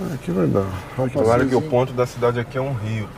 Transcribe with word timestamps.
Ah, 0.00 0.14
aqui 0.14 0.30
vai 0.30 0.46
dar. 0.46 0.66
Aqui. 1.04 1.18
Claro 1.18 1.46
que 1.48 1.54
o 1.54 1.62
ponto 1.62 1.92
da 1.92 2.06
cidade 2.06 2.38
aqui 2.38 2.56
é 2.58 2.60
um 2.60 2.72
rio. 2.72 3.08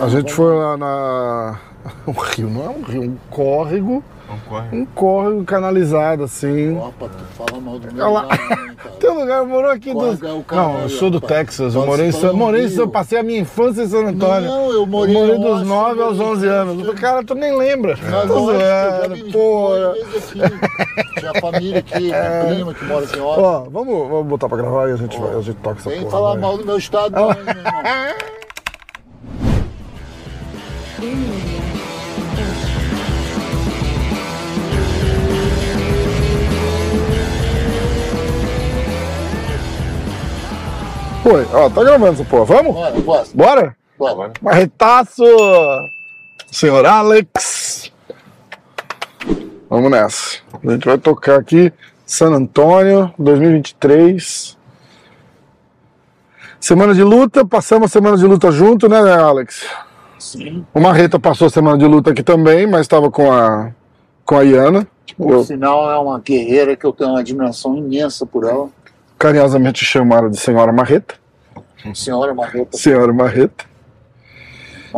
A 0.00 0.08
gente 0.08 0.32
foi 0.32 0.54
lá 0.54 0.76
na. 0.76 1.58
Um 2.04 2.12
rio, 2.12 2.50
não 2.50 2.64
é 2.64 2.68
um 2.68 2.82
rio, 2.82 3.02
um 3.02 3.16
córrego. 3.30 4.02
Não 4.28 4.38
corre. 4.40 4.76
Um 4.76 4.84
córrego 4.86 5.44
canalizado, 5.44 6.24
assim. 6.24 6.76
Opa, 6.76 7.08
tu 7.08 7.24
fala 7.36 7.60
mal 7.60 7.78
do 7.78 7.92
meu 7.94 8.04
Olha 8.04 8.12
lá. 8.12 8.22
lado, 8.22 8.66
né, 8.66 8.75
lugar, 9.18 9.38
eu 9.38 9.46
moro 9.46 9.68
aqui 9.70 9.92
do. 9.92 10.12
É 10.12 10.16
caralho, 10.16 10.44
Não, 10.52 10.80
eu 10.82 10.88
sou 10.88 11.10
do 11.10 11.18
rapaz. 11.18 11.38
Texas. 11.40 11.74
Eu 11.74 11.86
morei 11.86 12.06
em 12.08 12.12
San... 12.12 12.32
morei. 12.32 12.68
San... 12.68 12.88
Passei 12.88 13.18
a 13.18 13.22
minha 13.22 13.40
infância 13.40 13.82
em 13.82 13.88
San 13.88 14.04
Antônio. 14.06 14.48
Não, 14.48 14.72
eu 14.72 14.86
morei 14.86 15.14
em 15.16 15.40
dos 15.40 15.46
Austin, 15.52 15.68
9 15.68 16.02
aos 16.02 16.18
eu- 16.18 16.26
11 16.26 16.46
anos. 16.46 16.86
Eu 16.86 16.94
Cara, 16.94 17.24
tu 17.24 17.34
nem 17.34 17.56
lembra. 17.56 17.96
Tô 17.96 18.16
eu 18.16 18.28
zoando, 18.28 19.32
porra. 19.32 19.94
Tinha 21.18 21.34
família 21.40 21.78
aqui, 21.78 22.00
minha 22.04 22.44
prima 22.46 22.74
que 22.74 22.84
mora 22.84 23.04
aqui. 23.04 23.18
Ó, 23.20 23.60
vamos, 23.70 24.08
vamos 24.08 24.26
botar 24.26 24.48
pra 24.48 24.58
gravar 24.58 24.88
e 24.88 24.92
a 24.92 24.96
gente, 24.96 25.18
vai, 25.18 25.34
a 25.34 25.40
gente 25.40 25.56
toca 25.56 25.78
essa 25.80 25.90
Vem 25.90 26.00
porra. 26.00 26.10
falar 26.10 26.30
vai. 26.32 26.40
mal 26.40 26.58
do 26.58 26.64
meu 26.64 26.76
estado, 26.78 27.12
não, 27.14 27.28
meu 27.28 27.38
irmão. 27.38 27.54
Oi, 41.28 41.44
ó, 41.52 41.68
tá 41.68 41.82
gravando 41.82 42.12
essa 42.12 42.24
porra. 42.24 42.44
Vamos? 42.44 42.72
Bora, 42.72 43.00
bora. 43.00 43.26
Bora? 43.34 43.76
bora. 43.98 44.32
Marretaço! 44.40 45.24
Senhor 46.52 46.86
Alex. 46.86 47.92
Vamos 49.68 49.90
nessa. 49.90 50.36
A 50.64 50.70
gente 50.70 50.86
vai 50.86 50.96
tocar 50.96 51.40
aqui 51.40 51.72
San 52.06 52.30
Antônio 52.30 53.12
2023. 53.18 54.56
Semana 56.60 56.94
de 56.94 57.02
luta, 57.02 57.44
passamos 57.44 57.90
a 57.90 57.92
semana 57.92 58.16
de 58.16 58.24
luta 58.24 58.52
junto, 58.52 58.88
né, 58.88 58.98
Alex? 58.98 59.66
Sim. 60.20 60.64
O 60.72 60.80
Marreta 60.80 61.18
passou 61.18 61.48
a 61.48 61.50
semana 61.50 61.76
de 61.76 61.86
luta 61.86 62.12
aqui 62.12 62.22
também, 62.22 62.68
mas 62.68 62.82
estava 62.82 63.10
com 63.10 63.32
a 63.32 63.72
com 64.24 64.36
a 64.36 64.42
Iana. 64.44 64.86
Por 65.16 65.32
Eu 65.32 65.44
sinal, 65.44 65.90
é 65.90 65.98
uma 65.98 66.20
guerreira 66.20 66.76
que 66.76 66.84
eu 66.86 66.92
tenho 66.92 67.10
uma 67.10 67.20
admiração 67.20 67.76
imensa 67.76 68.24
por 68.24 68.44
ela. 68.44 68.68
carinhosamente 69.18 69.84
chamaram 69.84 70.28
de 70.30 70.36
Senhora 70.36 70.72
Marreta. 70.72 71.14
Senhora 71.94 72.34
Marreta. 72.34 72.76
Senhora 72.76 73.12
Marreta. 73.12 73.64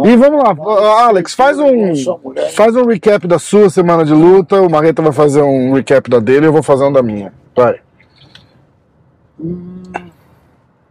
E 0.05 0.17
vamos 0.17 0.45
lá, 0.45 1.07
Alex, 1.07 1.35
faz 1.35 1.59
um 1.59 1.93
mulher, 2.23 2.53
faz 2.53 2.77
um 2.77 2.85
recap 2.85 3.27
da 3.27 3.39
sua 3.39 3.69
semana 3.69 4.05
de 4.05 4.13
luta. 4.13 4.61
O 4.63 4.71
Marreta 4.71 5.03
vai 5.03 5.13
fazer 5.13 5.43
um 5.43 5.73
recap 5.73 6.09
da 6.09 6.21
dele 6.21 6.47
e 6.47 6.49
eu 6.49 6.53
vou 6.53 6.63
fazer 6.63 6.85
um 6.85 6.93
da 6.93 7.03
minha. 7.03 7.33
Vai. 7.57 7.81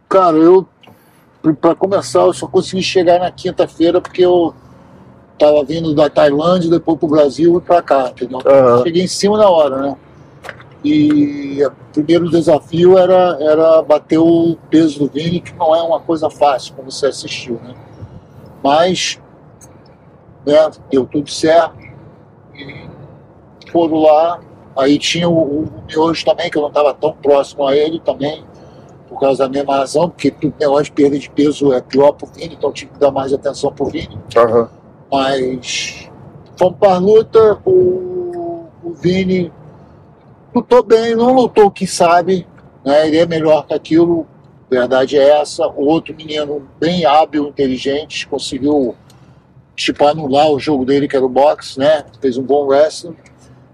Cara, 0.08 0.36
eu, 0.36 0.66
pra 1.60 1.74
começar, 1.74 2.20
eu 2.20 2.32
só 2.34 2.46
consegui 2.46 2.82
chegar 2.82 3.18
na 3.18 3.30
quinta-feira 3.30 4.00
porque 4.00 4.24
eu 4.24 4.54
tava 5.38 5.64
vindo 5.64 5.94
da 5.94 6.10
Tailândia, 6.10 6.68
depois 6.68 6.98
pro 6.98 7.08
Brasil 7.08 7.56
e 7.56 7.60
pra 7.60 7.80
cá, 7.80 8.10
entendeu? 8.10 8.40
Aham. 8.44 8.82
Cheguei 8.82 9.04
em 9.04 9.08
cima 9.08 9.38
da 9.38 9.48
hora, 9.48 9.82
né? 9.82 9.96
E 10.84 11.64
o 11.64 11.72
primeiro 11.92 12.30
desafio 12.30 12.96
era, 12.96 13.36
era 13.40 13.82
bater 13.82 14.18
o 14.18 14.56
peso 14.70 15.00
do 15.00 15.08
Vini, 15.08 15.40
que 15.40 15.52
não 15.54 15.74
é 15.74 15.82
uma 15.82 16.00
coisa 16.00 16.30
fácil, 16.30 16.74
como 16.74 16.90
você 16.90 17.06
assistiu, 17.06 17.60
né? 17.64 17.74
Mas, 18.62 19.20
né, 20.46 20.70
deu 20.90 21.04
tudo 21.04 21.28
certo. 21.30 21.76
E 22.54 22.88
foram 23.70 23.96
lá. 24.02 24.40
Aí 24.76 24.98
tinha 24.98 25.28
o, 25.28 25.64
o 25.64 25.84
Miojo 25.88 26.24
também, 26.24 26.48
que 26.48 26.56
eu 26.56 26.62
não 26.62 26.68
estava 26.68 26.94
tão 26.94 27.12
próximo 27.12 27.66
a 27.66 27.74
ele 27.74 27.98
também, 27.98 28.44
por 29.08 29.18
causa 29.18 29.44
da 29.44 29.48
mesma 29.48 29.78
razão, 29.78 30.08
porque 30.08 30.32
o 30.42 30.54
negócio 30.60 30.84
de 30.84 30.92
perda 30.92 31.18
de 31.18 31.28
peso 31.30 31.72
é 31.72 31.80
pior 31.80 32.12
pro 32.12 32.28
Vini, 32.28 32.54
então 32.54 32.70
tive 32.72 32.92
que 32.92 32.98
dar 33.00 33.10
mais 33.10 33.32
atenção 33.32 33.72
pro 33.72 33.86
Vini. 33.86 34.16
Aham. 34.36 34.68
Mas 35.10 36.08
fomos 36.56 36.78
para 36.78 36.94
a 36.94 36.98
luta, 36.98 37.58
o, 37.64 38.68
o 38.84 38.92
Vini 38.94 39.52
lutou 40.54 40.82
bem, 40.82 41.14
não 41.14 41.32
lutou 41.32 41.66
o 41.66 41.70
que 41.70 41.86
sabe, 41.86 42.46
né? 42.84 43.06
ele 43.06 43.18
é 43.18 43.26
melhor 43.26 43.66
que 43.66 43.74
aquilo, 43.74 44.26
verdade 44.70 45.16
é 45.16 45.40
essa. 45.40 45.66
O 45.66 45.86
outro 45.86 46.14
menino 46.14 46.68
bem 46.78 47.04
hábil, 47.04 47.48
inteligente, 47.48 48.26
conseguiu 48.26 48.94
tipo, 49.74 50.04
anular 50.04 50.50
o 50.50 50.58
jogo 50.58 50.84
dele, 50.84 51.06
que 51.06 51.16
era 51.16 51.24
o 51.24 51.28
boxe, 51.28 51.78
né? 51.78 52.04
fez 52.20 52.36
um 52.36 52.42
bom 52.42 52.66
wrestling, 52.66 53.16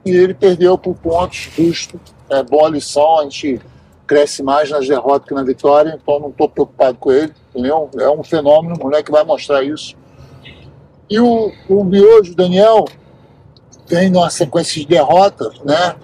e 0.05 0.11
ele 0.11 0.35
perdeu 0.35 0.77
por 0.77 0.95
pontos, 0.95 1.51
justo, 1.57 1.99
é 2.29 2.43
boa 2.43 2.69
lição, 2.69 3.21
a 3.21 3.23
gente 3.25 3.61
cresce 4.07 4.43
mais 4.43 4.71
nas 4.71 4.87
derrotas 4.87 5.27
que 5.27 5.35
na 5.35 5.43
vitória, 5.43 5.99
então 6.01 6.21
não 6.21 6.29
estou 6.29 6.49
preocupado 6.49 6.99
com 6.99 7.11
ele, 7.11 7.33
entendeu? 7.51 7.89
É 7.99 8.11
um 8.11 8.23
fenômeno, 8.23 8.77
o 8.77 8.83
moleque 8.83 9.11
vai 9.11 9.25
mostrar 9.25 9.63
isso. 9.63 9.97
E 11.09 11.19
o, 11.19 11.51
o 11.69 12.35
Daniel, 12.35 12.85
vem 13.87 14.11
numa 14.11 14.31
sequência 14.31 14.81
de 14.81 14.87
derrotas, 14.87 15.59
né? 15.61 15.97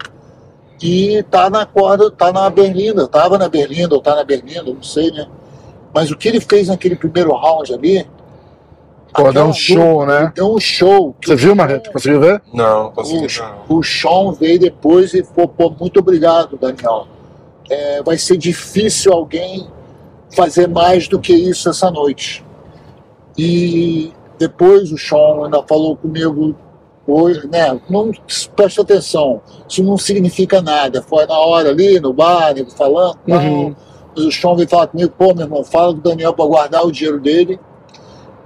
E 0.83 1.23
tá 1.25 1.51
na 1.51 1.67
corda, 1.67 2.11
tá 2.11 2.33
na 2.33 2.49
Berlinda, 2.49 3.07
tava 3.07 3.37
na 3.37 3.49
Berlinda, 3.49 3.95
ou 3.95 4.01
tá 4.01 4.17
na 4.17 4.25
Berlinda, 4.25 4.73
não 4.73 4.83
sei, 4.83 5.11
né? 5.11 5.27
Mas 5.93 6.11
o 6.11 6.17
que 6.17 6.29
ele 6.29 6.41
fez 6.41 6.69
naquele 6.69 6.97
primeiro 6.97 7.35
round 7.35 7.73
ali. 7.75 8.07
Pô, 9.13 9.31
deu 9.33 9.45
um 9.45 9.53
show, 9.53 10.01
luta, 10.01 10.07
né? 10.07 10.33
Deu 10.35 10.55
um 10.55 10.61
show. 10.61 11.17
Você 11.23 11.35
viu, 11.35 11.55
Marreta? 11.55 11.91
Conseguiu 11.91 12.21
ver? 12.21 12.41
Não, 12.55 12.85
não 12.85 12.93
consegui 12.93 13.27
O, 13.27 13.43
não. 13.43 13.79
o 13.79 13.83
Sean 13.83 14.33
veio 14.33 14.59
depois 14.59 15.13
e 15.13 15.25
falou, 15.25 15.49
pô, 15.49 15.71
muito 15.79 15.99
obrigado, 15.99 16.57
Daniel. 16.57 17.09
É, 17.69 18.03
vai 18.03 18.17
ser 18.17 18.37
difícil 18.37 19.12
alguém 19.12 19.69
fazer 20.35 20.69
mais 20.69 21.09
do 21.09 21.19
que 21.19 21.33
isso 21.33 21.69
essa 21.69 21.91
noite. 21.91 22.45
E 23.37 24.12
depois 24.39 24.93
o 24.93 24.97
Sean 24.97 25.45
ainda 25.45 25.62
falou 25.65 25.97
comigo 25.97 26.55
hoje, 27.12 27.47
né? 27.47 27.78
Não 27.88 28.10
presta 28.54 28.82
atenção, 28.82 29.41
isso 29.69 29.82
não 29.82 29.98
significa 29.98 30.60
nada. 30.62 31.03
Foi 31.03 31.26
na 31.26 31.38
hora 31.38 31.71
ali, 31.71 32.00
no 32.00 32.12
bar, 32.12 32.54
falando, 32.76 33.19
não. 33.26 33.38
Uhum. 33.38 33.76
Mas 34.16 34.25
o 34.25 34.32
Sean 34.32 34.56
veio 34.56 34.69
falar 34.69 34.88
comigo, 34.88 35.12
pô, 35.16 35.32
meu 35.34 35.44
irmão, 35.44 35.65
fala 35.65 35.93
do 35.93 36.00
Daniel 36.00 36.32
para 36.32 36.47
guardar 36.47 36.84
o 36.84 36.91
dinheiro 36.91 37.20
dele. 37.20 37.60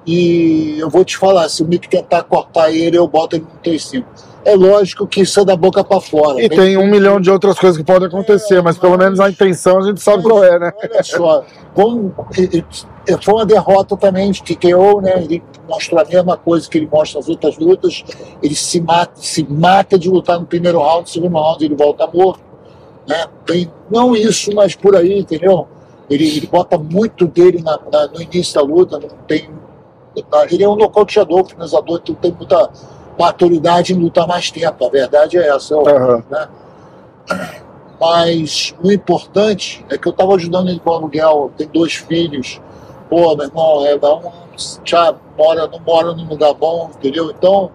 E 0.07 0.77
eu 0.79 0.91
vou 0.91 1.05
te 1.05 1.17
falar, 1.17 1.49
se 1.49 1.63
o 1.63 1.67
Mick 1.67 1.89
tentar 1.89 2.23
cortar 2.25 2.71
ele, 2.71 2.99
eu 2.99 3.09
boto 3.09 3.37
ele 3.37 3.45
no 3.45 3.73
3-5. 3.73 4.05
É 4.45 4.55
lógico 4.55 5.07
que 5.07 5.23
isso 5.23 5.41
é 5.41 5.45
da 5.45 5.57
boca 5.57 5.83
para 5.83 6.01
fora. 6.03 6.43
E 6.43 6.51
tem 6.51 6.77
um 6.77 6.87
milhão 6.87 7.19
de 7.19 7.31
outras 7.31 7.59
coisas 7.59 7.79
que 7.79 7.85
podem 7.85 8.09
acontecer, 8.09 8.63
mas 8.63 8.77
pelo 8.77 8.99
menos 8.99 9.19
a 9.19 9.31
intenção 9.31 9.79
a 9.79 9.83
gente 9.83 10.03
sabe 10.03 10.23
qual 10.23 10.45
é, 10.45 10.59
né? 10.59 10.71
Olha 10.83 11.03
só, 11.03 11.45
como, 11.73 12.15
foi 13.23 13.35
uma 13.35 13.45
derrota 13.47 13.97
também 13.97 14.31
de 14.31 14.43
TKO, 14.43 15.01
né? 15.01 15.23
Ele 15.23 15.43
mostrou 15.69 16.01
a 16.01 16.05
mesma 16.05 16.37
coisa 16.37 16.69
que 16.69 16.79
ele 16.79 16.89
mostra 16.91 17.19
nas 17.21 17.29
outras 17.29 17.57
lutas. 17.59 18.05
Ele 18.43 18.55
se 18.55 18.81
mata, 18.81 19.13
se 19.17 19.45
mata 19.49 19.99
de 19.99 20.09
lutar 20.09 20.39
no 20.41 20.47
primeiro 20.47 20.79
round, 20.81 21.03
no 21.03 21.07
segundo 21.09 21.33
round 21.39 21.65
ele 21.65 21.75
volta 21.75 22.07
morto. 22.07 22.41
Né? 23.07 23.27
Tem, 23.47 23.71
não 23.91 24.17
isso, 24.17 24.51
mas 24.55 24.75
por 24.75 24.97
aí, 24.97 25.19
entendeu? 25.21 25.67
Ele, 26.09 26.37
ele 26.37 26.47
bota 26.47 26.79
muito 26.79 27.27
dele 27.27 27.63
na- 27.63 27.79
na- 27.93 28.07
no 28.09 28.21
início 28.23 28.55
da 28.55 28.63
luta, 28.63 28.99
não 28.99 29.09
tem. 29.27 29.49
Ele 30.51 30.63
é 30.65 30.69
um 30.69 30.77
nocauteador, 30.77 31.45
finalizador, 31.47 32.01
então 32.03 32.15
tem 32.15 32.33
muita 32.33 32.71
maturidade 33.19 33.93
em 33.93 33.97
lutar 33.97 34.27
mais 34.27 34.51
tempo. 34.51 34.87
A 34.87 34.89
verdade 34.89 35.37
é 35.37 35.49
essa. 35.49 35.75
Aham. 35.77 36.23
né? 36.31 36.49
Mas 38.01 38.75
o 38.83 38.91
importante 38.93 39.85
é 39.89 39.97
que 39.97 40.07
eu 40.07 40.11
estava 40.13 40.35
ajudando 40.35 40.69
ele 40.69 40.81
com 40.81 40.91
o 40.91 40.95
aluguel, 40.95 41.51
tem 41.57 41.69
dois 41.69 41.95
filhos. 41.95 42.61
Pô, 43.09 43.37
meu 43.37 43.47
irmão, 43.47 43.87
é, 43.87 43.95
um, 43.97 44.33
já 44.85 45.15
mora, 45.37 45.67
não 45.67 45.81
mora 45.81 46.13
num 46.13 46.27
lugar 46.27 46.55
bom, 46.55 46.91
entendeu? 46.97 47.31
Então, 47.31 47.71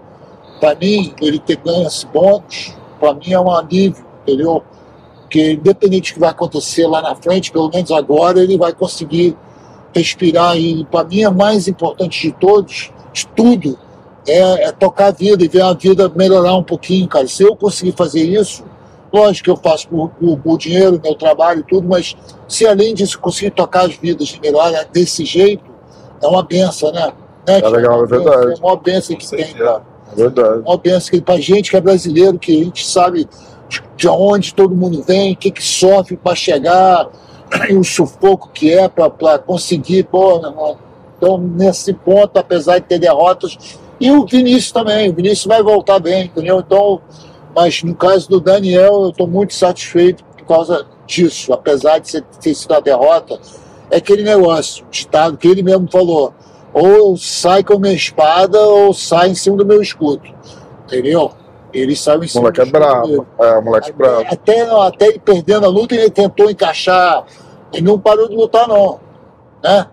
para 0.59 0.75
mim, 0.75 1.13
ele 1.21 1.39
ter 1.39 1.57
ganho 1.57 1.87
esse 1.87 2.05
bônus, 2.07 2.75
para 2.99 3.13
mim 3.13 3.31
é 3.31 3.39
um 3.39 3.51
alívio, 3.51 4.05
entendeu? 4.23 4.63
Porque 5.21 5.53
independente 5.53 6.11
do 6.11 6.15
que 6.15 6.19
vai 6.19 6.29
acontecer 6.29 6.87
lá 6.87 7.01
na 7.01 7.15
frente, 7.15 7.51
pelo 7.51 7.69
menos 7.69 7.91
agora 7.91 8.41
ele 8.41 8.57
vai 8.57 8.73
conseguir 8.73 9.37
respirar. 9.93 10.57
E 10.57 10.83
para 10.85 11.03
mim 11.03 11.21
é 11.21 11.29
mais 11.29 11.67
importante 11.67 12.21
de 12.21 12.31
todos, 12.33 12.91
de 13.13 13.27
tudo, 13.27 13.77
é, 14.27 14.67
é 14.67 14.71
tocar 14.71 15.07
a 15.07 15.11
vida 15.11 15.43
e 15.43 15.47
ver 15.47 15.61
a 15.61 15.73
vida 15.73 16.11
melhorar 16.13 16.55
um 16.55 16.63
pouquinho, 16.63 17.07
cara. 17.07 17.27
Se 17.27 17.43
eu 17.43 17.55
conseguir 17.55 17.93
fazer 17.93 18.23
isso, 18.23 18.63
lógico 19.11 19.45
que 19.45 19.49
eu 19.51 19.57
faço 19.57 19.87
por, 19.87 20.09
por, 20.09 20.37
por 20.39 20.57
dinheiro, 20.57 20.99
meu 21.03 21.15
trabalho 21.15 21.61
e 21.61 21.63
tudo, 21.63 21.87
mas 21.87 22.15
se 22.47 22.65
além 22.65 22.93
disso 22.93 23.19
conseguir 23.19 23.51
tocar 23.51 23.85
as 23.85 23.95
vidas 23.95 24.29
e 24.29 24.39
melhorar 24.39 24.83
desse 24.85 25.25
jeito, 25.25 25.63
é 26.21 26.27
uma 26.27 26.43
benção, 26.43 26.91
né? 26.91 27.11
né 27.47 27.59
Tiago? 27.59 27.75
legal, 27.75 28.03
é 28.03 28.07
verdade. 28.07 28.53
É 28.53 28.65
uma 28.65 28.75
benção 28.75 29.15
que 29.15 29.29
tem, 29.29 29.53
cara 29.53 29.81
É 30.11 30.15
verdade. 30.15 30.61
uma 30.65 30.77
benção 30.77 31.09
que 31.11 31.21
pra 31.21 31.39
gente 31.39 31.71
que 31.71 31.77
é 31.77 31.81
brasileiro, 31.81 32.37
que 32.37 32.61
a 32.61 32.63
gente 32.63 32.85
sabe 32.85 33.27
de- 33.67 33.83
de 33.95 34.07
onde 34.07 34.53
todo 34.53 34.75
mundo 34.75 35.01
vem, 35.03 35.33
o 35.33 35.35
que, 35.35 35.51
que 35.51 35.63
sofre 35.63 36.17
para 36.17 36.35
chegar, 36.35 37.07
e 37.69 37.75
o 37.75 37.83
sufoco 37.83 38.49
que 38.53 38.73
é 38.73 38.87
para 38.87 39.39
conseguir, 39.39 40.03
pô, 40.03 40.39
meu 40.39 40.49
irmão. 40.49 40.77
Então, 41.17 41.37
nesse 41.37 41.93
ponto, 41.93 42.37
apesar 42.37 42.79
de 42.79 42.85
ter 42.85 42.97
derrotas, 42.99 43.57
e 43.99 44.09
o 44.09 44.25
Vinícius 44.25 44.71
também, 44.71 45.09
o 45.09 45.13
Vinícius 45.13 45.45
vai 45.45 45.61
voltar 45.61 45.99
bem, 45.99 46.25
entendeu? 46.25 46.59
Então, 46.59 47.01
mas 47.55 47.83
no 47.83 47.95
caso 47.95 48.29
do 48.29 48.39
Daniel, 48.39 49.03
eu 49.03 49.09
estou 49.09 49.27
muito 49.27 49.53
satisfeito 49.53 50.23
por 50.23 50.45
causa 50.45 50.85
disso, 51.05 51.51
apesar 51.53 51.99
de 51.99 52.21
ter 52.21 52.53
sido 52.53 52.73
a 52.73 52.79
derrota, 52.79 53.39
é 53.91 53.97
aquele 53.97 54.23
negócio, 54.23 54.85
o 54.85 54.89
ditado 54.89 55.37
que 55.37 55.47
ele 55.47 55.63
mesmo 55.63 55.89
falou: 55.91 56.33
ou 56.73 56.87
eu 56.87 57.17
saio 57.17 57.65
com 57.65 57.73
a 57.73 57.79
minha 57.79 57.93
espada 57.93 58.59
ou 58.59 58.93
sai 58.93 59.29
em 59.29 59.35
cima 59.35 59.57
do 59.57 59.65
meu 59.65 59.81
escudo. 59.81 60.23
Entendeu? 60.85 61.31
Ele 61.73 61.95
saiu 61.95 62.23
em 62.23 62.27
cima 62.27 62.43
Moleque 62.43 62.61
é 62.61 62.65
do 62.65 62.71
dele. 62.71 62.83
brabo. 62.83 63.27
É, 63.39 63.61
moleque 63.61 63.91
brabo. 63.91 64.25
Até, 64.29 64.61
até 64.61 65.07
ele 65.07 65.19
perdendo 65.19 65.65
a 65.65 65.69
luta, 65.69 65.95
ele 65.95 66.09
tentou 66.09 66.49
encaixar. 66.49 67.25
Ele 67.71 67.83
não 67.85 67.99
parou 67.99 68.27
de 68.27 68.35
lutar, 68.35 68.67
não. 68.67 68.99
Né? 69.63 69.87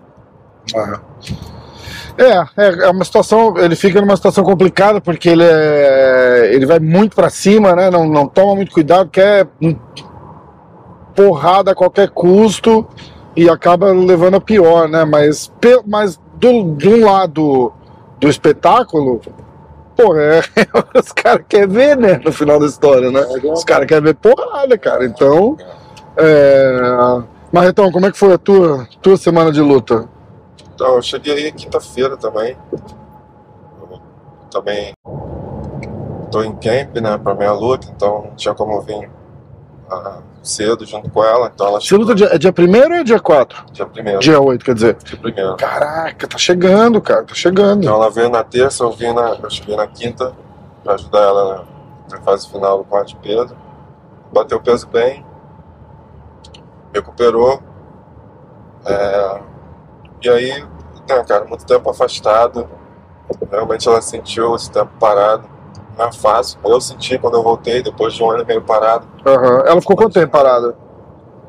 É, 2.18 2.38
é, 2.56 2.86
é 2.86 2.90
uma 2.90 3.04
situação. 3.04 3.56
Ele 3.58 3.76
fica 3.76 4.00
numa 4.00 4.16
situação 4.16 4.42
complicada 4.42 5.00
porque 5.00 5.28
ele 5.28 5.44
é, 5.44 6.50
ele 6.52 6.66
vai 6.66 6.78
muito 6.78 7.14
pra 7.14 7.28
cima, 7.28 7.74
né? 7.74 7.90
Não, 7.90 8.06
não 8.06 8.26
toma 8.26 8.54
muito 8.54 8.72
cuidado, 8.72 9.10
quer 9.10 9.46
porrada 11.14 11.72
a 11.72 11.74
qualquer 11.74 12.10
custo 12.10 12.86
e 13.34 13.48
acaba 13.48 13.92
levando 13.92 14.36
a 14.36 14.40
pior, 14.40 14.88
né? 14.88 15.04
Mas, 15.04 15.52
mas 15.86 16.20
do, 16.34 16.74
de 16.74 16.88
um 16.88 17.04
lado 17.04 17.72
do 18.18 18.28
espetáculo, 18.28 19.20
pô, 19.94 20.16
é, 20.16 20.40
os 20.98 21.12
caras 21.12 21.44
querem 21.48 21.68
ver, 21.68 21.96
né? 21.96 22.20
No 22.24 22.32
final 22.32 22.58
da 22.58 22.66
história, 22.66 23.10
né? 23.10 23.20
Os 23.52 23.64
caras 23.64 23.86
querem 23.86 24.04
ver 24.04 24.14
porrada, 24.14 24.78
cara. 24.78 25.04
Então, 25.04 25.56
é... 26.16 27.22
Marretão, 27.52 27.90
como 27.92 28.06
é 28.06 28.10
que 28.10 28.18
foi 28.18 28.32
a 28.34 28.38
tua, 28.38 28.86
tua 29.00 29.16
semana 29.16 29.52
de 29.52 29.60
luta? 29.60 30.08
Então, 30.76 30.96
eu 30.96 31.02
cheguei 31.02 31.32
aí 31.32 31.52
quinta-feira 31.52 32.18
também. 32.18 32.54
Eu 33.80 33.98
também 34.50 34.92
tô 36.30 36.42
em 36.42 36.54
camp, 36.54 36.96
né, 36.96 37.16
pra 37.16 37.34
minha 37.34 37.52
luta, 37.52 37.88
então 37.90 38.24
não 38.24 38.34
tinha 38.34 38.54
como 38.54 38.78
vir 38.82 39.10
ah, 39.90 40.18
cedo 40.42 40.84
junto 40.84 41.10
com 41.10 41.24
ela. 41.24 41.50
Então 41.54 41.66
ela 41.66 41.80
Você 41.80 41.96
luta 41.96 42.14
dia, 42.14 42.26
é 42.26 42.36
dia 42.36 42.52
1 42.56 42.92
ou 42.92 42.92
é 42.92 43.04
dia 43.04 43.18
4? 43.18 43.64
dia 43.72 43.86
primeiro. 43.86 44.18
Dia 44.20 44.38
8, 44.38 44.64
quer 44.64 44.74
dizer. 44.74 44.96
Dia 45.02 45.16
primeiro. 45.16 45.56
Caraca, 45.56 46.28
tá 46.28 46.36
chegando, 46.36 47.00
cara, 47.00 47.24
tá 47.24 47.34
chegando. 47.34 47.84
Então 47.84 47.94
ela 47.94 48.10
veio 48.10 48.28
na 48.28 48.44
terça, 48.44 48.84
eu 48.84 48.92
vim 48.92 49.14
na. 49.14 49.30
Eu 49.42 49.48
cheguei 49.48 49.76
na 49.76 49.86
quinta 49.86 50.34
pra 50.84 50.92
ajudar 50.94 51.22
ela 51.22 51.64
na 52.10 52.20
fase 52.20 52.50
final 52.50 52.78
do 52.78 52.84
quarto 52.84 53.08
de 53.08 53.16
peso. 53.16 53.56
Bateu 54.30 54.58
o 54.58 54.62
peso 54.62 54.86
bem, 54.88 55.24
recuperou. 56.92 57.62
É, 58.84 59.40
e 60.26 60.28
aí, 60.28 60.62
né, 61.08 61.24
cara, 61.24 61.44
muito 61.44 61.64
tempo 61.64 61.88
afastado. 61.88 62.68
Realmente 63.50 63.88
ela 63.88 64.00
sentiu 64.02 64.54
esse 64.54 64.70
tempo 64.70 64.90
parado. 64.98 65.48
Não 65.96 66.06
é 66.06 66.12
fácil. 66.12 66.58
Eu 66.64 66.80
senti 66.80 67.18
quando 67.18 67.34
eu 67.36 67.42
voltei, 67.42 67.82
depois 67.82 68.12
de 68.14 68.22
um 68.22 68.30
ano 68.30 68.44
meio 68.44 68.60
parado. 68.62 69.06
Aham. 69.24 69.62
Ela 69.66 69.80
ficou 69.80 69.96
quanto 69.96 70.12
tempo 70.12 70.30
parada? 70.32 70.76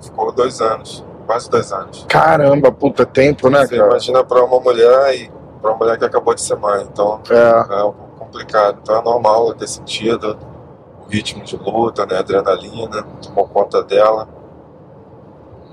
Ficou 0.01 0.31
dois 0.31 0.62
anos, 0.62 1.03
quase 1.25 1.50
dois 1.50 1.71
anos. 1.74 2.06
Caramba, 2.07 2.71
puta 2.71 3.06
tempo, 3.06 3.50
né, 3.50 3.65
Você 3.65 3.75
cara? 3.77 3.89
imagina 3.89 4.24
pra 4.24 4.44
uma 4.44 4.59
mulher 4.59 5.15
e 5.15 5.31
pra 5.62 5.71
uma 5.71 5.77
mulher 5.77 5.97
que 5.97 6.06
acabou 6.06 6.33
de 6.33 6.41
ser 6.41 6.56
mãe. 6.56 6.88
Então 6.91 7.19
É, 7.29 7.74
é 7.79 7.83
um 7.83 7.91
pouco 7.94 8.15
complicado. 8.19 8.79
Então 8.81 8.95
é 8.97 9.01
normal 9.03 9.53
ter 9.53 9.68
sentido 9.68 10.38
o 11.06 11.09
ritmo 11.09 11.44
de 11.44 11.57
luta, 11.57 12.06
né? 12.06 12.19
Adrenalina, 12.19 13.03
tomou 13.21 13.47
conta 13.47 13.83
dela. 13.83 14.27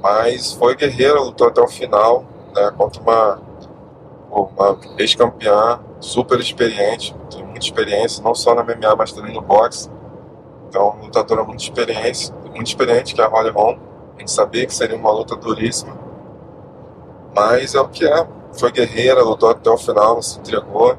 Mas 0.02 0.52
foi 0.52 0.74
guerreira, 0.74 1.20
lutou 1.20 1.48
até 1.48 1.60
o 1.60 1.68
final, 1.68 2.24
né? 2.54 2.72
Contra 2.76 3.02
uma, 3.02 3.40
uma 4.30 4.78
ex-campeã 4.98 5.80
super 6.00 6.38
experiente, 6.38 7.14
tem 7.30 7.42
muita 7.44 7.66
experiência, 7.66 8.22
não 8.22 8.34
só 8.34 8.54
na 8.54 8.62
MMA, 8.62 8.96
mas 8.96 9.12
também 9.12 9.34
no 9.34 9.40
boxe. 9.40 9.90
Então, 10.68 10.90
uma 10.90 11.04
lutadora 11.04 11.44
muito 11.44 11.60
experiente, 11.60 12.32
muito 12.54 12.66
experiente, 12.66 13.14
que 13.14 13.20
é 13.20 13.24
a 13.24 13.28
Holly 13.28 13.50
Holm. 13.50 13.78
A 14.16 14.20
gente 14.20 14.30
sabia 14.30 14.66
que 14.66 14.74
seria 14.74 14.96
uma 14.96 15.10
luta 15.10 15.36
duríssima. 15.36 15.96
Mas 17.34 17.74
é 17.74 17.80
o 17.80 17.88
que 17.88 18.06
é. 18.06 18.26
Foi 18.52 18.70
guerreira, 18.70 19.22
lutou 19.22 19.50
até 19.50 19.68
o 19.68 19.76
final, 19.76 20.14
não 20.14 20.22
se 20.22 20.38
entregou. 20.38 20.96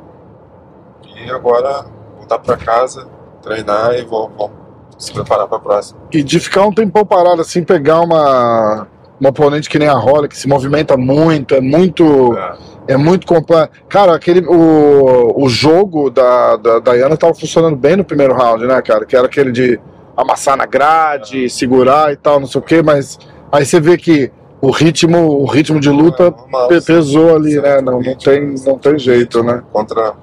E 1.16 1.32
agora 1.32 1.86
voltar 2.18 2.40
para 2.40 2.58
casa, 2.58 3.08
treinar 3.42 3.94
e 3.94 4.04
vou, 4.04 4.30
vou 4.30 4.52
se 4.98 5.14
preparar 5.14 5.48
para 5.48 5.58
a 5.58 5.62
próxima. 5.62 6.00
E 6.12 6.22
de 6.24 6.40
ficar 6.40 6.66
um 6.66 6.74
tempão 6.74 7.06
parado 7.06 7.42
assim, 7.42 7.64
pegar 7.64 8.02
uma, 8.02 8.88
uma 9.20 9.30
oponente 9.30 9.70
que 9.70 9.80
nem 9.80 9.88
a 9.88 9.94
Holly, 9.94 10.28
que 10.28 10.38
se 10.38 10.48
movimenta 10.48 10.98
muito, 10.98 11.56
é 11.56 11.62
muito. 11.62 12.36
É, 12.38 12.94
É 12.94 12.98
muito 12.98 13.26
complexo. 13.26 13.72
Cara, 13.90 14.14
aquele, 14.14 14.46
o, 14.46 15.34
o 15.44 15.50
jogo 15.50 16.10
da, 16.12 16.56
da 16.58 16.80
Diana 16.80 17.18
tava 17.18 17.34
funcionando 17.34 17.76
bem 17.76 17.96
no 17.96 18.04
primeiro 18.06 18.36
round, 18.36 18.66
né, 18.68 18.80
cara? 18.82 19.06
Que 19.06 19.16
era 19.16 19.26
aquele 19.26 19.52
de 19.52 19.80
amassar 20.16 20.56
na 20.56 20.66
grade, 20.68 21.50
segurar 21.50 22.14
e 22.14 22.16
tal, 22.16 22.40
não 22.40 22.46
sei 22.48 22.62
o 22.62 22.64
quê, 22.64 22.82
mas 22.84 23.18
aí 23.52 23.66
você 23.66 23.80
vê 23.80 23.98
que 23.98 24.32
o 24.62 24.70
ritmo, 24.70 25.18
o 25.42 25.46
ritmo 25.46 25.80
de 25.80 25.90
luta 25.90 26.24
é 26.28 26.30
normal, 26.32 26.68
pesou 26.86 27.36
ali, 27.36 27.60
né? 27.60 27.82
Não, 27.82 28.00
não, 28.02 28.16
tem, 28.16 28.54
não 28.66 28.78
tem 28.78 28.98
jeito, 29.00 29.44
né? 29.44 29.64
Contra 29.74 30.14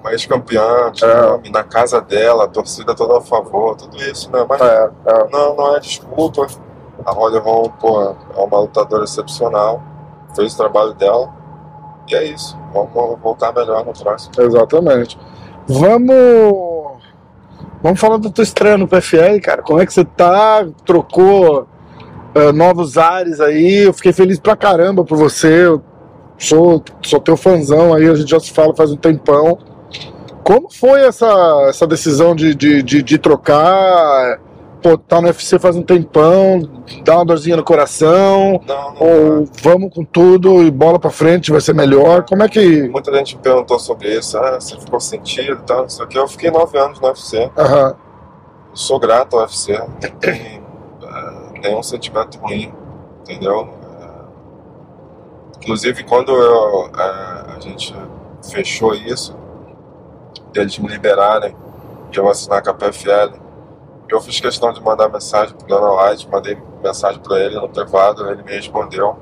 uma 0.00 0.12
ex-campeã, 0.12 0.92
É. 1.02 1.22
nome, 1.22 1.50
na 1.50 1.64
casa 1.64 2.00
dela, 2.00 2.44
a 2.44 2.48
torcida 2.48 2.94
toda 2.94 3.18
a 3.18 3.20
favor, 3.20 3.74
tudo 3.74 3.96
isso, 3.96 4.30
né? 4.30 4.44
Mas 4.48 4.60
É, 4.60 4.90
é. 5.06 5.26
não, 5.32 5.56
não 5.56 5.76
é 5.76 5.80
desculpa. 5.80 6.46
A 7.06 7.12
Holly 7.12 7.38
Holm, 7.38 7.70
pô, 7.80 8.02
é 8.36 8.40
uma 8.40 8.60
lutadora 8.60 9.04
excepcional, 9.04 9.80
fez 10.34 10.54
o 10.54 10.56
trabalho 10.56 10.92
dela. 10.94 11.32
E 12.08 12.14
é 12.14 12.24
isso. 12.24 12.56
Vamos 12.72 13.20
voltar 13.20 13.52
melhor 13.52 13.84
no 13.84 13.92
próximo. 13.92 14.32
Exatamente. 14.38 15.18
Vamos. 15.66 17.02
Vamos 17.82 18.00
falar 18.00 18.16
da 18.18 18.30
tua 18.30 18.42
estreia 18.42 18.76
no 18.76 18.88
PFL, 18.88 19.40
cara. 19.42 19.62
Como 19.62 19.80
é 19.80 19.86
que 19.86 19.92
você 19.92 20.04
tá? 20.04 20.66
Trocou 20.84 21.66
eh, 22.34 22.52
novos 22.52 22.96
ares 22.96 23.40
aí. 23.40 23.86
Eu 23.86 23.92
fiquei 23.92 24.12
feliz 24.12 24.38
pra 24.38 24.56
caramba 24.56 25.04
por 25.04 25.16
você. 25.16 25.66
Eu 25.66 25.82
sou, 26.38 26.82
sou 27.02 27.20
teu 27.20 27.36
fãzão 27.36 27.94
aí, 27.94 28.08
a 28.08 28.14
gente 28.14 28.30
já 28.30 28.40
se 28.40 28.52
fala 28.52 28.74
faz 28.74 28.90
um 28.90 28.96
tempão. 28.96 29.58
Como 30.42 30.70
foi 30.70 31.00
essa, 31.00 31.66
essa 31.68 31.86
decisão 31.86 32.34
de, 32.34 32.54
de, 32.54 32.82
de, 32.82 33.02
de 33.02 33.18
trocar? 33.18 34.38
Pô, 34.82 34.96
tá 34.98 35.20
no 35.20 35.26
UFC 35.28 35.58
faz 35.58 35.74
um 35.74 35.82
tempão, 35.82 36.60
dá 37.02 37.16
uma 37.16 37.24
dorzinha 37.24 37.56
no 37.56 37.64
coração. 37.64 38.60
Não, 38.66 38.94
não. 38.94 39.00
Ou 39.00 39.48
vamos 39.62 39.92
com 39.92 40.04
tudo 40.04 40.62
e 40.62 40.70
bola 40.70 40.98
pra 40.98 41.10
frente, 41.10 41.50
vai 41.50 41.60
ser 41.60 41.74
melhor. 41.74 42.24
Como 42.24 42.42
é 42.42 42.48
que. 42.48 42.88
Muita 42.88 43.12
gente 43.14 43.36
me 43.36 43.42
perguntou 43.42 43.78
sobre 43.78 44.16
isso. 44.16 44.38
Ah, 44.38 44.60
você 44.60 44.78
ficou 44.78 45.00
sentido 45.00 45.52
e 45.52 45.66
tal, 45.66 45.82
não 45.82 45.88
sei 45.88 46.04
o 46.04 46.08
que. 46.08 46.18
Eu 46.18 46.28
fiquei 46.28 46.50
nove 46.50 46.78
anos 46.78 47.00
no 47.00 47.08
UFC. 47.08 47.50
Eu 47.56 47.96
sou 48.74 48.98
grato 48.98 49.36
ao 49.36 49.42
UFC. 49.42 49.72
Não 49.78 50.10
tem 50.20 50.62
ah, 51.04 51.52
nenhum 51.62 51.82
sentimento 51.82 52.38
ruim, 52.38 52.72
entendeu? 53.22 53.68
Ah, 53.82 54.24
inclusive, 55.60 56.04
quando 56.04 56.30
eu, 56.32 56.90
ah, 56.94 57.54
a 57.56 57.60
gente 57.60 57.94
fechou 58.50 58.94
isso, 58.94 59.36
deles 60.52 60.78
me 60.78 60.88
liberarem 60.88 61.54
e 62.12 62.16
eu 62.16 62.28
assinar 62.28 62.62
com 62.62 62.70
a 62.70 62.74
PFL, 62.74 63.45
eu 64.08 64.20
fiz 64.20 64.40
questão 64.40 64.72
de 64.72 64.80
mandar 64.80 65.08
mensagem 65.08 65.54
pro 65.56 65.66
Dana 65.66 65.90
White, 65.90 66.28
mandei 66.28 66.56
mensagem 66.82 67.20
para 67.20 67.40
ele 67.40 67.56
no 67.56 67.68
privado, 67.68 68.28
ele 68.30 68.42
me 68.42 68.52
respondeu, 68.52 69.16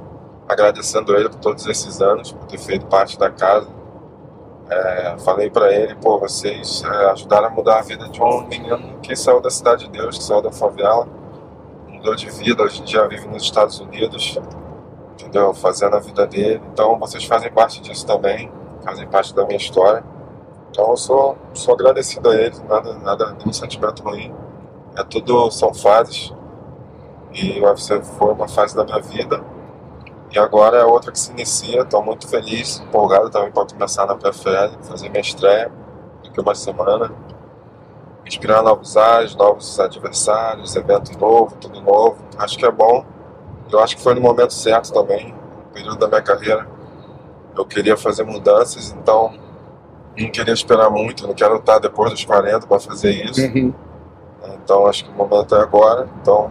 agradecendo 0.49 1.17
ele 1.17 1.29
por 1.29 1.39
todos 1.39 1.67
esses 1.67 2.01
anos, 2.03 2.33
por 2.33 2.47
ter 2.47 2.59
feito 2.59 2.87
parte 2.87 3.19
da 3.19 3.31
casa. 3.31 3.69
É, 4.69 5.17
falei 5.19 5.51
para 5.51 5.73
ele, 5.73 5.95
pô, 5.97 6.19
vocês 6.19 6.83
é, 6.85 7.11
ajudaram 7.11 7.49
a 7.49 7.51
mudar 7.51 7.79
a 7.79 7.83
vida 7.83 8.09
de 8.09 8.23
um 8.23 8.47
menino 8.47 8.99
que 9.01 9.15
saiu 9.15 9.41
da 9.41 9.51
cidade 9.51 9.85
de 9.85 9.91
Deus, 9.91 10.19
que 10.19 10.25
saiu 10.25 10.43
da 10.43 10.51
favela, 10.51 11.07
mudou 11.89 12.15
de 12.15 12.31
vida, 12.31 12.63
hoje 12.63 12.81
em 12.81 12.85
dia 12.85 13.07
vive 13.09 13.27
nos 13.27 13.43
Estados 13.43 13.79
Unidos, 13.81 14.39
entendeu? 15.13 15.55
Fazendo 15.55 15.97
a 15.97 16.01
vida 16.01 16.27
dele. 16.27 16.63
Então 16.73 16.99
vocês 16.99 17.25
fazem 17.25 17.51
parte 17.53 17.81
disso 17.81 18.07
também, 18.07 18.51
fazem 18.83 19.07
parte 19.07 19.35
da 19.35 19.45
minha 19.45 19.59
história. 19.59 20.05
Então 20.71 20.91
eu 20.91 20.97
sou, 20.97 21.39
sou 21.53 21.75
agradecido 21.75 22.31
a 22.31 22.35
eles, 22.35 22.63
nada, 22.65 22.95
nada, 22.95 23.33
nenhum 23.39 23.53
sentimento 23.53 24.03
ruim. 24.03 24.35
É 24.97 25.03
tudo, 25.03 25.51
são 25.51 25.75
fases. 25.75 26.33
E 27.33 27.61
o 27.61 27.65
UFC 27.65 28.01
foi 28.03 28.33
uma 28.33 28.47
fase 28.47 28.77
da 28.77 28.85
minha 28.85 29.01
vida. 29.01 29.43
E 30.31 30.39
agora 30.39 30.79
é 30.79 30.85
outra 30.85 31.11
que 31.11 31.19
se 31.19 31.33
inicia. 31.33 31.83
Estou 31.83 32.03
muito 32.03 32.29
feliz, 32.29 32.81
empolgado 32.81 33.31
também 33.31 33.51
para 33.51 33.67
começar 33.67 34.07
na 34.07 34.15
PFL, 34.15 34.83
fazer 34.83 35.09
minha 35.09 35.21
estreia 35.21 35.71
daqui 36.23 36.41
uma 36.41 36.55
semana. 36.55 37.13
Inspirar 38.25 38.63
novos 38.63 38.97
ares, 38.97 39.35
novos 39.37 39.79
adversários, 39.79 40.75
evento 40.77 41.19
novo, 41.19 41.57
tudo 41.57 41.81
novo. 41.81 42.17
Acho 42.39 42.57
que 42.57 42.65
é 42.65 42.71
bom. 42.71 43.05
Eu 43.71 43.81
acho 43.81 43.97
que 43.97 44.03
foi 44.03 44.15
no 44.15 44.21
momento 44.21 44.53
certo 44.53 44.93
também, 44.93 45.33
no 45.33 45.73
período 45.73 45.99
da 45.99 46.09
minha 46.09 46.23
carreira. 46.23 46.67
Eu 47.57 47.65
queria 47.65 47.97
fazer 47.97 48.25
mudanças, 48.25 48.93
então 48.93 49.35
não 50.17 50.31
queria 50.31 50.55
esperar 50.55 50.91
muito, 50.91 51.27
não 51.27 51.35
quero 51.35 51.57
estar 51.57 51.79
depois 51.79 52.13
dos 52.13 52.25
40 52.25 52.67
para 52.67 52.81
fazer 52.81 53.11
isso. 53.11 53.41
Uhum. 53.41 53.75
Então 54.65 54.87
acho 54.87 55.05
que 55.05 55.11
o 55.11 55.15
momento 55.15 55.55
é 55.55 55.61
agora. 55.61 56.09
Então 56.21 56.51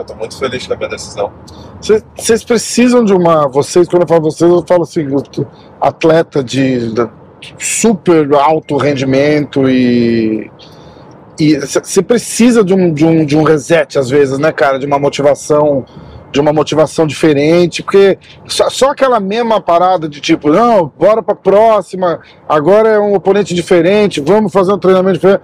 estou 0.00 0.16
muito 0.16 0.38
feliz 0.38 0.66
com 0.66 0.74
a 0.74 0.76
minha 0.76 0.88
decisão. 0.90 1.32
Cê- 1.80 2.02
Vocês 2.16 2.44
precisam 2.44 3.04
de 3.04 3.12
uma. 3.14 3.48
Vocês, 3.48 3.88
quando 3.88 4.02
eu 4.02 4.08
falo 4.08 4.22
vocês, 4.22 4.50
eu 4.50 4.64
falo 4.66 4.82
assim, 4.82 5.06
atleta 5.80 6.44
de, 6.44 6.92
de 6.92 7.08
super 7.58 8.32
alto 8.34 8.76
rendimento 8.76 9.68
e. 9.68 10.50
e 11.40 11.56
você 11.58 12.02
precisa 12.02 12.62
de 12.62 12.74
um, 12.74 12.92
de, 12.92 13.04
um, 13.04 13.24
de 13.24 13.36
um 13.36 13.42
reset 13.42 13.98
às 13.98 14.08
vezes, 14.10 14.38
né, 14.38 14.52
cara? 14.52 14.78
De 14.78 14.86
uma 14.86 14.98
motivação 14.98 15.84
de 16.30 16.40
uma 16.40 16.50
motivação 16.50 17.06
diferente, 17.06 17.82
porque 17.82 18.18
só, 18.46 18.70
só, 18.70 18.90
aquela 18.92 19.20
mesma 19.20 19.60
parada 19.60 20.08
de 20.08 20.18
tipo, 20.18 20.48
não, 20.48 20.90
bora 20.98 21.22
pra 21.22 21.34
próxima, 21.34 22.20
agora 22.48 22.88
é 22.88 22.98
um 22.98 23.14
oponente 23.14 23.54
diferente, 23.54 24.18
vamos 24.18 24.50
fazer 24.50 24.72
um 24.72 24.78
treinamento 24.78 25.18
diferente. 25.18 25.42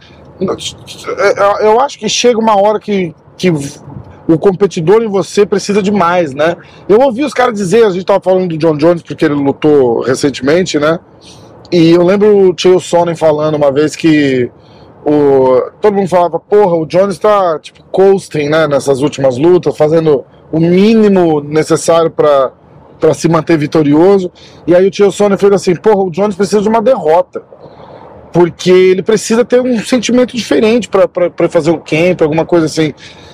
Eu 1.61 1.81
acho 1.81 1.99
que 1.99 2.09
chega 2.09 2.39
uma 2.39 2.57
hora 2.61 2.79
que, 2.79 3.15
que 3.37 3.51
o 3.51 4.39
competidor 4.39 5.03
em 5.03 5.09
você 5.09 5.47
precisa 5.47 5.83
de 5.83 5.91
mais, 5.91 6.35
né? 6.35 6.57
Eu 6.89 7.01
ouvi 7.01 7.25
os 7.25 7.33
caras 7.33 7.55
dizer, 7.55 7.85
a 7.85 7.91
gente 7.91 8.05
tava 8.05 8.21
falando 8.21 8.49
do 8.49 8.59
John 8.59 8.77
Jones 8.77 9.03
porque 9.03 9.25
ele 9.25 9.35
lutou 9.35 10.03
recentemente, 10.03 10.79
né? 10.79 10.99
E 11.73 11.91
eu 11.91 12.03
lembro 12.03 12.51
o 12.51 12.55
Chael 12.57 12.79
Sonnen 12.79 13.17
falando 13.17 13.57
uma 13.57 13.73
vez 13.73 13.97
que 13.97 14.51
o, 15.05 15.71
todo 15.81 15.95
mundo 15.95 16.09
falava, 16.09 16.39
porra, 16.39 16.77
o 16.77 16.87
Jones 16.87 17.19
tá 17.19 17.59
tipo 17.59 17.83
coasting, 17.91 18.49
né, 18.49 18.67
nessas 18.67 19.01
últimas 19.01 19.39
lutas, 19.39 19.77
fazendo 19.77 20.25
o 20.53 20.61
mínimo 20.61 21.41
necessário 21.41 22.11
para 22.11 22.53
para 22.99 23.15
se 23.15 23.29
manter 23.29 23.57
vitorioso. 23.57 24.31
E 24.67 24.75
aí 24.75 24.87
o 24.87 24.91
Tio 24.91 25.11
Sônia 25.11 25.39
fez 25.39 25.53
assim: 25.53 25.75
porra, 25.77 26.03
o 26.05 26.11
Jones 26.11 26.37
precisa 26.37 26.61
de 26.61 26.69
uma 26.69 26.83
derrota. 26.83 27.43
Porque 28.33 28.71
ele 28.71 29.03
precisa 29.03 29.45
ter 29.45 29.61
um 29.61 29.79
sentimento 29.79 30.37
diferente 30.37 30.89
para 30.89 31.49
fazer 31.49 31.71
o 31.71 31.79
camp, 31.79 32.21
alguma 32.23 32.45
coisa 32.45 32.67
assim. 32.67 32.93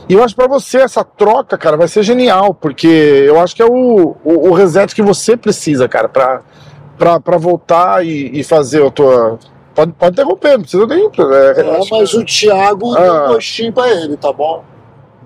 E 0.08 0.12
eu 0.12 0.22
acho 0.22 0.36
para 0.36 0.46
você 0.46 0.78
essa 0.78 1.02
troca, 1.02 1.56
cara, 1.56 1.76
vai 1.76 1.88
ser 1.88 2.02
genial, 2.02 2.54
porque 2.54 2.86
eu 2.86 3.40
acho 3.40 3.56
que 3.56 3.62
é 3.62 3.66
o, 3.66 4.16
o, 4.22 4.50
o 4.50 4.52
reset 4.52 4.94
que 4.94 5.02
você 5.02 5.36
precisa, 5.36 5.88
cara, 5.88 6.08
para 6.08 7.38
voltar 7.38 8.04
e, 8.04 8.30
e 8.38 8.44
fazer 8.44 8.86
a 8.86 8.90
tua. 8.90 9.38
Pode, 9.74 9.92
pode 9.92 10.12
interromper, 10.12 10.52
não 10.52 10.60
precisa 10.60 10.86
nem. 10.86 11.06
É, 11.06 11.60
é 11.60 11.90
mas 11.90 12.14
o 12.14 12.24
Thiago 12.24 12.94
ah. 12.94 13.00
deu 13.00 13.14
um 13.14 13.26
gostinho 13.34 13.72
pra 13.72 13.90
ele, 13.90 14.16
tá 14.16 14.32
bom? 14.32 14.62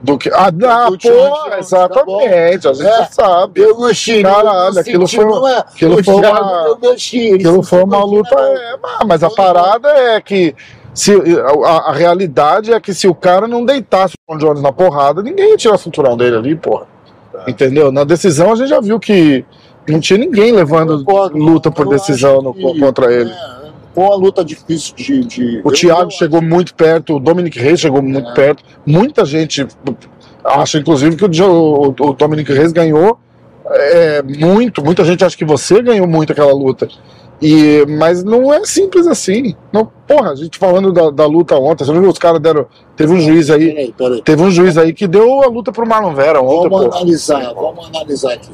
Do 0.00 0.16
que. 0.16 0.30
Ah, 0.32 0.50
não, 0.52 0.96
pô, 0.96 1.54
exatamente, 1.58 2.62
tá 2.62 2.70
a 2.70 2.72
gente 2.72 2.86
é, 2.86 3.04
sabe. 3.06 3.60
Eu 3.60 3.74
gostei. 3.74 4.22
Caralho, 4.22 4.78
aquilo 4.78 5.08
foi, 5.08 5.24
é, 5.24 5.58
aquilo 5.58 6.04
foi 6.04 6.14
uma. 6.14 6.76
Aquilo 6.92 7.62
foi 7.64 7.82
uma 7.82 8.04
luta. 8.04 8.34
É, 8.38 8.76
mas 9.06 9.22
a 9.22 9.30
parada 9.30 9.88
é 9.88 10.20
que. 10.20 10.54
Se, 10.94 11.12
a, 11.64 11.70
a, 11.90 11.92
realidade 11.92 12.72
é 12.72 12.80
que 12.80 12.92
se 12.92 13.06
o 13.06 13.14
cara 13.14 13.46
não 13.46 13.64
deitasse 13.64 14.14
o 14.26 14.32
John 14.32 14.38
Jones 14.38 14.62
na 14.62 14.72
porrada, 14.72 15.22
ninguém 15.22 15.50
ia 15.50 15.56
tirar 15.56 15.74
o 15.74 15.78
cinturão 15.78 16.16
dele 16.16 16.36
ali, 16.36 16.56
porra. 16.56 16.86
É. 17.34 17.50
Entendeu? 17.50 17.92
Na 17.92 18.02
decisão 18.02 18.52
a 18.52 18.56
gente 18.56 18.68
já 18.68 18.80
viu 18.80 18.98
que 18.98 19.44
não 19.88 20.00
tinha 20.00 20.18
ninguém 20.18 20.52
levando 20.52 21.04
luta 21.34 21.70
por 21.70 21.88
decisão 21.88 22.42
no, 22.42 22.52
que, 22.52 22.80
contra 22.80 23.12
ele. 23.12 23.30
É, 23.30 23.57
foi 23.98 24.06
uma 24.06 24.14
luta 24.14 24.44
difícil 24.44 24.94
de. 24.94 25.24
de... 25.24 25.60
O 25.64 25.72
Thiago 25.72 26.10
chegou 26.12 26.40
muito 26.40 26.72
perto, 26.72 27.16
o 27.16 27.20
Dominic 27.20 27.58
Reis 27.58 27.80
chegou 27.80 28.00
muito 28.00 28.30
é. 28.30 28.34
perto. 28.34 28.62
Muita 28.86 29.24
gente 29.24 29.66
acha, 30.44 30.78
inclusive, 30.78 31.16
que 31.16 31.24
o, 31.24 31.28
o, 31.48 31.88
o 31.88 32.12
Dominic 32.12 32.52
Reis 32.52 32.70
ganhou 32.70 33.18
é, 33.66 34.22
muito. 34.22 34.84
Muita 34.84 35.04
gente 35.04 35.24
acha 35.24 35.36
que 35.36 35.44
você 35.44 35.82
ganhou 35.82 36.06
muito 36.06 36.32
aquela 36.32 36.52
luta. 36.52 36.88
E, 37.42 37.84
mas 37.88 38.22
não 38.22 38.52
é 38.52 38.64
simples 38.64 39.06
assim. 39.08 39.56
Não, 39.72 39.90
porra, 40.06 40.30
a 40.30 40.34
gente 40.36 40.58
falando 40.58 40.92
da, 40.92 41.10
da 41.10 41.26
luta 41.26 41.56
ontem, 41.56 41.84
você 41.84 41.92
viu 41.92 42.08
os 42.08 42.18
caras 42.18 42.40
deram. 42.40 42.66
Teve 42.96 43.12
um 43.12 43.20
juiz 43.20 43.50
aí. 43.50 43.66
Peraí, 43.66 43.94
peraí. 43.96 44.22
Teve 44.22 44.42
um 44.42 44.50
juiz 44.50 44.78
aí 44.78 44.92
que 44.92 45.08
deu 45.08 45.42
a 45.42 45.46
luta 45.46 45.72
pro 45.72 45.86
Marlon 45.86 46.14
Vera 46.14 46.40
ontem. 46.40 46.68
Vamos 46.68 46.96
analisar, 46.96 47.52
vamos 47.52 47.90
analisar 47.92 48.32
aqui. 48.34 48.52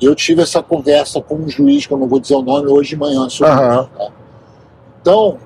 Eu 0.00 0.14
tive 0.14 0.42
essa 0.42 0.62
conversa 0.62 1.20
com 1.20 1.36
um 1.36 1.48
juiz, 1.48 1.86
que 1.86 1.94
eu 1.94 1.98
não 1.98 2.08
vou 2.08 2.18
dizer 2.18 2.34
o 2.34 2.42
nome, 2.42 2.68
hoje 2.68 2.90
de 2.90 2.96
manhã 2.96 3.28
sobre 3.30 3.52
uhum. 3.54 3.80
isso, 3.80 3.90
tá? 3.96 4.10
Então, 5.06 5.38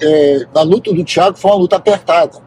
é, 0.00 0.46
na 0.54 0.62
luta 0.62 0.92
do 0.92 1.02
Thiago 1.02 1.36
foi 1.36 1.50
uma 1.50 1.56
luta 1.56 1.74
apertada, 1.74 2.38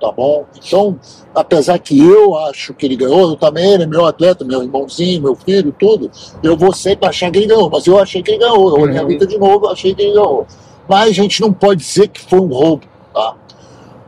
tá 0.00 0.10
bom? 0.10 0.46
Então, 0.56 0.98
apesar 1.34 1.78
que 1.78 1.98
eu 1.98 2.34
acho 2.34 2.72
que 2.72 2.86
ele 2.86 2.96
ganhou, 2.96 3.28
eu 3.28 3.36
também, 3.36 3.74
ele 3.74 3.82
é 3.82 3.86
meu 3.86 4.06
atleta, 4.06 4.42
meu 4.42 4.62
irmãozinho, 4.62 5.20
meu 5.20 5.36
filho, 5.36 5.70
tudo, 5.78 6.10
eu 6.42 6.56
vou 6.56 6.72
sempre 6.72 7.06
achar 7.06 7.30
que 7.30 7.36
ele 7.36 7.46
ganhou, 7.48 7.68
mas 7.68 7.86
eu 7.86 7.98
achei 7.98 8.22
que 8.22 8.30
ele 8.30 8.38
ganhou, 8.38 8.74
eu 8.74 8.84
olhei 8.84 8.98
a 8.98 9.02
luta 9.02 9.26
de 9.26 9.36
novo, 9.36 9.68
achei 9.68 9.94
que 9.94 10.00
ele 10.00 10.12
ganhou. 10.12 10.46
Mas 10.88 11.10
a 11.10 11.12
gente 11.12 11.42
não 11.42 11.52
pode 11.52 11.84
dizer 11.84 12.08
que 12.08 12.22
foi 12.22 12.40
um 12.40 12.46
roubo, 12.46 12.86
tá? 13.12 13.36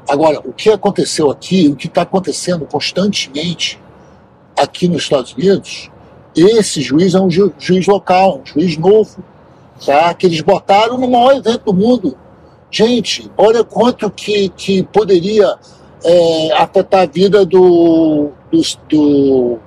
Agora, 0.09 0.41
o 0.43 0.55
que 0.55 0.71
aconteceu 0.71 1.31
aqui, 1.31 1.69
o 1.69 1.77
que 1.77 1.87
está 1.87 2.01
acontecendo 2.01 2.65
constantemente 2.65 3.79
aqui 4.57 4.89
nos 4.89 5.03
Estados 5.03 5.35
Unidos, 5.35 5.91
esse 6.35 6.81
juiz 6.81 7.15
é 7.15 7.21
um 7.21 7.29
ju 7.29 7.53
juiz 7.59 7.87
local, 7.87 8.41
um 8.41 8.47
juiz 8.47 8.79
novo, 8.79 9.23
tá? 9.85 10.15
que 10.15 10.27
eles 10.27 10.41
botaram 10.41 10.99
no 10.99 11.09
maior 11.09 11.37
evento 11.37 11.67
do 11.67 11.75
mundo. 11.75 12.17
Gente, 12.71 13.31
olha 13.37 13.65
quanto 13.65 14.11
que, 14.11 14.49
que 14.51 14.83
poderia 14.85 15.57
é, 16.05 16.53
afetar 16.53 17.03
a 17.03 17.07
vida 17.07 17.45
do, 17.45 18.31
do, 18.51 18.61
do, 18.89 19.59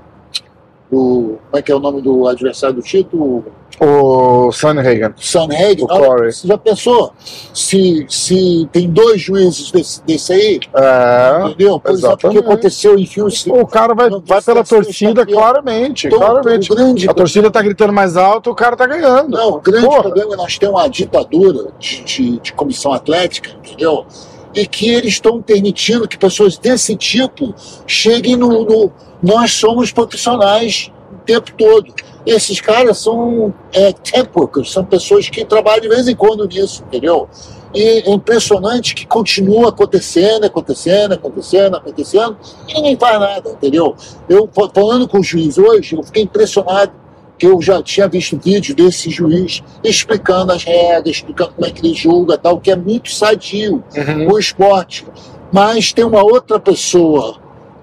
do, 0.91 1.37
Como 1.49 1.59
é 1.59 1.61
que 1.61 1.71
é 1.71 1.75
o 1.75 1.79
nome 1.79 2.01
do 2.01 2.27
adversário 2.27 2.75
do 2.75 2.81
título? 2.81 3.43
O 3.79 4.51
Sanhagen. 4.51 5.13
Sanhagen. 5.15 5.87
Você 5.87 6.47
já 6.47 6.57
pensou 6.57 7.13
se, 7.53 8.05
se 8.09 8.67
tem 8.73 8.89
dois 8.89 9.21
juízes 9.21 9.71
desse, 9.71 10.03
desse 10.03 10.33
aí? 10.33 10.59
É, 10.73 11.47
entendeu? 11.47 11.79
Por 11.79 11.91
exatamente. 11.91 12.25
exemplo, 12.25 12.29
o 12.29 12.33
que 12.33 12.39
aconteceu 12.39 12.99
em 12.99 13.09
Houston. 13.17 13.61
O 13.61 13.65
cara 13.65 13.93
vai, 13.93 14.09
vai 14.09 14.41
pela 14.41 14.63
torcida 14.65 15.25
claramente. 15.25 16.09
Claramente. 16.09 16.69
Grande, 16.69 17.09
a 17.09 17.13
torcida 17.13 17.49
tá 17.49 17.61
gritando 17.61 17.93
mais 17.93 18.17
alto, 18.17 18.51
o 18.51 18.55
cara 18.55 18.75
tá 18.75 18.85
ganhando. 18.85 19.29
Não, 19.29 19.51
o 19.51 19.61
grande 19.61 19.85
Porra. 19.85 20.01
problema 20.01 20.33
é 20.33 20.37
nós 20.37 20.57
temos 20.57 20.75
uma 20.75 20.89
ditadura 20.89 21.71
de, 21.79 22.03
de, 22.03 22.39
de 22.39 22.53
comissão 22.53 22.91
atlética, 22.91 23.51
entendeu? 23.63 24.05
E 24.53 24.65
que 24.65 24.89
eles 24.89 25.13
estão 25.13 25.41
permitindo 25.41 26.07
que 26.07 26.17
pessoas 26.17 26.57
desse 26.57 26.95
tipo 26.95 27.53
cheguem 27.87 28.35
no, 28.35 28.65
no. 28.65 28.91
Nós 29.21 29.53
somos 29.53 29.91
profissionais 29.91 30.91
o 31.11 31.17
tempo 31.25 31.51
todo 31.57 31.93
esses 32.25 32.59
caras 32.59 32.97
são 32.97 33.53
é, 33.73 33.91
temp 33.91 34.35
workers, 34.35 34.71
são 34.71 34.83
pessoas 34.83 35.29
que 35.29 35.43
trabalham 35.45 35.81
de 35.81 35.89
vez 35.89 36.07
em 36.07 36.15
quando 36.15 36.47
nisso, 36.47 36.83
entendeu? 36.87 37.27
E 37.73 37.81
é 37.81 38.11
impressionante 38.11 38.95
que 38.95 39.05
continua 39.05 39.69
acontecendo, 39.69 40.45
acontecendo, 40.45 41.13
acontecendo, 41.13 41.77
acontecendo, 41.77 42.37
e 42.67 42.73
ninguém 42.73 42.97
faz 42.97 43.19
nada, 43.19 43.51
entendeu? 43.51 43.95
Eu, 44.27 44.49
falando 44.73 45.07
com 45.07 45.19
o 45.19 45.23
juiz 45.23 45.57
hoje, 45.57 45.95
eu 45.95 46.03
fiquei 46.03 46.23
impressionado 46.23 46.91
que 47.37 47.45
eu 47.45 47.61
já 47.61 47.81
tinha 47.81 48.07
visto 48.07 48.37
vídeo 48.37 48.75
desse 48.75 49.09
juiz 49.09 49.63
explicando 49.83 50.51
as 50.51 50.63
regras, 50.63 51.15
explicando 51.15 51.53
como 51.53 51.65
é 51.65 51.71
que 51.71 51.85
ele 51.85 51.95
julga 51.95 52.37
tal, 52.37 52.59
que 52.59 52.69
é 52.69 52.75
muito 52.75 53.11
sadio 53.11 53.81
uhum. 53.95 54.33
o 54.33 54.37
esporte. 54.37 55.05
Mas 55.51 55.93
tem 55.93 56.03
uma 56.03 56.21
outra 56.21 56.59
pessoa 56.59 57.37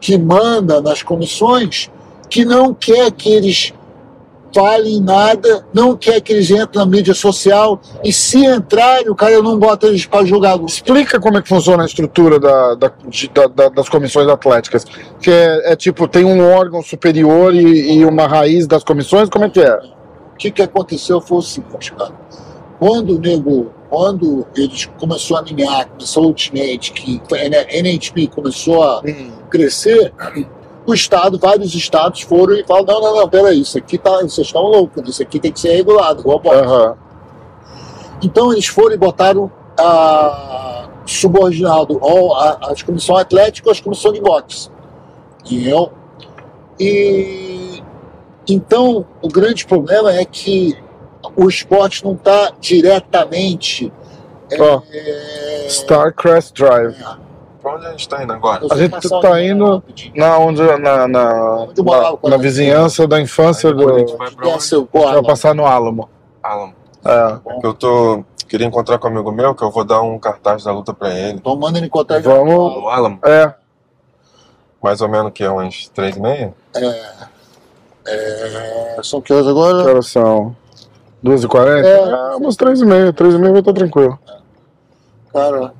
que 0.06 0.16
manda 0.16 0.80
nas 0.80 1.02
comissões 1.02 1.90
que 2.30 2.44
não 2.44 2.72
quer 2.72 3.10
que 3.10 3.28
eles 3.28 3.74
falem 4.54 5.00
nada, 5.00 5.66
não 5.74 5.96
quer 5.96 6.20
que 6.20 6.32
eles 6.32 6.48
entrem 6.48 6.68
na 6.76 6.86
mídia 6.86 7.12
social, 7.12 7.80
e 8.04 8.12
se 8.12 8.38
entrarem, 8.46 9.10
o 9.10 9.16
cara 9.16 9.42
não 9.42 9.58
bota 9.58 9.88
eles 9.88 10.06
para 10.06 10.24
julgar. 10.24 10.60
Explica 10.60 11.18
como 11.18 11.38
é 11.38 11.42
que 11.42 11.48
funciona 11.48 11.82
a 11.82 11.86
estrutura 11.86 12.38
da, 12.38 12.76
da, 12.76 12.92
da, 13.52 13.68
das 13.68 13.88
comissões 13.88 14.28
atléticas. 14.28 14.84
Que 15.20 15.32
é, 15.32 15.72
é, 15.72 15.76
tipo, 15.76 16.06
tem 16.06 16.24
um 16.24 16.40
órgão 16.40 16.84
superior 16.84 17.52
e, 17.52 17.98
e, 17.98 18.04
uma 18.04 18.28
raiz 18.28 18.68
das 18.68 18.84
comissões, 18.84 19.28
como 19.28 19.46
é 19.46 19.50
que 19.50 19.60
é? 19.60 19.74
O 19.74 20.36
que, 20.38 20.52
que 20.52 20.62
aconteceu 20.62 21.20
foi 21.20 21.38
o 21.38 21.42
seguinte, 21.42 21.92
cara. 21.92 22.14
Quando 22.78 23.16
o 23.16 23.18
nego, 23.18 23.72
quando 23.88 24.46
eles 24.54 24.86
começou 24.98 25.36
a 25.36 25.40
alinhar, 25.40 25.88
começou 25.88 26.24
o 26.24 26.26
Ultimate, 26.26 26.92
que 26.92 27.22
a 27.32 27.78
NHP 27.78 28.28
começou 28.28 28.82
a 28.82 29.00
hum. 29.00 29.32
crescer, 29.50 30.12
o 30.86 30.94
Estado, 30.94 31.38
vários 31.38 31.74
estados 31.74 32.20
foram 32.22 32.54
e 32.54 32.64
falaram, 32.64 32.86
não, 32.86 33.00
não, 33.00 33.16
não, 33.16 33.28
peraí, 33.28 33.60
isso 33.60 33.76
aqui 33.76 33.98
tá, 33.98 34.18
vocês 34.18 34.46
estão 34.46 34.62
loucos, 34.62 35.08
isso 35.08 35.22
aqui 35.22 35.40
tem 35.40 35.50
que 35.50 35.58
ser 35.58 35.74
regulado, 35.74 36.20
igual 36.20 36.40
uhum. 36.44 36.94
Então 38.22 38.52
eles 38.52 38.66
foram 38.66 38.94
e 38.94 38.98
botaram 38.98 39.50
a, 39.78 40.88
subordinado 41.04 41.98
ao, 42.00 42.34
a, 42.34 42.58
as 42.70 42.82
comissões 42.82 43.20
atléticas 43.20 43.72
às 43.72 43.80
comissões 43.80 44.14
de 44.14 44.20
boxe. 44.20 44.70
Entendeu? 45.44 45.92
E 46.78 47.82
então 48.48 49.04
o 49.22 49.28
grande 49.28 49.66
problema 49.66 50.12
é 50.12 50.24
que 50.24 50.76
o 51.36 51.48
esporte 51.48 52.04
não 52.04 52.14
está 52.14 52.52
diretamente. 52.60 53.92
Oh, 54.58 54.82
é, 54.92 55.66
Star 55.68 56.14
Drive. 56.54 56.96
É, 57.00 57.26
Pra 57.66 57.74
onde 57.74 57.86
a 57.86 57.90
gente 57.90 58.08
tá 58.08 58.22
indo 58.22 58.32
agora? 58.32 58.64
A 58.70 58.76
gente 58.76 59.08
tá, 59.08 59.20
tá 59.20 59.42
indo 59.42 59.82
na, 60.14 60.38
onde, 60.38 60.62
na, 60.62 60.78
na, 60.78 61.08
na, 61.08 61.66
na 62.22 62.36
vizinhança 62.36 63.08
da 63.08 63.20
infância 63.20 63.74
do. 63.74 63.92
A 63.92 63.98
gente 63.98 64.16
vai, 64.16 64.30
pra 64.30 64.48
onde? 64.50 64.86
vai 64.92 65.22
passar 65.24 65.52
no 65.52 65.66
Álamo. 65.66 66.08
Álamo. 66.40 66.74
É. 67.04 67.10
é 67.10 67.66
eu 67.66 67.74
tô. 67.74 68.24
Queria 68.48 68.68
encontrar 68.68 68.98
com 68.98 69.08
um 69.08 69.10
amigo 69.10 69.32
meu 69.32 69.52
que 69.52 69.64
eu 69.64 69.72
vou 69.72 69.82
dar 69.82 70.00
um 70.00 70.16
cartaz 70.16 70.62
da 70.62 70.72
luta 70.72 70.94
pra 70.94 71.12
ele. 71.12 71.38
Então 71.38 71.56
manda 71.56 71.78
ele 71.78 71.88
encontrar 71.88 72.20
Vamos. 72.20 72.46
No 72.46 72.88
Álamo? 72.88 73.18
É. 73.24 73.52
Mais 74.80 75.00
ou 75.00 75.08
menos 75.08 75.32
que 75.32 75.42
é 75.42 75.50
uns 75.50 75.88
três 75.88 76.16
e 76.16 76.20
meia? 76.20 76.54
É. 76.76 77.00
é... 78.06 79.00
São 79.02 79.20
que 79.20 79.32
horas 79.32 79.48
agora? 79.48 79.82
Que 79.82 79.90
horas 79.90 80.06
são? 80.06 80.54
2h40? 81.26 81.84
É, 81.84 82.32
é 82.32 82.36
umas 82.36 82.56
3 82.56 82.80
e 82.80 82.84
meia. 82.86 83.12
3 83.12 83.34
e 83.34 83.38
meia 83.38 83.52
vai 83.52 83.60
estar 83.60 83.72
tranquilo. 83.72 84.18
Cara. 85.32 85.72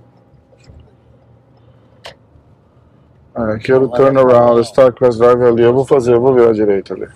É, 3.35 3.53
aqui 3.53 3.71
era 3.71 3.85
o 3.85 3.89
turnaround, 3.89 4.67
Star 4.67 4.93
Cross 4.93 5.19
Drive 5.19 5.43
ali. 5.43 5.63
Eu 5.63 5.73
vou 5.75 5.85
fazer, 5.85 6.15
eu 6.15 6.21
vou 6.21 6.35
ver 6.35 6.49
a 6.49 6.53
direita 6.53 6.95
ali. 6.95 7.09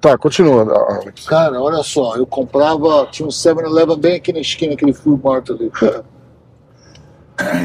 Tá, 0.00 0.16
continua, 0.16 0.62
Alex. 0.62 1.26
Cara, 1.26 1.60
olha 1.60 1.82
só, 1.82 2.16
eu 2.16 2.26
comprava, 2.26 3.06
tinha 3.10 3.26
um 3.26 3.30
7-Eleven 3.30 3.98
bem 3.98 4.16
aqui 4.16 4.32
na 4.32 4.40
esquina, 4.40 4.72
aquele 4.72 4.94
Food 4.94 5.22
Mart 5.22 5.50
ali. 5.50 5.70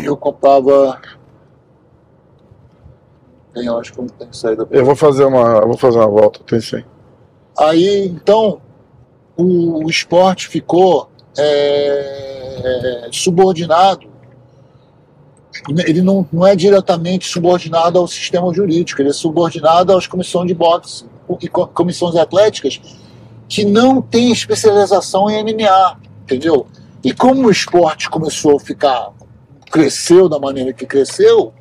Eu 0.03 0.17
comprava. 0.17 0.99
Tem, 3.53 3.65
eu 3.65 3.77
acho 3.77 3.93
que 3.93 4.01
não 4.01 4.07
tem 4.07 4.27
saída. 4.33 4.67
Eu 4.69 4.83
vou 4.85 4.95
fazer 4.95 5.25
uma, 5.25 5.59
eu 5.59 5.67
vou 5.67 5.77
fazer 5.77 5.97
uma 5.97 6.07
volta, 6.07 6.41
tem 6.45 6.59
sim. 6.59 6.83
Aí, 7.57 8.05
então, 8.07 8.61
o, 9.37 9.85
o 9.85 9.89
esporte 9.89 10.47
ficou 10.47 11.09
é, 11.37 13.09
subordinado. 13.11 14.07
Ele 15.85 16.01
não, 16.01 16.27
não 16.31 16.45
é 16.45 16.55
diretamente 16.55 17.27
subordinado 17.27 17.97
ao 17.97 18.07
sistema 18.07 18.53
jurídico, 18.53 19.01
ele 19.01 19.09
é 19.09 19.13
subordinado 19.13 19.95
às 19.95 20.05
comissões 20.05 20.47
de 20.47 20.53
boxe 20.53 21.05
e 21.41 21.47
co- 21.47 21.67
comissões 21.67 22.15
atléticas 22.15 22.79
que 23.47 23.63
não 23.63 24.01
têm 24.01 24.31
especialização 24.31 25.29
em 25.29 25.43
MMA, 25.43 25.97
entendeu? 26.23 26.67
E 27.03 27.13
como 27.13 27.47
o 27.47 27.51
esporte 27.51 28.09
começou 28.09 28.57
a 28.57 28.59
ficar, 28.59 29.11
cresceu 29.71 30.27
da 30.27 30.39
maneira 30.39 30.73
que 30.73 30.85
cresceu, 30.85 31.53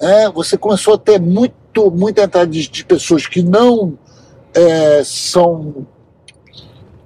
né, 0.00 0.28
você 0.30 0.56
começou 0.56 0.94
a 0.94 0.98
ter 0.98 1.20
muito, 1.20 1.90
muita 1.90 2.22
entrada 2.22 2.50
de, 2.50 2.68
de 2.68 2.84
pessoas 2.84 3.26
que 3.26 3.42
não 3.42 3.96
é, 4.54 5.02
são 5.04 5.86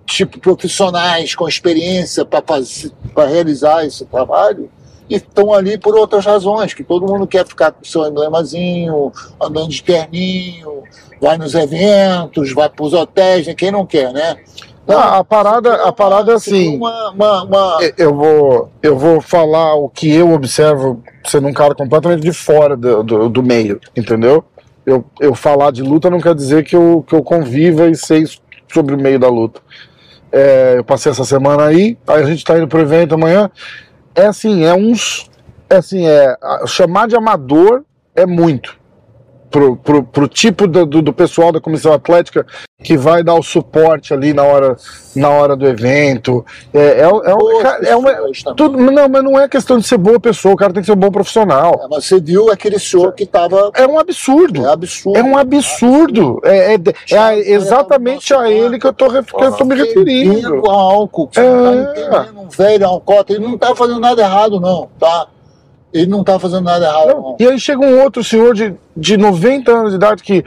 tipo 0.07 0.39
profissionais 0.39 1.35
com 1.35 1.49
experiência 1.49 2.25
para 2.25 3.27
realizar 3.27 3.85
esse 3.85 4.05
trabalho 4.07 4.71
e 5.09 5.17
estão 5.17 5.53
ali 5.53 5.79
por 5.79 5.97
outras 5.97 6.25
razões, 6.25 6.75
que 6.75 6.83
todo 6.83 7.07
mundo 7.07 7.27
quer 7.27 7.47
ficar 7.47 7.73
com 7.73 7.85
seu 7.85 8.07
emblemazinho, 8.07 9.13
andando 9.41 9.69
de 9.69 9.83
terninho, 9.83 10.83
vai 11.21 11.37
nos 11.39 11.55
eventos, 11.55 12.53
vai 12.53 12.69
para 12.69 12.85
os 12.85 12.93
hotéis, 12.93 13.47
né? 13.47 13.55
quem 13.55 13.71
não 13.71 13.87
quer, 13.87 14.13
né? 14.13 14.37
Não, 14.87 14.99
a 14.99 15.25
parada, 15.25 15.75
a 15.83 15.93
parada 15.93 16.33
é 16.33 16.35
assim. 16.37 16.77
Uma, 16.77 17.11
uma, 17.11 17.43
uma- 17.43 17.79
Eu 17.99 18.15
vou, 18.15 18.71
eu 18.81 18.97
vou 18.97 19.21
falar 19.21 19.75
o 19.75 19.89
que 19.89 20.09
eu 20.13 20.33
observo 20.33 21.03
sendo 21.25 21.49
um 21.49 21.53
cara 21.53 21.75
completamente 21.75 22.23
de 22.23 22.33
fora 22.33 22.77
do, 22.77 23.03
do, 23.03 23.29
do 23.29 23.43
meio, 23.43 23.81
entendeu? 23.97 24.45
Eu, 24.85 25.05
eu 25.21 25.35
falar 25.35 25.73
de 25.73 25.83
luta 25.83 26.09
não 26.09 26.21
quer 26.21 26.37
dizer 26.37 26.65
que 26.65 26.77
eu, 26.77 27.05
que 27.07 27.15
eu 27.17 27.23
conviva 27.23 27.89
e 27.89 27.97
sei 27.97 28.25
sobre 28.73 28.95
o 28.95 28.99
meio 28.99 29.19
da 29.19 29.29
luta. 29.29 29.61
É, 30.31 30.75
eu 30.77 30.85
passei 30.85 31.13
essa 31.13 31.25
semana 31.25 31.65
aí, 31.65 31.97
aí 32.07 32.23
a 32.23 32.27
gente 32.27 32.45
tá 32.45 32.57
indo 32.57 32.69
pro 32.69 32.81
evento 32.81 33.15
amanhã. 33.15 33.51
É 34.15 34.27
assim, 34.27 34.65
é 34.65 34.75
uns. 34.75 35.31
É 35.69 35.77
assim, 35.77 36.07
é. 36.07 36.37
Chamar 36.67 37.09
de 37.09 37.17
amador 37.17 37.85
é 38.15 38.27
muito. 38.27 38.79
Pro, 39.57 39.75
pro, 39.75 40.03
pro 40.03 40.29
tipo 40.29 40.67
do, 40.67 40.85
do, 40.85 41.13
pessoal 41.15 41.51
da 41.51 41.59
comissão 41.59 41.91
atlética 41.91 42.45
que 42.85 42.95
vai 42.95 43.25
dar 43.25 43.33
o 43.33 43.43
suporte 43.43 44.13
ali 44.13 44.35
na 44.35 44.43
hora, 44.43 44.77
na 45.15 45.31
hora 45.31 45.57
do 45.57 45.67
evento. 45.67 46.45
É, 46.75 46.79
é, 46.79 47.01
é, 47.01 47.09
um- 47.09 47.39
boas 47.39 47.65
é 47.83 47.97
uma, 47.97 48.13
tudo, 48.55 48.77
não, 48.77 49.09
mas 49.09 49.25
não 49.25 49.41
é 49.41 49.49
questão 49.49 49.79
de 49.79 49.87
ser 49.87 49.97
boa 49.97 50.21
pessoa, 50.21 50.53
o 50.53 50.57
cara 50.59 50.75
tem 50.75 50.83
que 50.83 50.87
ser 50.87 50.93
um 50.93 50.97
bom 50.97 51.11
profissional. 51.11 51.81
É, 51.83 51.89
mas 51.89 52.05
você 52.05 52.21
viu 52.21 52.51
aquele 52.53 52.79
senhor 52.79 53.15
que 53.15 53.23
estava 53.25 53.71
É 53.75 53.87
um 53.87 53.99
absurdo. 53.99 54.67
é 54.67 54.71
absurdo. 54.71 55.19
É 55.19 55.23
um 55.23 55.39
absurdo. 55.39 56.39
É, 56.45 56.75
é, 56.75 56.79
é 57.13 57.17
a- 57.17 57.39
exatamente 57.39 58.35
a 58.35 58.51
ele 58.51 58.79
que 58.79 58.87
eu 58.87 58.93
tô, 58.93 59.09
que 59.09 59.43
eu 59.43 59.53
tô 59.53 59.65
me 59.65 59.75
referindo. 59.75 60.51
Bebendo 60.51 60.71
álcool, 60.71 61.29
que 61.29 61.41
não 61.41 61.81
É. 61.81 62.09
tá 62.11 62.29
um 62.37 62.49
velho 62.51 62.87
alcoólatra, 62.87 63.37
ele 63.37 63.47
não 63.47 63.57
tá 63.57 63.75
fazendo 63.75 64.01
nada 64.01 64.21
errado, 64.21 64.61
não, 64.61 64.91
tá? 64.99 65.29
Ele 65.97 66.11
não 66.11 66.23
tá 66.23 66.39
fazendo 66.39 66.65
nada 66.65 66.87
errado, 66.87 67.09
Não. 67.09 67.37
E 67.39 67.47
aí 67.47 67.59
chega 67.59 67.81
um 67.85 68.03
outro 68.03 68.23
senhor 68.23 68.55
de, 68.55 68.75
de 68.97 69.17
90 69.17 69.73
anos 69.73 69.91
de 69.91 69.97
idade 69.97 70.23
que, 70.23 70.45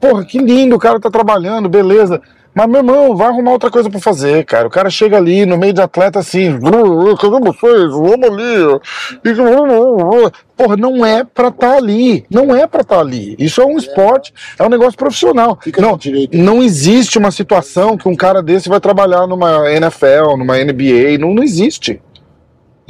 porra, 0.00 0.24
que 0.24 0.38
lindo, 0.38 0.76
o 0.76 0.78
cara 0.78 1.00
tá 1.00 1.10
trabalhando, 1.10 1.68
beleza. 1.68 2.20
Mas, 2.52 2.66
meu 2.66 2.78
irmão, 2.78 3.16
vai 3.16 3.28
arrumar 3.28 3.52
outra 3.52 3.70
coisa 3.70 3.88
pra 3.88 4.00
fazer, 4.00 4.44
cara. 4.44 4.66
O 4.66 4.70
cara 4.70 4.90
chega 4.90 5.16
ali 5.16 5.46
no 5.46 5.56
meio 5.56 5.72
de 5.72 5.80
atleta 5.80 6.18
assim, 6.18 6.52
"Uh, 6.54 7.16
cadê 7.16 7.38
vocês? 7.38 7.92
Vamos 7.92 8.24
ali. 8.28 8.64
ó." 8.64 8.80
E, 9.24 9.30
uh, 9.30 10.26
uh, 10.26 10.32
Porra, 10.56 10.76
não 10.76 11.06
é 11.06 11.24
pra 11.24 11.48
estar 11.48 11.76
ali. 11.76 12.24
Não 12.28 12.54
é 12.54 12.66
pra 12.66 12.80
estar 12.82 12.98
ali. 12.98 13.36
Isso 13.38 13.62
é 13.62 13.64
um 13.64 13.78
esporte, 13.78 14.34
é 14.58 14.62
um 14.64 14.68
negócio 14.68 14.98
profissional. 14.98 15.58
Não, 15.78 15.98
não 16.32 16.62
existe 16.62 17.18
uma 17.18 17.30
situação 17.30 17.96
que 17.96 18.08
um 18.08 18.16
cara 18.16 18.42
desse 18.42 18.68
vai 18.68 18.80
trabalhar 18.80 19.26
numa 19.26 19.70
NFL, 19.70 20.36
numa 20.36 20.58
NBA. 20.58 21.16
Não, 21.18 21.32
não 21.32 21.42
existe. 21.42 22.02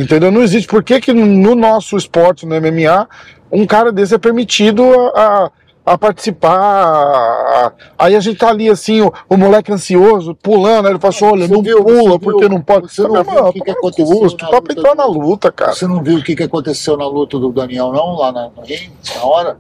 Entendeu? 0.03 0.31
Não 0.31 0.43
existe. 0.43 0.67
Por 0.69 0.83
que, 0.83 1.01
que 1.01 1.13
no 1.13 1.55
nosso 1.55 1.97
esporte, 1.97 2.47
no 2.47 2.55
MMA, 2.59 3.07
um 3.53 3.67
cara 3.67 3.93
desse 3.93 4.15
é 4.15 4.19
permitido 4.19 4.83
a, 5.15 5.45
a, 5.85 5.93
a 5.93 5.99
participar? 5.99 6.57
a- 6.59 7.73
aí 7.99 8.17
a 8.17 8.21
gente 8.21 8.39
tá 8.39 8.49
ali 8.49 8.71
assim, 8.71 9.03
o, 9.03 9.13
o 9.29 9.37
moleque 9.37 9.71
ansioso, 9.73 10.35
pulando, 10.35 10.87
aí 10.87 10.93
ele 10.93 10.99
fala 11.01 11.13
assim, 11.15 11.25
olha, 11.27 11.47
Você 11.47 11.53
não 11.53 11.63
viu- 11.63 11.85
pula 11.85 12.19
porque 12.19 12.41
viu- 12.41 12.49
não 12.49 12.63
pode. 12.63 12.93
você 12.93 13.03
não 13.03 13.23
viu 13.23 13.45
o 13.45 13.53
que 13.53 13.61
que 13.61 13.71
aconteceu 13.73 14.29
tu 14.37 14.45
na 14.45 14.51
tá 14.51 14.63
pra 14.63 14.73
entrar 14.75 14.95
na 14.95 15.05
do- 15.07 15.19
luta, 15.19 15.53
cara. 15.53 15.73
Você 15.75 15.87
não 15.87 16.03
viu 16.03 16.19
o 16.19 16.23
que, 16.25 16.35
que 16.35 16.43
aconteceu 16.45 16.97
na 16.97 17.07
luta 17.07 17.39
do 17.39 17.53
Daniel, 17.53 17.93
não, 17.93 18.17
lá 18.17 18.33
na, 18.33 18.49
no 18.49 18.63
ringue, 18.63 18.91
na 19.15 19.25
hora? 19.25 19.59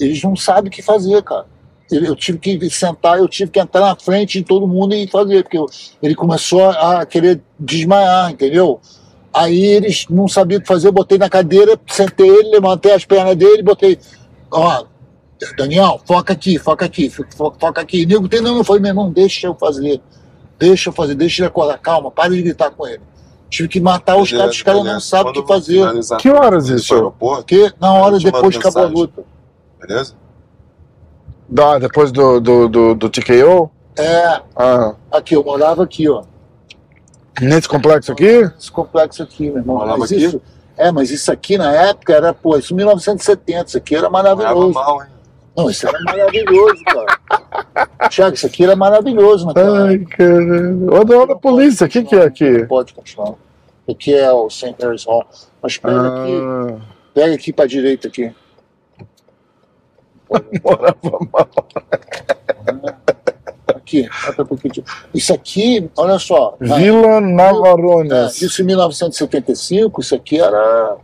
Eles 0.00 0.22
não 0.22 0.34
sabem 0.36 0.68
o 0.68 0.70
que 0.72 0.82
fazer, 0.82 1.22
cara. 1.22 1.46
Eu 1.90 2.14
tive 2.14 2.38
que 2.38 2.70
sentar, 2.70 3.18
eu 3.18 3.26
tive 3.28 3.50
que 3.50 3.58
entrar 3.58 3.80
na 3.80 3.96
frente 3.96 4.38
de 4.38 4.44
todo 4.44 4.66
mundo 4.66 4.94
e 4.94 5.08
fazer, 5.08 5.42
porque 5.42 5.56
eu- 5.56 5.66
ele 6.02 6.14
começou 6.14 6.68
a 6.68 7.06
querer 7.06 7.40
desmaiar, 7.58 8.30
entendeu? 8.30 8.78
Aí 9.32 9.58
eles 9.64 10.06
não 10.10 10.28
sabiam 10.28 10.58
o 10.58 10.62
que 10.62 10.68
fazer, 10.68 10.88
eu 10.88 10.92
botei 10.92 11.16
na 11.16 11.30
cadeira, 11.30 11.78
sentei 11.86 12.28
ele, 12.28 12.50
levantei 12.50 12.92
as 12.92 13.04
pernas 13.04 13.36
dele, 13.36 13.62
botei, 13.62 13.98
ó, 14.50 14.84
Daniel, 15.56 16.00
foca 16.04 16.32
aqui, 16.32 16.58
foca 16.58 16.84
aqui, 16.84 17.08
fo- 17.08 17.24
foca 17.58 17.80
aqui. 17.80 18.02
E 18.02 18.06
nego 18.06 18.28
tem, 18.28 18.40
não, 18.40 18.56
não 18.56 18.64
foi, 18.64 18.80
meu 18.80 18.88
irmão, 18.90 19.10
deixa 19.10 19.46
eu 19.46 19.54
fazer, 19.54 20.00
deixa 20.58 20.88
eu 20.88 20.92
fazer, 20.92 21.14
deixa 21.14 21.42
ele 21.42 21.46
acordar, 21.48 21.78
calma, 21.78 22.10
para 22.10 22.30
de 22.34 22.42
gritar 22.42 22.70
com 22.70 22.86
ele. 22.86 23.00
Tive 23.48 23.68
que 23.68 23.80
matar 23.80 24.16
os 24.16 24.30
caras, 24.30 24.56
os 24.56 24.62
caras 24.62 24.80
não 24.84 25.00
sabem 25.00 25.30
o 25.30 25.34
que 25.42 25.48
fazer. 25.54 25.80
Que 26.18 26.28
horas 26.28 26.68
isso? 26.68 26.88
Porque 27.18 27.72
na 27.80 27.92
hora, 27.94 28.16
depois 28.24 28.56
que 28.58 28.58
acabou 28.68 28.82
a 28.82 28.86
luta. 29.00 29.24
beleza? 29.80 30.14
Dá, 31.48 31.78
depois 31.78 32.12
do, 32.12 32.40
do, 32.40 32.68
do, 32.68 32.94
do 32.94 33.08
TKO? 33.10 33.70
É, 33.96 34.40
Ah, 34.56 34.94
aqui, 35.10 35.34
eu 35.34 35.42
morava 35.42 35.82
aqui, 35.82 36.08
ó. 36.08 36.22
nesse 37.40 37.68
complexo 37.68 38.12
aqui? 38.12 38.24
Esse 38.58 38.70
complexo 38.70 39.22
aqui, 39.22 39.48
meu 39.48 39.58
irmão. 39.58 39.76
Morava 39.78 39.98
Mas 39.98 40.12
aqui? 40.12 40.24
isso, 40.24 40.42
é, 40.76 40.92
mas 40.92 41.10
isso 41.10 41.32
aqui 41.32 41.56
na 41.58 41.72
época 41.72 42.12
era, 42.14 42.32
pô, 42.34 42.56
isso 42.56 42.72
em 42.72 42.76
1970, 42.76 43.68
isso 43.68 43.78
aqui 43.78 43.96
era 43.96 44.08
Morava 44.10 44.36
maravilhoso. 44.36 44.74
mal, 44.74 45.02
hein? 45.02 45.08
Não, 45.56 45.68
isso 45.68 45.88
era 45.88 45.98
maravilhoso, 46.02 46.84
cara. 46.84 47.18
Tiago, 48.10 48.34
isso 48.36 48.46
aqui 48.46 48.62
era 48.62 48.76
maravilhoso 48.76 49.46
naquela 49.46 49.88
Ai, 49.88 49.98
caralho. 49.98 50.86
Olha, 50.92 51.18
olha 51.18 51.32
a 51.32 51.36
polícia, 51.36 51.86
o 51.86 51.90
que, 51.90 52.04
que 52.04 52.14
é 52.14 52.22
aqui? 52.22 52.64
Pode 52.66 52.94
continuar. 52.94 53.34
Aqui 53.90 54.14
é 54.14 54.30
o 54.30 54.48
St. 54.50 54.76
Mary's 54.80 55.04
Hall. 55.06 55.24
Mas 55.60 55.76
pega 55.78 56.00
aqui, 56.22 56.38
Ah, 56.40 56.76
pega 57.14 57.34
aqui 57.34 57.52
pra 57.52 57.66
direita 57.66 58.06
aqui. 58.06 58.32
Morava 60.64 60.96
mal. 61.32 61.48
Aqui, 63.74 64.08
bota 64.26 64.42
um 64.42 64.46
pouquinho. 64.46 64.84
Isso 65.14 65.32
aqui, 65.32 65.90
olha 65.96 66.18
só. 66.18 66.56
na- 66.60 66.76
Vila 66.76 67.06
É, 67.16 67.20
Navarones. 67.20 68.40
isso 68.42 68.60
em 68.62 68.64
1975, 68.66 70.00
isso 70.00 70.14
aqui 70.14 70.38
era. 70.40 70.96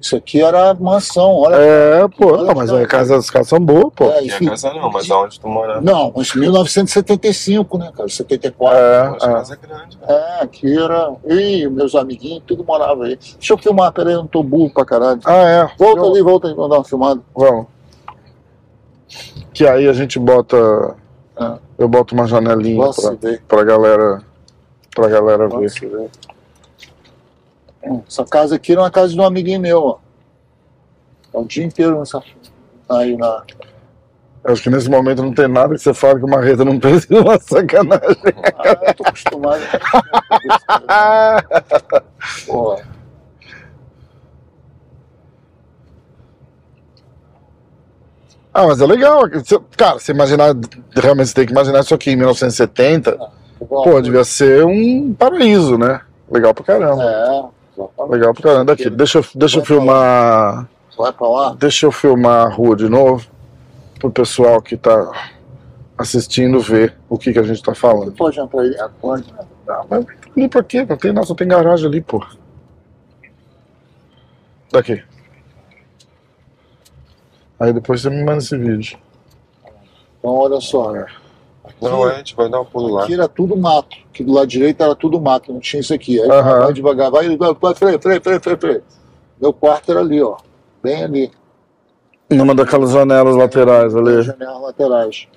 Isso 0.00 0.16
aqui 0.16 0.42
era 0.42 0.74
mansão, 0.74 1.30
olha. 1.34 1.56
É, 1.56 2.06
pô, 2.08 2.36
não, 2.36 2.54
mas 2.54 2.70
a 2.70 2.86
casa 2.86 3.16
dos 3.16 3.30
caras 3.30 3.48
são 3.48 3.58
boas, 3.58 3.90
pô. 3.96 4.10
É, 4.10 4.18
a 4.34 4.44
casa 4.50 4.72
não, 4.74 4.90
mas 4.90 5.10
aonde 5.10 5.40
tu 5.40 5.48
morava? 5.48 5.80
Não, 5.80 6.12
mas 6.14 6.34
1975, 6.34 7.78
né, 7.78 7.90
cara? 7.96 8.06
74. 8.08 8.78
É, 8.78 9.08
Pô, 9.08 9.14
a 9.14 9.18
casa 9.18 9.54
é 9.54 9.66
grande, 9.66 9.96
velho. 9.98 10.10
É, 10.12 10.40
aqui 10.42 10.78
era. 10.78 11.10
E 11.26 11.66
meus 11.68 11.94
amiguinhos, 11.94 12.42
tudo 12.46 12.62
morava 12.64 13.04
aí. 13.04 13.16
Deixa 13.16 13.54
eu 13.54 13.58
filmar, 13.58 13.92
peraí, 13.92 14.12
eu 14.12 14.18
não 14.20 14.26
tô 14.26 14.42
burro 14.42 14.70
pra 14.74 14.84
caralho. 14.84 15.20
Ah, 15.24 15.36
é. 15.48 15.68
Volta 15.78 16.00
Eu- 16.02 16.10
ali, 16.10 16.22
volta 16.22 16.46
ali, 16.48 16.56
vou 16.56 16.68
dar 16.68 16.76
uma 16.76 16.84
filmada. 16.84 17.20
Vamos. 17.34 17.66
Que 19.52 19.66
aí 19.66 19.88
a 19.88 19.92
gente 19.92 20.18
bota. 20.18 20.96
Ah. 21.36 21.58
Eu 21.78 21.88
boto 21.88 22.14
uma 22.14 22.26
janelinha 22.26 22.76
Gosto 22.84 23.02
pra, 23.02 23.10
de 23.12 23.18
ver. 23.20 23.42
pra 23.46 23.64
galera. 23.64 24.22
Pra 24.94 25.08
galera 25.08 25.48
ver. 25.48 25.70
ver. 25.70 26.10
Hum, 27.84 28.02
Essa 28.08 28.24
casa 28.24 28.56
aqui 28.56 28.72
era 28.72 28.80
uma 28.80 28.90
casa 28.90 29.12
de 29.12 29.20
um 29.20 29.24
amiguinho 29.24 29.60
meu, 29.60 29.82
ó. 29.82 29.98
É 31.32 31.38
o 31.38 31.44
dia 31.44 31.64
inteiro 31.64 31.98
nessa. 31.98 32.22
Aí 32.88 33.16
na. 33.16 33.42
Eu 34.44 34.52
Acho 34.52 34.62
que 34.62 34.70
nesse 34.70 34.90
momento 34.90 35.22
não 35.22 35.32
tem 35.32 35.48
nada 35.48 35.74
que 35.74 35.80
você 35.80 35.94
fale 35.94 36.18
que 36.20 36.26
uma 36.26 36.40
reta 36.40 36.64
não 36.64 36.78
de 37.08 37.14
uma 37.18 37.38
sacanagem. 37.40 38.16
Ah, 38.58 38.86
eu 38.88 38.94
tô 38.94 39.02
acostumado. 39.06 39.62
Ah, 40.88 41.42
ah, 48.54 48.66
mas 48.66 48.80
é 48.80 48.86
legal. 48.86 49.28
Você- 49.28 49.60
Cara, 49.76 49.98
você 49.98 50.12
imaginar. 50.12 50.54
Realmente 50.94 51.28
você 51.28 51.34
tem 51.34 51.46
que 51.46 51.52
imaginar 51.52 51.80
isso 51.80 51.94
aqui 51.94 52.10
em 52.12 52.16
1970. 52.16 53.18
Pô, 53.68 54.00
devia 54.00 54.24
ser 54.24 54.64
um 54.64 55.12
paraíso, 55.14 55.76
né? 55.76 56.00
Legal 56.30 56.54
pra 56.54 56.64
caramba. 56.64 57.02
É, 57.02 57.44
exatamente. 57.76 58.12
Legal 58.12 58.34
pra 58.34 58.42
caramba. 58.42 58.64
Daqui, 58.66 58.88
deixa, 58.90 59.18
eu- 59.18 59.24
deixa 59.34 59.58
eu 59.58 59.64
filmar. 59.64 60.68
Vai 60.96 61.12
pra 61.12 61.26
lá. 61.28 61.56
Deixa 61.58 61.86
eu 61.86 61.92
filmar 61.92 62.46
a 62.46 62.50
rua 62.50 62.76
de 62.76 62.88
novo, 62.88 63.26
pro 63.98 64.10
pessoal 64.10 64.62
que 64.62 64.76
tá 64.76 65.10
assistindo 65.98 66.60
ver 66.60 66.94
o 67.08 67.16
que, 67.18 67.32
que 67.32 67.38
a 67.38 67.42
gente 67.42 67.62
tá 67.62 67.74
falando. 67.74 68.12
Pode 68.12 68.38
entrar 68.38 68.60
aí. 68.62 68.74
É, 68.74 68.88
Pode. 69.00 69.24
Não, 69.66 69.86
mas 69.88 70.06
ali 70.36 70.48
por 70.48 70.62
quê? 70.64 70.84
Não 70.88 70.96
tem 70.96 71.12
nada, 71.12 71.26
só 71.26 71.34
tem 71.34 71.48
garagem 71.48 71.86
ali, 71.86 72.00
pô. 72.00 72.24
Daqui. 74.72 75.02
Aí 77.58 77.72
depois 77.72 78.00
você 78.02 78.10
me 78.10 78.22
manda 78.24 78.38
esse 78.38 78.56
vídeo. 78.56 78.98
Então, 80.18 80.30
olha 80.32 80.60
só. 80.60 80.92
Não, 81.80 82.04
a 82.04 82.14
gente 82.14 82.34
vai 82.34 82.48
dar 82.48 82.60
um 82.60 82.64
pulo 82.64 82.94
lá. 82.94 83.04
Aqui 83.04 83.14
era 83.14 83.28
tudo 83.28 83.56
mato. 83.56 83.96
Aqui 84.12 84.22
do 84.24 84.32
lado 84.32 84.46
direito 84.46 84.82
era 84.82 84.94
tudo 84.94 85.20
mato, 85.20 85.52
não 85.52 85.60
tinha 85.60 85.80
isso 85.80 85.94
aqui. 85.94 86.20
Aí 86.20 86.30
Aham. 86.30 86.64
vai 86.64 86.72
devagar, 86.72 87.10
vai, 87.10 87.36
vai, 87.36 87.54
vai, 87.54 87.74
freio, 87.74 88.00
freio, 88.00 88.20
freio, 88.22 88.40
freio, 88.40 88.58
freio. 88.58 88.82
Meu 89.40 89.52
quarto 89.52 89.90
era 89.90 90.00
ali, 90.00 90.22
ó. 90.22 90.36
Bem 90.82 91.04
ali. 91.04 91.32
Numa 92.30 92.54
daquelas 92.54 92.90
janelas 92.90 93.36
laterais 93.36 93.94
ali. 93.94 94.22
janelas 94.22 94.62
laterais. 94.62 95.28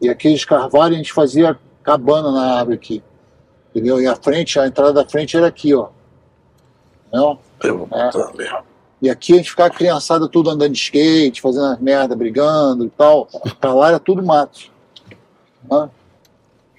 E 0.00 0.08
aqueles 0.08 0.44
carvalhos 0.44 0.94
a 0.94 0.98
gente 0.98 1.12
fazia 1.12 1.58
cabana 1.82 2.30
na 2.30 2.58
árvore 2.58 2.76
aqui. 2.76 3.02
Entendeu? 3.70 4.00
E 4.00 4.06
a 4.06 4.16
frente, 4.16 4.58
a 4.58 4.66
entrada 4.66 4.92
da 4.92 5.04
frente 5.08 5.36
era 5.36 5.46
aqui, 5.46 5.74
ó. 5.74 5.88
Não? 7.12 7.38
Eu 7.62 7.78
vou 7.78 7.88
É. 7.92 8.08
ali. 8.08 8.64
E 9.00 9.08
aqui 9.08 9.34
a 9.34 9.36
gente 9.36 9.50
ficava 9.50 9.70
criançada 9.70 10.28
tudo 10.28 10.50
andando 10.50 10.72
de 10.72 10.78
skate, 10.78 11.40
fazendo 11.40 11.66
as 11.66 11.80
merda, 11.80 12.16
brigando 12.16 12.84
e 12.84 12.90
tal. 12.90 13.28
Pra 13.60 13.72
lá 13.72 13.88
era 13.88 13.98
tudo 13.98 14.22
mato. 14.22 14.70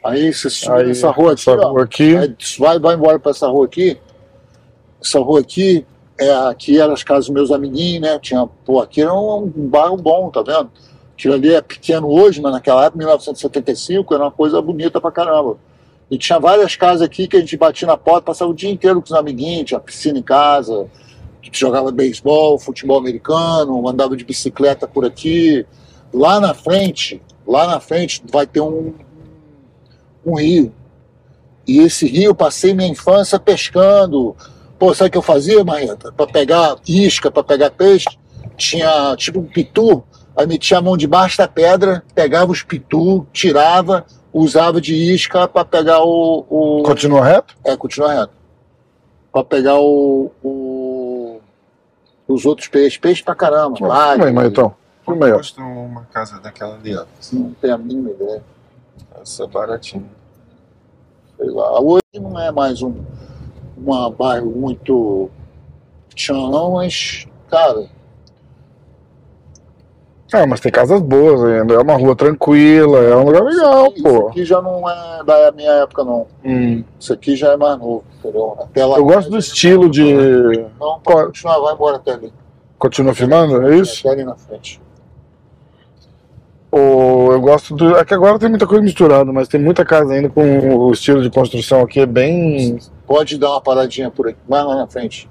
Aí 0.03 0.33
você 0.33 0.69
Aí, 0.71 0.91
essa 0.91 1.11
rua 1.11 1.33
aqui, 1.33 1.41
essa 1.41 1.51
ó. 1.51 1.71
rua 1.71 1.83
aqui. 1.83 2.15
Vai, 2.57 2.79
vai 2.79 2.95
embora 2.95 3.19
pra 3.19 3.31
essa 3.31 3.47
rua 3.47 3.65
aqui. 3.65 3.97
Essa 5.01 5.19
rua 5.19 5.39
aqui, 5.39 5.85
é, 6.19 6.31
aqui 6.47 6.79
eram 6.79 6.93
as 6.93 7.03
casas 7.03 7.27
dos 7.27 7.33
meus 7.33 7.51
amiguinhos, 7.51 8.01
né? 8.01 8.19
Tinha, 8.19 8.45
pô, 8.65 8.81
aqui 8.81 9.01
era 9.01 9.13
um, 9.13 9.43
um 9.43 9.67
bairro 9.67 9.95
bom, 9.95 10.29
tá 10.29 10.41
vendo? 10.41 10.69
Aquilo 11.13 11.33
ali 11.33 11.53
é 11.53 11.61
pequeno 11.61 12.07
hoje, 12.07 12.41
mas 12.41 12.51
naquela 12.51 12.85
época, 12.85 12.97
1975, 12.97 14.13
era 14.13 14.23
uma 14.23 14.31
coisa 14.31 14.61
bonita 14.61 14.99
pra 14.99 15.11
caramba. 15.11 15.57
E 16.09 16.17
tinha 16.17 16.39
várias 16.39 16.75
casas 16.75 17.01
aqui 17.01 17.27
que 17.27 17.37
a 17.37 17.39
gente 17.39 17.55
batia 17.55 17.87
na 17.87 17.95
porta, 17.95 18.23
passava 18.23 18.51
o 18.51 18.53
dia 18.53 18.69
inteiro 18.69 19.01
com 19.01 19.05
os 19.05 19.13
amiguinhos, 19.13 19.67
tinha 19.67 19.79
piscina 19.79 20.17
em 20.17 20.23
casa, 20.23 20.87
a 21.41 21.45
gente 21.45 21.59
jogava 21.59 21.91
beisebol, 21.91 22.59
futebol 22.59 22.97
americano, 22.97 23.87
andava 23.87 24.15
de 24.15 24.25
bicicleta 24.25 24.87
por 24.87 25.05
aqui. 25.05 25.65
Lá 26.13 26.39
na 26.39 26.53
frente, 26.53 27.21
lá 27.47 27.67
na 27.67 27.79
frente 27.79 28.21
vai 28.31 28.45
ter 28.45 28.61
um, 28.61 28.93
um 30.25 30.35
rio. 30.35 30.73
E 31.67 31.79
esse 31.79 32.07
rio 32.07 32.25
eu 32.31 32.35
passei 32.35 32.73
minha 32.73 32.89
infância 32.89 33.39
pescando. 33.39 34.35
Pô, 34.77 34.93
sabe 34.93 35.09
o 35.09 35.11
que 35.11 35.17
eu 35.17 35.21
fazia, 35.21 35.63
Marreta? 35.63 36.11
Para 36.11 36.27
pegar 36.27 36.75
isca, 36.87 37.29
para 37.29 37.43
pegar 37.43 37.69
peixe, 37.71 38.07
tinha 38.57 39.15
tipo 39.17 39.39
um 39.39 39.43
pitu, 39.45 40.03
aí 40.35 40.47
metia 40.47 40.77
a 40.77 40.81
mão 40.81 40.97
debaixo 40.97 41.37
da 41.37 41.47
pedra, 41.47 42.03
pegava 42.15 42.51
os 42.51 42.63
pitu, 42.63 43.27
tirava, 43.31 44.05
usava 44.33 44.79
de 44.81 44.95
isca 44.95 45.47
para 45.47 45.63
pegar 45.65 46.01
o, 46.01 46.45
o. 46.49 46.83
Continua 46.83 47.23
reto? 47.23 47.55
É, 47.63 47.75
continua 47.77 48.13
reto. 48.13 48.33
Para 49.31 49.43
pegar 49.43 49.75
o, 49.79 50.31
o- 50.41 50.68
os 52.29 52.45
outros 52.45 52.67
peixes. 52.67 52.97
Peixe 52.97 53.23
pra 53.23 53.35
caramba. 53.35 53.75
Filma 53.75 53.93
Vale, 53.93 54.23
aí, 54.23 54.31
Maitão. 54.31 54.73
Filma 55.03 55.25
aí. 55.25 55.33
Custa 55.33 55.61
uma 55.61 56.03
casa 56.13 56.39
daquela 56.39 56.75
ali, 56.75 56.95
ó. 56.95 57.05
Não 57.33 57.53
tenho 57.53 57.73
a 57.73 57.77
mínima 57.77 58.11
ideia. 58.11 58.43
Essa 59.21 59.43
é 59.43 59.47
baratinha. 59.47 60.05
sei 61.37 61.49
lá. 61.49 61.81
Hoje 61.81 62.03
não 62.15 62.39
é 62.39 62.51
mais 62.51 62.81
um 62.81 62.93
uma 63.75 64.11
bairro 64.11 64.51
muito 64.51 65.29
tchan, 66.13 66.49
não, 66.49 66.73
mas, 66.73 67.25
cara, 67.49 67.89
Ah, 70.31 70.45
mas 70.45 70.59
tem 70.59 70.71
casas 70.71 71.01
boas 71.01 71.43
ainda. 71.43 71.73
É 71.73 71.79
uma 71.79 71.95
rua 71.95 72.15
tranquila, 72.15 72.99
é 72.99 73.15
um 73.15 73.25
lugar 73.25 73.43
legal, 73.43 73.87
isso 73.87 74.03
pô. 74.03 74.27
aqui 74.27 74.45
já 74.45 74.61
não 74.61 74.87
é 74.87 75.23
da 75.23 75.51
minha 75.51 75.71
época, 75.71 76.03
não. 76.03 76.27
Hum. 76.45 76.83
Isso 76.99 77.13
aqui 77.13 77.35
já 77.35 77.53
é 77.53 77.57
mais 77.57 77.79
novo, 77.79 78.03
entendeu? 78.19 78.55
Até 78.59 78.85
lá 78.85 78.97
Eu 78.97 79.05
gosto 79.05 79.29
do 79.31 79.37
estilo 79.37 79.89
de. 79.89 80.03
Não, 80.79 80.99
pode 80.99 81.27
continuar, 81.27 81.59
vai 81.59 81.73
embora 81.73 81.95
até 81.95 82.13
ali. 82.13 82.31
Continua 82.77 83.13
filmando? 83.13 83.67
É 83.67 83.77
isso? 83.77 83.99
Até 84.07 84.09
ali 84.09 84.23
na 84.23 84.35
frente. 84.35 84.79
Ou 86.71 87.31
eu 87.31 87.41
gosto 87.41 87.75
do. 87.75 87.97
É 87.97 88.05
que 88.05 88.13
agora 88.13 88.37
tem 88.37 88.49
muita 88.49 88.67
coisa 88.67 88.83
misturada, 88.83 89.31
mas 89.33 89.47
tem 89.47 89.59
muita 89.59 89.83
casa 89.83 90.13
ainda 90.13 90.29
com 90.29 90.75
o 90.75 90.91
estilo 90.91 91.23
de 91.23 91.29
construção 91.31 91.81
aqui, 91.81 91.99
é 91.99 92.05
bem. 92.05 92.77
Pode 93.07 93.37
dar 93.39 93.49
uma 93.51 93.61
paradinha 93.61 94.11
por 94.11 94.27
aqui, 94.27 94.37
vai 94.47 94.63
lá 94.63 94.75
na 94.75 94.85
frente. 94.85 95.27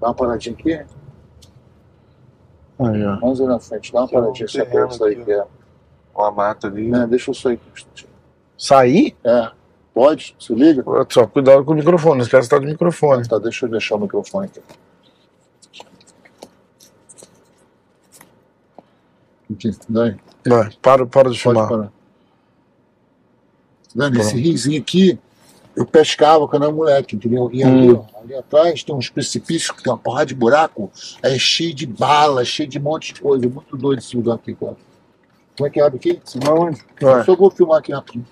Dá 0.00 0.08
uma 0.08 0.14
paradinha 0.14 0.56
aqui, 0.58 0.80
Aí, 2.78 3.04
ó. 3.06 3.16
vamos 3.16 3.40
ali 3.40 3.48
na 3.48 3.58
frente, 3.58 3.92
dá 3.92 4.00
uma 4.00 4.04
um 4.04 4.08
paradinha 4.08 4.48
só 4.48 4.58
pra 4.58 4.66
terreno 4.66 4.86
eu 4.86 4.90
sair 4.90 5.20
aqui. 5.22 5.32
É. 5.32 5.44
Uma 6.14 6.30
mata 6.30 6.66
ali. 6.66 6.88
Né, 6.90 7.06
deixa 7.06 7.30
eu 7.30 7.34
sair 7.34 7.54
aqui 7.54 7.62
um 7.68 7.72
instantinho. 7.72 8.10
Sair? 8.58 9.16
É, 9.24 9.50
pode? 9.94 10.34
Se 10.38 10.54
liga? 10.54 10.84
Só 11.10 11.26
cuidado 11.26 11.64
com 11.64 11.72
o 11.72 11.74
microfone, 11.74 12.16
não 12.18 12.22
esquece 12.24 12.42
de 12.42 12.54
estar 12.54 12.58
de 12.58 12.66
microfone. 12.66 13.26
Tá, 13.28 13.38
deixa 13.38 13.66
eu 13.66 13.70
deixar 13.70 13.96
o 13.96 14.00
microfone 14.00 14.46
aqui. 14.46 14.60
Aqui, 19.52 19.70
daí, 19.88 20.16
Vai, 20.46 20.70
para, 20.82 21.06
para 21.06 21.30
de 21.30 21.40
pode 21.40 21.42
filmar. 21.42 21.68
Tá 21.68 21.90
vendo? 23.94 24.20
Esse 24.20 24.36
riozinho 24.36 24.80
aqui, 24.80 25.18
eu 25.74 25.86
pescava 25.86 26.46
quando 26.48 26.64
era 26.64 26.72
moleque, 26.72 27.16
entendeu? 27.16 27.48
E 27.52 27.62
ali, 27.62 27.92
Hum. 27.92 28.04
ó, 28.14 28.15
ali 28.26 28.34
atrás 28.36 28.82
tem 28.82 28.94
uns 28.94 29.08
precipícios 29.08 29.70
que 29.70 29.82
tem 29.82 29.92
uma 29.92 29.98
porrada 29.98 30.26
de 30.26 30.34
buraco, 30.34 30.90
é 31.22 31.38
cheio 31.38 31.72
de 31.74 31.86
bala, 31.86 32.44
cheio 32.44 32.68
de 32.68 32.78
um 32.78 32.82
monte 32.82 33.14
de 33.14 33.20
coisa. 33.20 33.48
Muito 33.48 33.76
doido 33.76 33.98
esse 34.00 34.16
lugar 34.16 34.34
aqui, 34.34 34.54
cara. 34.54 34.76
Como 35.56 35.66
é 35.66 35.70
que 35.70 35.80
abre 35.80 35.96
aqui? 35.98 36.20
Vai. 37.00 37.20
Eu 37.20 37.24
só 37.24 37.34
vou 37.34 37.50
filmar 37.50 37.78
aqui 37.78 37.92
rapidinho. 37.92 38.26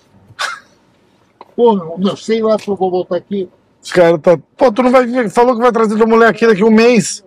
Pô, 1.57 1.97
não, 1.97 2.17
sei 2.17 2.43
lá 2.43 2.59
se 2.59 2.69
eu 2.69 2.75
vou 2.77 2.91
voltar 2.91 3.17
aqui. 3.17 3.49
Os 3.83 3.93
caras 3.93 4.21
tá. 4.21 4.37
Pô, 4.57 4.73
tu 4.73 4.83
não 4.83 4.91
vai. 4.91 5.07
vir- 5.07 5.31
Falou 5.31 5.55
que 5.55 5.63
vai 5.63 5.71
trazer 5.73 5.97
tua 5.97 6.07
mulher 6.07 6.29
aqui 6.29 6.47
daqui 6.47 6.65
um 6.65 6.71
mês. 6.71 7.25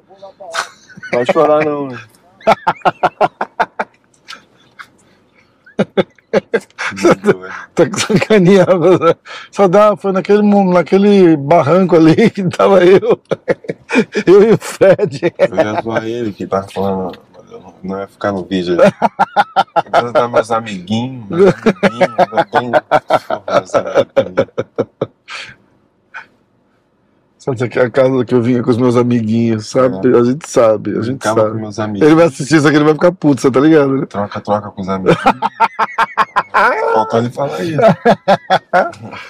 Pode 1.11 1.31
chorar 1.31 1.63
não, 1.65 1.87
né? 1.89 1.97
Muito 7.03 7.21
doido. 7.33 7.53
Tá 8.19 8.25
sacaneando. 8.25 8.99
né? 8.99 9.15
Só 9.51 9.67
dá, 9.67 9.95
foi 9.95 10.11
naquele, 10.11 10.41
naquele 10.41 11.37
barranco 11.37 11.95
ali 11.95 12.29
que 12.31 12.43
tava 12.43 12.83
eu. 12.83 13.19
Eu 14.25 14.43
e 14.43 14.53
o 14.53 14.57
Fred. 14.57 15.33
Eu 15.37 15.55
já 15.55 15.81
zoar 15.81 16.05
ele 16.05 16.33
que 16.33 16.45
tava 16.47 16.67
falando, 16.67 17.17
não, 17.51 17.73
não 17.83 17.99
ia 17.99 18.07
ficar 18.07 18.31
no 18.31 18.43
vídeo. 18.43 18.77
Vou 20.01 20.11
dar 20.11 20.27
meus 20.27 20.51
amiguinhos, 20.51 21.27
meus 21.29 21.53
amiguinhos, 21.55 22.15
eu 22.19 22.39
amiguinhos. 22.39 22.81
Sabe 27.47 27.63
aqui 27.63 27.79
é 27.79 27.83
a 27.83 27.89
casa 27.89 28.25
que 28.25 28.35
eu 28.35 28.41
vinha 28.41 28.61
com 28.61 28.69
os 28.69 28.77
meus 28.77 28.97
amiguinhos, 28.97 29.67
sabe? 29.67 30.13
A 30.13 30.21
gente 30.21 30.49
sabe, 30.49 30.97
a 30.97 31.01
gente 31.01 31.25
com 31.25 31.71
sabe. 31.71 32.03
Ele 32.03 32.15
vai 32.15 32.25
assistir 32.25 32.57
isso 32.57 32.67
aqui, 32.67 32.75
ele 32.75 32.83
vai 32.83 32.93
ficar 32.93 33.13
puto, 33.13 33.39
você 33.39 33.49
tá 33.49 33.61
ligado, 33.61 34.01
né? 34.01 34.05
Troca, 34.05 34.41
troca 34.41 34.69
com 34.69 34.81
os 34.81 34.89
amigos. 34.89 35.15
Faltou 36.93 37.19
ele 37.19 37.29
falar 37.29 37.63
isso. 37.63 37.77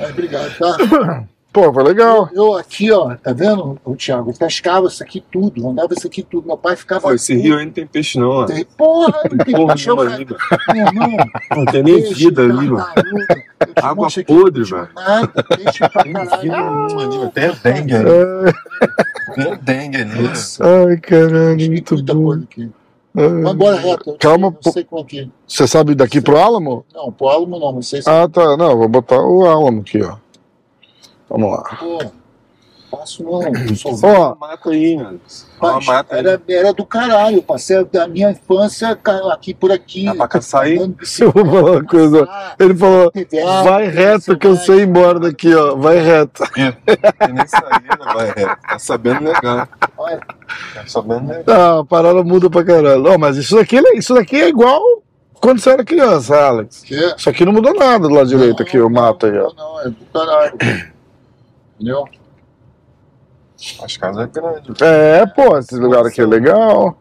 É, 0.00 0.06
obrigado, 0.08 0.50
tá? 0.58 1.24
Pô, 1.52 1.70
foi 1.70 1.82
legal. 1.84 2.26
Eu 2.32 2.56
aqui, 2.56 2.90
ó, 2.90 3.14
tá 3.14 3.30
vendo, 3.34 3.78
o 3.84 3.94
Thiago? 3.94 4.30
Eu 4.30 4.34
pescava 4.34 4.86
isso 4.86 5.02
aqui 5.02 5.22
tudo, 5.30 5.68
andava 5.68 5.92
isso 5.92 6.06
aqui 6.06 6.22
tudo. 6.22 6.46
Meu 6.46 6.56
pai 6.56 6.74
ficava. 6.76 7.02
Pô, 7.02 7.12
esse 7.12 7.34
rio 7.34 7.58
aí 7.58 7.66
não 7.66 7.72
tem 7.72 7.86
peixe 7.86 8.18
não, 8.18 8.30
ó. 8.30 8.44
Tem- 8.46 8.64
Porra, 8.64 9.20
não 9.30 9.38
tem 9.38 9.54
Porra 9.54 9.74
peixe, 9.74 9.90
eu- 9.90 9.96
nenhuma 9.96 10.14
ali. 10.14 10.26
Meu 10.72 10.86
irmão, 10.86 11.16
Não 11.54 11.64
tem 11.66 11.82
nem 11.82 11.94
peixe, 12.02 12.14
vida 12.14 12.42
ali, 12.42 12.52
mano. 12.70 12.86
eu 13.76 13.84
Água 13.84 14.08
podre, 14.26 14.62
não 14.62 14.70
velho. 14.70 14.88
Nada, 14.94 15.42
peixe 15.44 15.88
pra 15.90 16.02
Tem 16.02 16.12
vida 16.14 16.36
caralho. 16.38 17.30
Tem 17.34 17.52
dengue 17.62 17.94
ali. 17.94 18.54
Tem 19.34 19.56
dengue 19.60 19.96
ali. 19.98 20.28
Ai, 20.88 20.96
caralho, 20.96 21.66
muito 21.70 22.02
bom. 22.02 22.24
coisa 22.24 22.44
aqui. 22.44 22.70
Vai 23.14 23.26
embora 23.52 23.76
reto. 23.76 24.10
eu 24.10 24.16
Calma, 24.18 24.56
sei- 24.62 24.70
Eu 24.70 24.72
sei 24.72 24.86
é 25.00 25.04
que. 25.04 25.30
Você 25.46 25.66
sabe 25.66 25.94
daqui 25.94 26.20
pro 26.20 26.38
Álamo? 26.38 26.84
Não, 26.94 27.12
pro 27.12 27.28
Álamo 27.28 27.58
não, 27.58 27.72
não 27.72 27.82
sei 27.82 28.00
se. 28.02 28.08
Ah, 28.08 28.26
tá. 28.28 28.56
Não, 28.56 28.76
vou 28.76 28.88
botar 28.88 29.20
o 29.20 29.44
Álamo 29.46 29.80
aqui, 29.82 30.02
ó. 30.02 30.16
Vamos 31.28 31.50
lá. 31.50 31.62
Pô, 31.78 31.98
faço 32.98 33.22
não. 33.22 33.42
Sou 33.76 33.98
Ó, 34.04 34.26
Uma 34.32 34.34
mata 34.36 34.70
aí, 34.70 34.96
mano. 34.96 35.20
Uma 35.60 35.72
Mas 35.74 35.86
mata 35.86 36.14
aí. 36.14 36.18
era, 36.20 36.42
era 36.48 36.72
do 36.72 36.84
caralho. 36.86 37.36
Eu 37.36 37.42
passei 37.42 37.84
da 37.84 38.06
minha 38.08 38.30
infância 38.30 38.98
aqui 39.30 39.52
por 39.54 39.70
aqui. 39.72 40.04
Dá 40.06 40.14
pra 40.14 40.28
caçar 40.28 40.62
aí? 40.62 40.76
eu 41.20 41.32
vou 41.32 41.44
falar 41.46 41.70
uma 41.72 41.84
coisa. 41.84 42.28
Ele 42.58 42.74
falou, 42.74 43.12
vai 43.64 43.88
reto 43.88 44.36
que 44.38 44.46
eu 44.46 44.56
sei 44.56 44.80
ir 44.80 44.88
embora 44.88 45.20
daqui, 45.20 45.54
ó. 45.54 45.74
Vai 45.76 45.98
reto. 45.98 46.42
Tem 46.54 47.32
nem 47.32 47.46
saída, 47.46 48.04
vai. 48.14 48.28
é. 48.30 48.56
Tá 48.56 48.78
sabendo 48.78 49.24
legal. 49.24 49.68
Olha, 50.02 50.20
Tá 50.92 51.00
legal. 51.00 51.42
Ah, 51.48 51.80
a 51.80 51.84
parada 51.84 52.22
muda 52.24 52.48
pra 52.50 52.64
caralho. 52.64 53.02
Não, 53.02 53.18
mas 53.18 53.36
isso 53.36 53.54
daqui, 53.56 53.80
isso 53.94 54.14
daqui 54.14 54.36
é 54.36 54.48
igual 54.48 54.82
quando 55.34 55.60
você 55.60 55.70
era 55.70 55.84
criança, 55.84 56.36
Alex. 56.36 56.82
que 56.82 56.94
é? 56.94 57.14
Isso 57.16 57.28
aqui 57.28 57.44
não 57.44 57.52
mudou 57.52 57.74
nada 57.74 58.08
do 58.08 58.14
lado 58.14 58.28
direito 58.28 58.62
aqui, 58.62 58.78
o 58.78 58.88
mato 58.90 59.26
aí, 59.26 59.38
ó. 59.38 59.52
Não, 59.54 59.72
não, 59.74 59.80
é 59.80 59.84
do 59.88 60.04
caralho. 60.12 60.54
Entendeu? 61.74 62.04
As 63.82 63.96
casas 63.96 64.24
é 64.24 64.26
grande. 64.40 64.72
É, 64.82 65.26
pô, 65.26 65.56
esse 65.58 65.76
lugar 65.76 66.04
aqui 66.04 66.20
é 66.20 66.26
legal. 66.26 66.96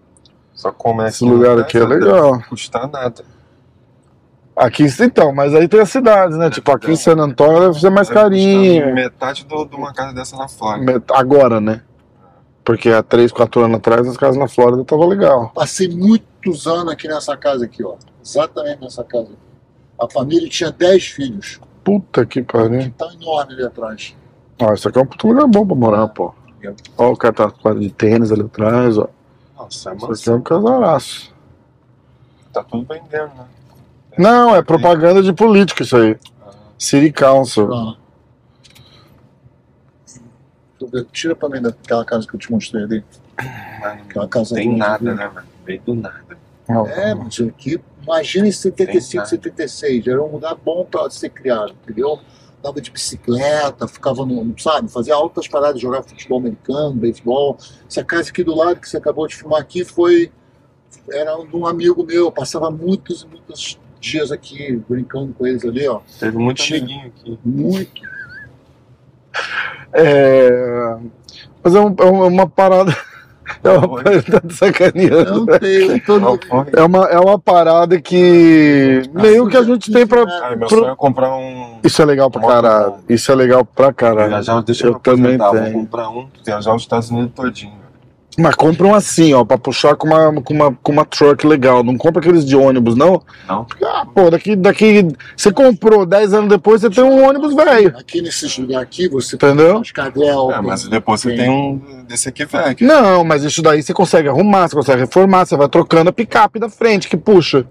Só 0.54 0.72
começa. 0.72 1.18
Esse 1.18 1.26
lugar 1.26 1.58
aqui 1.60 1.78
é 1.78 1.86
legal. 1.86 2.34
Não 2.34 2.42
custa 2.42 2.88
nada. 2.88 3.24
Aqui, 4.56 4.86
então, 5.00 5.34
mas 5.34 5.56
aí 5.56 5.68
tem 5.68 5.80
as 5.80 5.90
cidades, 5.90 6.38
né? 6.38 6.50
Tipo, 6.52 6.72
aqui 6.72 6.92
em 6.92 6.96
San 6.96 7.14
Antônio 7.18 7.62
deve 7.70 7.80
ser 7.80 7.90
mais 7.90 8.10
carinho. 8.10 8.94
Metade 8.94 9.44
de 9.46 9.76
uma 9.76 9.92
casa 9.94 10.14
dessa 10.14 10.36
na 10.36 10.48
Flórida. 10.48 10.94
Met- 10.94 11.06
Agora, 11.14 11.60
né? 11.60 11.82
Porque 12.72 12.88
há 12.88 13.04
3, 13.04 13.34
4 13.34 13.66
anos 13.66 13.78
atrás 13.80 14.08
as 14.08 14.16
casas 14.16 14.38
na 14.38 14.48
Flórida 14.48 14.82
estavam 14.82 15.06
legal. 15.06 15.52
Passei 15.54 15.90
muitos 15.90 16.66
anos 16.66 16.94
aqui 16.94 17.06
nessa 17.06 17.36
casa 17.36 17.66
aqui, 17.66 17.84
ó. 17.84 17.96
Exatamente 18.24 18.82
nessa 18.82 19.04
casa. 19.04 19.32
A 20.00 20.10
família 20.10 20.48
tinha 20.48 20.72
10 20.72 21.06
filhos. 21.08 21.60
Puta 21.84 22.26
que 22.26 22.42
pariu. 22.42 22.90
Tá 22.98 23.12
enorme 23.14 23.56
ali 23.56 23.66
atrás. 23.66 24.16
Ó, 24.58 24.74
isso 24.74 24.88
aqui 24.88 24.98
é 24.98 25.02
um 25.02 25.06
puto 25.06 25.28
lugar 25.28 25.48
bom 25.48 25.68
pra 25.68 25.76
morar, 25.76 26.08
pô. 26.08 26.34
Ó, 26.98 27.12
o 27.12 27.18
cara 27.18 27.34
tá 27.34 27.52
com 27.52 27.60
quadra 27.60 27.82
de 27.82 27.90
tênis 27.90 28.32
ali 28.32 28.44
atrás, 28.44 28.98
ó. 28.98 29.10
Nossa, 29.60 29.92
é 29.92 29.96
Isso 29.96 30.12
aqui 30.14 30.30
é 30.30 30.34
um 30.34 30.42
casaraço. 30.42 31.36
Tá 32.54 32.64
tudo 32.64 32.88
vendendo, 32.88 33.34
né? 33.36 33.46
Não, 34.18 34.56
é 34.56 34.62
propaganda 34.62 35.22
de 35.22 35.34
política 35.34 35.84
isso 35.84 35.98
aí. 35.98 36.18
City 36.78 37.12
Council. 37.12 37.70
Ah. 37.74 37.98
Tira 41.12 41.36
pra 41.36 41.50
mim 41.50 41.62
daquela 41.62 42.06
casa 42.06 42.28
que 42.28 42.36
eu 42.36 42.40
te 42.40 42.52
mostrei 42.52 42.84
ali. 42.84 43.04
Aquela 43.38 44.26
não 44.26 44.30
casa 44.30 44.56
tem 44.56 44.76
nada, 44.76 45.14
né, 45.14 45.32
mano? 45.34 45.48
Veio 45.66 45.82
do 45.82 45.96
nada. 45.96 46.38
É, 46.96 47.14
mas 47.14 47.40
aqui, 47.42 47.80
imagina 48.02 48.48
em 48.48 48.52
75, 48.52 49.16
nada. 49.18 49.30
76, 49.30 50.08
era 50.08 50.24
um 50.24 50.32
lugar 50.32 50.56
bom 50.56 50.86
para 50.86 51.10
ser 51.10 51.30
criado, 51.30 51.76
entendeu? 51.84 52.20
Dava 52.64 52.80
de 52.80 52.92
bicicleta, 52.92 53.88
ficava 53.88 54.26
no, 54.26 54.54
sabe, 54.60 54.90
fazia 54.90 55.16
altas 55.16 55.48
paradas, 55.48 55.82
jogava 55.82 56.04
futebol 56.04 56.40
americano, 56.40 56.94
beisebol. 56.94 57.58
Essa 57.90 58.04
casa 58.04 58.30
aqui 58.30 58.44
do 58.44 58.56
lado 58.56 58.80
que 58.80 58.88
você 58.88 58.98
acabou 58.98 59.28
de 59.28 59.36
filmar 59.36 59.60
aqui 59.60 59.84
foi 59.84 60.32
era 61.12 61.36
de 61.36 61.56
um 61.56 61.66
amigo 61.66 62.04
meu, 62.04 62.26
eu 62.26 62.32
passava 62.32 62.70
muitos 62.70 63.24
e 63.24 63.28
muitos 63.28 63.80
dias 64.00 64.32
aqui 64.32 64.82
brincando 64.90 65.34
com 65.34 65.46
eles 65.46 65.64
ali, 65.64 65.88
ó. 65.88 66.02
Teve 66.20 66.38
muito 66.38 66.62
Tinha. 66.62 66.80
amiguinho 66.80 67.08
aqui. 67.08 67.40
Muito. 67.44 68.02
É... 69.94 70.96
Mas 71.64 71.76
é, 71.76 71.80
um- 71.80 71.96
é 72.00 72.04
uma- 72.06 72.48
parada. 72.48 72.96
É 73.64 73.70
uma 73.70 73.88
parada 74.04 74.42
sacaneando. 74.50 75.46
Não 75.46 75.60
tem 75.60 76.00
todo 76.00 76.22
Qual 76.22 76.66
foi? 76.66 76.74
É 76.76 76.84
uma, 76.84 77.06
é 77.06 77.20
uma 77.20 77.38
parada 77.38 78.00
que 78.02 79.02
meio 79.14 79.48
que 79.48 79.58
a 79.58 79.64
gente 79.64 79.92
tem 79.92 80.08
pra. 80.08 80.24
Ai, 80.44 80.56
meu 80.56 80.70
sonho 80.70 80.86
é 80.92 80.96
comprar 80.96 81.36
um. 81.36 81.80
Isso 81.84 82.02
é 82.02 82.06
legal 82.06 82.32
pra 82.32 82.42
caralho. 82.42 82.94
Isso 83.10 83.32
é 83.32 83.36
legal 83.36 83.66
pra 83.66 83.92
caralho. 83.94 84.30
Viajar, 84.30 84.62
deixa 84.64 84.88
eu 84.88 84.94
eu 84.94 85.00
também 85.00 85.36
aposentar, 85.36 85.52
Vou 85.52 85.62
tenho. 85.64 85.74
comprar 85.74 86.10
um, 86.10 86.28
viajar 86.46 86.74
os 86.74 86.82
Estados 86.84 87.10
Unidos 87.12 87.32
todinho. 87.36 87.74
Mas 88.38 88.56
compra 88.56 88.88
um 88.88 88.96
assim, 88.96 89.34
ó, 89.34 89.44
pra 89.44 89.58
puxar 89.58 89.96
com 89.96 90.08
uma, 90.08 90.42
com 90.42 90.54
uma, 90.54 90.74
com 90.82 90.92
uma 90.92 91.04
truck 91.06 91.46
legal. 91.46 91.84
Não 91.84 91.98
compra 91.98 92.22
aqueles 92.22 92.46
de 92.46 92.56
ônibus, 92.56 92.96
não. 92.96 93.22
Não? 93.48 93.66
Ah, 93.84 94.06
pô, 94.06 94.30
daqui, 94.30 94.56
daqui. 94.56 95.06
Você 95.36 95.52
comprou 95.52 96.06
10 96.06 96.34
anos 96.34 96.50
depois, 96.50 96.82
você 96.82 96.90
tem 96.90 97.04
um 97.04 97.28
ônibus 97.28 97.54
velho. 97.54 97.94
Aqui 97.98 98.22
nesses 98.22 98.58
lugares 98.58 98.88
aqui, 98.88 99.10
você 99.10 99.36
Entendeu? 99.36 99.82
tem 99.82 99.94
cadel. 99.94 100.52
É, 100.52 100.62
mas 100.62 100.88
depois 100.88 101.20
você 101.20 101.36
tem 101.36 101.50
um 101.50 102.04
desse 102.08 102.30
aqui, 102.30 102.46
velho. 102.46 102.78
Não, 102.82 103.24
mas 103.26 103.44
isso 103.44 103.62
daí 103.62 103.84
você 103.84 103.94
consegue 103.94 104.30
arrumar, 104.30 104.70
você 104.70 104.76
consegue 104.76 105.02
reformar, 105.02 105.46
você 105.46 105.58
vai 105.58 105.68
trocando 105.68 106.10
a 106.10 106.14
picape 106.14 106.58
da 106.58 106.70
frente 106.70 107.10
que 107.10 107.18
puxa. 107.18 107.66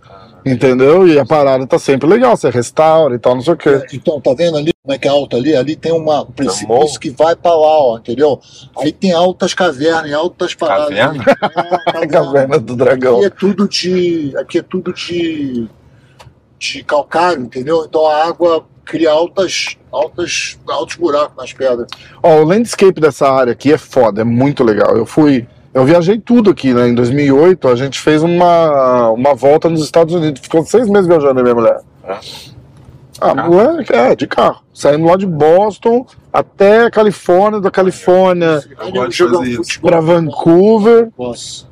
Entendeu? 0.44 1.06
E 1.06 1.18
a 1.18 1.24
parada 1.24 1.66
tá 1.66 1.78
sempre 1.78 2.08
legal, 2.08 2.36
você 2.36 2.50
restaura 2.50 3.14
e 3.14 3.18
tal, 3.18 3.34
não 3.34 3.42
sei 3.42 3.54
o 3.54 3.56
quê. 3.56 3.82
Então, 3.92 4.20
tá 4.20 4.32
vendo 4.34 4.56
ali 4.56 4.72
como 4.82 4.94
é 4.94 4.98
que 4.98 5.06
é 5.06 5.10
alto 5.10 5.36
ali? 5.36 5.54
Ali 5.54 5.76
tem 5.76 5.92
uma, 5.92 6.22
um 6.22 6.32
precipício 6.32 6.98
que 6.98 7.10
vai 7.10 7.36
pra 7.36 7.52
lá, 7.52 7.80
ó, 7.80 7.98
entendeu? 7.98 8.40
Aí 8.78 8.90
tem 8.90 9.12
altas 9.12 9.52
cavernas, 9.52 10.12
altas 10.12 10.54
paradas. 10.54 10.96
Caverna? 10.96 11.24
É, 11.94 12.06
caverna 12.08 12.58
do 12.58 12.74
dragão. 12.74 13.18
Aqui 13.18 13.26
é 13.26 13.30
tudo 13.30 13.68
de. 13.68 14.32
Aqui 14.36 14.58
é 14.58 14.62
tudo 14.62 14.92
de. 14.92 15.68
de 16.58 16.82
calcário, 16.82 17.42
entendeu? 17.42 17.84
Então 17.86 18.06
a 18.06 18.24
água 18.26 18.64
cria 18.84 19.10
altas, 19.10 19.76
altas, 19.92 20.58
altos 20.66 20.96
buracos 20.96 21.36
nas 21.36 21.52
pedras. 21.52 21.86
Ó, 22.22 22.40
o 22.40 22.44
landscape 22.44 23.00
dessa 23.00 23.30
área 23.30 23.52
aqui 23.52 23.72
é 23.72 23.78
foda, 23.78 24.22
é 24.22 24.24
muito 24.24 24.64
legal. 24.64 24.96
Eu 24.96 25.06
fui. 25.06 25.46
Eu 25.72 25.84
viajei 25.84 26.18
tudo 26.18 26.50
aqui, 26.50 26.74
né? 26.74 26.88
Em 26.88 26.94
2008, 26.94 27.68
a 27.68 27.76
gente 27.76 28.00
fez 28.00 28.22
uma, 28.22 29.10
uma 29.10 29.34
volta 29.34 29.68
nos 29.68 29.82
Estados 29.82 30.14
Unidos. 30.14 30.40
Ficou 30.40 30.64
seis 30.64 30.88
meses 30.88 31.06
viajando, 31.06 31.42
minha 31.42 31.54
mulher. 31.54 31.80
É. 32.04 32.18
Ah, 33.20 33.34
moleque, 33.34 33.92
é, 33.92 34.16
de 34.16 34.26
carro. 34.26 34.62
Saindo 34.72 35.04
lá 35.04 35.16
de 35.16 35.26
Boston 35.26 36.06
até 36.32 36.86
a 36.86 36.90
Califórnia, 36.90 37.60
da 37.60 37.70
Califórnia 37.70 38.62
pra 39.82 40.00
Vancouver. 40.00 41.10
Nossa. 41.18 41.68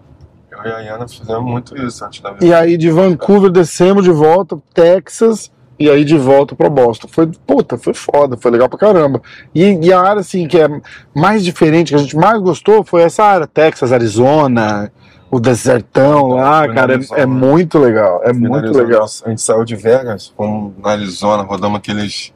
Eu 0.51 0.71
e 0.71 0.73
a 0.73 0.81
Iana 0.81 1.09
fizemos 1.09 1.45
muito 1.45 1.77
isso 1.77 2.05
antes 2.05 2.21
da 2.21 2.31
viagem. 2.31 2.49
E 2.49 2.53
aí 2.53 2.77
de 2.77 2.91
Vancouver 2.91 3.51
descemos 3.51 4.05
de 4.05 4.11
volta, 4.11 4.59
Texas, 4.75 5.51
e 5.79 5.89
aí 5.89 6.05
de 6.05 6.17
volta 6.17 6.57
pra 6.57 6.69
Boston. 6.69 7.09
Foi, 7.09 7.27
puta, 7.47 7.79
foi 7.79 7.95
foda, 7.95 8.37
foi 8.37 8.51
legal 8.51 8.69
pra 8.69 8.79
caramba. 8.79 9.23
E, 9.55 9.79
e 9.87 9.93
a 9.93 10.01
área, 10.01 10.21
assim, 10.21 10.49
que 10.49 10.59
é 10.59 10.69
mais 11.15 11.45
diferente, 11.45 11.91
que 11.91 11.95
a 11.95 11.99
gente 11.99 12.17
mais 12.17 12.41
gostou, 12.41 12.85
foi 12.85 13.03
essa 13.03 13.23
área, 13.23 13.47
Texas, 13.47 13.93
Arizona, 13.93 14.91
o 15.31 15.39
desertão 15.39 16.29
lá, 16.29 16.67
na 16.67 16.75
cara, 16.75 16.95
é, 16.95 17.21
é 17.21 17.27
muito 17.27 17.79
legal, 17.79 18.23
é 18.25 18.33
muito 18.33 18.73
legal. 18.73 19.07
A 19.25 19.29
gente 19.29 19.43
saiu 19.43 19.65
de 19.65 19.77
Vegas, 19.77 20.33
fomos 20.37 20.73
na 20.79 20.91
Arizona, 20.91 21.43
rodamos 21.43 21.79
aqueles. 21.79 22.33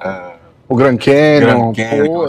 É, 0.00 0.37
O 0.68 0.76
Grand 0.76 0.98
Canyon, 0.98 1.72
Grand 1.72 1.74
Canyon, 1.74 2.26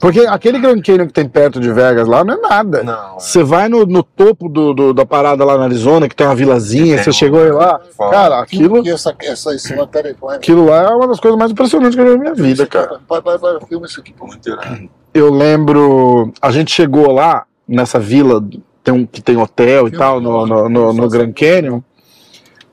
porque 0.00 0.20
aquele 0.20 0.58
Grand 0.58 0.80
Canyon 0.82 1.06
que 1.06 1.12
tem 1.12 1.28
perto 1.28 1.60
de 1.60 1.72
Vegas 1.72 2.08
lá 2.08 2.24
não 2.24 2.34
é 2.34 2.36
nada. 2.40 2.82
Não, 2.82 3.16
é. 3.16 3.20
Você 3.20 3.44
vai 3.44 3.68
no, 3.68 3.86
no 3.86 4.02
topo 4.02 4.48
do, 4.48 4.74
do- 4.74 4.92
da 4.92 5.06
parada 5.06 5.44
lá 5.44 5.56
na 5.56 5.64
Arizona, 5.64 6.08
que 6.08 6.16
tem 6.16 6.26
uma 6.26 6.34
vilazinha, 6.34 7.00
você 7.00 7.12
chegou 7.12 7.40
aí 7.40 7.52
lá, 7.52 7.80
Foda. 7.96 8.10
cara, 8.10 8.40
aquilo, 8.40 8.82
Que 8.82 8.90
essa, 8.90 9.14
essa, 9.22 9.54
esse 9.54 9.72
é 9.74 9.86
aquilo 10.34 10.66
lá 10.66 10.82
é 10.82 10.88
uma 10.88 11.06
das 11.06 11.20
coisas 11.20 11.38
mais 11.38 11.52
impressionantes 11.52 11.94
que 11.94 12.00
eu 12.00 12.04
vi 12.06 12.12
na 12.12 12.18
minha 12.18 12.34
vida, 12.34 12.66
cara. 12.66 12.98
Vai, 13.08 13.20
vai, 13.20 13.38
vai, 13.38 13.60
filma 13.68 13.86
isso 13.86 14.00
aqui. 14.00 14.12
Muito 14.20 14.48
irado. 14.48 14.88
Eu 15.14 15.32
lembro, 15.32 16.32
a 16.42 16.50
gente 16.50 16.72
chegou 16.72 17.12
lá 17.12 17.44
nessa 17.66 18.00
vila 18.00 18.42
tem 18.82 18.92
um, 18.94 19.06
que 19.06 19.20
tem 19.22 19.36
hotel 19.36 19.86
e 19.86 19.90
Filma 19.90 20.04
tal 20.04 20.20
no, 20.20 20.46
no, 20.46 20.68
no, 20.68 20.92
no 20.92 21.08
Grand 21.08 21.32
Canyon. 21.32 21.80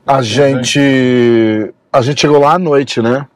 A 0.06 0.20
gente 0.22 1.72
a 1.92 2.00
gente 2.02 2.20
chegou 2.20 2.38
lá 2.40 2.54
à 2.54 2.58
noite, 2.58 3.00
né? 3.00 3.26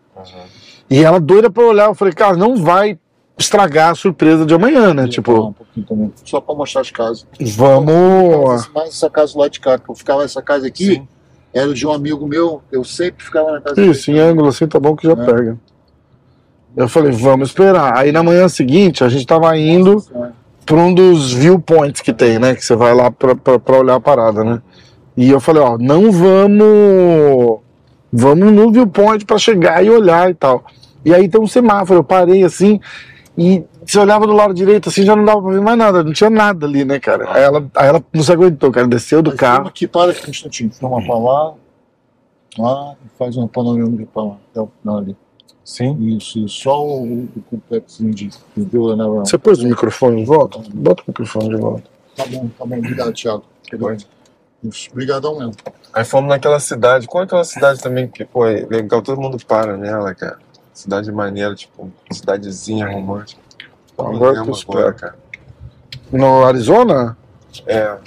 E 0.90 1.04
ela 1.04 1.20
doida 1.20 1.48
pra 1.48 1.64
olhar. 1.64 1.86
Eu 1.86 1.94
falei, 1.94 2.12
cara, 2.12 2.36
não 2.36 2.56
vai 2.56 2.98
estragar 3.38 3.90
a 3.90 3.94
surpresa 3.94 4.44
de 4.44 4.52
amanhã, 4.52 4.92
né? 4.92 5.02
Falar 5.02 5.08
Tipo, 5.08 5.54
um 5.90 6.10
só 6.24 6.40
pra 6.40 6.54
mostrar 6.54 6.80
as 6.82 6.90
casas. 6.90 7.26
vamos. 7.40 8.68
Mais 8.74 8.88
essa 8.90 9.08
casa 9.08 9.38
lá 9.38 9.48
de 9.48 9.60
cá, 9.60 9.78
que 9.78 9.88
eu 9.88 9.94
ficava 9.94 10.24
essa 10.24 10.42
casa 10.42 10.66
aqui, 10.66 10.94
Sim. 10.94 11.08
era 11.54 11.72
de 11.72 11.86
um 11.86 11.92
amigo 11.92 12.26
meu, 12.26 12.60
eu 12.70 12.84
sempre 12.84 13.24
ficava 13.24 13.52
na 13.52 13.60
casa 13.60 13.80
Isso, 13.80 14.10
em 14.10 14.18
ângulo 14.18 14.48
assim 14.48 14.66
tá 14.66 14.78
bom 14.78 14.94
que 14.96 15.06
já 15.06 15.12
É. 15.12 15.16
pega. 15.16 15.58
Eu 16.76 16.88
falei, 16.88 17.10
vamos 17.12 17.48
esperar. 17.48 17.96
Aí 17.96 18.12
na 18.12 18.22
manhã 18.22 18.48
seguinte 18.48 19.02
a 19.02 19.08
gente 19.08 19.26
tava 19.26 19.56
indo 19.56 19.96
dele. 20.02 20.32
para 20.66 20.76
um 20.76 20.92
dos 20.94 21.32
viewpoints 21.32 22.00
que 22.00 22.12
tem, 22.12 22.38
né? 22.38 22.54
Que 22.54 22.64
você 22.64 22.76
vai 22.76 22.94
lá 22.94 23.10
pra- 23.10 23.34
pra 23.34 23.58
pra 23.58 23.78
olhar 23.78 23.94
a 23.96 24.00
parada, 24.00 24.44
né? 24.44 24.60
E 25.16 25.28
eu 25.30 25.40
falei, 25.40 25.62
ó, 25.62 25.76
não 25.78 26.12
vamos. 26.12 27.60
Vamos 28.12 28.52
no 28.52 28.70
viewpoint 28.72 29.24
pra 29.24 29.38
chegar 29.38 29.84
e 29.84 29.90
olhar 29.90 30.30
e 30.30 30.34
tal. 30.34 30.64
E 31.04 31.14
aí 31.14 31.28
tem 31.28 31.40
um 31.40 31.46
semáforo, 31.46 32.00
eu 32.00 32.04
parei 32.04 32.42
assim 32.44 32.80
e 33.36 33.64
você 33.86 33.98
olhava 33.98 34.26
do 34.26 34.32
lado 34.32 34.52
direito 34.52 34.88
assim, 34.88 35.04
já 35.04 35.16
não 35.16 35.24
dava 35.24 35.40
pra 35.40 35.52
ver 35.52 35.60
mais 35.60 35.78
nada, 35.78 36.04
não 36.04 36.12
tinha 36.12 36.28
nada 36.30 36.66
ali, 36.66 36.84
né, 36.84 36.98
cara? 36.98 37.32
Aí 37.32 37.42
ela, 37.42 37.66
aí 37.74 37.88
ela 37.88 38.04
não 38.12 38.22
se 38.22 38.32
aguentou, 38.32 38.70
cara, 38.70 38.86
desceu 38.86 39.22
do 39.22 39.30
Aí 39.30 39.36
carro. 39.36 39.68
aqui, 39.68 39.86
para 39.86 40.10
aqui 40.10 40.26
um 40.26 40.30
instantinho. 40.30 40.70
Filma 40.70 41.02
pra 41.02 41.18
lá, 41.18 41.54
lá, 42.58 42.96
e 43.04 43.18
faz 43.18 43.36
uma 43.36 43.48
panorâmica 43.48 44.06
pra 44.12 44.22
lá, 44.24 44.36
até 44.50 44.60
o 44.60 44.68
final 44.80 44.98
ali. 44.98 45.16
Sim. 45.64 45.96
Isso. 46.16 46.48
Só 46.48 46.84
o, 46.84 47.24
o 47.24 47.42
complexinho 47.48 48.12
de 48.12 48.28
de 48.28 48.38
Vila 48.56 48.96
Nova. 48.96 49.20
Você 49.20 49.38
pôs 49.38 49.60
o 49.60 49.66
microfone 49.66 50.16
de 50.16 50.24
volta? 50.24 50.58
Bota 50.74 51.02
o 51.02 51.04
microfone 51.06 51.48
de 51.48 51.56
volta. 51.56 51.84
Tá 52.16 52.24
bom, 52.26 52.48
tá 52.58 52.66
bom. 52.66 52.78
Obrigado, 52.78 53.12
Thiago. 53.12 53.44
Isso, 54.62 54.90
Obrigadão 54.90 55.38
mesmo. 55.38 55.54
Aí 55.92 56.04
fomos 56.04 56.28
naquela 56.28 56.58
cidade. 56.58 57.06
Qual 57.06 57.22
é 57.22 57.24
aquela 57.24 57.44
cidade 57.44 57.80
também 57.80 58.08
que, 58.08 58.24
pô, 58.24 58.46
é 58.46 58.66
legal, 58.68 59.00
todo 59.00 59.20
mundo 59.20 59.38
para 59.46 59.76
nela, 59.76 60.14
cara. 60.14 60.38
Cidade 60.80 61.12
maneira, 61.12 61.54
tipo, 61.54 61.92
cidadezinha 62.10 62.90
romântica. 62.90 63.38
Não 63.98 64.14
Agora 64.16 64.34
tu 64.36 64.40
agora, 64.40 64.52
espera. 64.52 64.92
cara. 64.94 65.18
No 66.10 66.44
Arizona? 66.44 67.18
É, 67.66 67.98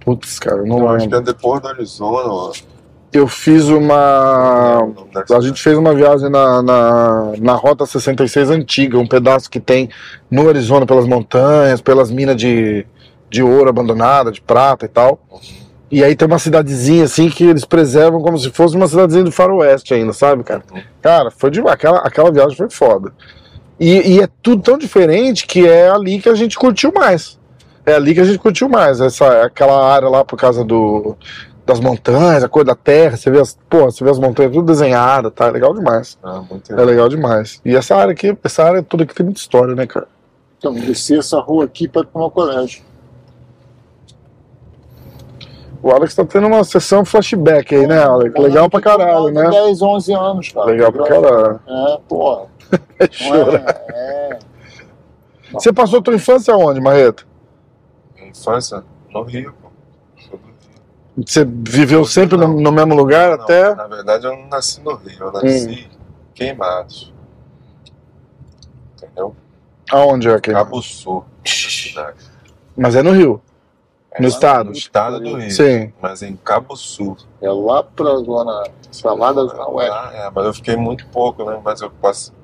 Putz, 0.00 0.38
cara, 0.38 0.58
eu 0.58 0.66
não 0.66 0.78
eu 0.78 0.88
acho 0.88 1.06
que 1.06 1.14
é 1.14 1.20
depois 1.20 1.60
do 1.60 1.68
Arizona, 1.68 2.32
ó. 2.32 2.52
Eu 3.12 3.28
fiz 3.28 3.68
uma. 3.68 4.88
A 5.30 5.40
gente 5.40 5.62
fez 5.62 5.76
uma 5.76 5.94
viagem 5.94 6.30
na, 6.30 6.62
na, 6.62 7.32
na 7.38 7.52
Rota 7.52 7.84
66 7.84 8.48
antiga, 8.48 8.98
um 8.98 9.06
pedaço 9.06 9.50
que 9.50 9.60
tem 9.60 9.90
no 10.30 10.48
Arizona, 10.48 10.86
pelas 10.86 11.06
montanhas, 11.06 11.82
pelas 11.82 12.10
minas 12.10 12.36
de, 12.36 12.86
de 13.28 13.42
ouro 13.42 13.68
abandonada, 13.68 14.32
de 14.32 14.40
prata 14.40 14.86
e 14.86 14.88
tal. 14.88 15.20
E 15.92 16.02
aí 16.02 16.16
tem 16.16 16.26
uma 16.26 16.38
cidadezinha 16.38 17.04
assim 17.04 17.28
que 17.28 17.44
eles 17.44 17.66
preservam 17.66 18.22
como 18.22 18.38
se 18.38 18.48
fosse 18.48 18.74
uma 18.74 18.88
cidadezinha 18.88 19.24
do 19.24 19.30
faroeste 19.30 19.92
ainda, 19.92 20.14
sabe, 20.14 20.42
cara? 20.42 20.62
Cara, 21.02 21.30
foi 21.30 21.50
de 21.50 21.60
aquela, 21.60 21.98
aquela 21.98 22.32
viagem 22.32 22.56
foi 22.56 22.70
foda. 22.70 23.12
E, 23.78 24.14
e 24.14 24.22
é 24.22 24.28
tudo 24.42 24.62
tão 24.62 24.78
diferente 24.78 25.46
que 25.46 25.68
é 25.68 25.90
ali 25.90 26.18
que 26.18 26.30
a 26.30 26.34
gente 26.34 26.58
curtiu 26.58 26.90
mais. 26.94 27.38
É 27.84 27.92
ali 27.92 28.14
que 28.14 28.20
a 28.20 28.24
gente 28.24 28.38
curtiu 28.38 28.70
mais. 28.70 29.02
Essa, 29.02 29.42
aquela 29.42 29.84
área 29.84 30.08
lá 30.08 30.24
por 30.24 30.38
causa 30.38 30.64
do, 30.64 31.14
das 31.66 31.78
montanhas, 31.78 32.42
a 32.42 32.48
cor 32.48 32.64
da 32.64 32.74
terra, 32.74 33.18
você 33.18 33.30
vê 33.30 33.40
as, 33.40 33.58
pô, 33.68 33.84
você 33.84 34.02
vê 34.02 34.10
as 34.10 34.18
montanhas 34.18 34.50
tudo 34.50 34.64
desenhadas, 34.64 35.30
tá? 35.34 35.48
É 35.48 35.50
legal 35.50 35.74
demais. 35.74 36.16
Ah, 36.22 36.42
muito 36.50 36.72
É 36.72 36.84
legal 36.84 37.06
demais. 37.10 37.60
E 37.66 37.76
essa 37.76 37.94
área 37.96 38.12
aqui, 38.12 38.34
essa 38.42 38.64
área 38.64 38.82
toda 38.82 39.04
aqui 39.04 39.14
tem 39.14 39.26
muita 39.26 39.40
história, 39.40 39.74
né, 39.74 39.86
cara? 39.86 40.08
Então, 40.56 40.72
descer 40.72 41.18
essa 41.18 41.38
rua 41.38 41.66
aqui 41.66 41.86
para 41.86 42.00
ir 42.00 42.06
pro 42.06 42.18
meu 42.18 42.30
colégio. 42.30 42.82
O 45.82 45.90
Alex 45.90 46.14
tá 46.14 46.24
tendo 46.24 46.46
uma 46.46 46.62
sessão 46.62 47.04
flashback 47.04 47.74
aí, 47.74 47.86
né, 47.86 48.02
Alex? 48.02 48.38
Legal 48.38 48.70
pra 48.70 48.80
caralho, 48.80 49.32
né? 49.32 49.50
10, 49.50 49.82
11 49.82 50.12
anos, 50.14 50.52
cara. 50.52 50.66
Legal 50.66 50.92
pra 50.92 51.06
caralho. 51.06 51.60
É, 51.66 51.98
porra. 52.08 52.46
É 52.98 53.06
Não 53.28 53.44
chora. 53.44 53.64
é, 53.92 54.30
é. 54.32 54.38
Você 55.52 55.70
passou 55.72 56.00
tua 56.00 56.14
infância 56.14 56.56
onde, 56.56 56.80
Marreta? 56.80 57.24
Infância 58.16 58.82
no 59.10 59.22
Rio, 59.24 59.52
pô. 59.60 59.68
Rio. 60.16 60.40
Você 61.26 61.44
viveu 61.44 62.04
sempre 62.06 62.38
no, 62.38 62.48
no 62.48 62.72
mesmo 62.72 62.94
lugar 62.94 63.36
Não, 63.36 63.44
até? 63.44 63.74
Na 63.74 63.86
verdade, 63.86 64.24
eu 64.24 64.34
não 64.34 64.46
nasci 64.46 64.80
no 64.80 64.94
Rio, 64.94 65.18
eu 65.20 65.32
nasci 65.32 65.90
queimados. 66.34 67.12
Entendeu? 68.96 69.36
Aonde 69.90 70.28
é 70.30 70.34
aqui? 70.34 70.52
Cabo 70.52 70.80
Sul, 70.80 71.24
na 71.44 71.50
cidade. 71.50 72.16
Mas 72.74 72.96
é 72.96 73.02
no 73.02 73.10
Rio. 73.12 73.42
No 74.18 74.28
lá 74.28 74.28
estado. 74.28 74.66
No 74.66 74.72
estado 74.72 75.20
do 75.20 75.36
Rio. 75.36 75.50
Sim. 75.50 75.92
Mas 76.00 76.22
em 76.22 76.36
Cabo 76.36 76.76
Sul. 76.76 77.16
É 77.40 77.50
lá 77.50 77.82
pra 77.82 78.16
zona. 78.16 78.64
Pra 79.00 79.12
lá 79.14 79.32
da 79.32 79.44
zona 79.44 79.68
oeste. 79.68 80.14
É, 80.14 80.30
mas 80.34 80.46
eu 80.46 80.54
fiquei 80.54 80.76
muito 80.76 81.06
pouco, 81.08 81.44
né? 81.44 81.60
Mas 81.64 81.80
eu 81.80 81.90
passei. 81.90 82.34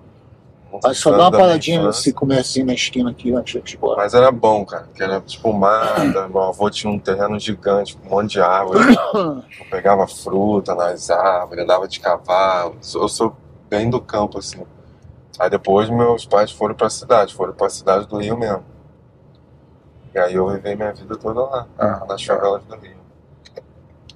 Aí 0.84 0.94
só 0.94 1.10
dá 1.10 1.24
uma 1.24 1.30
paradinha 1.30 1.80
infância. 1.80 1.98
nesse 1.98 2.12
comecinho 2.12 2.66
na 2.66 2.74
esquina 2.74 3.10
aqui 3.10 3.32
antes 3.32 3.62
de 3.62 3.74
ir 3.74 3.76
embora. 3.76 3.96
Mas 3.96 4.12
era 4.12 4.30
bom, 4.30 4.64
cara. 4.66 4.86
Que 4.94 5.02
era 5.02 5.20
tipo 5.20 5.52
mata. 5.52 6.28
Meu 6.28 6.42
avô 6.42 6.68
tinha 6.70 6.92
um 6.92 6.98
terreno 6.98 7.38
gigante, 7.40 7.96
com 7.96 8.06
um 8.06 8.10
monte 8.10 8.32
de 8.32 8.40
árvore. 8.40 8.94
Eu 9.14 9.42
pegava 9.70 10.06
fruta 10.06 10.74
nas 10.74 11.08
árvores, 11.08 11.64
andava 11.64 11.88
de 11.88 11.98
cavalo. 12.00 12.76
Eu 12.94 13.08
sou 13.08 13.34
bem 13.68 13.88
do 13.88 14.00
campo, 14.00 14.38
assim. 14.38 14.62
Aí 15.38 15.48
depois 15.48 15.88
meus 15.88 16.26
pais 16.26 16.50
foram 16.50 16.74
pra 16.74 16.90
cidade, 16.90 17.32
foram 17.32 17.52
pra 17.54 17.70
cidade 17.70 18.06
do 18.06 18.18
Rio 18.18 18.36
mesmo. 18.36 18.64
E 20.14 20.18
aí 20.18 20.34
eu 20.34 20.48
vivi 20.48 20.74
minha 20.74 20.92
vida 20.92 21.16
toda 21.16 21.40
lá, 21.40 21.66
Ah, 21.78 22.04
nas 22.08 22.22
favelas 22.24 22.62
do 22.64 22.76
Rio. 22.76 22.96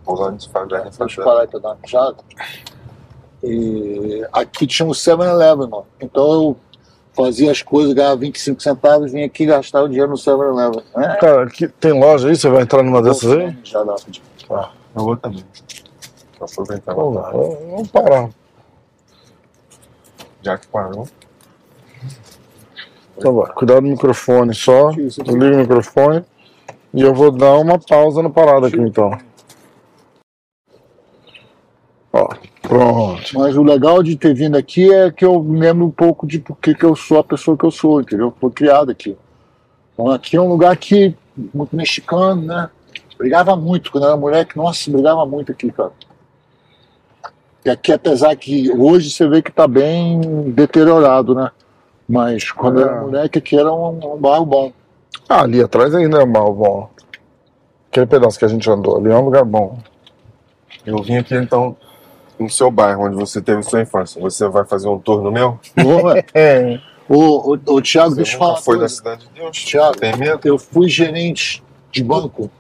Pulando 0.05 0.39
de 0.39 0.49
favela 0.49 0.87
em 0.87 0.91
Deixa 0.91 1.03
eu 1.03 1.09
favela. 1.25 1.47
parar 1.49 1.61
dar 1.61 1.69
uma 1.69 1.79
mijada. 1.83 2.17
E 3.43 4.27
aqui 4.33 4.67
tinha 4.67 4.87
um 4.87 4.93
7-Eleven, 4.93 5.69
mano. 5.69 5.87
Então 6.01 6.33
eu 6.33 6.57
fazia 7.13 7.51
as 7.53 7.61
coisas, 7.63 7.93
ganhava 7.93 8.17
25 8.17 8.63
centavos, 8.63 9.13
vinha 9.13 9.27
aqui 9.27 9.45
gastar 9.47 9.83
o 9.83 9.89
dinheiro 9.89 10.11
no 10.11 10.17
7-Eleven. 10.17 10.83
É, 10.97 11.17
Cara, 11.17 11.45
aqui 11.45 11.69
tem 11.69 11.93
loja 11.93 12.29
aí? 12.29 12.37
Você 12.37 12.49
vai 12.49 12.63
entrar 12.63 12.83
numa 12.83 13.03
dessas 13.03 13.31
aí? 13.31 13.53
mijada 13.55 13.93
rapidinho. 13.93 14.25
Eu 14.95 15.05
vou 15.05 15.17
também. 15.17 15.45
Vou 16.39 16.49
aproveitar. 16.51 16.95
Pô, 16.95 17.11
Vamos 17.13 17.89
parar. 17.91 18.29
Já 20.43 20.59
que 20.59 20.67
parou. 20.67 21.07
Então 23.17 23.35
vai, 23.35 23.53
cuidado 23.53 23.83
do 23.83 23.89
microfone 23.89 24.55
só. 24.55 24.91
Isso 24.91 25.21
aqui. 25.21 25.31
Liga 25.33 25.57
o 25.57 25.59
microfone. 25.59 26.25
E 26.95 27.01
eu 27.01 27.15
vou 27.15 27.31
dar 27.31 27.57
uma 27.57 27.79
pausa 27.79 28.23
na 28.23 28.31
parada 28.31 28.67
aqui 28.67 28.81
então. 28.81 29.17
Ó, 32.13 32.29
pronto. 32.61 33.39
Mas 33.39 33.57
o 33.57 33.63
legal 33.63 34.03
de 34.03 34.17
ter 34.17 34.35
vindo 34.35 34.57
aqui 34.57 34.93
é 34.93 35.11
que 35.11 35.25
eu 35.25 35.39
lembro 35.39 35.87
um 35.87 35.91
pouco 35.91 36.27
de 36.27 36.39
por 36.39 36.57
que 36.57 36.77
eu 36.85 36.95
sou 36.95 37.19
a 37.19 37.25
pessoa 37.25 37.57
que 37.57 37.65
eu 37.65 37.71
sou, 37.71 38.03
entendeu? 38.03 38.35
Fui 38.39 38.51
criado 38.51 38.91
aqui. 38.91 39.17
Então 39.95 40.11
aqui 40.11 40.37
é 40.37 40.41
um 40.41 40.49
lugar 40.49 40.77
que, 40.77 41.17
muito 41.55 41.75
mexicano, 41.75 42.43
né? 42.43 42.69
Brigava 43.17 43.57
muito. 43.57 43.91
Quando 43.91 44.05
era 44.05 44.17
moleque, 44.17 44.57
nossa, 44.57 44.91
brigava 44.91 45.25
muito 45.25 45.51
aqui, 45.53 45.73
cara. 45.73 45.93
E 47.65 47.71
aqui, 47.71 47.93
apesar 47.93 48.35
que 48.37 48.71
hoje 48.73 49.11
você 49.11 49.27
vê 49.27 49.41
que 49.41 49.53
tá 49.53 49.67
bem 49.67 50.21
deteriorado, 50.51 51.35
né? 51.35 51.51
Mas 52.09 52.51
quando 52.51 52.81
eu 52.81 52.87
era 52.89 52.97
É. 52.97 53.01
moleque, 53.01 53.39
aqui 53.39 53.57
era 53.59 53.73
um, 53.73 54.15
um 54.15 54.17
bairro 54.19 54.45
bom. 54.47 54.73
Ah, 55.29 55.43
ali 55.43 55.63
atrás 55.63 55.95
ainda 55.95 56.21
é 56.23 56.27
mal 56.27 56.53
bom. 56.53 56.91
Aquele 57.91 58.07
pedaço 58.07 58.39
que 58.39 58.45
a 58.45 58.49
gente 58.49 58.69
andou 58.71 58.97
ali 58.97 59.11
é 59.11 59.17
um 59.17 59.25
lugar 59.25 59.45
bom. 59.45 59.79
Eu 60.85 61.03
vim 61.03 61.17
aqui 61.17 61.35
então 61.35 61.77
no 62.39 62.51
seu 62.51 62.71
bairro, 62.71 63.05
onde 63.07 63.15
você 63.17 63.41
teve 63.41 63.63
sua 63.63 63.83
infância. 63.83 64.21
Você 64.21 64.49
vai 64.49 64.65
fazer 64.65 64.89
um 64.89 64.99
tour 64.99 65.23
no 65.23 65.31
meu? 65.31 65.59
É. 66.35 66.81
Ô, 67.09 67.53
ô, 67.55 67.59
ô, 67.75 67.83
Thiago, 67.83 68.11
Você 68.11 68.17
deixa 68.17 68.35
eu 68.37 68.39
falar. 68.39 68.57
foi 68.59 68.79
da 68.79 68.89
cidade 68.89 69.27
de 69.27 69.41
Deus? 69.41 69.65
Thiago. 69.65 69.97
Tem 69.99 70.17
medo? 70.17 70.41
Eu 70.45 70.59
fui 70.59 70.89
gerente 70.89 71.63
de 71.91 72.03
banco 72.03 72.51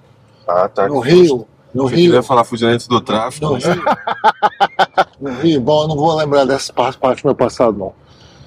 Ah, 0.47 0.69
tá. 0.69 0.87
no 0.89 0.99
Rio. 1.01 1.47
No 1.73 1.87
Rio. 1.87 2.07
queria 2.07 2.23
falar 2.23 2.45
fugente 2.45 2.87
do 2.87 3.01
tráfico? 3.01 3.47
No 3.47 3.53
né? 3.55 3.59
Rio. 3.61 3.83
no 5.21 5.31
Rio. 5.41 5.61
Bom, 5.61 5.83
eu 5.85 5.89
não 5.89 5.97
vou 5.97 6.15
lembrar 6.17 6.45
dessa 6.45 6.71
parte, 6.73 6.99
parte 6.99 7.23
do 7.23 7.27
meu 7.29 7.35
passado, 7.35 7.79
não. 7.79 7.95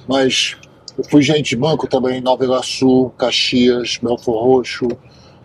Mas 0.07 0.57
eu 0.97 1.03
fui 1.03 1.21
gerente 1.21 1.49
de 1.49 1.55
banco 1.57 1.87
também 1.87 2.17
em 2.19 2.21
Nova 2.21 2.43
Iguaçu, 2.43 3.11
Caxias, 3.17 3.99
Belfor 4.01 4.43
Roxo. 4.43 4.87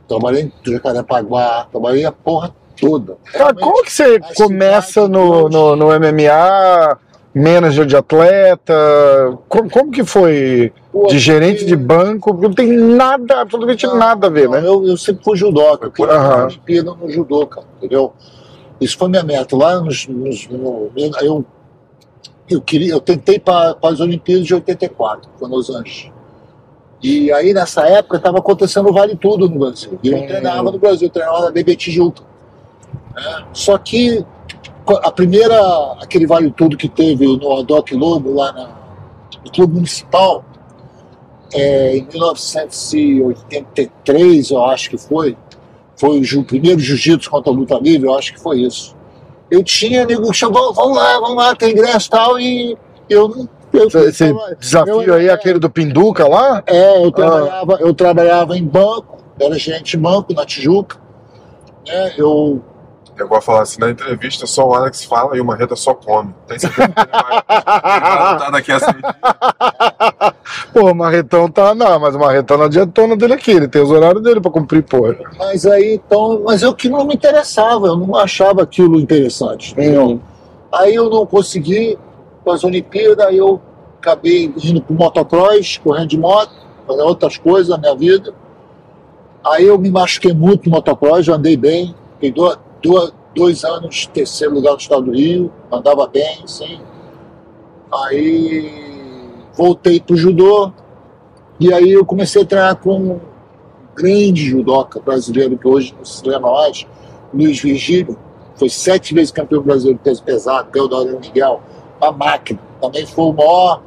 Trabalhei 0.08 0.44
em 0.44 0.72
Jacarepaguá. 0.72 1.66
Trabalhei 1.70 2.04
a 2.04 2.12
porra 2.12 2.54
toda. 2.80 3.16
Cara, 3.32 3.54
como 3.54 3.82
que 3.84 3.92
você 3.92 4.18
começa 4.36 5.06
no, 5.06 5.48
no, 5.48 5.76
no 5.76 5.86
MMA, 5.86 6.98
manager 7.34 7.84
de 7.86 7.96
atleta? 7.96 9.38
Como, 9.48 9.70
como 9.70 9.90
que 9.90 10.04
foi 10.04 10.72
Pô, 10.92 11.06
de 11.06 11.18
gerente 11.18 11.64
de 11.64 11.76
banco? 11.76 12.32
Porque 12.32 12.48
não 12.48 12.54
tem 12.54 12.72
nada, 12.72 13.40
absolutamente 13.40 13.86
Não, 13.86 13.96
nada 13.96 14.26
a 14.26 14.30
ver, 14.30 14.48
não, 14.48 14.52
né? 14.60 14.66
Eu, 14.66 14.86
eu 14.86 14.96
sempre 14.96 15.22
fui 15.24 15.36
judoca, 15.36 15.86
eu 15.86 15.90
queria 15.92 16.44
Olimpíada 16.46 16.94
no 16.94 17.10
judô, 17.10 17.46
cara, 17.46 17.66
entendeu? 17.78 18.12
Isso 18.80 18.96
foi 18.96 19.08
minha 19.08 19.22
meta. 19.22 19.54
Lá 19.56 19.80
nos, 19.80 20.08
nos- 20.08 20.48
no- 20.48 20.90
eu, 21.20 21.44
eu 22.50 22.60
queria, 22.60 22.92
eu 22.92 23.00
tentei 23.00 23.38
para 23.38 23.74
as 23.82 24.00
Olimpíadas 24.00 24.46
de 24.46 24.54
84, 24.54 25.30
foi 25.38 25.48
em 25.48 25.52
Los 25.52 25.70
Angeles. 25.70 26.10
E 27.02 27.32
aí 27.32 27.54
nessa 27.54 27.86
época 27.86 28.18
estava 28.18 28.38
acontecendo 28.38 28.90
o 28.90 28.92
Vale 28.92 29.16
Tudo 29.16 29.48
no 29.48 29.58
Brasil. 29.58 29.98
E 30.02 30.08
eu 30.08 30.18
Hum. 30.18 30.26
treinava 30.26 30.70
no 30.70 30.78
Brasil, 30.78 31.08
eu 31.08 31.12
treinava 31.12 31.40
na 31.46 31.50
BB 31.50 31.74
Tijuca. 31.76 32.22
né? 33.14 33.44
Só 33.52 33.76
que 33.78 34.24
a 35.02 35.10
primeira, 35.12 35.56
aquele 36.00 36.26
Vale 36.26 36.50
Tudo 36.50 36.76
que 36.76 36.88
teve 36.88 37.24
no 37.26 37.58
Adoc 37.58 37.90
Lobo, 37.92 38.34
lá 38.34 38.52
na- 38.52 38.68
no 39.44 39.50
Clube 39.50 39.74
Municipal, 39.74 40.44
é, 41.54 41.96
em 41.96 42.02
1983, 42.06 44.50
eu 44.50 44.64
acho 44.64 44.90
que 44.90 44.98
foi, 44.98 45.36
foi 45.96 46.20
o 46.20 46.44
primeiro 46.44 46.78
jiu-jitsu 46.80 47.30
contra 47.30 47.50
a 47.52 47.54
luta 47.54 47.78
livre, 47.78 48.08
eu 48.08 48.14
acho 48.14 48.34
que 48.34 48.40
foi 48.40 48.60
isso. 48.60 48.94
Eu 49.50 49.62
tinha, 49.64 50.04
nego, 50.06 50.32
chamou, 50.32 50.72
vamos 50.72 50.96
lá, 50.96 51.18
vamos 51.20 51.36
lá, 51.36 51.54
tem 51.56 51.72
ingresso 51.72 52.06
e 52.06 52.10
tal, 52.10 52.40
e 52.40 52.78
eu 53.08 53.28
não. 53.28 53.48
Eu, 53.72 53.86
Esse 53.86 54.28
eu- 54.28 54.36
desafio 54.58 55.02
eu- 55.02 55.14
aí, 55.14 55.30
aquele 55.30 55.58
do 55.60 55.70
Pinduca 55.70 56.26
lá? 56.26 56.60
é, 56.66 57.04
eu 57.04 57.12
trabalhava, 57.12 57.78
eu 57.80 57.94
trabalhava 57.94 58.58
em 58.58 58.64
banco, 58.64 59.18
era 59.38 59.56
gerente 59.56 59.92
de 59.92 59.96
banco 59.96 60.32
na 60.34 60.44
Tijuca. 60.44 60.96
Né, 61.86 62.14
eu, 62.18 62.60
Eu 63.20 63.28
vou 63.28 63.40
falar 63.42 63.62
assim, 63.62 63.78
na 63.80 63.90
entrevista 63.90 64.46
só 64.46 64.66
o 64.66 64.74
Alex 64.74 65.04
fala 65.04 65.36
e 65.36 65.40
o 65.40 65.44
Marreta 65.44 65.76
só 65.76 65.92
come. 65.94 66.34
Tem 66.46 66.58
certeza 66.58 66.88
que 66.88 67.00
ele 67.00 68.38
vai, 68.38 68.50
daqui 68.52 68.72
a 68.72 68.78
seis 68.78 68.92
dias? 68.96 69.14
Pô, 70.72 70.90
o 70.90 70.94
Marretão 70.94 71.48
tá. 71.50 71.74
Não, 71.74 72.00
mas 72.00 72.14
o 72.14 72.18
Marretão 72.18 72.56
não 72.56 72.64
adiantona 72.64 73.16
dele 73.16 73.34
aqui, 73.34 73.50
ele 73.50 73.68
tem 73.68 73.82
os 73.82 73.90
horários 73.90 74.22
dele 74.22 74.40
pra 74.40 74.50
cumprir, 74.50 74.82
pô. 74.82 75.14
mas 75.38 75.66
aí 75.66 75.94
então, 75.94 76.42
mas 76.44 76.62
eu 76.62 76.74
que 76.74 76.88
não 76.88 77.04
me 77.04 77.14
interessava, 77.14 77.88
eu 77.88 77.96
não 77.96 78.16
achava 78.16 78.62
aquilo 78.62 78.98
interessante. 78.98 79.72
entendeu? 79.72 80.20
Aí 80.72 80.94
eu 80.94 81.10
não 81.10 81.26
consegui 81.26 81.98
para 82.44 82.54
as 82.54 82.64
Olimpíadas, 82.64 83.26
aí 83.26 83.36
eu 83.36 83.60
acabei 83.98 84.52
indo 84.64 84.80
para 84.80 84.96
motocross, 84.96 85.76
correndo 85.78 86.08
de 86.08 86.18
moto, 86.18 86.52
fazendo 86.86 87.04
outras 87.04 87.36
coisas 87.36 87.68
na 87.68 87.76
minha 87.78 87.94
vida. 87.94 88.32
Aí 89.44 89.66
eu 89.66 89.78
me 89.78 89.90
machuquei 89.90 90.32
muito 90.32 90.68
no 90.68 90.76
motocross, 90.76 91.26
eu 91.28 91.34
andei 91.34 91.56
bem, 91.56 91.94
fiquei 92.14 92.32
do- 92.32 92.58
do- 92.82 93.12
dois 93.34 93.64
anos 93.64 94.06
terceiro 94.06 94.54
lugar 94.54 94.72
no 94.72 94.78
estado 94.78 95.02
do 95.02 95.12
Rio, 95.12 95.52
andava 95.70 96.06
bem, 96.06 96.42
sim. 96.46 96.80
Aí 97.92 98.72
voltei 99.56 100.00
para 100.00 100.14
o 100.14 100.16
judô, 100.16 100.72
e 101.58 101.72
aí 101.72 101.90
eu 101.90 102.04
comecei 102.04 102.42
a 102.42 102.46
treinar 102.46 102.76
com 102.76 102.96
um 102.96 103.20
grande 103.94 104.44
judoca 104.44 105.00
brasileiro, 105.00 105.58
que 105.58 105.66
hoje 105.66 105.94
não 105.96 106.04
se 106.04 106.26
lembra 106.26 106.50
mais, 106.50 106.86
Luiz 107.34 107.60
Virgílio, 107.60 108.16
foi 108.54 108.68
sete 108.68 109.14
vezes 109.14 109.30
campeão 109.30 109.62
brasileiro 109.62 109.98
de 109.98 110.04
peso 110.04 110.22
pesado, 110.22 110.70
Teodoro 110.70 111.18
Miguel, 111.20 111.60
uma 112.00 112.12
máquina. 112.12 112.60
Também 112.80 113.06
foi 113.06 113.24
o 113.24 113.32
maior, 113.32 113.82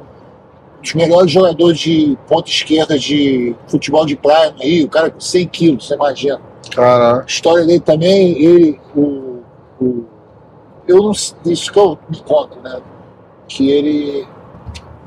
um 0.78 0.82
dos 0.82 0.94
melhores 0.94 1.30
jogadores 1.30 1.78
de 1.78 2.16
ponta 2.28 2.48
esquerda 2.48 2.98
de 2.98 3.54
futebol 3.68 4.04
de 4.04 4.16
praia 4.16 4.50
no 4.52 4.62
Rio, 4.62 4.86
o 4.86 4.90
cara 4.90 5.10
com 5.10 5.20
100 5.20 5.46
quilos, 5.48 5.86
você 5.86 5.94
imagina. 5.94 6.40
A 6.76 7.24
história 7.26 7.64
dele 7.64 7.80
também, 7.80 8.38
ele, 8.42 8.80
o, 8.96 9.40
o- 9.80 10.04
eu 10.86 11.02
não, 11.02 11.12
isso 11.12 11.72
que 11.72 11.78
eu 11.78 11.98
me 12.08 12.18
conto, 12.20 12.58
né? 12.60 12.80
Que 13.48 13.70
ele 13.70 14.26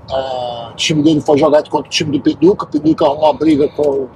o 0.09 0.73
time 0.75 1.03
dele 1.03 1.19
foi 1.19 1.37
jogado 1.37 1.69
contra 1.69 1.87
o 1.87 1.91
time 1.91 2.17
do 2.17 2.23
Peduca. 2.23 2.63
O 2.65 2.67
Peduca 2.67 3.05
arrumou 3.05 3.25
uma 3.25 3.33
briga 3.33 3.67
com, 3.69 4.07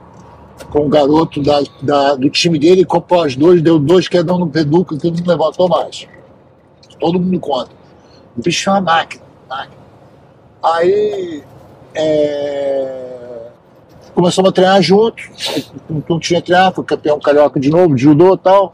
com 0.71 0.85
o 0.85 0.89
garoto 0.89 1.41
da, 1.41 1.61
da- 1.81 2.15
do 2.15 2.29
time 2.29 2.57
dele, 2.57 2.85
comprou 2.85 3.23
as 3.23 3.35
duas, 3.35 3.61
deu 3.61 3.77
dois 3.77 4.07
quedão 4.07 4.39
no 4.39 4.47
Peduca 4.47 4.97
que 4.97 5.11
não 5.11 5.17
levantou 5.25 5.67
mais. 5.67 6.07
Todo 6.99 7.19
mundo 7.19 7.39
conta. 7.39 7.71
O 8.37 8.41
bicho 8.41 8.69
é 8.69 8.73
uma 8.73 8.81
máquina. 8.81 9.23
máquina. 9.49 9.81
Aí 10.63 11.43
é, 11.93 13.10
começamos 14.13 14.49
a 14.49 14.51
treinar 14.53 14.81
juntos. 14.81 15.29
Não, 15.89 16.03
não 16.09 16.19
tinha 16.19 16.41
treinar, 16.41 16.73
foi 16.73 16.83
campeão 16.83 17.19
carioca 17.19 17.59
de 17.59 17.69
novo, 17.69 17.95
de 17.95 18.03
judô 18.03 18.35
e 18.35 18.37
tal. 18.37 18.73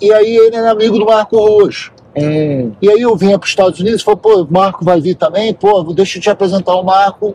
E 0.00 0.12
aí 0.12 0.36
ele 0.36 0.56
era 0.56 0.72
amigo 0.72 0.98
do 0.98 1.06
Marco 1.06 1.36
Ruas. 1.36 1.90
Hum, 2.16 2.72
E 2.82 2.90
aí 2.90 3.00
eu 3.00 3.16
vinha 3.16 3.38
para 3.38 3.46
os 3.46 3.50
Estados 3.50 3.80
Unidos 3.80 4.02
e 4.02 4.04
falei, 4.04 4.20
pô, 4.20 4.42
o 4.42 4.48
Marco 4.50 4.84
vai 4.84 5.00
vir 5.00 5.14
também, 5.14 5.54
pô, 5.54 5.82
deixa 5.94 6.18
eu 6.18 6.22
te 6.22 6.28
apresentar 6.28 6.74
o 6.74 6.82
Marco, 6.82 7.34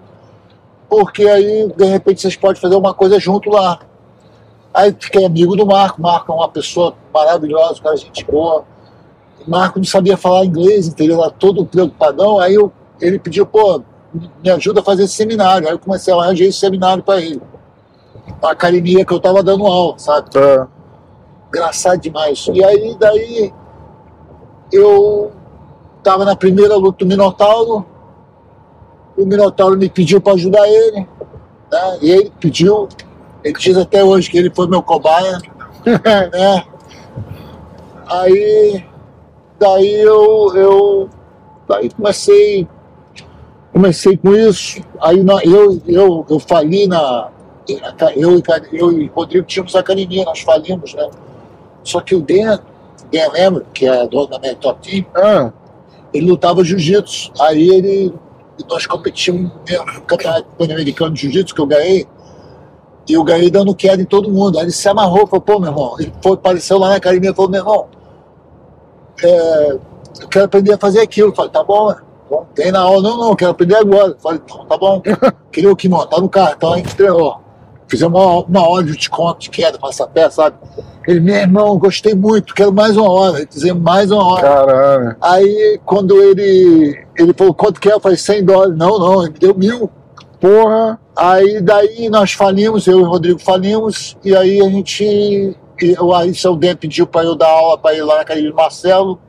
porque 0.88 1.28
aí, 1.28 1.72
de 1.76 1.86
repente, 1.86 2.22
vocês 2.22 2.36
podem 2.36 2.62
fazer 2.62 2.76
uma 2.76 2.94
coisa 2.94 3.20
junto 3.20 3.50
lá. 3.50 3.80
Aí 4.74 4.96
fiquei 5.00 5.26
amigo 5.26 5.56
do 5.56 5.66
Marco, 5.66 6.00
o 6.00 6.04
Marco 6.04 6.32
é 6.32 6.36
uma 6.36 6.50
pessoa 6.50 6.94
maravilhosa, 7.12 7.82
cara 7.82 7.96
gente 7.96 8.24
boa. 8.26 8.64
O 9.46 9.50
Marco 9.50 9.80
não 9.80 9.86
sabia 9.86 10.16
falar 10.16 10.46
inglês, 10.46 10.88
entendeu? 10.88 11.22
Era 11.22 11.32
todo 11.32 11.66
preocupadão, 11.66 12.38
aí 12.38 12.54
eu, 12.54 12.72
ele 13.02 13.18
pediu, 13.18 13.46
pô, 13.46 13.82
me 14.44 14.50
ajuda 14.50 14.82
a 14.82 14.84
fazer 14.84 15.04
esse 15.04 15.14
seminário. 15.14 15.68
Aí 15.68 15.74
eu 15.74 15.80
comecei 15.80 16.14
a 16.14 16.18
arranjar 16.18 16.46
esse 16.46 16.60
seminário 16.60 17.04
para 17.04 17.22
ele. 17.22 17.42
A 18.42 18.52
academia 18.52 19.06
que 19.06 19.14
eu 19.14 19.18
estava 19.18 19.42
dando 19.42 19.66
aula, 19.66 19.98
sabe? 19.98 20.30
tá. 20.30 20.68
engraçado 21.48 22.00
demais. 22.00 22.48
E 22.54 22.64
aí, 22.64 22.96
daí, 23.00 23.54
eu 24.72 25.32
tava 26.04 26.26
na 26.26 26.36
primeira 26.36 26.76
luta 26.76 27.04
do 27.04 27.06
Minotauro, 27.06 27.86
o 29.18 29.26
Minotauro 29.26 29.78
me 29.78 29.90
pediu 29.90 30.22
para 30.22 30.34
ajudar 30.34 30.68
ele, 30.68 31.08
né? 31.72 31.98
E 32.02 32.12
ele 32.12 32.32
pediu, 32.40 32.88
ele 33.44 33.58
diz 33.58 33.76
até 33.76 34.04
hoje 34.04 34.30
que 34.30 34.38
ele 34.38 34.52
foi 34.54 34.68
meu 34.68 34.82
cobaia, 34.82 35.40
né? 35.86 36.66
Aí, 38.08 38.86
daí 39.60 40.02
eu, 40.02 40.56
eu 40.56 41.10
daí 41.68 41.90
comecei, 41.90 42.68
comecei 43.78 44.18
com 44.18 44.34
isso, 44.34 44.82
aí 45.00 45.24
na- 45.24 45.44
eu, 45.44 45.80
eu, 45.86 46.26
eu 46.28 46.40
fali 46.40 46.88
na, 46.88 47.30
eu, 48.16 48.40
e 48.40 48.44
eu 48.80 48.92
e 48.92 49.06
Rodrigo 49.14 49.46
tínhamos 49.46 49.76
academia, 49.76 50.26
nós 50.26 50.40
falimos, 50.40 50.96
né? 50.96 51.08
Só 51.84 52.02
que 52.02 52.16
o 52.16 52.22
Dan, 52.22 52.58
Dan 53.14 53.32
Lembro, 53.32 53.66
que 53.72 53.86
é 53.86 54.08
dono 54.08 54.28
da 54.28 54.40
minha 54.40 54.56
Top 54.56 54.82
Team, 54.82 55.06
Ah, 55.14 55.52
ele 56.12 56.26
lutava 56.26 56.64
jiu-jitsu. 56.64 57.32
Aí 57.40 57.70
ele, 57.70 58.14
nós 58.68 58.88
competimos 58.88 59.52
no 59.96 60.02
campeonato 60.02 60.48
pan-americano 60.58 61.14
de 61.14 61.22
jiu-jitsu 61.22 61.54
que 61.54 61.62
eu 61.62 61.68
ganhei. 61.68 62.08
E 63.08 63.14
eu 63.14 63.24
ganhei 63.24 63.52
dando 63.52 63.76
queda 63.76 64.02
em 64.02 64.06
todo 64.06 64.32
mundo. 64.32 64.58
Aí 64.58 64.66
ele 64.66 64.72
se 64.72 64.90
amarrou, 64.90 65.28
falou, 65.28 65.42
pô, 65.42 65.60
meu 65.60 65.70
irmão, 65.70 65.96
ele 66.00 66.12
foi, 66.22 66.34
apareceu 66.34 66.80
lá 66.80 66.90
na 66.90 66.96
academia 66.96 67.30
e 67.30 67.36
falou, 67.36 67.52
meu 67.52 67.62
irmão, 67.62 67.88
é, 69.24 69.72
eu 70.22 70.28
quero 70.30 70.46
aprender 70.46 70.74
a 70.74 70.78
fazer 70.78 71.00
aquilo. 71.02 71.30
Eu 71.30 71.36
falei, 71.36 71.52
tá 71.52 71.64
bom, 71.64 71.94
bom, 71.94 72.07
tem 72.54 72.72
na 72.72 72.80
aula, 72.80 73.02
não, 73.02 73.18
não, 73.18 73.36
quero 73.36 73.52
aprender 73.52 73.76
agora. 73.76 74.16
Falei, 74.20 74.42
então, 74.44 74.66
tá 74.66 74.78
bom. 74.78 75.02
Queria 75.52 75.72
o 75.72 75.76
kimono, 75.76 76.08
tá 76.08 76.20
no 76.20 76.30
cartão, 76.30 76.74
a 76.74 76.78
gente 76.78 76.96
treinou. 76.96 77.42
Fizemos 77.88 78.20
uma, 78.20 78.44
uma 78.44 78.68
hora 78.68 78.84
de 78.84 78.98
desconto 78.98 79.40
de 79.40 79.50
queda, 79.50 79.80
pé, 80.14 80.30
sabe? 80.30 80.58
Ele, 81.08 81.22
meu 81.22 81.36
irmão, 81.36 81.78
gostei 81.78 82.14
muito, 82.14 82.54
quero 82.54 82.74
mais 82.74 82.98
uma 82.98 83.10
hora. 83.10 83.38
Ele 83.38 83.46
dizia, 83.46 83.74
mais 83.74 84.12
uma 84.12 84.26
hora. 84.26 84.42
caralho. 84.42 85.16
Aí, 85.22 85.80
quando 85.86 86.22
ele, 86.22 87.02
ele 87.18 87.34
falou, 87.34 87.54
quanto 87.54 87.80
que 87.80 87.90
é? 87.90 87.94
Eu 87.94 88.00
falei, 88.00 88.18
100 88.18 88.44
dólares. 88.44 88.78
Não, 88.78 89.00
não, 89.00 89.24
ele 89.24 89.32
me 89.32 89.40
deu 89.40 89.56
mil. 89.56 89.90
Porra. 90.40 91.00
Aí, 91.16 91.62
daí 91.62 92.10
nós 92.10 92.34
falimos, 92.34 92.86
eu 92.88 93.00
e 93.00 93.02
o 93.02 93.08
Rodrigo 93.08 93.40
falimos, 93.40 94.18
e 94.24 94.36
aí 94.36 94.62
a 94.62 94.70
gente, 94.70 95.58
eu, 95.82 96.14
aí 96.14 96.36
seu 96.36 96.56
Dan 96.56 96.76
pediu 96.76 97.08
para 97.08 97.26
eu 97.26 97.36
dar 97.36 97.50
aula 97.50 97.78
para 97.78 97.94
ele 97.94 98.04
lá 98.04 98.16
na 98.16 98.22
academia 98.22 98.52
do 98.52 98.56
Marcelo, 98.56 99.20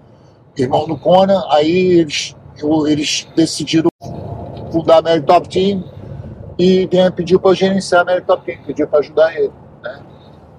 irmão 0.55 0.86
do 0.86 0.99
Conan, 0.99 1.42
aí 1.49 2.01
eles, 2.01 2.36
eles 2.86 3.28
decidiram 3.36 3.88
fundar 4.72 4.98
a 4.98 5.02
Mary 5.02 5.22
Top 5.22 5.48
Team, 5.48 5.82
e 6.59 6.86
Dan 6.86 7.11
pediu 7.12 7.38
para 7.38 7.52
eu 7.52 7.54
gerenciar 7.54 8.02
a 8.02 8.04
Mary 8.04 8.22
Top 8.22 8.44
Team, 8.44 8.59
pediu 8.66 8.86
para 8.88 8.98
ajudar 8.98 9.34
ele. 9.34 9.52
Né? 9.82 10.00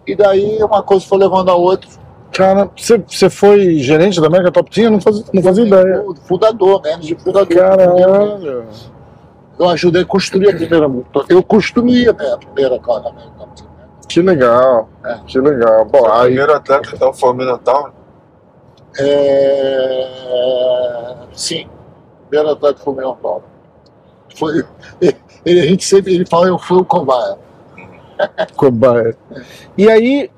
E 0.07 0.15
daí 0.15 0.63
uma 0.63 0.81
coisa 0.81 1.05
foi 1.05 1.17
levando 1.17 1.49
a 1.49 1.55
outra. 1.55 1.89
Cara, 2.31 2.69
você, 2.75 2.97
você 2.97 3.29
foi 3.29 3.75
gerente 3.79 4.21
da 4.21 4.27
América 4.27 4.51
Top 4.51 4.69
Team? 4.71 4.85
Eu 4.85 4.91
não 4.91 5.01
fazia, 5.01 5.23
não 5.33 5.43
fazia 5.43 5.65
ideia. 5.65 6.05
Fundador, 6.23 6.81
menos 6.81 7.05
de 7.05 7.15
fundador. 7.15 7.47
Caralho. 7.47 8.65
Eu 9.57 9.69
ajudei 9.69 10.03
a 10.03 10.05
construir 10.05 10.49
a 10.49 10.55
primeira. 10.55 10.89
Eu 11.27 11.43
construí 11.43 12.07
a 12.07 12.13
primeira 12.13 12.79
cara. 12.79 13.11
né? 13.11 13.23
Que 14.07 14.21
legal. 14.21 14.87
É. 15.03 15.17
Que 15.27 15.39
legal. 15.39 15.85
Bom, 15.85 16.01
O 16.01 16.11
aí. 16.13 16.27
primeiro 16.27 16.53
atleta 16.53 16.89
então 16.93 17.13
foi 17.13 17.29
o 17.29 17.33
Minotauro. 17.33 17.91
É... 18.99 20.07
Sim, 21.33 21.67
primeiro 22.29 22.51
atleta 22.51 22.79
foi 22.83 22.93
o 22.93 22.97
meu 22.97 23.15
Paulo. 23.15 23.43
Foi... 24.37 24.63
Ele, 25.45 25.59
a 25.61 25.65
gente 25.65 25.85
sempre 25.85 26.13
ele 26.13 26.25
fala, 26.25 26.47
eu 26.47 26.59
fui 26.59 26.77
o 26.77 26.85
cobaia. 26.85 27.37
Cobaia. 28.55 29.17
E 29.77 29.89
aí, 29.89 30.29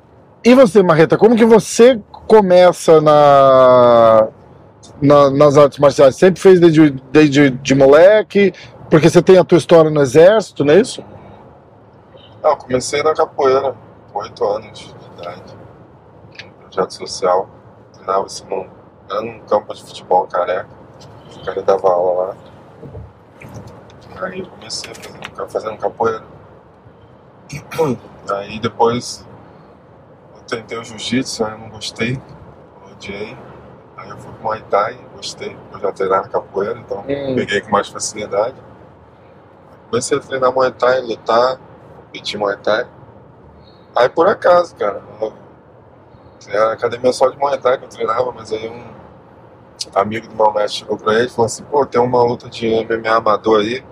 e 0.44 0.54
você, 0.54 0.84
Marreta, 0.84 1.18
como 1.18 1.36
que 1.36 1.46
você 1.46 2.00
começa 2.28 3.02
na, 3.02 4.28
na- 5.02 5.30
nas 5.32 5.58
artes 5.58 5.80
marciais? 5.80 6.16
Sempre 6.16 6.40
fez 6.40 6.60
desde, 6.60 6.92
desde 7.12 7.50
de 7.50 7.76
moleque? 7.76 8.54
Porque 8.90 9.10
você 9.10 9.22
tem 9.22 9.38
a 9.38 9.44
tua 9.44 9.58
história 9.58 9.90
no 9.90 10.02
exército, 10.02 10.64
não 10.64 10.74
é 10.74 10.80
isso? 10.82 11.04
Não, 12.44 12.52
eu 12.52 12.58
comecei 12.58 13.02
na 13.04 13.14
capoeira, 13.14 13.76
com 14.12 14.20
8 14.20 14.46
anos 14.46 14.80
de 14.80 14.96
idade. 15.22 15.42
Um 16.46 16.70
projeto 16.70 16.94
social. 16.94 17.50
Treinava 17.94 18.26
assim 18.26 18.46
num, 18.50 18.68
era 19.10 19.22
num 19.22 19.40
campo 19.42 19.74
de 19.74 19.84
futebol 19.84 20.28
careca. 20.28 20.81
O 21.36 21.46
cara 21.46 21.62
dava 21.62 21.90
aula 21.90 22.28
lá. 22.30 22.36
Aí 24.24 24.40
eu 24.40 24.48
comecei 24.48 24.94
fazendo, 24.94 25.50
fazendo 25.50 25.78
capoeira. 25.78 26.24
Aí 28.32 28.60
depois 28.60 29.26
eu 30.36 30.42
tentei 30.44 30.78
o 30.78 30.84
jiu-jitsu, 30.84 31.44
aí 31.44 31.52
eu 31.54 31.58
não 31.58 31.70
gostei, 31.70 32.22
odiei. 32.92 33.36
Aí 33.98 34.10
eu 34.10 34.18
fui 34.18 34.32
pro 34.34 34.44
Muay 34.44 34.62
Thai, 34.70 34.98
gostei, 35.16 35.58
eu 35.74 35.80
já 35.80 35.92
treinava 35.92 36.30
capoeira, 36.30 36.80
então 36.80 37.00
Hum. 37.00 37.36
peguei 37.36 37.62
com 37.62 37.72
mais 37.72 37.90
facilidade. 37.90 38.56
Comecei 39.90 40.18
a 40.18 40.22
treinar 40.22 40.54
Muay 40.54 40.72
Thai, 40.72 41.02
lutar, 41.02 41.58
competir 41.98 42.40
Muay 42.40 42.56
Thai. 42.58 42.88
Aí 43.96 44.08
por 44.08 44.28
acaso, 44.28 44.76
cara, 44.76 45.02
eu- 45.20 45.34
era 46.48 46.74
academia 46.74 47.12
só 47.12 47.28
de 47.30 47.38
Muay 47.38 47.58
Thai 47.60 47.78
que 47.78 47.86
eu 47.86 47.90
treinava, 47.90 48.32
mas 48.32 48.54
aí 48.54 48.70
um 48.70 48.84
amigo 49.96 50.28
do 50.28 50.36
meu 50.36 50.54
mestre 50.54 50.80
chegou 50.80 50.98
pra 50.98 51.14
ele 51.14 51.26
e 51.26 51.30
falou 51.30 51.46
assim, 51.46 51.64
pô, 51.64 51.86
tem 51.86 52.02
uma 52.02 52.24
luta 52.24 52.50
de 52.50 52.68
MMA 52.86 53.16
amador 53.16 53.62
aí, 53.62 53.84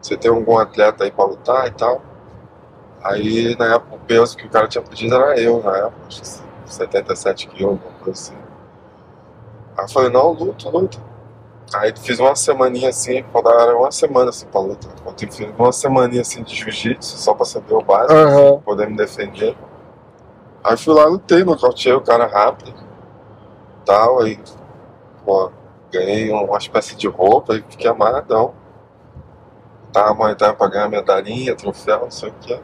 você 0.00 0.16
tem 0.16 0.30
algum 0.30 0.58
atleta 0.58 1.04
aí 1.04 1.10
pra 1.10 1.24
lutar 1.24 1.66
e 1.66 1.70
tal? 1.72 2.02
Aí 3.02 3.56
na 3.58 3.74
época 3.74 3.96
o 3.96 3.98
peso 4.00 4.36
que 4.36 4.46
o 4.46 4.50
cara 4.50 4.68
tinha 4.68 4.82
pedido 4.82 5.14
era 5.14 5.40
eu, 5.40 5.62
na 5.62 5.76
época, 5.76 5.96
acho 6.08 6.20
que 6.20 6.28
77 6.72 7.48
quilos, 7.48 7.72
alguma 7.72 7.98
coisa 8.04 8.10
assim. 8.10 8.34
Aí 9.76 9.84
eu 9.84 9.88
falei, 9.88 10.10
não, 10.10 10.32
luto, 10.32 10.68
luto. 10.68 11.00
Aí 11.72 11.94
fiz 11.96 12.18
uma 12.18 12.34
semaninha 12.34 12.88
assim, 12.90 13.24
faltava 13.32 13.72
uma 13.74 13.92
semana 13.92 14.30
assim 14.30 14.46
pra 14.46 14.60
luta. 14.60 14.88
Eu 15.06 15.14
fiz 15.16 15.40
uma 15.56 15.72
semaninha 15.72 16.22
assim 16.22 16.42
de 16.42 16.54
jiu-jitsu, 16.54 17.16
só 17.16 17.32
pra 17.32 17.46
saber 17.46 17.74
o 17.74 17.80
básico, 17.80 18.12
Aham. 18.12 18.48
assim, 18.48 18.58
poder 18.60 18.90
me 18.90 18.96
defender. 18.96 19.56
Aí 20.62 20.76
fui 20.76 20.92
lá, 20.92 21.04
lutei, 21.04 21.44
nocauteei 21.44 21.94
o 21.94 22.00
cara 22.00 22.26
rápido. 22.26 22.74
Tal, 23.86 24.20
aí, 24.20 24.38
pô, 25.24 25.50
ganhei 25.92 26.30
uma 26.30 26.58
espécie 26.58 26.96
de 26.96 27.06
roupa 27.08 27.54
e 27.56 27.64
fiquei 27.68 27.88
amarradão. 27.90 28.52
Tava 29.92 30.14
montando 30.14 30.54
pra 30.54 30.68
ganhar 30.68 30.88
medalhinha, 30.88 31.54
troféu, 31.56 32.00
não 32.02 32.10
sei 32.10 32.28
o 32.28 32.34
que. 32.40 32.54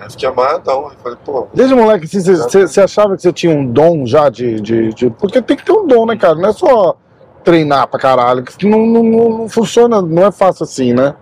Aí 0.00 0.10
fiquei 0.10 0.28
amarradão. 0.28 0.88
Aí 0.88 0.96
falei, 1.02 1.18
pô, 1.24 1.46
Desde 1.54 1.74
moleque, 1.74 2.04
assim, 2.06 2.20
você, 2.20 2.80
achava 2.80 3.14
que 3.16 3.22
você 3.22 3.32
tinha 3.32 3.54
um 3.54 3.64
dom 3.70 4.04
já 4.06 4.28
de, 4.28 4.60
de, 4.60 4.92
de- 4.94 5.10
Porque 5.10 5.40
tem 5.40 5.56
que 5.56 5.64
ter 5.64 5.72
um 5.72 5.86
dom, 5.86 6.06
né, 6.06 6.16
cara? 6.16 6.34
Não 6.34 6.48
é 6.48 6.52
só 6.52 6.96
treinar 7.44 7.86
pra 7.86 8.00
caralho. 8.00 8.42
que 8.42 8.66
Não, 8.66 8.84
não, 8.86 9.02
não, 9.02 9.28
não 9.38 9.48
funciona, 9.48 10.02
não 10.02 10.26
é 10.26 10.32
fácil 10.32 10.64
assim, 10.64 10.92
né? 10.92 11.14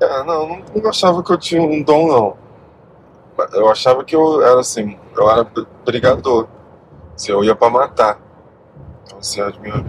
É, 0.00 0.24
não, 0.24 0.48
não, 0.48 0.62
não 0.74 0.90
achava 0.90 1.22
que 1.22 1.30
eu 1.32 1.38
tinha 1.38 1.62
um 1.62 1.82
dom, 1.82 2.08
não. 2.08 2.36
Eu 3.52 3.68
achava 3.70 4.02
que 4.02 4.16
eu 4.16 4.42
era 4.42 4.60
assim, 4.60 4.96
eu 5.16 5.30
era 5.30 5.44
br- 5.44 5.64
brigador. 5.84 6.46
Assim, 7.14 7.32
eu 7.32 7.44
ia 7.44 7.54
pra 7.54 7.70
matar. 7.70 8.18
Então, 9.06 9.18
assim, 9.18 9.40
as 9.40 9.56
minhas, 9.58 9.84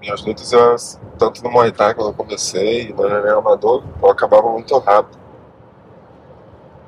minhas 0.00 0.24
lutas, 0.24 0.52
eu, 0.52 0.76
tanto 1.18 1.42
no 1.42 1.50
Muay 1.50 1.70
Thai, 1.72 1.94
quando 1.94 2.08
eu 2.08 2.14
comecei, 2.14 2.92
no 2.92 3.08
MMA 3.08 3.38
amador, 3.38 3.84
eu 4.02 4.10
acabava 4.10 4.50
muito 4.50 4.76
rápido. 4.78 5.18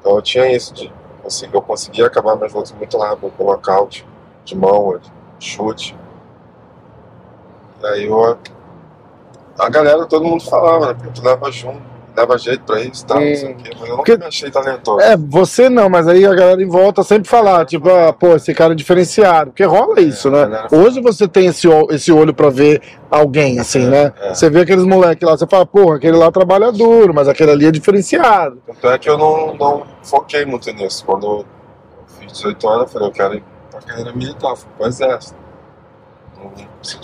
Então 0.01 0.17
eu 0.17 0.23
tinha 0.23 0.51
isso 0.55 0.75
de, 0.75 0.93
assim, 1.25 1.49
eu 1.53 1.63
conseguia 1.63 2.07
acabar 2.07 2.35
minhas 2.35 2.53
lutas 2.53 2.73
muito 2.73 2.99
rápido, 2.99 3.33
com 3.37 3.45
nocaute, 3.45 4.05
de 4.45 4.57
mão, 4.57 4.99
de 4.99 5.11
chute. 5.39 5.97
E 7.81 7.87
aí 7.87 8.05
eu 8.07 8.37
a 9.59 9.69
galera, 9.69 10.07
todo 10.07 10.25
mundo 10.25 10.43
falava, 10.43 10.93
né? 10.93 11.11
Tu 11.15 11.23
leva 11.23 11.51
junto, 11.53 11.83
leva 12.17 12.37
jeito 12.39 12.63
pra 12.65 12.81
isso, 12.81 13.07
tá? 13.07 13.15
Não 13.15 13.35
sei 13.35 13.53
o 13.53 13.57
quê. 13.57 13.71
Mas 13.73 13.81
eu 13.81 13.87
nunca 13.89 13.97
Porque- 13.97 14.17
me 14.19 14.25
achei 14.27 14.51
talentoso. 14.51 15.01
É, 15.01 15.17
você 15.17 15.69
não, 15.69 15.89
mas 15.89 16.07
aí 16.07 16.25
a 16.27 16.35
galera 16.35 16.63
em 16.63 16.69
volta 16.69 17.03
sempre 17.03 17.29
falar, 17.29 17.65
tipo, 17.65 17.89
ah, 17.91 18.13
pô, 18.13 18.37
esse 18.37 18.53
cara 18.55 18.73
é 18.73 18.77
diferenciado. 18.77 19.51
Porque 19.51 19.65
rola 19.65 20.01
isso, 20.01 20.29
a 20.29 20.31
né? 20.31 20.39
galera 20.45 20.69
fala. 20.69 20.83
Hoje 20.83 21.01
você 21.01 21.27
tem 21.27 21.47
esse, 21.47 21.67
ol- 21.67 21.89
esse 21.91 22.13
olho 22.13 22.35
pra 22.35 22.51
ver 22.51 22.83
alguém, 23.11 23.59
assim, 23.61 23.87
É, 23.87 23.89
né? 23.91 24.13
é. 24.21 24.35
Você 24.35 24.51
vê 24.51 24.61
aqueles 24.61 24.85
moleques 24.85 25.27
lá, 25.29 25.37
você 25.37 25.47
fala, 25.47 25.65
pô, 25.67 25.93
aquele 25.93 26.17
lá 26.17 26.31
trabalha 26.31 26.71
duro, 26.71 27.13
mas 27.15 27.29
aquele 27.29 27.51
ali 27.51 27.67
é 27.67 27.71
diferenciado. 27.71 28.61
Tanto 28.67 28.89
é 28.89 28.99
que 28.99 29.09
eu 29.09 29.17
não, 29.17 29.55
não 29.55 29.83
foquei 30.03 30.45
muito 30.45 30.71
nisso. 30.73 31.05
Quando 31.07 31.27
eu 31.27 31.45
fiz 32.21 32.33
18 32.33 32.69
anos, 32.69 32.83
eu 32.83 32.89
falei, 32.89 33.09
eu 33.09 33.13
quero 33.13 33.35
ir 33.35 33.45
pra 33.71 33.81
carreira 33.81 34.13
militar, 34.13 34.55
fui 34.57 34.69
pro 34.77 34.87
exército. 34.87 35.42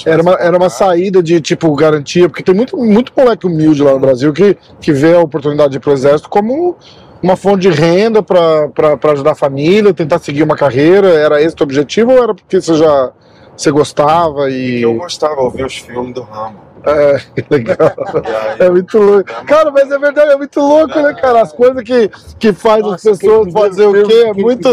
Era 0.04 0.22
uma, 0.22 0.32
era 0.34 0.56
uma 0.56 0.68
saída 0.68 1.22
de, 1.22 1.40
tipo, 1.40 1.72
garantia, 1.74 2.28
porque 2.28 2.42
tem 2.42 2.54
muito, 2.54 2.76
muito 2.76 3.12
moleque 3.16 3.46
humilde 3.46 3.82
lá 3.82 3.92
no 3.92 4.00
Brasil 4.00 4.32
que, 4.32 4.56
que 4.80 4.92
vê 4.92 5.14
a 5.14 5.20
oportunidade 5.20 5.70
de 5.70 5.76
ir 5.76 5.80
pro 5.80 5.92
exército 5.92 6.28
como 6.28 6.76
uma 7.22 7.36
fonte 7.36 7.62
de 7.62 7.70
renda 7.70 8.22
pra 8.22 8.68
ajudar 9.12 9.32
a 9.32 9.36
família, 9.36 9.94
tentar 9.94 10.18
seguir 10.18 10.42
uma 10.42 10.56
carreira. 10.56 11.08
Era 11.08 11.40
esse 11.40 11.56
o 11.58 11.62
objetivo 11.62 12.12
ou 12.12 12.22
era 12.22 12.34
porque 12.34 12.60
você 12.60 12.74
já 12.74 13.12
você 13.56 13.72
gostava 13.72 14.48
e. 14.50 14.82
Eu 14.82 14.94
gostava, 14.94 15.40
eu 15.40 15.50
via 15.50 15.66
os 15.66 15.76
filmes 15.76 16.14
do 16.14 16.22
Rambo. 16.22 16.67
É, 16.88 17.20
legal. 17.50 17.78
É 18.58 18.68
muito 18.70 18.98
louco. 18.98 19.24
Cara, 19.46 19.70
mas 19.70 19.90
é 19.90 19.98
verdade, 19.98 20.32
é 20.32 20.36
muito 20.36 20.60
louco, 20.60 20.98
né, 21.00 21.14
cara? 21.14 21.42
As 21.42 21.52
coisas 21.52 21.82
que, 21.82 22.10
que 22.38 22.52
faz 22.52 22.84
as 22.84 22.90
Nossa, 22.90 23.10
pessoas 23.10 23.48
aquele 23.48 23.52
fazer 23.52 23.86
o 23.86 24.06
quê 24.06 24.24
é 24.26 24.32
muito, 24.32 24.68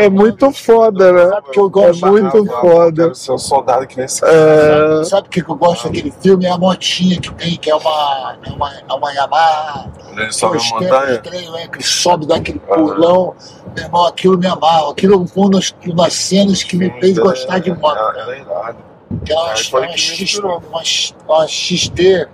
é 0.00 0.08
muito 0.08 0.52
foda, 0.52 1.12
né? 1.12 1.28
Sabe 1.28 1.50
que 1.50 1.60
eu 1.60 1.72
É 1.76 1.92
muito 1.92 2.46
foda. 2.46 3.02
Eu 3.02 3.14
ser 3.14 3.32
um 3.32 3.38
soldado 3.38 3.86
que 3.86 3.96
nem 3.96 4.06
É, 4.06 5.04
Sabe 5.04 5.28
o 5.28 5.30
que 5.30 5.40
eu 5.40 5.54
gosto 5.54 5.84
daquele 5.84 6.12
filme? 6.20 6.46
É 6.46 6.50
a 6.50 6.58
motinha 6.58 7.20
que 7.20 7.32
tem, 7.34 7.56
que 7.56 7.70
é 7.70 7.74
uma, 7.74 8.36
é 8.44 8.50
uma, 8.50 8.72
é 8.88 8.92
uma 8.92 9.12
Yamaha. 9.12 9.90
Ele 10.16 10.32
sobe 10.32 10.56
a 10.56 10.58
Dois 10.58 10.70
tempos, 10.70 10.88
montanha. 10.90 11.18
três, 11.18 11.50
né, 11.50 11.68
que 11.68 11.76
ele 11.76 11.84
sobe 11.84 12.26
daquele 12.26 12.58
pulão. 12.58 13.34
Meu 13.76 13.84
irmão, 13.84 14.06
aquilo 14.06 14.36
me 14.38 14.46
amarra. 14.46 14.90
Aquilo 14.90 15.26
foi 15.26 15.42
uma 15.44 15.50
das, 15.52 15.74
umas 15.86 16.12
cenas 16.12 16.62
que 16.62 16.76
me 16.76 16.90
fez 17.00 17.18
gostar 17.18 17.58
de 17.60 17.72
moto. 17.72 17.96
Era, 17.98 18.44
cara. 18.44 18.89
Que 19.24 19.32
é 19.32 19.36
uma, 19.36 19.56
foi 19.56 19.86
uma, 19.86 19.96
X, 19.96 20.38
uma, 20.38 20.56
uma 20.58 21.46
XT. 21.48 22.28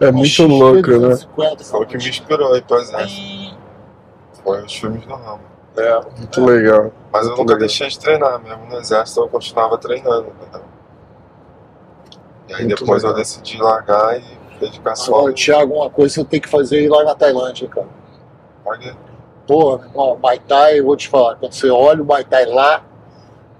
é 0.00 0.10
muito 0.12 0.28
XT 0.28 0.42
louco, 0.46 0.90
né? 0.90 0.98
250, 0.98 1.64
Foi 1.64 1.80
o 1.80 1.86
que 1.86 1.96
me 1.96 2.08
inspirou 2.08 2.52
aí 2.52 2.62
pro 2.62 2.78
exército. 2.78 3.56
Foi 4.42 4.62
os 4.64 4.74
filmes 4.74 5.06
do 5.06 5.14
Rambo. 5.14 5.40
É. 5.76 6.00
Muito 6.18 6.44
legal. 6.44 6.92
Mas 7.12 7.22
eu 7.22 7.28
Muito 7.28 7.38
nunca 7.40 7.52
legal. 7.54 7.58
deixei 7.58 7.88
de 7.88 7.98
treinar, 7.98 8.40
mesmo 8.42 8.66
no 8.66 8.76
exército 8.78 9.20
eu 9.20 9.28
continuava 9.28 9.78
treinando, 9.78 10.28
entendeu? 10.40 10.62
E 12.48 12.54
aí 12.54 12.64
Muito 12.64 12.80
depois 12.80 13.02
legal. 13.02 13.16
eu 13.16 13.22
decidi 13.22 13.56
largar 13.58 14.20
e 14.20 14.24
dedicar 14.60 14.94
só. 14.96 15.16
Agora, 15.16 15.32
Thiago, 15.32 15.74
uma 15.74 15.90
coisa 15.90 16.14
que 16.14 16.20
você 16.20 16.26
tem 16.28 16.40
que 16.40 16.48
fazer 16.48 16.78
aí 16.78 16.88
lá 16.88 17.04
na 17.04 17.14
Tailândia, 17.14 17.68
cara. 17.68 17.88
Olha, 18.64 18.96
Pô, 19.46 19.76
meu 19.78 19.86
irmão, 19.88 20.18
Muay 20.20 20.38
Thai, 20.40 20.78
eu 20.80 20.84
vou 20.86 20.96
te 20.96 21.06
falar, 21.08 21.36
quando 21.36 21.52
você 21.52 21.68
olha 21.68 22.02
o 22.02 22.04
Muay 22.04 22.24
Thai 22.24 22.46
lá, 22.46 22.82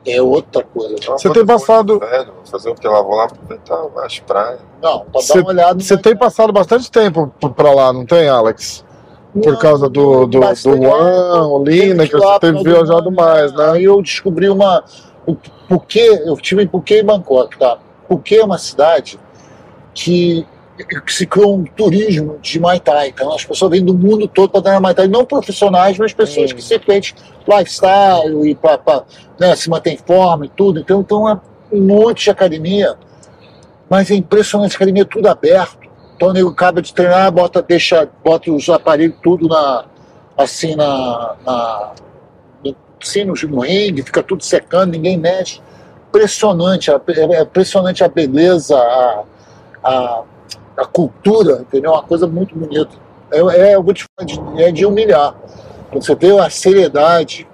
é 0.06 0.20
outra 0.22 0.62
coisa. 0.62 0.96
Você 1.06 1.30
tem 1.30 1.44
passado- 1.46 1.98
Velho, 1.98 2.32
vou 2.32 2.46
fazer 2.46 2.70
o 2.70 2.74
que 2.74 2.86
lá? 2.86 3.00
Vou 3.02 3.14
lá 3.14 3.24
aproveitar 3.24 3.82
as 4.04 4.18
praias. 4.20 4.60
Não, 4.82 5.00
pra 5.06 5.20
Cê- 5.20 5.34
dar 5.34 5.40
uma 5.40 5.50
olhada. 5.50 5.74
no 5.74 5.80
Você 5.80 5.96
tem 5.96 6.16
passado 6.16 6.52
bastante 6.52 6.90
tempo 6.90 7.32
pra 7.56 7.72
lá, 7.72 7.92
não 7.92 8.04
tem, 8.04 8.28
Alex? 8.28 8.84
Por 9.32 9.52
Não, 9.52 9.58
causa 9.58 9.88
do, 9.88 10.26
do, 10.26 10.38
do 10.38 10.40
One, 10.82 11.46
o 11.50 11.64
Lina, 11.64 12.06
que 12.06 12.12
você 12.16 12.38
tem 12.38 12.62
viajado 12.62 13.10
mais, 13.10 13.52
né? 13.52 13.70
Aí 13.72 13.84
eu 13.84 14.00
descobri 14.00 14.48
uma. 14.48 14.84
O 15.26 15.36
Phuket, 15.68 16.20
eu 16.26 16.34
estive 16.34 16.62
em 16.62 16.68
Phuket 16.68 17.00
e 17.00 17.02
Bangkok, 17.02 17.58
tá? 17.58 17.78
Phuket 18.08 18.40
é 18.40 18.44
uma 18.44 18.58
cidade 18.58 19.18
que 19.92 20.46
se 21.06 21.26
criou 21.26 21.56
um 21.56 21.64
turismo 21.64 22.38
de 22.40 22.58
Muay 22.58 22.80
Thai. 22.80 23.08
Então 23.08 23.32
as 23.34 23.44
pessoas 23.44 23.70
vêm 23.70 23.84
do 23.84 23.94
mundo 23.94 24.26
todo 24.26 24.50
para 24.50 24.62
treinar 24.62 24.80
Muay 24.82 24.94
Thai. 24.94 25.08
Não 25.08 25.24
profissionais, 25.24 25.98
mas 25.98 26.12
pessoas 26.12 26.50
Hum. 26.52 26.56
que 26.56 26.62
simplesmente 26.62 27.14
lifestyle 27.46 28.48
e 28.48 28.54
para 28.54 29.04
né, 29.38 29.54
se 29.56 29.68
manter 29.70 29.90
em 29.92 29.96
forma 29.98 30.46
e 30.46 30.48
tudo. 30.48 30.80
Então, 30.80 31.00
então 31.00 31.28
é 31.28 31.38
um 31.72 31.80
monte 31.80 32.24
de 32.24 32.30
academia. 32.30 32.96
Mas 33.88 34.10
é 34.10 34.14
impressionante, 34.14 34.72
a 34.72 34.76
academia 34.76 35.02
é 35.02 35.06
tudo 35.06 35.28
aberto. 35.28 35.78
Então 36.16 36.28
o 36.28 36.32
nego 36.32 36.50
acaba 36.50 36.80
de 36.80 36.92
treinar, 36.94 37.30
bota, 37.30 37.60
deixa, 37.60 38.08
bota 38.24 38.50
os 38.50 38.68
aparelhos 38.68 39.16
tudo 39.22 39.48
na, 39.48 39.84
assim 40.36 40.74
na, 40.74 41.34
na 41.44 41.92
no, 42.64 42.74
assim, 43.02 43.24
no, 43.24 43.34
ringue, 43.60 44.02
fica 44.02 44.22
tudo 44.22 44.42
secando, 44.42 44.92
ninguém 44.92 45.18
mexe. 45.18 45.60
Impressionante, 46.08 46.90
a- 46.90 47.00
é 47.08 47.42
impressionante 47.42 48.02
a 48.04 48.08
beleza, 48.08 48.76
a, 48.76 49.22
a, 49.82 50.22
a 50.76 50.84
cultura, 50.84 51.60
entendeu? 51.60 51.92
Uma 51.92 52.02
coisa 52.02 52.26
muito 52.26 52.54
bonita. 52.56 52.96
É, 53.30 53.38
é, 53.38 53.74
eu 53.74 53.82
vou 53.82 53.94
te 53.94 54.04
falar, 54.16 54.26
de, 54.26 54.62
é 54.62 54.70
de 54.72 54.84
humilhar. 54.86 55.34
Quando 55.90 56.04
você 56.04 56.14
vê 56.14 56.38
a 56.38 56.50
seriedade, 56.50 57.48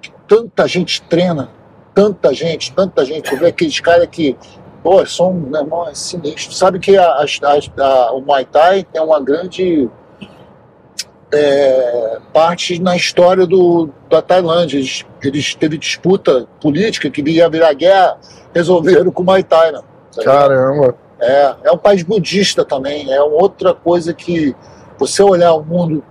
que 0.00 0.10
tanta 0.28 0.66
gente 0.68 1.00
treina, 1.02 1.48
tanta 1.94 2.32
gente, 2.34 2.72
tanta 2.72 3.04
gente, 3.04 3.28
você 3.28 3.36
vê 3.36 3.46
aqueles 3.46 3.80
caras 3.80 4.06
que, 4.10 4.36
pô, 4.82 5.04
são, 5.06 5.32
meu 5.32 5.60
irmão, 5.60 5.88
é 5.88 5.94
sinistro. 5.94 6.52
Sabe 6.54 6.78
que 6.78 6.96
a, 6.96 7.14
as- 7.16 7.40
a- 7.42 8.12
o 8.12 8.20
Muay 8.20 8.44
Thai 8.44 8.84
tem 8.84 9.00
uma 9.02 9.20
grande 9.20 9.88
é, 11.32 12.18
parte 12.32 12.80
na 12.80 12.96
história 12.96 13.46
do, 13.46 13.90
da 14.08 14.22
Tailândia. 14.22 14.78
Eles, 14.78 15.04
eles 15.22 15.54
teve 15.54 15.76
disputa 15.78 16.46
política 16.60 17.10
que 17.10 17.20
ia 17.22 17.48
virar 17.48 17.72
guerra, 17.74 18.16
resolveram 18.54 19.10
com 19.10 19.22
o 19.22 19.26
Muay 19.26 19.42
Thai, 19.42 19.72
né? 19.72 19.80
Caramba. 20.22 20.94
É, 21.20 21.54
é 21.64 21.72
um 21.72 21.78
país 21.78 22.02
budista 22.02 22.64
também, 22.64 23.10
é 23.12 23.22
outra 23.22 23.72
coisa 23.72 24.12
que 24.12 24.54
você 24.98 25.22
olhar 25.22 25.54
o 25.54 25.64
mundo 25.64 26.02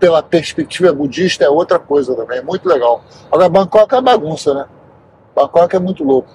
pela 0.00 0.22
perspectiva 0.22 0.92
budista 0.92 1.44
é 1.44 1.48
outra 1.48 1.78
coisa 1.78 2.14
também, 2.14 2.38
é 2.38 2.42
muito 2.42 2.68
legal. 2.68 3.02
Agora, 3.30 3.48
Bangkok 3.48 3.94
é 3.94 4.00
bagunça, 4.00 4.54
né? 4.54 4.64
Bangkok 5.34 5.74
é 5.74 5.78
muito 5.78 6.04
louco. 6.04 6.28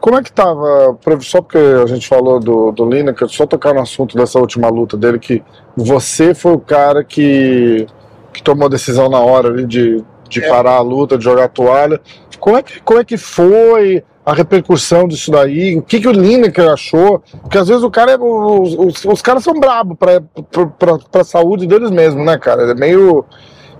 Como 0.00 0.16
é 0.16 0.22
que 0.22 0.30
tava, 0.30 0.96
só 1.20 1.40
porque 1.40 1.58
a 1.58 1.86
gente 1.86 2.06
falou 2.06 2.38
do, 2.38 2.70
do 2.70 2.88
Lineker, 2.88 3.28
só 3.28 3.46
tocar 3.46 3.74
no 3.74 3.80
assunto 3.80 4.16
dessa 4.16 4.38
última 4.38 4.68
luta 4.68 4.96
dele, 4.96 5.18
que 5.18 5.42
você 5.76 6.34
foi 6.34 6.52
o 6.52 6.60
cara 6.60 7.02
que, 7.02 7.86
que 8.32 8.42
tomou 8.42 8.66
a 8.66 8.70
decisão 8.70 9.08
na 9.08 9.20
hora 9.20 9.48
ali 9.48 9.66
de, 9.66 10.04
de 10.28 10.44
É. 10.44 10.48
parar 10.48 10.74
a 10.74 10.80
luta, 10.80 11.16
de 11.16 11.24
jogar 11.24 11.44
a 11.44 11.48
toalha. 11.48 12.00
Como 12.38 12.56
é 12.56 12.62
que, 12.62 12.80
como 12.82 13.00
é 13.00 13.04
que 13.04 13.16
foi 13.16 14.04
a 14.26 14.34
repercussão 14.34 15.06
disso 15.06 15.30
daí? 15.30 15.76
O 15.76 15.82
que, 15.82 16.00
que 16.00 16.08
o 16.08 16.12
Lineker 16.12 16.68
achou? 16.68 17.22
Porque 17.42 17.56
às 17.56 17.68
vezes 17.68 17.84
o 17.84 17.90
cara 17.90 18.10
é, 18.10 18.18
os, 18.18 18.74
os, 18.74 19.04
os 19.04 19.22
caras 19.22 19.44
são 19.44 19.54
brabos 19.54 19.96
pra, 19.96 20.20
pra, 20.50 20.66
pra, 20.66 20.98
pra 20.98 21.24
saúde 21.24 21.64
deles 21.64 21.92
mesmos, 21.92 22.26
né, 22.26 22.36
cara? 22.36 22.72
É 22.72 22.74
meio. 22.74 23.24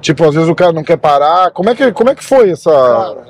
Tipo, 0.00 0.24
às 0.24 0.34
vezes 0.36 0.48
o 0.48 0.54
cara 0.54 0.72
não 0.72 0.84
quer 0.84 0.98
parar. 0.98 1.50
Como 1.50 1.68
é 1.68 1.74
que, 1.74 1.90
como 1.90 2.10
é 2.10 2.14
que 2.14 2.22
foi 2.22 2.50
essa. 2.50 2.70
Cara, 2.70 3.26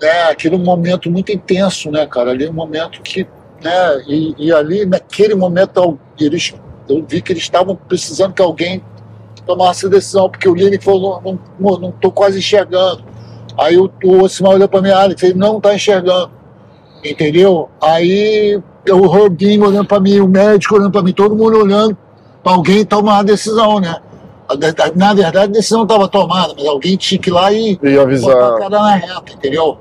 é 0.00 0.22
aquele 0.30 0.56
momento 0.56 1.10
muito 1.10 1.32
intenso, 1.32 1.90
né, 1.90 2.06
cara? 2.06 2.30
Ali 2.30 2.46
é 2.46 2.50
um 2.50 2.54
momento 2.54 3.02
que, 3.02 3.26
né, 3.60 4.04
e, 4.06 4.34
e 4.38 4.52
ali 4.52 4.86
naquele 4.86 5.34
momento 5.34 5.98
eles, 6.20 6.54
eu 6.88 7.04
vi 7.04 7.20
que 7.20 7.32
eles 7.32 7.42
estavam 7.42 7.74
precisando 7.74 8.32
que 8.32 8.42
alguém 8.42 8.80
tomasse 9.44 9.88
decisão, 9.88 10.30
porque 10.30 10.48
o 10.48 10.54
Lini 10.54 10.80
falou, 10.80 11.20
não, 11.20 11.38
não, 11.58 11.78
não 11.80 11.90
tô 11.90 12.12
quase 12.12 12.38
enxergando. 12.38 13.02
Aí 13.58 13.76
o, 13.76 13.90
o 14.04 14.22
Osimar 14.22 14.52
olhou 14.52 14.68
pra 14.68 14.80
mim, 14.80 14.90
Alex, 14.90 15.22
ele 15.22 15.34
não 15.38 15.60
tá 15.60 15.74
enxergando, 15.74 16.30
entendeu? 17.04 17.68
Aí 17.82 18.60
o 18.90 19.06
Robinho 19.06 19.66
olhando 19.66 19.86
pra 19.86 20.00
mim, 20.00 20.20
o 20.20 20.28
médico 20.28 20.76
olhando 20.76 20.92
pra 20.92 21.02
mim, 21.02 21.12
todo 21.12 21.34
mundo 21.34 21.58
olhando 21.58 21.96
pra 22.42 22.52
alguém 22.52 22.84
tomar 22.84 23.18
a 23.18 23.22
decisão, 23.22 23.80
né? 23.80 23.96
Na 24.96 25.12
verdade, 25.12 25.38
a 25.38 25.46
decisão 25.46 25.82
estava 25.82 26.08
tomada, 26.08 26.54
mas 26.56 26.66
alguém 26.66 26.96
tinha 26.96 27.20
que 27.20 27.28
ir 27.28 27.32
lá 27.32 27.52
e 27.52 27.72
E 27.72 27.76
botar 27.76 27.98
a 28.00 28.02
avisar. 28.02 28.58
cara 28.58 28.70
na 28.70 28.94
reta, 28.94 29.32
entendeu? 29.34 29.76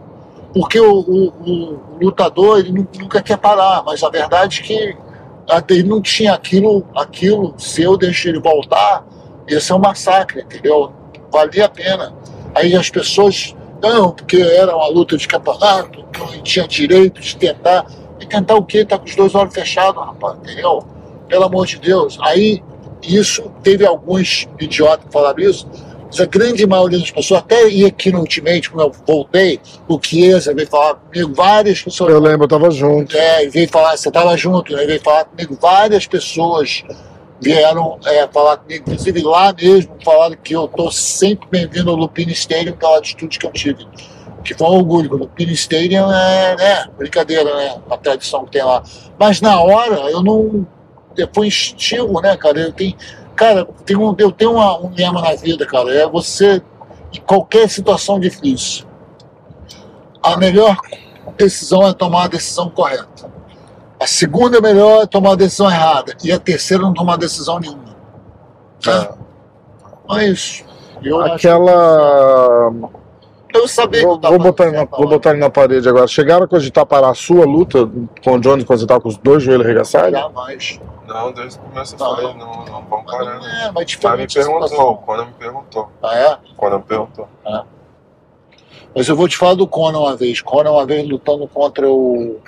Porque 0.54 0.80
o, 0.80 1.00
o- 1.00 1.34
o 1.46 1.80
lutador 2.02 2.60
ele 2.60 2.72
nu- 2.72 2.88
nunca 3.00 3.22
quer 3.22 3.38
parar, 3.38 3.84
mas 3.86 4.04
a 4.04 4.10
verdade 4.10 4.60
é 4.62 4.64
que 4.64 4.98
até 5.50 5.76
ele 5.76 5.88
não 5.88 6.02
tinha 6.02 6.34
aquilo, 6.34 6.84
aquilo, 6.96 7.54
se 7.58 7.84
eu 7.84 7.96
deixar 7.96 8.30
ele 8.30 8.40
voltar, 8.42 9.06
ia 9.48 9.62
ser 9.62 9.74
um 9.74 9.80
massacre, 9.80 10.42
entendeu? 10.42 10.92
Valia 11.32 11.66
a 11.66 11.70
pena. 11.70 12.14
Aí 12.54 12.76
as 12.76 12.90
pessoas, 12.90 13.56
não, 13.82 14.12
porque 14.12 14.38
era 14.38 14.76
uma 14.76 14.88
luta 14.88 15.18
de 15.18 15.28
campeonato, 15.28 16.06
então 16.10 16.28
ele 16.34 16.42
tinha 16.42 16.68
direito 16.68 17.22
de 17.22 17.36
tentar. 17.36 17.86
E 18.20 18.26
tentar 18.26 18.56
o 18.56 18.64
quê? 18.64 18.84
Tá 18.84 18.98
com 18.98 19.06
os 19.06 19.16
dois 19.16 19.36
olhos 19.36 19.54
fechados, 19.54 20.04
rapaz, 20.04 20.38
entendeu? 20.40 20.84
Pelo 21.28 21.44
amor 21.44 21.68
de 21.68 21.78
Deus. 21.78 22.18
Aí, 22.22 22.64
isso, 23.04 23.52
teve 23.62 23.86
alguns 23.86 24.48
idiotas 24.60 25.06
que 25.06 25.12
falaram 25.14 25.40
isso, 25.40 25.68
mas 26.08 26.20
a 26.20 26.26
grande 26.26 26.66
maioria 26.66 27.00
das 27.00 27.12
pessoas, 27.12 27.42
até 27.42 27.70
ir 27.70 27.86
aqui 27.86 28.12
no 28.12 28.20
Ultimate, 28.20 28.72
quando 28.72 28.88
eu 28.88 28.96
voltei, 29.06 29.60
o 29.88 30.00
Chiesa 30.02 30.54
veio 30.54 30.68
falar 30.68 30.96
comigo, 30.96 31.34
várias 31.36 31.82
pessoas 31.82 32.12
Eu 32.12 32.20
lembro, 32.20 32.46
eu 32.46 32.48
tava 32.48 32.72
junto. 32.72 33.16
é, 33.16 33.46
e 33.46 33.50
veio 33.50 33.70
falar, 33.70 33.96
você 33.96 34.08
estava 34.08 34.36
junto, 34.38 34.74
né? 34.74 34.86
veio 34.86 35.02
falar 35.02 35.26
comigo, 35.26 35.58
várias 35.62 36.08
pessoas 36.08 36.84
vieram 37.40 38.00
é, 38.06 38.28
falar 38.28 38.58
comigo, 38.58 38.84
inclusive 38.88 39.22
lá 39.22 39.54
mesmo, 39.54 39.96
falaram 40.04 40.36
que 40.36 40.56
eu 40.56 40.68
tô 40.68 40.92
sempre 40.92 41.48
bem-vindo 41.50 41.90
ao 41.90 41.96
Lupini 41.96 42.34
Stadium 42.34 42.76
pela 42.76 42.98
atitude 42.98 43.38
que 43.38 43.46
eu 43.46 43.52
tive. 43.52 43.88
que 44.44 44.54
foi 44.54 44.68
um 44.68 44.78
orgulho. 44.78 45.24
O 45.24 45.28
Pino 45.28 45.52
Stadium 45.52 46.12
é, 46.12 46.56
né, 46.56 46.90
brincadeira, 46.98 47.56
né? 47.56 47.82
A 47.90 47.98
tradição 47.98 48.46
que 48.46 48.52
tem 48.52 48.64
lá. 48.64 48.82
Mas 49.20 49.42
na 49.42 49.60
hora, 49.62 50.10
eu 50.10 50.24
não. 50.24 50.66
Foi 51.34 51.48
instinto, 51.48 52.22
né, 52.22 52.38
cara? 52.38 52.60
Eu 52.60 52.72
tenho, 52.72 52.96
cara, 53.36 53.66
tem 53.86 53.98
um, 53.98 54.16
eu 54.18 54.32
tenho 54.32 54.54
uma, 54.54 54.80
um 54.80 54.94
lema 54.94 55.22
na 55.22 55.34
vida, 55.36 55.66
cara. 55.66 55.92
É 55.92 56.08
você, 56.08 56.62
em 57.12 57.20
qualquer 57.20 57.68
situação 57.70 58.20
difícil, 58.20 58.86
a 60.22 60.38
melhor 60.38 60.78
decisão 61.36 61.88
é 61.88 61.94
tomar 61.94 62.26
a 62.26 62.28
decisão 62.28 62.70
correta. 62.70 63.37
A 64.00 64.06
segunda 64.06 64.62
melhor 64.62 65.04
é 65.04 65.06
tomar 65.08 65.32
a 65.32 65.36
decisão 65.36 65.70
errada. 65.70 66.16
E 66.24 66.32
a 66.32 66.40
terceira 66.40 66.84
não 66.84 66.94
tomar 66.94 67.18
decisão 67.18 67.60
nenhuma. 67.60 67.96
Tá? 68.84 69.16
É 70.12 70.28
isso. 70.28 70.64
Eu 71.04 71.20
Aquela. 71.22 72.72
Eu 73.54 73.68
sabia 73.68 74.04
Vou, 74.04 74.20
que 74.20 74.26
eu 74.28 74.30
vou 74.32 74.40
botar 74.40 74.68
ele 74.68 74.78
na, 74.78 74.86
vou 74.86 75.08
botar 75.08 75.30
ele 75.32 75.40
na 75.40 75.50
parede 75.50 75.90
agora. 75.90 76.06
Chegaram 76.08 76.44
a 76.44 76.48
cogitar 76.48 76.86
parar 76.86 77.10
a 77.10 77.14
sua 77.16 77.44
luta 77.46 77.90
com 78.24 78.34
o 78.36 78.40
Jones 78.40 78.66
quando 78.66 78.80
você 78.80 78.86
tava 78.86 79.02
com 79.02 79.10
os 79.10 79.18
dois 79.18 79.42
joelhos 79.42 79.66
arregaçados? 79.66 80.12
Jamais. 80.20 80.80
Não, 81.08 81.32
desde 81.32 81.58
o 81.58 81.62
começo 81.64 81.96
eu 81.96 82.00
Não. 82.00 82.16
falei, 82.16 82.34
não, 82.36 82.66
não 82.66 82.82
Mas 82.90 83.06
parar. 83.06 83.36
é, 83.36 83.40
mas 83.40 83.74
Mas 83.74 83.74
me 83.74 83.86
diferente 83.86 84.40
a 84.40 84.44
perguntou, 84.44 84.98
quando 84.98 85.26
me 85.26 85.32
perguntou. 85.34 85.90
Ah, 86.04 86.18
é? 86.18 86.38
Quando 86.56 86.78
me 86.78 86.84
perguntou. 86.84 87.28
Mas 88.94 89.08
eu 89.08 89.16
vou 89.16 89.28
te 89.28 89.38
falar 89.38 89.56
do 89.56 89.68
Conor 89.68 90.02
uma 90.04 90.16
vez. 90.16 90.42
Conor 90.42 90.72
uma 90.74 90.86
vez 90.86 91.08
lutando 91.08 91.48
contra 91.48 91.90
o, 91.90 92.40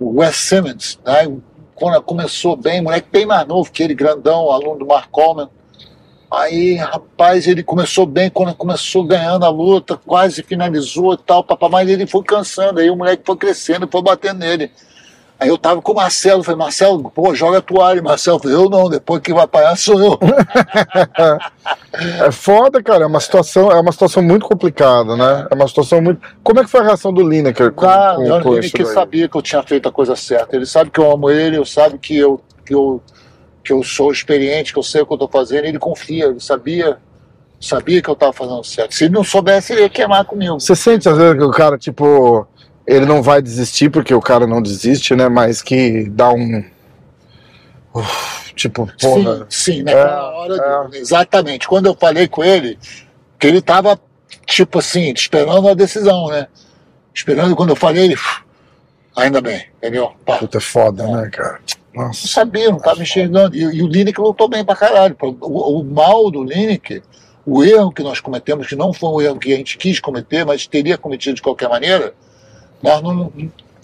o 0.00 0.20
Wes 0.20 0.36
Simmons. 0.36 0.98
Né? 1.04 1.26
O 1.26 1.42
Conor 1.74 2.02
começou 2.02 2.56
bem, 2.56 2.82
moleque 2.82 3.08
bem 3.10 3.26
mais 3.26 3.46
novo 3.46 3.70
que 3.70 3.82
ele, 3.82 3.94
grandão, 3.94 4.50
aluno 4.50 4.80
do 4.80 4.86
Mark 4.86 5.08
Coleman. 5.10 5.48
Aí, 6.30 6.74
rapaz, 6.74 7.46
ele 7.46 7.62
começou 7.62 8.04
bem, 8.04 8.28
quando 8.28 8.54
começou 8.54 9.02
ganhando 9.02 9.46
a 9.46 9.48
luta, 9.48 9.96
quase 9.96 10.42
finalizou 10.42 11.14
e 11.14 11.16
tal, 11.16 11.42
papá, 11.42 11.70
mas 11.70 11.88
ele 11.88 12.06
foi 12.06 12.22
cansando, 12.22 12.80
aí 12.80 12.90
o 12.90 12.96
moleque 12.96 13.22
foi 13.24 13.36
crescendo 13.36 13.88
foi 13.90 14.02
batendo 14.02 14.40
nele. 14.40 14.70
Aí 15.40 15.48
eu 15.48 15.56
tava 15.56 15.80
com 15.80 15.92
o 15.92 15.94
Marcelo, 15.94 16.42
falei, 16.42 16.58
Marcelo, 16.58 17.10
pô, 17.10 17.32
joga 17.32 17.58
a 17.58 17.62
toalha. 17.62 18.02
Marcelo 18.02 18.40
falou, 18.40 18.62
eu 18.64 18.68
não, 18.68 18.90
depois 18.90 19.22
que 19.22 19.32
vai 19.32 19.44
apanhar 19.44 19.76
sou 19.76 20.00
eu. 20.00 20.18
É 22.24 22.30
foda, 22.30 22.82
cara. 22.82 23.04
É 23.04 23.06
uma 23.06 23.20
situação, 23.20 23.70
é 23.72 23.80
uma 23.80 23.92
situação 23.92 24.22
muito 24.22 24.46
complicada, 24.46 25.16
né? 25.16 25.46
É 25.50 25.54
uma 25.54 25.66
situação 25.66 26.00
muito. 26.00 26.20
Como 26.42 26.60
é 26.60 26.64
que 26.64 26.70
foi 26.70 26.80
a 26.80 26.84
reação 26.84 27.12
do 27.12 27.26
Lineker 27.26 27.72
com, 27.72 27.86
Ah, 27.86 28.14
com, 28.16 28.40
com 28.40 28.56
ele 28.56 28.70
que 28.70 28.84
sabia 28.84 29.28
que 29.28 29.36
eu 29.36 29.42
tinha 29.42 29.62
feito 29.62 29.88
a 29.88 29.92
coisa 29.92 30.14
certa. 30.14 30.54
Ele 30.54 30.64
sabe 30.64 30.90
que 30.90 31.00
eu 31.00 31.10
amo 31.10 31.28
ele, 31.28 31.56
eu 31.56 31.64
sabe 31.64 31.98
que 31.98 32.16
eu, 32.16 32.40
que 32.64 32.74
eu, 32.74 33.02
que 33.64 33.72
eu 33.72 33.82
sou 33.82 34.12
experiente, 34.12 34.72
que 34.72 34.78
eu 34.78 34.82
sei 34.82 35.02
o 35.02 35.06
que 35.06 35.12
eu 35.12 35.16
estou 35.16 35.28
fazendo. 35.28 35.64
Ele 35.64 35.78
confia, 35.78 36.26
ele 36.26 36.40
sabia, 36.40 36.98
sabia 37.60 38.00
que 38.00 38.08
eu 38.08 38.14
estava 38.14 38.32
fazendo 38.32 38.64
certo. 38.64 38.94
Se 38.94 39.04
ele 39.04 39.14
não 39.14 39.24
soubesse, 39.24 39.72
ele 39.72 39.82
ia 39.82 39.88
queimar 39.88 40.24
comigo. 40.24 40.60
Você 40.60 40.76
sente 40.76 41.08
às 41.08 41.16
vezes 41.16 41.36
que 41.36 41.44
o 41.44 41.50
cara, 41.50 41.76
tipo, 41.76 42.46
ele 42.88 43.04
não 43.06 43.22
vai 43.22 43.42
desistir 43.42 43.90
porque 43.90 44.14
o 44.14 44.20
cara 44.20 44.46
não 44.46 44.62
desiste, 44.62 45.14
né? 45.14 45.28
Mas 45.28 45.60
que 45.62 46.08
dá 46.08 46.32
um. 46.32 46.64
Uf, 47.94 48.54
tipo, 48.54 48.88
porra. 49.00 49.46
Sim, 49.50 49.74
sim, 49.74 49.82
naquela 49.82 50.10
É, 50.10 50.22
hora, 50.22 50.90
exatamente. 50.94 51.68
Quando 51.68 51.86
eu 51.86 51.94
falei 51.94 52.26
com 52.26 52.42
ele, 52.42 52.78
que 53.38 53.46
ele 53.46 53.58
estava 53.58 54.00
tipo 54.46 54.78
assim, 54.78 55.12
esperando 55.12 55.68
a 55.68 55.74
decisão, 55.74 56.28
né? 56.28 56.48
Esperando 57.14 57.54
quando 57.54 57.70
eu 57.70 57.76
falei, 57.76 58.04
ele. 58.04 58.14
"Uf, 58.14 58.42
Ainda 59.16 59.40
bem, 59.40 59.66
entendeu? 59.78 60.12
Pá. 60.24 60.38
Puta, 60.38 60.58
é 60.58 60.60
foda, 60.60 61.04
né, 61.06 61.28
cara? 61.30 61.58
Não 61.92 62.06
Nossa. 62.06 62.28
sabia, 62.28 62.70
não 62.70 62.76
estava 62.78 63.02
enxergando. 63.02 63.54
E, 63.56 63.60
e 63.60 63.82
o 63.82 63.86
Lineker 63.88 64.22
lutou 64.24 64.48
bem 64.48 64.64
pra 64.64 64.76
caralho. 64.76 65.16
O, 65.20 65.80
o 65.80 65.84
mal 65.84 66.30
do 66.30 66.44
Lineker, 66.44 67.02
o 67.44 67.64
erro 67.64 67.90
que 67.90 68.02
nós 68.02 68.20
cometemos, 68.20 68.68
que 68.68 68.76
não 68.76 68.92
foi 68.92 69.10
um 69.10 69.20
erro 69.20 69.38
que 69.38 69.52
a 69.52 69.56
gente 69.56 69.76
quis 69.76 69.98
cometer, 69.98 70.46
mas 70.46 70.66
teria 70.68 70.96
cometido 70.96 71.34
de 71.34 71.42
qualquer 71.42 71.68
maneira, 71.68 72.14
nós 72.82 73.02
não, 73.02 73.32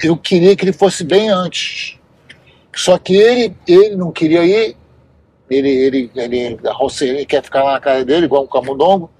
eu 0.02 0.16
queria 0.16 0.54
que 0.56 0.64
ele 0.64 0.72
fosse 0.72 1.04
bem 1.04 1.28
antes. 1.28 1.98
Só 2.74 2.98
que 2.98 3.14
ele, 3.14 3.54
ele 3.66 3.96
não 3.96 4.10
queria 4.10 4.44
ir, 4.44 4.76
ele, 5.48 5.68
ele, 5.68 6.10
ele, 6.14 6.60
a 6.64 7.24
quer 7.26 7.42
ficar 7.42 7.62
lá 7.62 7.72
na 7.74 7.80
cara 7.80 8.04
dele, 8.04 8.26
igual 8.26 8.44
um 8.44 8.48
camundongo, 8.48 9.10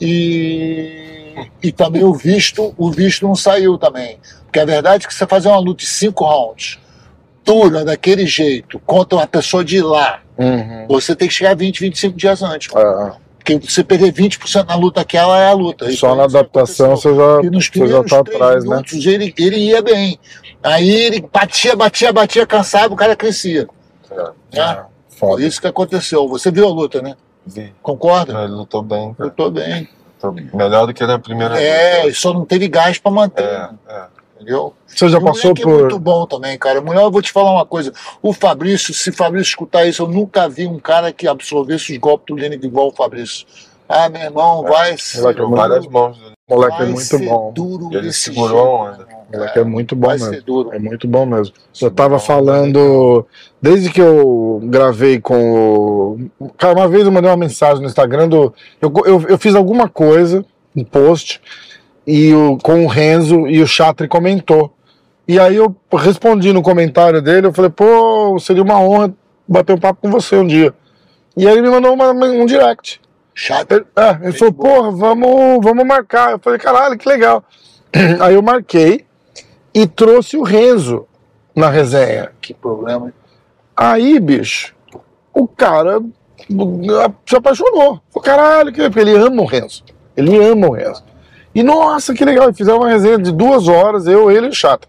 e, 0.00 1.34
e 1.62 1.72
também 1.72 2.04
o 2.04 2.14
visto, 2.14 2.74
o 2.76 2.90
visto 2.90 3.26
não 3.26 3.34
saiu 3.34 3.76
também. 3.76 4.18
Porque 4.44 4.60
a 4.60 4.64
verdade 4.64 5.04
é 5.04 5.08
que 5.08 5.14
você 5.14 5.26
fazer 5.26 5.48
uma 5.48 5.58
luta 5.58 5.82
de 5.82 5.90
cinco 5.90 6.24
rounds, 6.24 6.78
dura 7.44 7.84
daquele 7.84 8.26
jeito, 8.26 8.78
contra 8.80 9.18
uma 9.18 9.26
pessoa 9.26 9.64
de 9.64 9.80
lá, 9.80 10.20
Uhum. 10.38 10.86
você 10.88 11.14
tem 11.14 11.28
que 11.28 11.34
chegar 11.34 11.54
20, 11.54 11.78
25 11.80 12.16
dias 12.16 12.42
antes. 12.42 12.74
É, 12.74 13.12
Porque 13.42 13.58
você 13.58 13.82
perder 13.82 14.12
20% 14.12 14.66
na 14.68 14.76
luta 14.76 15.00
aquela 15.00 15.38
é 15.38 15.48
a 15.48 15.52
luta. 15.52 15.90
Só 15.92 16.08
foi 16.10 16.16
na 16.16 16.24
adaptação 16.24 16.92
aconteceu. 16.92 17.14
você 17.14 17.42
já, 17.42 17.46
E 17.48 17.50
nos 17.50 17.68
você 17.68 17.88
já 17.88 18.04
tá 18.04 18.20
atrás, 18.20 18.64
né? 18.64 18.70
minutos 18.70 19.04
ele, 19.04 19.34
ele 19.36 19.56
ia 19.56 19.82
bem. 19.82 20.18
Aí 20.62 20.88
ele 20.88 21.20
batia, 21.32 21.74
batia, 21.74 22.12
batia, 22.12 22.46
cansado, 22.46 22.92
o 22.92 22.96
cara 22.96 23.16
crescia. 23.16 23.68
É, 24.52 24.58
Né? 24.58 24.84
Foi 25.08 25.42
isso 25.44 25.60
que 25.60 25.66
aconteceu. 25.66 26.28
Você 26.28 26.52
viu 26.52 26.66
a 26.66 26.70
luta, 26.70 27.02
né? 27.02 27.16
vi. 27.44 27.72
Concorda? 27.82 28.44
Ele 28.44 28.52
lutou 28.52 28.82
bem. 28.82 29.12
cara. 29.14 29.28
Lutou 29.28 29.50
bem. 29.50 29.88
Lutou 30.22 30.32
melhor 30.56 30.86
do 30.86 30.94
que 30.94 31.04
na 31.04 31.18
primeira 31.18 31.60
É, 31.60 32.12
só 32.12 32.32
não 32.32 32.44
teve 32.44 32.68
gás 32.68 32.98
pra 32.98 33.10
manter. 33.10 33.44
É, 33.44 33.70
é. 33.88 34.04
Entendeu? 34.42 34.74
Você 34.86 35.08
já 35.08 35.18
o 35.18 35.24
passou 35.24 35.50
moleque 35.50 35.62
é 35.62 35.64
por. 35.64 35.80
muito 35.80 35.98
bom 35.98 36.26
também, 36.26 36.58
cara. 36.58 36.80
Mulher, 36.80 37.02
eu 37.02 37.10
vou 37.10 37.22
te 37.22 37.30
falar 37.32 37.52
uma 37.52 37.64
coisa. 37.66 37.92
O 38.20 38.32
Fabrício, 38.32 38.92
se 38.92 39.12
Fabrício 39.12 39.50
escutar 39.50 39.86
isso, 39.86 40.02
eu 40.02 40.08
nunca 40.08 40.48
vi 40.48 40.66
um 40.66 40.78
cara 40.78 41.12
que 41.12 41.26
absorvesse 41.28 41.92
os 41.92 41.98
golpes 41.98 42.26
do 42.26 42.36
Lineker 42.36 42.66
igual 42.68 42.88
o 42.88 42.92
Fabrício. 42.92 43.46
Ah, 43.88 44.08
meu 44.08 44.22
irmão, 44.22 44.64
É, 44.66 44.70
vai 44.70 44.98
ser. 44.98 45.20
moleque 45.20 45.40
é 45.40 45.42
muito- 45.44 45.56
várias 45.56 45.86
mãos 45.86 46.18
moleque 46.48 46.74
é 46.74 46.78
vai 46.78 46.86
muito 46.86 47.00
ser 47.02 47.18
bom. 47.28 47.52
Duro 47.54 47.88
E 47.92 47.96
ele 47.96 48.12
segurou 48.12 48.48
jeito, 48.48 48.60
a 48.60 49.04
onda. 49.04 49.08
moleque 49.32 49.58
é 49.58 49.64
muito 49.64 49.96
bom 49.96 50.06
Vai 50.08 50.16
mesmo. 50.18 50.34
ser 50.34 50.42
duro. 50.42 50.72
É 50.72 50.78
muito 50.78 51.08
bom 51.08 51.24
mesmo. 51.26 51.54
Eu 51.80 51.90
tava 51.90 52.18
falando. 52.18 53.26
Desde 53.60 53.90
que 53.90 54.00
eu 54.00 54.60
gravei 54.64 55.20
com 55.20 56.26
o. 56.38 56.48
Cara, 56.58 56.74
uma 56.74 56.88
vez 56.88 57.04
eu 57.06 57.12
mandei 57.12 57.30
uma 57.30 57.36
mensagem 57.36 57.80
no 57.80 57.86
Instagram 57.86 58.28
do. 58.28 58.52
Eu, 58.80 58.92
eu, 59.06 59.22
eu 59.28 59.38
fiz 59.38 59.54
alguma 59.54 59.88
coisa, 59.88 60.44
um 60.76 60.84
post, 60.84 61.40
e 62.06 62.32
o, 62.34 62.58
com 62.58 62.84
o 62.84 62.88
Renzo 62.88 63.46
e 63.46 63.60
o 63.62 63.66
Chatri 63.66 64.08
comentou. 64.08 64.72
E 65.26 65.38
aí 65.38 65.56
eu 65.56 65.74
respondi 65.92 66.52
no 66.52 66.62
comentário 66.62 67.22
dele, 67.22 67.46
eu 67.46 67.52
falei, 67.52 67.70
pô, 67.70 68.38
seria 68.40 68.62
uma 68.62 68.80
honra 68.80 69.14
bater 69.46 69.72
um 69.74 69.78
papo 69.78 70.00
com 70.02 70.10
você 70.10 70.36
um 70.36 70.46
dia. 70.46 70.74
E 71.36 71.46
aí 71.46 71.52
ele 71.54 71.62
me 71.62 71.70
mandou 71.70 71.94
uma- 71.94 72.10
um 72.10 72.44
direct. 72.46 73.00
Chato. 73.34 73.72
Ele, 73.72 73.86
é, 73.96 74.18
ele 74.24 74.32
falou, 74.32 74.52
porra, 74.52 74.90
vamos, 74.90 75.64
vamos 75.64 75.86
marcar. 75.86 76.32
Eu 76.32 76.38
falei, 76.38 76.58
caralho, 76.58 76.98
que 76.98 77.08
legal. 77.08 77.42
Aí 78.20 78.34
eu 78.34 78.42
marquei 78.42 79.06
e 79.74 79.86
trouxe 79.86 80.36
o 80.36 80.42
Renzo 80.42 81.06
na 81.56 81.70
resenha. 81.70 82.30
Que 82.42 82.52
problema. 82.52 83.12
Aí, 83.74 84.20
bicho, 84.20 84.74
o 85.32 85.48
cara 85.48 86.00
se 87.26 87.36
apaixonou. 87.36 88.00
Falou, 88.10 88.22
caralho, 88.22 88.72
que... 88.72 88.82
ele 88.82 89.16
ama 89.16 89.42
o 89.42 89.46
Renzo. 89.46 89.82
Ele 90.14 90.36
ama 90.44 90.68
o 90.68 90.72
Renzo. 90.72 91.02
E 91.54 91.62
nossa, 91.62 92.14
que 92.14 92.24
legal. 92.24 92.50
E 92.50 92.54
fizeram 92.54 92.78
uma 92.78 92.88
resenha 92.88 93.18
de 93.18 93.32
duas 93.32 93.68
horas, 93.68 94.06
eu, 94.06 94.30
ele 94.30 94.46
e 94.46 94.50
o 94.50 94.54
Chato. 94.54 94.88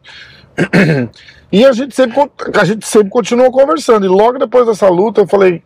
E 1.54 1.64
a 1.64 1.72
gente 1.72 1.96
sempre, 1.96 2.20
a 2.60 2.66
gente 2.66 2.84
sempre 2.88 3.12
continuou 3.12 3.52
conversando. 3.52 4.08
E 4.08 4.10
logo 4.10 4.40
depois 4.40 4.66
dessa 4.66 4.90
luta, 4.90 5.22
eu 5.22 5.28
falei, 5.28 5.62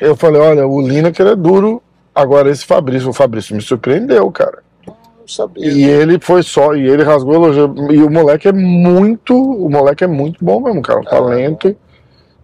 eu 0.00 0.16
falei, 0.16 0.40
olha, 0.40 0.66
o 0.66 0.80
Lineker 0.80 1.24
é 1.24 1.36
duro. 1.36 1.80
Agora 2.12 2.50
esse 2.50 2.66
Fabrício, 2.66 3.08
o 3.08 3.12
Fabrício 3.12 3.54
me 3.54 3.62
surpreendeu, 3.62 4.28
cara. 4.32 4.58
Não 4.84 5.28
sabia. 5.28 5.70
E 5.70 5.84
ele 5.84 6.18
foi 6.20 6.42
só, 6.42 6.74
e 6.74 6.84
ele 6.84 7.04
rasgou 7.04 7.36
elogio. 7.36 7.72
E 7.92 8.02
o 8.02 8.10
moleque 8.10 8.48
é 8.48 8.52
muito, 8.52 9.32
o 9.32 9.70
moleque 9.70 10.02
é 10.02 10.08
muito 10.08 10.44
bom 10.44 10.60
mesmo, 10.60 10.82
cara, 10.82 10.98
um 10.98 11.04
talento. 11.04 11.76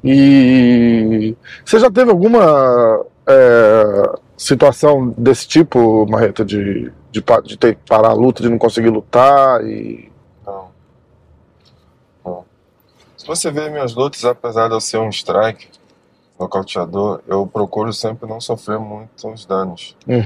E 0.05 1.37
você 1.65 1.81
já 1.81 1.91
teve 1.91 2.13
alguma 2.13 3.05
é, 3.27 4.11
situação 4.37 5.13
desse 5.19 5.49
tipo, 5.49 6.07
Marreta, 6.09 6.45
de, 6.45 6.93
de, 7.21 7.49
de 7.49 7.57
ter 7.57 7.75
que 7.77 7.83
parar 7.89 8.11
a 8.11 8.14
luta, 8.14 8.43
de 8.43 8.49
não 8.49 8.59
conseguir 8.59 8.91
lutar? 8.91 9.64
E... 9.64 10.11
Não. 10.45 10.69
Não. 12.25 12.45
Se 13.17 13.27
você 13.27 13.51
ver 13.51 13.71
minhas 13.71 13.95
lutas, 13.95 14.25
apesar 14.25 14.69
de 14.69 14.75
eu 14.75 14.81
ser 14.81 14.99
um 14.99 15.09
strike, 15.09 15.69
nocauteador, 16.39 17.23
eu 17.27 17.47
procuro 17.47 17.93
sempre 17.93 18.29
não 18.29 18.41
sofrer 18.41 18.79
muitos 18.79 19.47
danos. 19.47 19.97
Hum. 20.07 20.25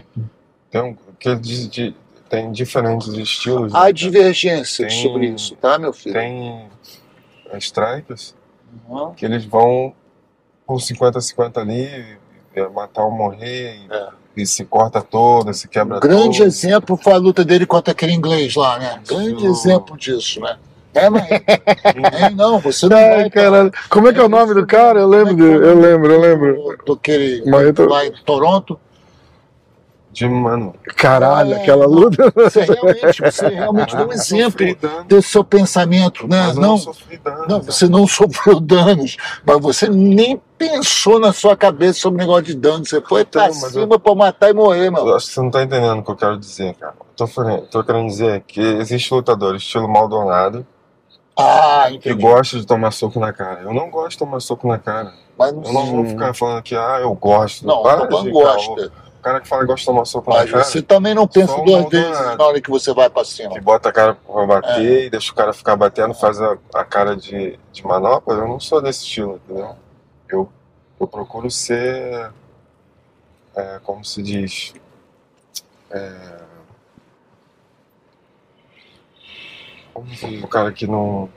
Tem, 0.71 0.83
um, 0.83 0.97
que 1.19 1.35
de, 1.37 1.69
de- 1.69 1.97
tem 2.29 2.51
diferentes 2.53 3.09
estilos. 3.09 3.75
Há 3.75 3.85
né? 3.85 3.93
divergências 3.93 4.93
Tem- 4.93 5.03
sobre 5.03 5.27
isso, 5.27 5.55
tá, 5.57 5.79
meu 5.79 5.93
filho? 5.93 6.15
Tem 6.15 6.69
strikers 7.59 8.35
Uhum. 8.89 9.13
que 9.15 9.25
eles 9.25 9.45
vão 9.45 9.93
por 10.65 10.77
50-50 10.81 11.57
ali, 11.61 12.17
é, 12.55 12.69
matar 12.69 13.03
ou 13.03 13.11
morrer, 13.11 13.75
e, 13.79 13.93
É. 13.93 14.09
e 14.37 14.47
se 14.47 14.65
corta 14.65 15.03
todo, 15.03 15.53
se 15.53 15.67
quebra 15.69 15.97
Um 15.97 16.01
grande 16.01 16.39
todo. 16.39 16.47
exemplo 16.47 16.97
foi 16.97 17.13
a 17.13 17.17
luta 17.19 17.45
dele 17.45 17.67
contra 17.67 17.93
aquele 17.93 18.13
inglês 18.13 18.55
lá, 18.55 18.79
né? 18.79 19.01
Grande 19.07 19.45
exemplo 19.47 19.97
disso, 19.97 20.41
né? 20.41 20.57
É, 20.95 21.09
mas. 21.09 21.25
É, 21.31 22.31
não, 22.31 22.59
você 22.59 22.89
não 22.89 22.97
Ai, 22.97 23.17
vai. 23.23 23.31
caralho. 23.31 23.73
Como 23.89 24.09
é 24.09 24.13
que 24.13 24.19
é 24.19 24.23
o 24.25 24.29
nome 24.29 24.55
do 24.55 24.67
cara? 24.67 25.01
Eu 25.01 25.09
lembro, 25.09 25.35
dele, 25.37 25.53
eu 25.67 25.79
lembro, 25.81 26.13
eu 26.13 26.21
lembro. 26.21 26.55
Do, 26.55 26.85
do 26.87 26.93
aquele 26.95 27.49
Marreta- 27.49 27.85
lá 27.87 28.05
em 28.07 28.13
Toronto. 28.25 28.79
De 30.13 30.29
mano. 30.29 30.75
Caralho, 30.97 31.55
É, 31.55 31.63
aquela 31.63 31.87
luta. 31.87 32.33
Você 32.35 32.63
realmente, 32.63 33.23
você 33.23 33.49
realmente 33.49 33.97
deu 33.97 34.09
um 34.09 34.13
exemplo 34.13 34.67
desse 35.07 35.29
seu 35.29 35.45
pensamento, 35.45 36.27
né? 36.27 36.47
mas 36.49 36.57
eu 36.57 36.63
Não, 36.63 36.77
não 36.77 37.47
não, 37.49 37.63
você 37.63 37.89
não 37.89 38.07
sofreu 38.07 38.59
danos, 38.61 39.17
mas 39.47 39.61
você 39.61 39.89
nem 39.89 40.41
pensou 40.59 41.19
na 41.21 41.33
sua 41.33 41.57
cabeça 41.57 42.01
sobre 42.01 42.19
o 42.19 42.27
negócio 42.27 42.45
de 42.45 42.55
dano. 42.55 42.85
Você 42.85 43.01
foi 43.01 43.25
pra 43.25 43.47
Então, 43.49 43.61
mas 43.61 43.73
cima 43.73 43.99
pra 43.99 44.15
matar 44.15 44.51
e 44.51 44.53
morrer, 44.53 44.87
Eu 44.89 44.93
meu. 44.93 45.17
acho 45.17 45.29
que 45.29 45.33
você 45.35 45.41
não 45.41 45.51
tá 45.51 45.63
entendendo 45.63 46.01
o 46.01 46.03
que 46.03 46.11
eu 46.11 46.17
quero 46.17 46.39
dizer, 46.39 46.75
cara. 46.75 46.95
Eu 47.19 47.27
tô, 47.29 47.67
tô 47.71 47.85
querendo 47.85 48.07
dizer 48.09 48.43
que 48.47 48.61
existe 48.61 49.13
lutador 49.15 49.55
estilo 49.55 49.87
Maldonado 49.89 50.67
Ah, 51.37 51.87
que 52.01 52.13
gosta 52.15 52.59
de 52.59 52.67
tomar 52.67 52.91
soco 52.91 53.21
na 53.21 53.33
cara. 53.33 53.61
Eu 53.63 53.73
não 53.73 53.91
gosto 53.91 54.11
de 54.11 54.19
tomar 54.19 54.41
soco 54.41 54.67
na 54.67 54.79
cara. 54.79 55.13
Mas 55.39 55.53
Eu 55.53 55.73
não 55.73 55.87
vou 55.87 56.05
ficar 56.05 56.35
falando 56.35 56.63
que, 56.63 56.75
ah, 56.75 56.99
eu 57.01 57.15
gosto. 57.15 57.67
Não, 57.67 57.83
Para 57.83 58.03
o 58.03 58.09
Tupan 58.09 58.25
de 58.25 58.31
gosta. 58.31 58.93
O 59.21 59.23
cara 59.23 59.39
que 59.39 59.47
fala 59.47 59.61
que 59.61 59.67
gosta 59.67 59.81
de 59.83 59.87
tomar 59.87 60.05
soco 60.07 60.31
na 60.31 60.37
Mas 60.39 60.51
cara, 60.51 60.65
você 60.65 60.81
também 60.81 61.15
não 61.15 61.29
pensa 61.29 61.55
duas 61.63 61.87
vezes 61.91 62.11
na 62.39 62.43
hora 62.43 62.59
que 62.59 62.71
você 62.71 62.95
vai 62.95 63.11
pra 63.11 63.23
cima. 63.23 63.51
que 63.53 63.61
bota 63.61 63.91
a 63.91 63.93
cara 63.93 64.15
pra 64.15 64.47
bater 64.47 64.81
É. 65.03 65.05
e 65.05 65.11
deixa 65.11 65.31
o 65.31 65.35
cara 65.35 65.53
ficar 65.53 65.77
batendo, 65.77 66.15
faz 66.15 66.41
a, 66.41 66.57
a 66.75 66.85
cara 66.85 67.15
de, 67.15 67.59
de 67.71 67.87
manopla, 67.87 68.33
eu 68.35 68.49
não 68.49 68.59
sou 68.59 68.81
desse 68.81 69.05
estilo, 69.05 69.39
entendeu? 69.45 69.77
Eu, 70.27 70.51
eu 70.99 71.07
procuro 71.07 71.51
ser, 71.51 72.33
é, 73.55 73.79
como 73.85 74.03
se 74.03 74.23
diz, 74.23 74.73
é, 75.91 76.39
como 79.93 80.09
se 80.15 80.27
diz, 80.29 80.43
o 80.43 80.49
cara 80.49 80.73
que 80.73 80.87
não, 80.87 81.29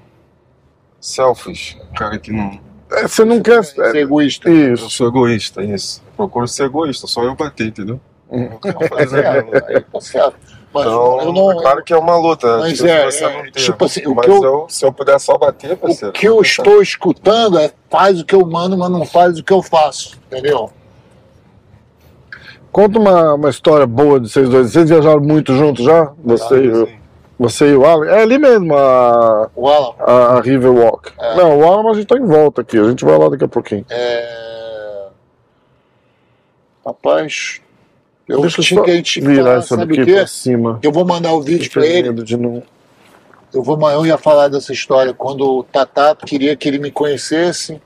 selfish, 1.02 1.78
o 1.92 1.94
cara 1.98 2.18
que 2.18 2.32
não, 2.32 2.60
É, 2.92 3.08
Você 3.08 3.26
não 3.26 3.42
quer. 3.42 3.64
Ser 3.64 3.96
É, 3.96 4.00
egoísta. 4.00 4.50
eu 4.50 4.74
isso. 4.76 4.90
sou 4.90 5.08
egoísta, 5.08 5.62
isso, 5.64 6.02
eu 6.03 6.03
procuro 6.16 6.48
ser 6.48 6.64
egoísta, 6.66 7.08
só 7.08 7.24
eu 7.24 7.36
bater, 7.36 7.68
entendeu? 7.68 8.00
Tá 8.30 8.74
nada. 8.90 9.08
certo, 9.08 9.66
aí 9.68 9.82
tá 9.82 10.02
certo. 10.02 10.36
Mas 10.74 10.86
Então, 10.88 11.22
eu 11.22 11.32
não. 11.34 11.52
é 11.52 11.62
claro 11.62 11.84
que 11.84 11.94
é 11.94 11.98
uma 11.98 12.18
luta, 12.18 12.58
Mas 12.58 12.70
difícil 12.80 12.88
é, 12.90 13.08
é, 13.48 13.52
tipo 13.52 13.86
assim, 13.86 14.02
o 14.08 14.16
mas 14.16 14.26
que 14.26 14.32
eu- 14.32 14.44
eu, 14.44 14.66
se 14.68 14.84
eu 14.84 14.92
puder 14.92 15.20
só 15.20 15.38
bater, 15.38 15.74
O 15.74 15.78
parceiro, 15.78 16.12
que 16.14 16.28
eu 16.28 16.34
vou 16.34 16.42
estou 16.42 16.82
escutando 16.82 17.60
é 17.60 17.72
faz 17.92 18.20
o 18.20 18.26
que 18.26 18.34
eu 18.34 18.44
mando, 18.46 18.76
mas 18.76 18.90
não 18.90 19.06
faz 19.06 19.38
o 19.38 19.44
que 19.44 19.54
eu 19.54 19.62
faço. 19.62 20.18
Entendeu? 20.32 20.72
Conta 22.72 22.98
uma, 22.98 23.36
uma 23.36 23.50
história 23.52 23.86
boa 23.86 24.20
de 24.20 24.30
vocês 24.30 24.50
dois. 24.50 24.72
Vocês 24.72 24.90
viajaram 24.90 25.22
muito 25.22 25.54
juntos 25.56 25.86
já? 25.86 26.12
Você, 26.26 26.56
e, 26.56 26.70
o- 26.72 26.88
Sim. 26.88 26.96
você 27.38 27.70
e 27.70 27.76
o 27.76 27.86
Alan? 27.86 28.08
É 28.08 28.24
ali 28.24 28.40
mesmo, 28.40 28.76
a, 28.76 29.50
O 29.56 29.70
Alan, 29.70 29.94
a, 30.00 30.12
a 30.38 30.42
River 30.42 30.72
Walk. 30.72 31.12
É. 31.20 31.36
Não, 31.36 31.60
o 31.60 31.66
Alan 31.72 31.92
a 31.92 31.94
gente 31.94 32.08
tá 32.08 32.18
em 32.18 32.26
volta 32.26 32.62
aqui. 32.62 32.80
A 32.80 32.86
gente 32.86 33.06
vai 33.06 33.16
lá 33.16 33.30
daqui 33.30 33.44
a 33.44 33.48
pouquinho. 33.48 33.86
é... 33.92 34.53
Rapaz, 36.86 37.62
eu 38.28 38.42
Deixa 38.42 38.76
eu 38.76 38.84
que 38.84 38.92
a 38.92 38.96
gente 38.96 39.22
virar 39.22 39.60
isso 39.60 39.76
sabe 39.76 40.04
quê? 40.06 40.14
pra 40.14 40.28
cima. 40.28 40.80
Eu 40.82 40.92
vou 40.92 41.06
mandar 41.06 41.34
o 41.34 41.42
vídeo 41.42 41.70
pra 41.72 41.86
ele. 41.86 42.12
De 42.24 42.38
não- 42.38 42.64
Eu, 43.54 43.62
vou, 43.64 43.80
eu 43.92 44.06
ia 44.06 44.18
falar 44.18 44.48
dessa 44.48 44.74
história 44.74 45.14
quando 45.14 45.42
o 45.60 45.64
Tatá 45.64 46.16
queria 46.16 46.56
que 46.56 46.68
ele 46.68 46.80
me 46.80 46.92
conhecesse. 46.92 47.82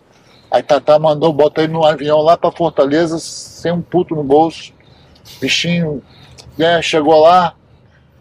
Aí 0.49 0.63
Tatá 0.63 0.97
mandou, 0.97 1.33
botar 1.33 1.63
ele 1.63 1.73
no 1.73 1.85
avião 1.85 2.19
lá 2.21 2.37
pra 2.37 2.51
Fortaleza, 2.51 3.19
sem 3.19 3.71
um 3.71 3.81
puto 3.81 4.15
no 4.15 4.23
bolso. 4.23 4.71
Bichinho, 5.41 6.01
né? 6.57 6.81
Chegou 6.81 7.19
lá. 7.21 7.53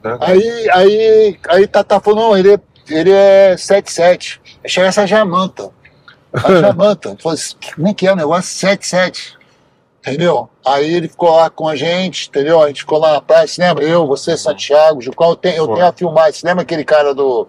Né? 0.03 0.18
Aí, 0.20 0.70
aí, 0.70 1.39
aí 1.49 1.66
Tatá 1.68 2.01
falou, 2.01 2.31
não, 2.31 2.37
ele 2.37 2.55
é, 2.55 2.61
ele 2.91 3.12
é 3.12 3.57
77. 3.57 4.41
Aí 4.64 4.68
chega 4.68 4.89
essa 4.89 5.07
Jamanta. 5.07 5.70
A 6.33 6.53
Jamanta. 6.61 7.16
Falou 7.22 7.35
assim, 7.35 7.55
como 7.77 7.89
é 7.89 7.95
que 7.95 8.07
é 8.09 8.12
o 8.12 8.16
negócio? 8.16 8.51
77. 8.53 9.36
Entendeu? 10.07 10.48
Aí 10.64 10.94
ele 10.94 11.09
ficou 11.09 11.34
lá 11.34 11.50
com 11.50 11.68
a 11.68 11.74
gente, 11.74 12.28
entendeu? 12.28 12.62
A 12.62 12.68
gente 12.68 12.82
ficou 12.82 13.00
lá 13.00 13.14
na 13.14 13.20
praia, 13.20 13.44
se 13.48 13.61
lembra? 13.61 13.82
Eu, 13.82 14.07
você, 14.07 14.36
Santiago, 14.36 15.02
Jucal, 15.02 15.30
eu 15.30 15.36
tenho, 15.36 15.57
eu 15.57 15.66
tenho 15.66 15.84
a 15.84 15.92
filmar. 15.92 16.32
Você 16.32 16.46
lembra 16.46 16.62
aquele 16.62 16.84
cara 16.84 17.12
do. 17.12 17.48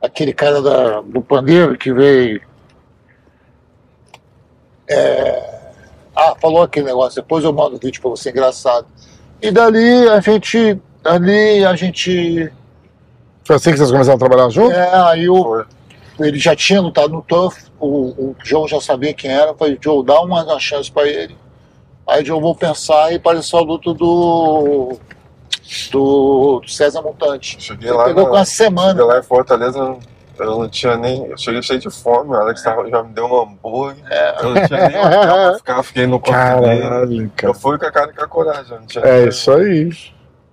Aquele 0.00 0.32
cara 0.32 0.62
da, 0.62 1.02
do 1.02 1.20
pandeiro 1.20 1.76
que 1.76 1.92
veio. 1.92 2.40
É, 4.88 5.72
ah, 6.16 6.34
falou 6.40 6.62
aquele 6.62 6.86
negócio, 6.86 7.20
depois 7.20 7.44
eu 7.44 7.52
mando 7.52 7.76
o 7.76 7.78
vídeo 7.78 8.00
pra 8.00 8.10
você, 8.10 8.30
engraçado. 8.30 8.86
E 9.42 9.50
dali 9.50 10.08
a 10.08 10.20
gente. 10.20 10.80
Ali 11.04 11.66
a 11.66 11.76
gente. 11.76 12.50
Foi 13.44 13.56
assim 13.56 13.72
que 13.72 13.76
vocês 13.76 13.90
começaram 13.90 14.16
a 14.16 14.18
trabalhar 14.18 14.48
junto? 14.48 14.72
É, 14.72 15.10
aí 15.10 15.28
o, 15.28 15.62
ele 16.18 16.38
já 16.38 16.56
tinha 16.56 16.80
lutado 16.80 17.12
no 17.12 17.20
Turf, 17.20 17.62
o, 17.78 18.30
o 18.30 18.36
Joe 18.42 18.66
já 18.66 18.80
sabia 18.80 19.12
quem 19.12 19.30
era, 19.30 19.50
eu 19.50 19.54
falei, 19.54 19.76
Joe, 19.78 20.02
dá 20.02 20.18
uma, 20.22 20.44
uma 20.44 20.58
chance 20.58 20.90
pra 20.90 21.06
ele. 21.06 21.43
Aí 22.06 22.24
Joe, 22.24 22.40
vou 22.40 22.54
pensar 22.54 23.12
e 23.12 23.16
apareceu 23.16 23.58
a 23.58 23.62
luta 23.62 23.94
do, 23.94 24.96
do, 25.90 26.60
do 26.60 26.68
César 26.68 27.02
Montante. 27.02 27.56
Cheguei 27.60 27.88
Ele 27.88 27.96
lá, 27.96 28.04
pegou 28.04 28.24
na- 28.24 28.28
com 28.30 28.36
uma 28.36 28.44
cheguei 28.44 28.66
semana. 28.66 29.04
lá 29.04 29.18
em 29.18 29.22
Fortaleza, 29.22 29.78
eu 29.78 29.84
não- 30.46 30.62
eu 30.64 30.68
tinha 30.68 30.96
nem. 30.96 31.26
Eu 31.26 31.38
cheguei 31.38 31.62
cheio 31.62 31.78
de 31.80 31.88
fome, 31.90 32.30
o 32.30 32.34
Alex 32.34 32.62
tava- 32.62 32.88
já 32.90 33.02
me 33.02 33.12
deu 33.12 33.24
um 33.26 33.42
hambúrguer. 33.42 34.04
Eu 34.42 34.50
não 34.54 34.66
tinha 34.66 34.88
nem 34.88 34.98
hotel 34.98 35.20
pra 35.34 35.54
ficar, 35.58 35.82
fiquei 35.82 36.06
no 36.06 36.20
quarto 36.20 36.62
dele. 36.62 36.82
Caralho, 36.82 37.32
cara. 37.36 37.50
Eu 37.50 37.54
fui 37.54 37.78
com 37.78 37.86
a 37.86 37.92
cara 37.92 38.10
e 38.10 38.14
com 38.14 38.24
a 38.24 38.28
coragem. 38.28 38.72
eu 38.72 38.80
Não 38.80 38.86
tinha 38.86 39.04
É 39.04 39.28
isso 39.28 39.50
aí. 39.52 39.90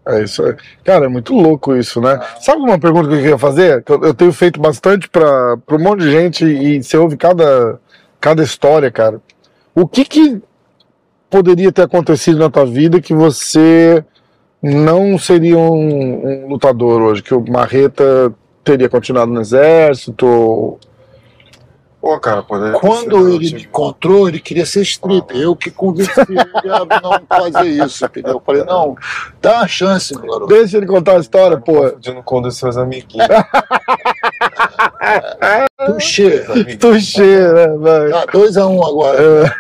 É 0.08 0.24
isso 0.24 0.44
aí. 0.44 0.56
Cara, 0.84 1.06
é 1.06 1.08
muito 1.08 1.34
louco 1.34 1.76
isso, 1.76 2.00
né? 2.02 2.18
Ah. 2.20 2.40
Sabe 2.40 2.62
uma 2.62 2.80
pergunta 2.80 3.08
que 3.10 3.14
eu 3.16 3.20
queria 3.20 3.38
fazer? 3.38 3.84
Que 3.84 3.92
eu, 3.92 4.04
eu 4.04 4.14
tenho 4.16 4.34
feito 4.34 4.60
bastante 4.60 5.08
pra, 5.10 5.58
pra 5.58 5.76
um 5.76 5.80
monte 5.84 6.00
de 6.02 6.12
gente 6.12 6.44
e 6.46 6.82
você 6.82 6.98
ouve 6.98 7.18
cada, 7.18 7.80
cada 8.20 8.42
história, 8.42 8.90
cara. 8.90 9.22
O 9.76 9.88
que 9.88 10.04
que 10.04 10.42
poderia 11.32 11.72
ter 11.72 11.84
acontecido 11.84 12.38
na 12.40 12.50
tua 12.50 12.66
vida 12.66 13.02
que 13.02 13.14
você 13.16 14.04
não 14.62 15.18
seria 15.18 15.58
um, 15.58 16.44
um 16.46 16.48
lutador 16.50 17.02
hoje? 17.02 17.24
Que 17.24 17.34
o 17.34 17.44
Marreta 17.50 18.32
teria 18.64 18.90
continuado 18.90 19.32
no 19.32 19.42
exército? 19.42 20.28
ou- 20.28 20.80
Pô, 22.00 22.20
cara, 22.20 22.42
poderia 22.42 22.74
ter 22.74 22.80
Quando 22.80 23.16
ele 23.30 23.38
me 23.38 23.46
tive- 23.48 23.62
encontrou, 23.62 24.28
ele 24.28 24.40
queria 24.40 24.66
ser 24.66 24.82
stripper. 24.82 25.38
Eu 25.38 25.56
que 25.56 25.70
convenci 25.70 26.12
ele 26.28 26.40
a 26.72 27.00
não 27.00 27.22
fazer 27.30 27.68
isso, 27.70 28.04
entendeu? 28.06 28.34
Eu 28.34 28.42
falei, 28.44 28.64
não, 28.64 28.96
dá 29.40 29.58
uma 29.60 29.68
chance, 29.68 30.12
meu 30.16 30.24
garoto. 30.32 30.48
Deixa 30.48 30.78
ele 30.78 30.88
contar 30.88 31.18
a 31.18 31.20
história, 31.20 31.58
Tá 31.58 31.64
pô. 31.64 31.74
confundindo 31.84 32.24
com 32.24 32.40
um 32.40 32.42
dos 32.42 32.58
seus 32.58 32.76
amiguinhos. 32.76 33.28
Tuxê. 35.86 36.46
Tuxê, 36.78 37.54
né? 37.54 37.68
Vai. 37.78 38.10
Tá 38.12 38.26
2x1 38.28 38.70
um 38.70 38.86
agora. 38.86 39.56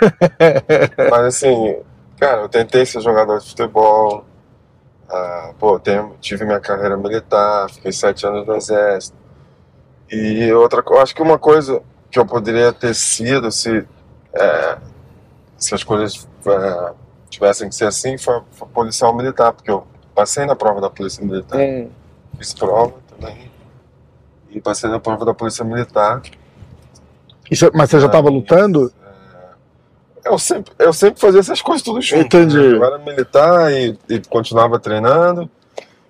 Mas 1.10 1.26
assim, 1.26 1.78
cara, 2.20 2.42
eu 2.42 2.50
tentei 2.50 2.86
ser 2.86 3.02
jogador 3.02 3.40
de 3.40 3.50
futebol. 3.50 4.24
Ah, 5.10 5.52
pô, 5.60 5.78
tenho, 5.80 6.16
tive 6.22 6.46
minha 6.46 6.60
carreira 6.60 6.96
militar, 6.96 7.70
fiquei 7.70 7.92
sete 7.92 8.26
anos 8.26 8.48
no 8.48 8.56
exército. 8.56 9.18
E 10.10 10.52
outra 10.54 10.82
coisa, 10.84 11.04
acho 11.04 11.16
que 11.16 11.22
uma 11.22 11.38
coisa 11.40 11.82
que 12.10 12.20
eu 12.20 12.26
poderia 12.26 12.72
ter 12.72 12.94
sido 12.94 13.52
se, 13.52 13.86
é, 14.34 14.78
se 15.58 15.74
as 15.76 15.84
coisas 15.84 16.28
é, 16.46 16.94
tivessem 17.30 17.68
que 17.68 17.76
ser 17.76 17.86
assim 17.86 18.18
foi, 18.18 18.42
foi 18.52 18.68
policial 18.70 19.14
militar, 19.16 19.52
porque 19.54 19.72
eu 19.72 19.86
passei 20.14 20.46
na 20.46 20.56
prova 20.56 20.80
da 20.80 20.90
polícia 20.90 21.24
militar, 21.26 21.60
Hum. 21.60 21.90
fiz 22.38 22.54
prova 22.54 22.94
também. 23.10 23.51
E 24.52 24.60
passei 24.62 24.90
na 24.90 25.00
prova 25.00 25.26
da 25.26 25.34
polícia 25.34 25.64
militar. 25.64 26.22
Isso- 27.50 27.72
mas 27.74 27.90
você 27.90 28.00
já 28.00 28.06
estava 28.08 28.30
Mas, 28.30 28.36
lutando? 28.40 28.92
é, 30.26 30.30
Eu 30.30 30.38
sempre, 30.38 30.72
eu 30.78 30.94
sempre 30.94 31.20
fazia 31.20 31.40
essas 31.40 31.62
coisas 31.62 31.82
tudo 31.82 32.00
junto. 32.02 32.22
Entendi. 32.22 32.58
né? 32.58 32.76
Eu 32.78 32.84
era 32.84 32.98
militar 33.00 33.72
e, 33.72 33.98
e 34.10 34.20
continuava 34.30 34.78
treinando. 34.80 35.50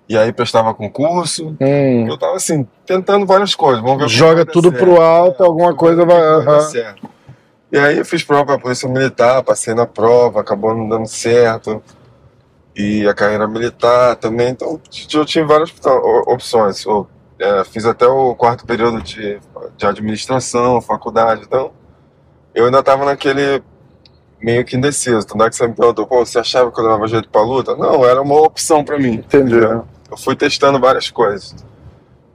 E 0.08 0.18
aí 0.18 0.32
prestava 0.32 0.74
concurso. 0.74 1.56
Hum. 1.60 2.06
Eu 2.08 2.18
tava 2.18 2.36
assim, 2.36 2.66
tentando 2.84 3.24
várias 3.24 3.54
coisas. 3.54 3.82
Joga 4.12 4.44
tudo 4.44 4.68
certo. 4.70 4.82
pro 4.84 5.00
alto, 5.00 5.42
É, 5.42 5.46
alguma 5.46 5.74
coisa 5.74 6.04
vai- 6.04 6.20
vai 6.20 6.44
dar 6.44 6.60
certo. 6.60 7.08
E 7.70 7.78
aí 7.78 7.96
eu 7.96 8.04
fiz 8.04 8.22
prova 8.22 8.44
pra 8.44 8.58
polícia 8.58 8.86
militar, 8.88 9.42
passei 9.42 9.72
na 9.72 9.86
prova, 9.86 10.40
acabou 10.40 10.74
não 10.76 10.86
dando 10.88 11.06
certo. 11.06 11.82
E 12.76 13.06
a 13.08 13.14
carreira 13.14 13.48
militar 13.48 14.16
também. 14.16 14.50
Então 14.50 14.78
eu 15.14 15.24
tinha 15.24 15.46
várias 15.46 15.72
opções. 16.26 16.84
Eu, 16.84 17.06
é, 17.42 17.64
fiz 17.64 17.84
até 17.84 18.06
o 18.06 18.34
quarto 18.34 18.64
período 18.64 19.02
de, 19.02 19.40
de 19.76 19.86
administração, 19.86 20.80
faculdade. 20.80 21.42
Então 21.44 21.72
eu 22.54 22.66
ainda 22.66 22.82
tava 22.82 23.04
naquele 23.04 23.62
meio 24.40 24.64
que 24.64 24.76
indeciso. 24.76 25.26
Tanto 25.26 25.44
é 25.44 25.50
que 25.50 25.56
você 25.56 25.66
me 25.66 25.74
perguntou, 25.74 26.06
pô, 26.06 26.24
você 26.24 26.38
achava 26.38 26.70
que 26.70 26.80
eu 26.80 26.84
dava 26.84 27.06
jeito 27.08 27.28
pra 27.28 27.42
luta? 27.42 27.76
Não, 27.76 28.04
era 28.04 28.20
uma 28.20 28.40
opção 28.40 28.84
pra 28.84 28.98
mim. 28.98 29.14
Entendi. 29.14 29.56
entendeu? 29.56 29.84
Eu 30.10 30.16
fui 30.16 30.36
testando 30.36 30.78
várias 30.78 31.10
coisas. 31.10 31.54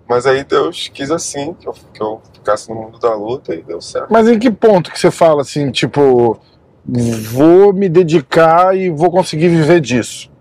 Mas 0.08 0.26
aí 0.26 0.43
Deus 0.43 0.89
quis 0.93 1.12
assim, 1.12 1.53
que 1.53 1.68
eu, 1.68 1.74
que 1.93 2.01
eu 2.01 2.22
ficasse 2.34 2.70
no 2.70 2.76
mundo 2.76 2.97
da 2.97 3.14
luta 3.14 3.53
e 3.53 3.62
deu 3.62 3.82
certo. 3.82 4.08
Mas 4.10 4.28
em 4.28 4.39
que 4.39 4.49
ponto 4.49 4.89
que 4.89 4.99
você 4.99 5.12
fala 5.12 5.41
assim, 5.41 5.70
tipo, 5.70 6.39
vou 6.86 7.74
me 7.74 7.89
dedicar 7.89 8.76
e 8.76 8.89
vou 8.89 9.12
conseguir 9.12 9.49
viver 9.49 9.82
disso? 9.82 10.32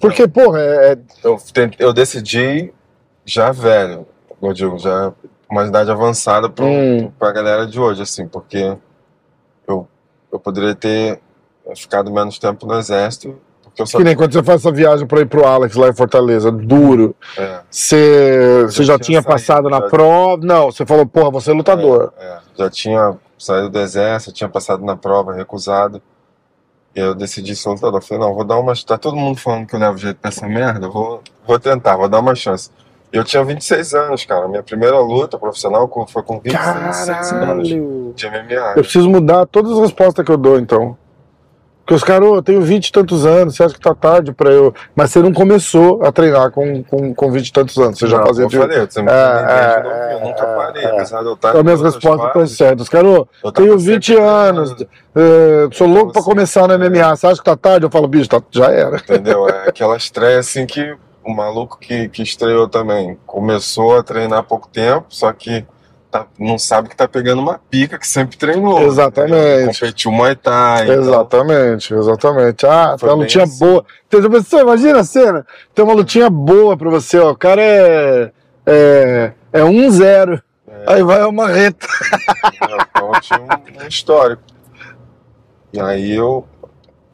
Porque, 0.00 0.26
porra, 0.28 0.60
é, 0.60 0.92
é- 0.92 0.98
Eu, 1.24 1.38
eu 1.78 1.92
decidi 1.92 2.72
já 3.24 3.50
velho, 3.52 4.06
eu 4.40 4.52
digo, 4.52 4.78
já 4.78 5.12
uma 5.50 5.64
idade 5.66 5.90
avançada 5.90 6.48
pra, 6.48 6.64
Hum. 6.64 7.10
pra 7.18 7.32
galera 7.32 7.66
de 7.66 7.80
hoje, 7.80 8.02
assim, 8.02 8.26
porque 8.28 8.76
eu, 9.66 9.86
eu 10.32 10.38
poderia 10.38 10.74
ter 10.74 11.20
ficado 11.76 12.10
menos 12.12 12.38
tempo 12.38 12.66
no 12.66 12.74
exército 12.78 13.36
que 13.74 13.82
eu 13.82 13.86
Que 13.86 14.02
nem 14.04 14.16
quando 14.16 14.32
você 14.32 14.42
faz 14.42 14.60
essa 14.60 14.72
viagem 14.72 15.06
pra 15.06 15.20
ir 15.20 15.26
pro 15.26 15.46
Alex 15.46 15.76
lá 15.76 15.88
em 15.88 15.92
Fortaleza, 15.94 16.50
duro. 16.50 17.14
é, 17.36 17.60
Você, 17.70 18.64
você 18.66 18.82
já, 18.82 18.94
já 18.94 18.98
tinha 18.98 19.20
tinha 19.20 19.22
passado 19.22 19.64
saído, 19.64 19.70
na 19.70 19.80
já. 19.80 19.88
prova? 19.88 20.44
Não, 20.44 20.70
você 20.72 20.84
falou, 20.86 21.06
porra, 21.06 21.30
você 21.30 21.50
é 21.50 21.54
lutador. 21.54 22.12
É, 22.18 22.24
é. 22.24 22.38
Já 22.56 22.70
tinha 22.70 23.16
saído 23.38 23.68
do 23.70 23.78
exército, 23.78 24.32
tinha 24.32 24.48
passado 24.48 24.84
na 24.84 24.96
prova, 24.96 25.32
recusado. 25.32 26.02
E 26.98 27.00
eu 27.00 27.14
decidi 27.14 27.54
ser 27.54 27.68
lutador. 27.68 28.02
Falei, 28.02 28.24
não, 28.24 28.34
vou 28.34 28.44
dar 28.44 28.58
uma. 28.58 28.74
Tá 28.74 28.98
todo 28.98 29.16
mundo 29.16 29.38
falando 29.38 29.68
que 29.68 29.76
eu 29.76 29.78
levo 29.78 29.96
jeito 29.98 30.16
pra 30.16 30.30
essa 30.30 30.48
merda, 30.48 30.86
eu 30.86 30.90
vou, 30.90 31.22
vou 31.46 31.56
tentar, 31.56 31.96
vou 31.96 32.08
dar 32.08 32.18
uma 32.18 32.34
chance. 32.34 32.70
Eu 33.12 33.22
tinha 33.22 33.44
26 33.44 33.94
anos, 33.94 34.24
cara. 34.24 34.48
Minha 34.48 34.64
primeira 34.64 34.98
luta 34.98 35.38
profissional 35.38 35.88
foi 36.08 36.24
com 36.24 36.40
26 36.40 37.08
anos 37.08 37.30
Caralho! 37.30 38.12
de 38.16 38.28
MMA. 38.28 38.72
Eu 38.74 38.82
preciso 38.82 39.08
mudar 39.08 39.46
todas 39.46 39.70
as 39.70 39.78
respostas 39.78 40.24
que 40.24 40.32
eu 40.32 40.36
dou, 40.36 40.58
então. 40.58 40.98
Porque 41.88 41.94
os 41.94 42.04
caras, 42.04 42.28
ô, 42.28 42.34
eu 42.36 42.42
tenho 42.42 42.60
20 42.60 42.88
e 42.88 42.92
tantos 42.92 43.24
anos, 43.24 43.56
você 43.56 43.62
acha 43.64 43.72
que 43.72 43.80
tá 43.80 43.94
tarde 43.94 44.30
pra 44.30 44.50
eu. 44.50 44.74
Mas 44.94 45.10
você 45.10 45.22
não 45.22 45.32
começou 45.32 46.04
a 46.04 46.12
treinar 46.12 46.50
com, 46.50 46.82
com, 46.84 47.14
com 47.14 47.32
20 47.32 47.48
e 47.48 47.50
tantos 47.52 47.78
anos, 47.78 47.98
você 47.98 48.06
já 48.06 48.18
Não, 48.18 48.26
fazia. 48.26 48.44
Eu 48.44 48.50
falei, 48.50 48.86
sempre 48.90 49.10
É, 49.14 49.32
desde 49.32 49.50
é, 49.50 49.82
novinho, 49.82 50.12
eu 50.12 50.20
nunca 50.28 50.42
é, 50.44 50.54
parei, 50.54 50.84
é. 50.84 50.90
apesar 50.90 51.20
de 51.20 51.26
eu 51.28 51.32
estar. 51.32 51.48
Então, 51.48 51.64
minhas 51.64 51.80
em 51.80 51.84
outras 51.84 51.94
respostas 52.04 52.26
estão 52.26 52.40
fases, 52.42 52.56
certas. 52.58 52.88
Cara, 52.90 53.08
ô, 53.08 53.14
eu 53.16 53.26
tava 53.40 53.52
tenho 53.52 53.78
sempre 53.80 53.92
20 53.94 54.16
anos, 54.18 54.76
é, 55.16 55.68
sou 55.72 55.86
louco 55.86 56.12
pra 56.12 56.20
Você- 56.20 56.28
começar 56.28 56.68
no 56.68 56.74
MMA. 56.74 57.16
Você 57.16 57.26
acha 57.26 57.38
que 57.38 57.44
tá 57.44 57.56
tarde? 57.56 57.86
Eu 57.86 57.90
falo, 57.90 58.06
bicho, 58.06 58.28
tá- 58.28 58.42
já 58.50 58.70
era. 58.70 58.98
Entendeu? 58.98 59.48
É 59.48 59.70
aquela 59.70 59.96
estreia 59.96 60.40
assim 60.40 60.66
que 60.66 60.94
o 61.24 61.34
maluco 61.34 61.78
que, 61.80 62.10
que 62.10 62.22
estreou 62.22 62.68
também 62.68 63.16
começou 63.26 63.96
a 63.96 64.02
treinar 64.02 64.40
há 64.40 64.42
pouco 64.42 64.68
tempo, 64.68 65.06
só 65.08 65.32
que 65.32 65.64
tá- 66.10 66.26
não 66.38 66.58
sabe 66.58 66.88
que 66.88 66.96
tá 66.96 67.06
pegando 67.06 67.40
uma 67.40 67.58
pica 67.70 67.98
que 67.98 68.06
sempre 68.06 68.36
treinou. 68.36 68.80
Exatamente. 68.82 69.34
entendeu? 69.34 69.72
Competiu 69.74 70.10
Muay 70.12 70.34
Thai. 70.36 70.84
então- 70.84 70.94
Exatamente, 71.00 71.94
exatamente. 71.94 72.66
Ah, 72.66 72.96
Foi 72.98 73.08
tem 73.08 73.16
uma 73.16 73.22
lutinha 73.24 73.44
assim. 73.44 73.58
boa. 73.58 73.84
Você 74.10 74.56
imagina 74.60 75.00
a 75.00 75.04
cena. 75.04 75.46
Tem 75.74 75.84
uma 75.84 75.94
lutinha 75.94 76.28
boa 76.30 76.76
pra 76.76 76.88
você, 76.90 77.18
ó. 77.18 77.30
O 77.32 77.36
cara 77.36 77.60
é. 77.62 78.30
É, 78.66 79.32
é 79.52 79.62
1-0. 79.62 80.42
Aí 80.86 81.02
vai 81.02 81.24
uma 81.24 81.48
reta. 81.48 81.86
Então 82.90 83.12
tinha 83.20 83.40
um, 83.40 83.84
um 83.84 83.88
histórico. 83.88 84.42
E 85.72 85.80
aí 85.80 86.14
eu, 86.14 86.46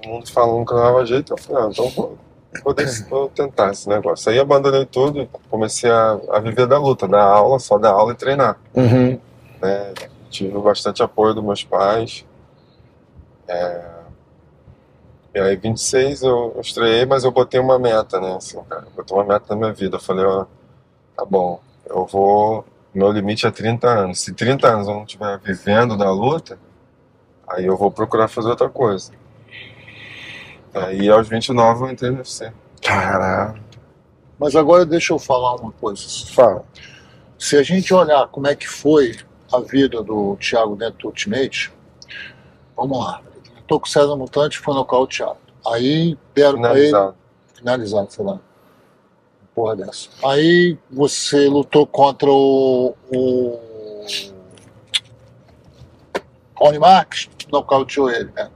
mundo 0.05 0.31
falando 0.31 0.67
que 0.67 0.73
não 0.75 0.81
dava 0.81 1.07
jeito, 1.07 1.33
eu 1.33 1.39
falei, 1.39 1.65
ah, 1.65 1.69
então 1.73 2.13
vou, 2.63 2.75
vou, 3.09 3.29
tentar 3.29 3.73
esse 3.73 3.89
negócio. 3.89 4.31
Aí 4.31 4.39
abandonei 4.39 4.87
tudo 4.87 5.23
e 5.23 5.29
comecei 5.51 5.91
a, 5.91 6.19
a 6.31 6.41
viver 6.41 6.67
da 6.67 6.79
luta, 6.79 7.09
dar 7.09 7.23
aula, 7.23 7.59
só 7.59 7.79
dar 7.79 7.91
aula 7.91 8.13
e 8.13 8.17
treinar. 8.17 8.59
Uhum. 8.75 9.19
né? 9.61 9.95
Tive 10.31 10.59
bastante 10.59 11.03
apoio 11.03 11.35
dos 11.35 11.45
meus 11.45 11.65
pais. 11.65 12.25
É, 13.49 13.95
E 15.35 15.39
aí, 15.41 15.57
26 15.57 16.23
eu, 16.23 16.53
eu 16.55 16.61
estreiei, 16.61 17.05
mas 17.05 17.25
eu 17.25 17.31
botei 17.33 17.59
uma 17.59 17.79
meta, 17.79 18.21
né? 18.21 18.37
Assim, 18.37 18.63
cara, 18.65 18.85
eu 18.85 18.91
botei 18.91 19.17
uma 19.17 19.25
meta 19.25 19.47
na 19.51 19.57
minha 19.57 19.73
vida. 19.73 19.97
Eu 19.97 20.01
falei, 20.01 20.25
ó, 20.25 20.47
tá 21.17 21.25
bom, 21.25 21.61
eu 21.87 22.07
vou. 22.07 22.65
Meu 22.95 23.11
limite 23.11 23.47
é 23.47 23.51
30 23.51 23.89
anos. 23.89 24.21
Se 24.21 24.33
30 24.33 24.69
anos 24.69 24.89
eu 24.89 24.95
não 24.95 25.03
estiver 25.03 25.39
vivendo 25.41 25.97
da 25.97 26.11
luta, 26.13 26.59
aí 27.49 27.67
eu 27.67 27.77
vou 27.77 27.91
procurar 27.91 28.29
fazer 28.29 28.49
outra 28.49 28.69
coisa. 28.69 29.13
Aí 30.75 31.09
aos 31.09 31.29
29 31.29 31.85
eu 31.85 31.91
entrei 31.91 32.11
no 32.11 32.19
UFC. 32.19 32.53
Caralho. 32.83 33.63
Mas 34.39 34.57
agora 34.57 34.85
deixa 34.85 35.13
eu 35.13 35.19
falar 35.19 35.55
uma 35.57 35.73
coisa. 35.73 36.03
Fala. 36.33 36.65
Se 37.39 37.57
a 37.57 37.63
gente 37.63 37.93
olhar 37.95 38.27
como 38.29 38.47
é 38.47 38.55
que 38.55 38.69
foi 38.69 39.17
a 39.53 39.61
vida 39.61 40.03
do 40.03 40.37
Thiago 40.37 40.75
dentro 40.77 40.99
do 40.99 41.07
Ultimate, 41.09 41.73
vamos 42.77 42.99
lá. 42.99 43.23
Tô 43.67 43.79
com 43.81 43.87
o 43.87 43.89
César 43.89 44.17
Mutante 44.17 44.59
foi 44.59 44.75
nocauteado. 44.75 45.39
Aí 45.67 46.19
deram 46.35 46.61
pra 46.61 46.73
ele 46.79 46.89
Finalizado. 46.89 47.17
finalizado, 47.55 48.13
sei 48.13 48.25
lá. 48.25 48.41
Porra 49.55 49.77
dessa. 49.77 50.09
Aí 50.25 50.77
você 50.91 51.49
lutou 51.49 51.87
contra 51.87 52.29
o. 52.31 52.95
o 53.15 53.61
Rony 56.57 56.79
Marques, 56.79 57.29
nocauteou 57.53 58.11
ele, 58.11 58.31
né? 58.35 58.51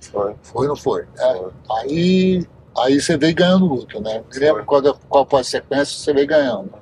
Foi. 0.00 0.34
Foi 0.42 0.62
ou 0.62 0.68
não 0.68 0.76
foi? 0.76 1.06
É. 1.18 1.34
foi. 1.34 1.50
Aí, 1.80 2.46
aí 2.78 3.00
você 3.00 3.16
veio 3.16 3.34
ganhando 3.34 3.66
luta, 3.66 4.00
né? 4.00 4.22
Me 4.32 4.38
lembro 4.38 4.64
Foi. 4.64 4.80
qual, 4.80 4.98
qual 5.08 5.26
foi 5.28 5.40
a 5.40 5.44
sequência, 5.44 5.98
você 5.98 6.12
veio 6.12 6.26
ganhando. 6.26 6.72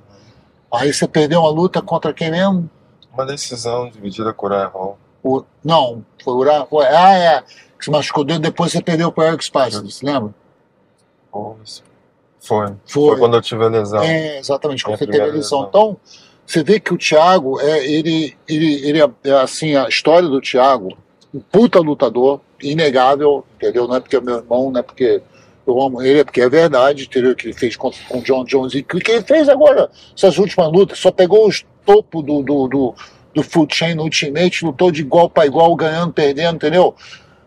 Aí 0.73 0.93
você 0.93 1.07
perdeu 1.09 1.41
uma 1.41 1.51
luta 1.51 1.81
contra 1.81 2.13
quem 2.13 2.31
mesmo? 2.31 2.69
Uma 3.13 3.25
decisão 3.25 3.89
dividida 3.89 4.33
com 4.33 4.47
o 4.47 4.49
Ryan 4.51 4.69
Hall. 4.69 4.99
O, 5.23 5.43
não, 5.65 6.05
foi 6.23 6.35
o 6.35 6.37
Ura- 6.37 6.67
foi, 6.67 6.87
Ah, 6.87 7.15
é. 7.15 7.43
Que 7.79 7.85
se 7.85 7.91
machucou 7.91 8.23
o 8.23 8.27
dedo, 8.27 8.41
depois 8.41 8.73
você 8.73 8.81
perdeu 8.83 9.11
para 9.13 9.25
o 9.25 9.27
Eric 9.29 9.45
Spicer, 9.45 9.83
você 9.83 10.05
lembra? 10.05 10.35
Foi. 11.33 11.55
Foi. 12.41 12.75
Foi. 12.87 13.19
Quando 13.19 13.35
eu 13.37 13.43
tive 13.43 13.65
a 13.65 13.69
lesão. 13.69 14.03
É, 14.03 14.39
exatamente, 14.39 14.85
quando 14.85 14.99
você 14.99 15.07
teve 15.07 15.21
a 15.21 15.27
lesão. 15.27 15.67
Então, 15.69 15.97
você 16.47 16.63
vê 16.63 16.79
que 16.79 16.95
o 16.95 16.99
Thiago, 16.99 17.61
é, 17.61 17.85
ele, 17.87 18.37
ele, 18.49 18.89
ele 18.89 19.03
é, 19.03 19.11
é, 19.25 19.33
assim, 19.33 19.75
a 19.75 19.89
história 19.89 20.29
do 20.29 20.41
Thiago, 20.41 20.97
um 21.35 21.41
puta 21.41 21.79
lutador, 21.81 22.41
inegável, 22.63 23.45
entendeu? 23.57 23.87
Não 23.87 23.97
é 23.97 24.01
porque 24.01 24.17
é 24.17 24.21
meu 24.21 24.37
irmão, 24.37 24.71
não 24.71 24.81
é 24.81 24.83
porque 24.83 25.21
eu 25.67 25.83
amo 25.83 26.03
ele, 26.03 26.21
é 26.21 26.25
porque 26.25 26.41
é 26.41 26.49
verdade, 26.49 27.05
entendeu? 27.05 27.35
Que 27.35 27.49
ele 27.49 27.55
fez 27.55 27.77
com, 27.77 27.91
com 28.09 28.19
o 28.19 28.23
John 28.23 28.45
Jones 28.45 28.75
e 28.75 28.83
que 28.83 29.11
ele 29.11 29.23
fez 29.23 29.49
agora, 29.49 29.91
essas 30.17 30.39
últimas 30.39 30.71
lutas, 30.73 30.99
só 30.99 31.11
pegou 31.11 31.47
os 31.47 31.65
topo 31.85 32.21
do, 32.21 32.43
do, 32.43 32.67
do, 32.69 32.95
do 33.33 33.43
food 33.43 33.75
chain 33.75 33.95
no 33.95 34.03
Ultimate, 34.03 34.65
lutou 34.65 34.91
de 34.91 35.03
igual 35.03 35.31
para 35.31 35.47
igual, 35.47 35.75
ganhando, 35.77 36.13
perdendo, 36.13 36.57
entendeu? 36.57 36.95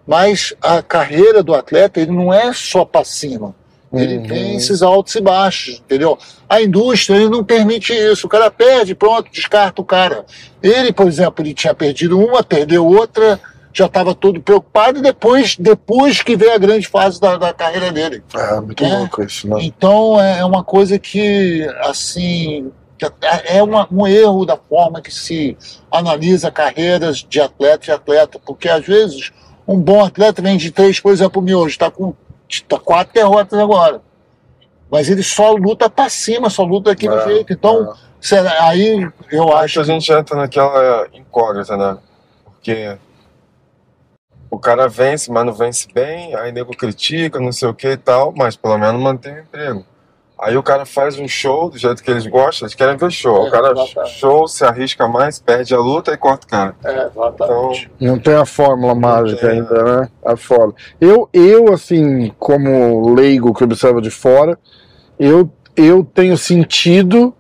Mas 0.08 0.54
a 0.62 0.82
carreira 0.82 1.44
do 1.44 1.54
atleta, 1.54 2.00
ele 2.00 2.12
não 2.12 2.34
é 2.34 2.52
só 2.54 2.86
para 2.86 3.04
cima. 3.04 3.54
Ele 3.92 4.18
Uhum. 4.18 4.28
tem 4.28 4.56
esses 4.56 4.84
altos 4.84 5.16
e 5.16 5.22
baixos, 5.22 5.80
entendeu? 5.80 6.18
A 6.48 6.62
indústria 6.62 7.16
ele 7.18 7.30
não 7.30 7.44
permite 7.44 7.92
isso. 7.92 8.28
O 8.28 8.30
cara 8.30 8.50
perde, 8.52 8.94
pronto, 8.94 9.32
descarta 9.32 9.82
o 9.82 9.86
cara. 9.86 10.26
Ele, 10.62 10.94
por 10.94 11.08
exemplo, 11.08 11.44
ele 11.44 11.56
tinha 11.56 11.74
perdido 11.74 12.20
uma, 12.20 12.44
perdeu 12.44 12.86
outra, 12.86 13.40
já 13.72 13.86
estava 13.86 14.16
todo 14.16 14.42
preocupado, 14.42 15.00
e 15.00 15.02
depois, 15.02 15.56
depois 15.58 16.22
que 16.24 16.36
veio 16.36 16.54
a 16.54 16.58
grande 16.58 16.88
fase 16.88 17.20
da, 17.22 17.38
da 17.38 17.54
carreira 17.54 17.92
dele. 17.92 18.24
É, 18.36 18.60
muito 18.60 18.84
É. 18.84 18.98
louco 18.98 19.22
isso, 19.24 19.48
né? 19.48 19.58
Então 19.62 20.20
é 20.20 20.44
uma 20.44 20.64
coisa 20.64 20.98
que, 20.98 21.64
assim, 21.82 22.72
é 23.46 23.62
uma, 23.62 23.88
um 23.92 24.06
erro 24.08 24.46
da 24.46 24.58
forma 24.58 25.02
que 25.02 25.12
se 25.14 25.56
analisa 25.92 26.52
carreiras 26.52 27.18
de 27.18 27.40
atleta 27.40 27.90
e 27.90 27.94
atleta, 27.94 28.40
porque 28.44 28.68
às 28.68 28.86
vezes 28.86 29.32
um 29.68 29.80
bom 29.80 30.04
atleta 30.04 30.42
vem 30.42 30.58
de 30.58 30.72
três, 30.72 31.00
por 31.00 31.12
exemplo, 31.14 31.42
o 31.42 31.46
Miojo 31.46 31.68
está 31.70 31.92
com 31.92 32.14
tá 32.68 32.80
quatro 32.80 33.14
derrotas 33.14 33.58
agora. 33.60 34.02
Mas 34.92 35.08
ele 35.08 35.22
só 35.22 35.52
luta 35.52 35.88
pra 35.88 36.10
cima, 36.10 36.50
só 36.50 36.64
luta 36.64 36.90
daquele 36.90 37.14
É, 37.14 37.24
jeito. 37.26 37.54
Então, 37.54 37.92
é. 37.94 37.96
será- 38.20 38.64
aí 38.68 39.08
eu 39.32 39.44
Acho 39.54 39.58
acho 39.64 39.74
que 39.76 39.80
a 39.80 39.84
gente 39.84 40.12
entra 40.12 40.36
naquela 40.36 41.08
incógnita, 41.14 41.78
né? 41.78 41.98
Porque 42.44 42.98
o 44.50 44.58
cara 44.58 44.88
vence, 44.88 45.32
mas 45.32 45.46
não 45.46 45.54
vence 45.54 45.88
bem, 45.94 46.36
aí 46.36 46.52
nego 46.52 46.76
critica, 46.76 47.40
não 47.40 47.52
sei 47.52 47.68
o 47.70 47.74
que 47.74 47.90
e 47.90 47.98
tal, 47.98 48.34
mas 48.36 48.56
pelo 48.56 48.78
menos 48.78 49.02
mantém 49.02 49.36
o 49.36 49.40
emprego. 49.40 49.86
Aí 50.42 50.56
o 50.56 50.64
cara 50.64 50.86
faz 50.86 51.20
um 51.20 51.28
show 51.28 51.70
do 51.70 51.78
jeito 51.78 52.02
que 52.02 52.10
eles 52.10 52.26
gostam, 52.26 52.66
eles 52.66 52.74
querem 52.74 52.96
ver 52.96 53.12
show. 53.12 53.46
É, 53.46 53.50
o 53.50 53.52
cara 53.52 53.72
exatamente. 53.74 54.18
show, 54.18 54.48
se 54.48 54.64
arrisca 54.64 55.06
mais, 55.06 55.38
perde 55.38 55.76
a 55.76 55.80
luta 55.80 56.14
e 56.14 56.18
corta 56.18 56.48
o 56.48 56.50
cara. 56.50 56.76
É, 56.82 57.08
exatamente. 57.08 57.92
Não 58.00 58.18
tem 58.18 58.36
a 58.36 58.46
fórmula 58.46 58.96
mágica 58.96 59.42
tem, 59.42 59.60
ainda, 59.60 59.84
né? 59.84 60.10
A 60.26 60.38
fórmula. 60.38 60.74
Eu, 61.00 61.28
eu, 61.34 61.74
assim, 61.74 62.34
como 62.40 63.14
leigo 63.14 63.54
que 63.54 63.66
observa 63.66 64.02
de 64.02 64.10
fora, 64.10 64.58
eu, 65.20 65.52
eu 65.76 66.06
tenho 66.06 66.38
sentido, 66.38 67.36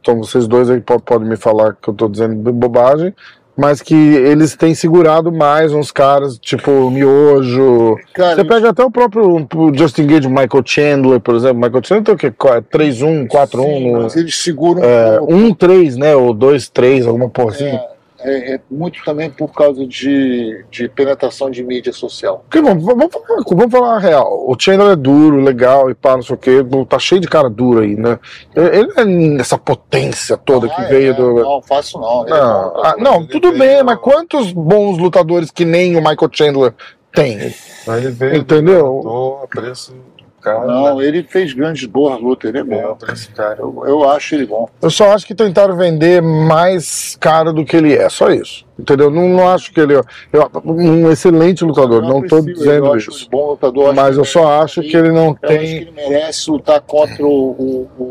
então 0.00 0.16
vocês 0.16 0.48
dois 0.48 0.70
aí 0.70 0.80
po- 0.80 0.98
podem 0.98 1.28
me 1.28 1.36
falar 1.36 1.74
que 1.74 1.88
eu 1.88 1.94
tô 1.94 2.08
dizendo 2.08 2.34
bobagem, 2.54 3.14
mas 3.60 3.82
que 3.82 3.94
eles 3.94 4.56
têm 4.56 4.74
segurado 4.74 5.30
mais 5.30 5.72
uns 5.72 5.92
caras, 5.92 6.38
tipo 6.38 6.90
Miojo. 6.90 7.96
Cara, 8.14 8.36
Você 8.36 8.44
pega 8.44 8.70
até 8.70 8.82
o 8.82 8.90
próprio 8.90 9.46
o 9.54 9.76
Justin 9.76 10.06
Gage, 10.06 10.28
Michael 10.28 10.62
Chandler, 10.64 11.20
por 11.20 11.34
exemplo. 11.34 11.56
Michael 11.56 11.84
Chandler 11.84 12.04
tem 12.04 12.14
o 12.14 12.18
quê? 12.18 12.30
Qu- 12.30 12.62
3-1, 12.72 13.26
4-1, 13.28 13.62
sim, 13.64 13.92
no- 13.92 14.08
eles 14.16 14.36
seguram 14.42 14.82
é, 14.82 15.20
um. 15.20 15.50
1-3, 15.52 15.96
né? 15.96 16.16
Ou 16.16 16.34
2-3, 16.34 17.06
alguma 17.06 17.28
porra 17.28 17.50
assim. 17.50 17.66
É, 17.66 17.86
é, 18.22 18.54
é 18.54 18.60
muito 18.70 19.02
também 19.04 19.30
por 19.30 19.52
causa 19.52 19.86
de, 19.86 20.64
de 20.70 20.88
penetração 20.88 21.50
de 21.50 21.62
mídia 21.62 21.92
social. 21.92 22.44
Porque, 22.48 22.60
vamos, 22.60 22.84
vamos, 22.84 23.12
falar, 23.12 23.42
vamos 23.48 23.70
falar 23.72 23.96
a 23.96 23.98
real. 23.98 24.44
O 24.48 24.56
Chandler 24.58 24.92
é 24.92 24.96
duro, 24.96 25.36
legal 25.40 25.90
e 25.90 25.94
pá, 25.94 26.14
não 26.16 26.22
sei 26.22 26.34
o 26.34 26.38
quê. 26.38 26.64
Tá 26.88 26.98
cheio 26.98 27.20
de 27.20 27.28
cara 27.28 27.48
duro 27.50 27.80
aí, 27.80 27.96
né? 27.96 28.18
Ele 28.54 28.92
é 28.96 29.04
nessa 29.04 29.56
potência 29.58 30.36
toda 30.36 30.68
que 30.68 30.80
Ah, 30.80 30.84
veio 30.88 31.12
é, 31.12 31.14
do. 31.14 31.34
Não, 31.42 31.62
faço 31.62 31.98
não. 31.98 32.26
É 32.26 32.30
Não, 32.30 32.70
bom, 32.72 32.80
ah, 32.84 32.94
não, 32.98 33.26
tudo 33.26 33.48
veio- 33.52 33.58
bem, 33.58 33.82
mas 33.82 33.98
quantos 33.98 34.52
bons 34.52 34.98
lutadores 34.98 35.50
que 35.50 35.64
nem 35.64 35.96
o 35.96 36.00
Michael 36.00 36.30
Chandler 36.32 36.74
tem? 37.12 37.38
Ele 37.38 38.10
veio 38.10 38.36
Entendeu? 38.36 38.86
lutou 38.86 39.40
a 39.44 39.46
preço 39.48 39.94
cara. 40.40 40.64
Não, 40.66 41.00
ele 41.02 41.22
fez 41.22 41.52
grandes 41.52 41.84
boas 41.86 42.20
lutas, 42.20 42.48
ele 42.48 42.58
é 42.58 42.64
bom. 42.64 42.94
pra 42.96 43.12
esse 43.12 43.28
cara. 43.30 43.58
Eu, 43.60 43.82
eu 43.86 44.08
acho 44.10 44.34
ele 44.34 44.46
bom. 44.46 44.68
Eu 44.82 44.90
só 44.90 45.12
acho 45.12 45.26
que 45.26 45.34
tentaram 45.34 45.76
vender 45.76 46.20
mais 46.22 47.16
caro 47.20 47.52
do 47.52 47.64
que 47.64 47.76
ele 47.76 47.94
é, 47.94 48.08
só 48.08 48.30
isso. 48.30 48.64
Entendeu? 48.78 49.10
Não, 49.10 49.28
não 49.28 49.48
acho 49.48 49.72
que 49.72 49.78
ele 49.80 49.94
é 49.94 50.00
eu- 50.32 50.50
um 50.64 51.10
excelente 51.10 51.64
lutador, 51.64 52.02
não 52.02 52.24
ele, 52.24 52.54
dizendo 52.54 52.96
isso. 52.96 53.28
bom 53.30 53.50
lutador, 53.50 53.94
Mas 53.94 54.16
eu 54.16 54.24
só 54.24 54.60
acho 54.62 54.80
que 54.82 54.96
ele 54.96 55.10
não 55.12 55.26
Eu 55.26 55.30
acho 55.30 55.40
que 55.40 55.46
tem. 55.48 55.76
ele 55.76 55.90
merece 55.92 56.50
lutar 56.50 56.80
contra 56.80 57.24
o, 57.24 57.28
o, 57.28 57.90
o, 57.98 58.02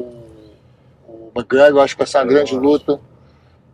o 1.07 1.32
McGregor, 1.36 1.80
eu 1.80 1.82
acho 1.82 1.95
que 1.95 1.99
vai 1.99 2.07
ser 2.07 2.17
uma 2.19 2.23
Eu 2.25 2.30
grande 2.30 2.51
acho. 2.51 2.59
luta. 2.59 2.99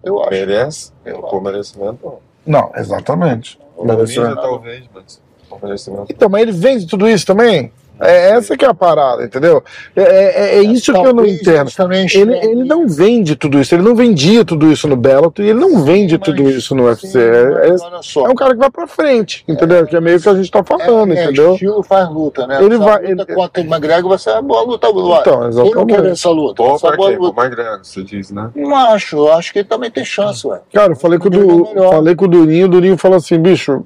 Eu 0.04 0.20
acho. 0.22 0.30
Merece? 0.30 0.92
Eu 1.04 1.20
Por 1.24 1.42
merecimento, 1.44 2.00
não. 2.04 2.20
Não, 2.46 2.72
exatamente. 2.76 3.60
Merecimento. 3.82 4.36
talvez, 4.36 4.84
mas 4.94 5.22
por 5.50 5.62
merecimento. 5.64 6.06
Então, 6.10 6.30
mas 6.30 6.44
ele 6.44 6.52
vende 6.54 6.86
tudo 6.88 7.10
isso 7.10 7.26
também? 7.26 7.72
É 8.00 8.32
essa 8.32 8.58
que 8.58 8.66
é 8.66 8.68
a 8.68 8.74
parada, 8.74 9.24
entendeu? 9.24 9.64
É, 9.96 10.02
é- 10.02 10.58
é 10.58 10.62
isso 10.64 10.92
que 10.92 11.00
eu 11.00 11.14
não 11.14 11.26
entendo. 11.26 11.70
Ele, 12.14 12.34
ele 12.38 12.64
não 12.64 12.88
vende 12.88 13.36
tudo 13.36 13.60
isso, 13.60 13.74
ele 13.74 13.84
não 13.84 13.96
vendia 13.96 14.44
tudo 14.44 14.72
isso 14.72 14.88
no 14.88 14.96
Bellator 14.96 15.44
e 15.46 15.50
ele 15.50 15.60
não 15.60 15.84
vende 15.84 16.18
Mas- 16.18 16.26
tudo 16.26 16.50
isso 16.50 16.76
no 16.76 16.86
UFC. 16.86 17.08
Sim, 17.08 17.20
É, 17.20 17.70
é- 17.70 18.26
é 18.26 18.30
um 18.30 18.36
cara 18.36 18.54
que 18.54 18.60
vai 18.60 18.70
pra 18.70 18.88
frente, 18.88 19.44
entendeu? 19.48 19.86
Que 19.88 19.96
é 19.96 20.02
meio 20.02 20.20
que 20.20 20.28
a 20.30 20.34
gente 20.36 20.52
tá 20.52 20.64
falando, 20.64 21.14
É, 21.14 21.18
é, 21.18 21.24
entendeu? 21.26 21.54
estilo 21.54 21.84
faz 21.84 22.10
luta, 22.10 22.46
né? 22.48 22.64
Ele 22.64 22.76
Essa 22.76 22.84
vai- 22.84 23.02
luta 23.08 23.24
ele- 23.24 23.36
contra 23.36 23.62
o 23.62 23.66
McGregor 23.66 24.10
vai 24.10 24.18
ser 24.20 24.32
uma 24.32 24.42
boa 24.42 24.62
luta. 24.64 24.92
Boa. 24.92 25.20
Então, 25.22 25.48
exatamente. 25.48 25.86
quer 26.02 26.06
essa 26.06 26.30
luta? 26.30 26.64
Essa 26.64 26.88
pra 26.88 26.98
boa 26.98 27.10
quem? 27.10 27.18
Luta. 27.20 27.42
McGregor, 27.42 27.80
você 27.84 28.04
diz, 28.04 28.32
né? 28.32 28.50
Não 28.56 28.76
acho, 28.76 29.18
eu 29.18 29.32
acho 29.34 29.52
que 29.54 29.60
ele 29.60 29.68
também 29.68 29.90
tem 29.92 30.04
chance, 30.06 30.46
ué. 30.48 30.60
Cara, 30.74 30.92
eu 30.94 30.96
falei 30.96 31.18
com 31.20 31.30
o, 31.30 31.34
Ele 31.34 31.42
é 31.42 31.46
Du, 31.48 31.90
falei 31.90 32.16
com 32.16 32.26
o 32.26 32.28
Durinho, 32.28 32.66
o 32.66 32.70
Durinho 32.70 32.98
falou 32.98 33.18
assim, 33.18 33.38
bicho, 33.40 33.84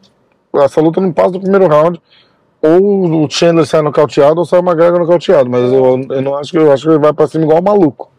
essa 0.55 0.82
luta 0.82 0.99
não 0.99 1.12
passa 1.12 1.32
do 1.32 1.39
primeiro 1.39 1.68
round. 1.68 2.01
Ou 2.62 3.24
o 3.26 3.30
Chandler 3.30 3.66
sai 3.66 3.82
nocauteado 3.82 4.39
ou 4.39 4.45
sai 4.45 4.60
o 4.60 4.64
McGregor 4.64 4.99
nocauteado. 4.99 5.49
Mas 5.49 5.72
eu, 5.72 6.01
eu 6.10 6.22
não 6.22 6.36
acho 6.38 6.51
que 6.51 6.57
eu 6.57 6.72
acho 6.72 6.84
que 6.84 6.89
ele 6.89 6.99
vai 6.99 7.14
pra 7.14 7.28
cima 7.28 7.45
igual 7.45 7.60
um 7.60 7.64
maluco. 7.64 8.12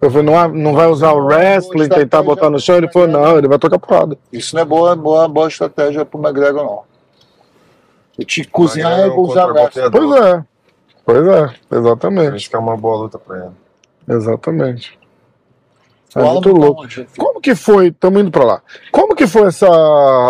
Eu 0.00 0.10
falei, 0.10 0.26
não, 0.26 0.38
há- 0.38 0.46
não 0.48 0.74
vai 0.74 0.86
usar 0.86 1.12
o 1.12 1.24
wrestling, 1.24 1.88
tentar 1.88 2.22
botar 2.22 2.50
no 2.50 2.60
chão? 2.60 2.76
Ele 2.76 2.88
falou, 2.92 3.08
não, 3.08 3.38
ele 3.38 3.48
vai 3.48 3.58
tocar 3.58 3.78
porrada. 3.78 4.16
Isso 4.32 4.54
não 4.54 4.62
é 4.62 4.64
boa, 4.64 4.94
boa, 4.94 5.26
boa 5.26 5.48
estratégia 5.48 6.04
pro 6.04 6.20
McGregor, 6.20 6.62
não. 6.62 6.80
Eu 8.18 8.24
te 8.24 8.44
cozinhar 8.44 8.92
McGregor 8.92 9.12
e 9.12 9.16
vou 9.16 9.30
usar 9.30 9.46
wrestling. 9.46 9.90
Pois 9.90 10.22
é. 10.24 10.44
Pois 11.04 11.26
é, 11.28 11.50
exatamente. 11.72 12.34
Acho 12.36 12.50
que 12.50 12.56
é 12.56 12.58
uma 12.58 12.76
boa 12.76 12.96
luta 12.98 13.18
pra 13.18 13.36
ele. 13.36 14.16
Exatamente. 14.18 14.98
É 16.14 16.22
muito 16.22 16.50
louco. 16.52 16.84
Como 17.18 17.40
que 17.40 17.54
foi, 17.54 17.88
estamos 17.88 18.20
indo 18.20 18.30
pra 18.30 18.44
lá, 18.44 18.62
como 18.90 19.14
que 19.14 19.26
foi 19.26 19.48
essa, 19.48 19.66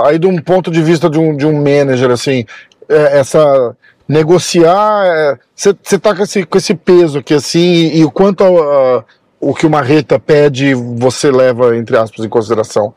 aí 0.04 0.18
de 0.18 0.26
um 0.26 0.40
ponto 0.42 0.70
de 0.70 0.82
vista 0.82 1.08
de 1.08 1.18
um, 1.18 1.36
de 1.36 1.46
um 1.46 1.52
manager, 1.62 2.10
assim, 2.10 2.44
é, 2.88 3.18
essa, 3.18 3.76
negociar, 4.08 5.38
você 5.54 5.98
tá 5.98 6.14
com 6.14 6.22
esse, 6.22 6.44
com 6.44 6.58
esse 6.58 6.74
peso 6.74 7.18
aqui, 7.18 7.34
assim, 7.34 7.58
e, 7.58 7.98
e 8.00 8.04
o 8.04 8.10
quanto 8.10 8.44
a- 8.44 8.48
a- 8.98 9.04
o 9.40 9.54
que 9.54 9.66
o 9.66 9.70
Marreta 9.70 10.18
pede, 10.18 10.74
você 10.74 11.30
leva, 11.30 11.76
entre 11.76 11.96
aspas, 11.96 12.24
em 12.24 12.28
consideração? 12.28 12.94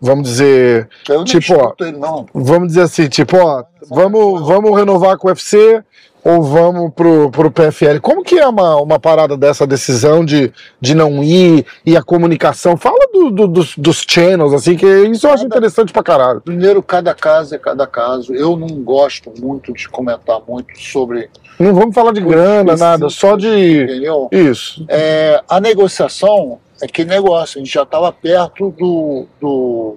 Vamos 0.00 0.28
dizer, 0.28 0.88
Eu 1.08 1.22
Tipo, 1.24 1.54
ó, 1.54 1.72
ele, 1.80 1.96
não. 1.96 2.26
vamos 2.34 2.68
dizer 2.68 2.82
assim, 2.82 3.08
tipo, 3.08 3.36
ó, 3.36 3.62
vamos, 3.88 4.46
vamos 4.46 4.76
renovar 4.76 5.16
com 5.16 5.28
o 5.28 5.30
UFC 5.30 5.82
ou 6.24 6.42
vamos 6.42 6.92
pro, 6.94 7.30
pro 7.30 7.50
PFL? 7.50 7.98
Como 8.00 8.22
que 8.22 8.38
é 8.38 8.46
uma, 8.46 8.76
uma 8.76 8.98
parada 8.98 9.36
dessa 9.36 9.66
decisão 9.66 10.24
de, 10.24 10.52
de 10.80 10.94
não 10.94 11.22
ir 11.22 11.66
e 11.84 11.96
a 11.96 12.02
comunicação? 12.02 12.76
Fala 12.76 12.98
do, 13.12 13.30
do- 13.30 13.48
dos, 13.48 13.76
dos 13.76 14.04
channels, 14.08 14.52
assim, 14.54 14.76
que 14.76 14.86
isso 14.86 15.26
eu 15.26 15.32
acho 15.32 15.42
Cada- 15.44 15.56
interessante 15.56 15.92
pra 15.92 16.02
caralho. 16.02 16.40
Primeiro, 16.40 16.82
cada 16.82 17.12
caso 17.14 17.54
é 17.54 17.58
cada 17.58 17.86
caso. 17.86 18.34
Eu 18.34 18.56
não 18.56 18.68
gosto 18.82 19.32
muito 19.40 19.72
de 19.72 19.88
comentar 19.88 20.40
muito 20.46 20.78
sobre. 20.80 21.28
Não 21.58 21.74
vamos 21.74 21.94
falar 21.94 22.12
de 22.12 22.20
grana, 22.20 22.76
nada, 22.76 23.08
só 23.08 23.36
de. 23.36 23.82
Entendeu? 23.82 24.28
Isso. 24.32 24.84
É, 24.88 25.42
a 25.48 25.60
negociação 25.60 26.58
é 26.80 26.86
que 26.86 27.04
negócio. 27.04 27.58
A 27.60 27.64
gente 27.64 27.72
já 27.74 27.82
estava 27.82 28.10
perto 28.12 28.70
do, 28.78 29.26
do, 29.40 29.96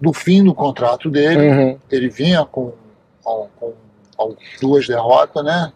do 0.00 0.12
fim 0.12 0.42
do 0.44 0.54
contrato 0.54 1.08
dele. 1.10 1.48
Uhum. 1.48 1.78
Ele 1.90 2.08
vinha 2.08 2.44
com, 2.44 2.72
com, 3.22 3.48
com- 3.58 3.72
com 3.72 3.87
duas 4.60 4.86
derrotas, 4.86 5.44
né? 5.44 5.72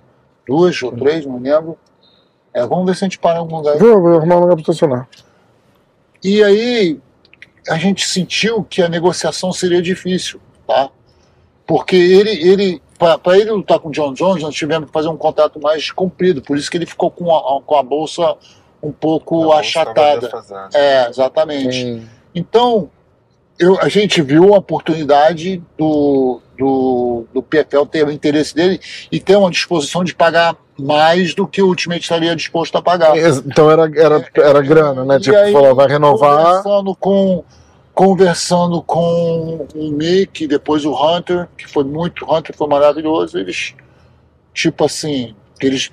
Duas 0.47 0.83
ou 0.83 0.93
três, 0.93 1.25
não 1.25 1.39
lembro. 1.39 1.79
É, 2.53 2.67
vamos 2.67 2.85
ver 2.87 2.97
se 2.97 3.05
a 3.05 3.07
gente 3.07 3.19
para 3.19 3.37
em 3.37 3.39
algum 3.39 3.57
lugar. 3.57 3.79
Vou, 3.79 4.01
vou 4.01 4.17
arrumar 4.17 4.37
um 4.37 4.41
lugar 4.41 4.59
estacionar. 4.59 5.09
E 6.23 6.43
aí 6.43 7.01
a 7.69 7.79
gente 7.79 8.07
sentiu 8.07 8.65
que 8.65 8.83
a 8.83 8.89
negociação 8.89 9.53
seria 9.53 9.81
difícil, 9.81 10.41
tá? 10.67 10.91
Porque 11.67 11.97
ele, 11.97 12.31
ele 12.31 12.83
para 12.99 13.37
ele 13.37 13.51
lutar 13.51 13.81
com 13.81 13.89
o 13.89 13.93
John 13.93 14.13
Jones, 14.13 14.43
nós 14.43 14.55
tivemos 14.55 14.87
que 14.87 14.93
fazer 14.93 15.09
um 15.09 15.17
contrato 15.17 15.61
mais 15.61 15.91
comprido, 15.91 16.41
por 16.41 16.57
isso 16.57 16.71
que 16.71 16.77
ele 16.77 16.87
ficou 16.87 17.11
com 17.11 17.35
a, 17.35 17.61
com 17.63 17.77
a 17.77 17.83
bolsa 17.83 18.37
um 18.83 18.93
pouco 18.93 19.53
A 19.53 19.61
achatada. 19.61 20.31
É, 20.75 21.09
exatamente. 21.09 21.85
Hum. 21.85 22.05
Então, 22.35 22.91
eu, 23.63 23.79
a 23.81 23.89
gente 23.89 24.21
viu 24.21 24.55
a 24.55 24.59
oportunidade 24.59 25.63
do, 25.79 26.41
do, 26.59 27.25
do 27.33 27.43
PFL 27.43 27.85
ter 27.91 28.07
o 28.07 28.11
interesse 28.11 28.55
dele 28.55 28.81
e 29.11 29.21
ter 29.21 29.37
uma 29.37 29.51
disposição 29.51 30.03
de 30.03 30.15
pagar 30.15 30.57
mais 30.79 31.35
do 31.35 31.47
que 31.47 31.63
o 31.63 31.67
Ultimate 31.69 32.03
estaria 32.03 32.35
disposto 32.35 32.77
a 32.77 32.83
pagar. 32.83 33.17
Então 33.17 33.71
era, 33.71 33.91
era, 33.95 34.27
era 34.37 34.61
grana, 34.61 35.05
né? 35.05 35.17
E 35.17 35.21
Tipo, 35.21 35.37
aí, 35.37 35.53
falou, 35.53 35.75
vai 35.75 35.87
renovar. 35.87 36.63
Conversando 36.63 36.97
com, 36.97 37.45
conversando 37.95 38.83
com 38.83 39.67
o 39.75 39.91
Mick, 39.93 40.47
depois 40.47 40.85
o 40.85 40.93
Hunter, 40.93 41.49
que 41.57 41.69
foi 41.69 41.85
muito. 41.85 42.25
O 42.25 42.37
Hunter 42.37 42.57
foi 42.57 42.67
maravilhoso. 42.67 43.39
Eles, 43.39 43.75
tipo 44.53 44.85
assim, 44.85 45.37
eles 45.61 45.93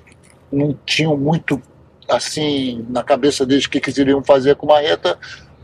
não 0.52 0.76
tinham 0.84 1.16
muito 1.16 1.62
assim 2.08 2.84
na 2.88 3.04
cabeça 3.04 3.46
deles 3.46 3.66
o 3.66 3.70
que, 3.70 3.80
que 3.80 3.90
eles 3.90 3.98
iriam 3.98 4.24
fazer 4.24 4.56
com 4.56 4.66
Marreta. 4.66 5.16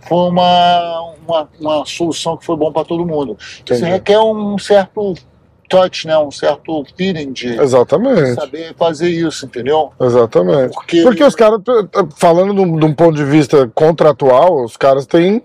Foi 0.09 0.28
uma, 0.30 1.00
uma, 1.26 1.48
uma 1.61 1.86
solução 1.86 2.36
que 2.36 2.44
foi 2.44 2.57
bom 2.57 2.72
para 2.72 2.84
todo 2.84 3.04
mundo. 3.07 3.36
Isso 3.40 3.62
Entendi. 3.62 3.84
requer 3.84 4.18
um 4.20 4.59
certo 4.59 5.14
touch, 5.68 6.07
né? 6.07 6.16
um 6.18 6.30
certo 6.30 6.84
feeling 6.96 7.32
de 7.32 7.48
Exatamente. 7.61 8.34
saber 8.34 8.74
fazer 8.76 9.09
isso, 9.09 9.46
entendeu? 9.46 9.90
Exatamente. 10.00 10.72
Porque, 10.74 11.02
Porque 11.02 11.24
os 11.24 11.34
caras, 11.34 11.61
falando 12.16 12.54
de 12.54 12.61
um, 12.61 12.78
de 12.78 12.84
um 12.84 12.94
ponto 12.94 13.16
de 13.16 13.24
vista 13.24 13.68
contratual, 13.74 14.64
os 14.64 14.76
caras 14.76 15.07
têm 15.07 15.42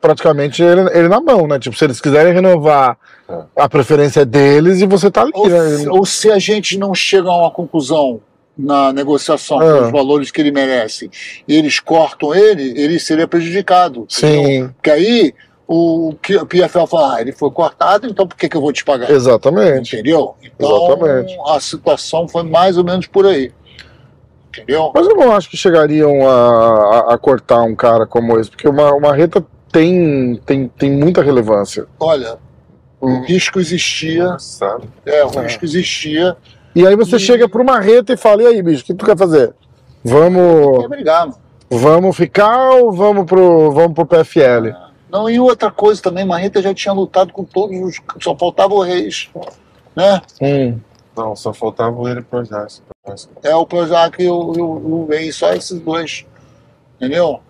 praticamente 0.00 0.60
ele, 0.62 0.80
ele 0.92 1.06
na 1.08 1.20
mão, 1.20 1.46
né? 1.46 1.60
Tipo, 1.60 1.76
se 1.76 1.84
eles 1.84 2.00
quiserem 2.00 2.32
renovar, 2.32 2.98
É. 3.28 3.38
a 3.54 3.68
preferência 3.68 4.22
é 4.22 4.24
deles 4.24 4.80
e 4.80 4.86
você 4.86 5.08
tá 5.12 5.20
ali, 5.22 5.30
Ou, 5.32 5.48
né? 5.48 5.76
se, 5.78 5.88
ou 5.88 6.04
se 6.04 6.30
a 6.32 6.40
gente 6.40 6.76
não 6.76 6.92
chega 6.92 7.28
a 7.30 7.36
uma 7.36 7.50
conclusão 7.52 8.20
na 8.56 8.92
negociação 8.92 9.58
Ah. 9.60 9.78
com 9.78 9.84
os 9.86 9.92
valores 9.92 10.30
que 10.30 10.40
ele 10.40 10.50
merece 10.52 11.10
e 11.48 11.56
eles 11.56 11.80
cortam 11.80 12.34
ele, 12.34 12.74
ele 12.80 12.98
seria 12.98 13.26
prejudicado. 13.26 14.06
entendeu? 14.10 14.44
Sim, 14.44 14.68
Porque 14.74 14.90
aí 14.90 15.34
o, 15.66 16.14
que- 16.20 16.36
o 16.36 16.44
PFL 16.46 16.86
fala, 16.86 17.16
ah, 17.16 17.20
ele 17.22 17.32
foi 17.32 17.50
cortado, 17.50 18.06
então 18.06 18.26
por 18.26 18.36
que, 18.36 18.48
que 18.48 18.56
eu 18.56 18.60
vou 18.60 18.72
te 18.72 18.84
pagar? 18.84 19.10
exatamente. 19.10 19.94
Entendeu? 19.94 20.34
Então 20.42 20.86
Exatamente. 20.86 21.38
a 21.46 21.58
situação 21.60 22.28
foi 22.28 22.42
mais 22.42 22.76
ou 22.76 22.84
menos 22.84 23.06
por 23.06 23.26
aí. 23.26 23.50
Entendeu? 24.50 24.92
Mas 24.94 25.06
eu 25.06 25.16
não 25.16 25.32
acho 25.32 25.48
que 25.48 25.56
chegariam 25.56 26.28
a, 26.28 26.34
a- 27.10 27.14
a 27.14 27.18
cortar 27.18 27.62
um 27.62 27.74
cara 27.74 28.06
como 28.06 28.38
esse, 28.38 28.50
porque 28.50 28.68
uma, 28.68 28.92
uma 28.92 29.14
reta 29.14 29.42
tem, 29.70 30.38
tem, 30.44 30.68
tem 30.68 30.90
muita 30.92 31.22
relevância. 31.22 31.86
Olha, 31.98 32.36
o 33.00 33.08
Hum. 33.08 33.22
risco 33.24 33.58
existia, 33.58 34.36
Sabe? 34.38 34.84
é, 35.06 35.24
o 35.24 35.30
É. 35.40 35.42
risco 35.44 35.64
existia. 35.64 36.36
E 36.74 36.86
aí 36.86 36.96
você 36.96 37.16
E- 37.16 37.20
chega 37.20 37.48
pra 37.48 37.62
uma 37.62 37.78
reta 37.80 38.12
e 38.12 38.16
fala, 38.16 38.42
e 38.42 38.46
aí, 38.46 38.62
bicho, 38.62 38.82
o 38.82 38.86
que 38.86 38.94
tu 38.94 39.04
quer 39.04 39.16
fazer? 39.16 39.54
Vamos, 40.04 40.88
mano. 40.88 41.34
vamos 41.70 42.16
ficar 42.16 42.70
ou 42.72 42.92
vamos 42.92 43.24
pro, 43.24 43.70
vamos 43.70 43.92
pro 43.94 44.06
PFL? 44.06 44.74
Não, 45.10 45.28
e 45.28 45.38
outra 45.38 45.70
coisa 45.70 46.00
também, 46.02 46.24
Marreta 46.24 46.62
já 46.62 46.72
tinha 46.72 46.92
lutado 46.94 47.32
com 47.32 47.44
todos 47.44 47.78
os. 47.78 48.00
Só 48.22 48.34
faltava 48.36 48.72
o 48.74 48.80
Reis. 48.82 49.28
Né? 49.94 50.22
Hum. 50.40 50.78
Não, 51.14 51.36
só 51.36 51.52
faltava 51.52 52.10
ele 52.10 52.22
pro 52.22 52.42
Jackson. 52.42 52.80
É 53.42 53.54
o 53.54 53.66
Projac 53.66 54.22
e 54.22 54.26
o, 54.28 54.34
o, 54.34 55.02
o 55.02 55.06
Reis, 55.06 55.36
só 55.36 55.52
esses 55.52 55.78
dois. 55.80 56.24
Entendeu? 56.96 57.40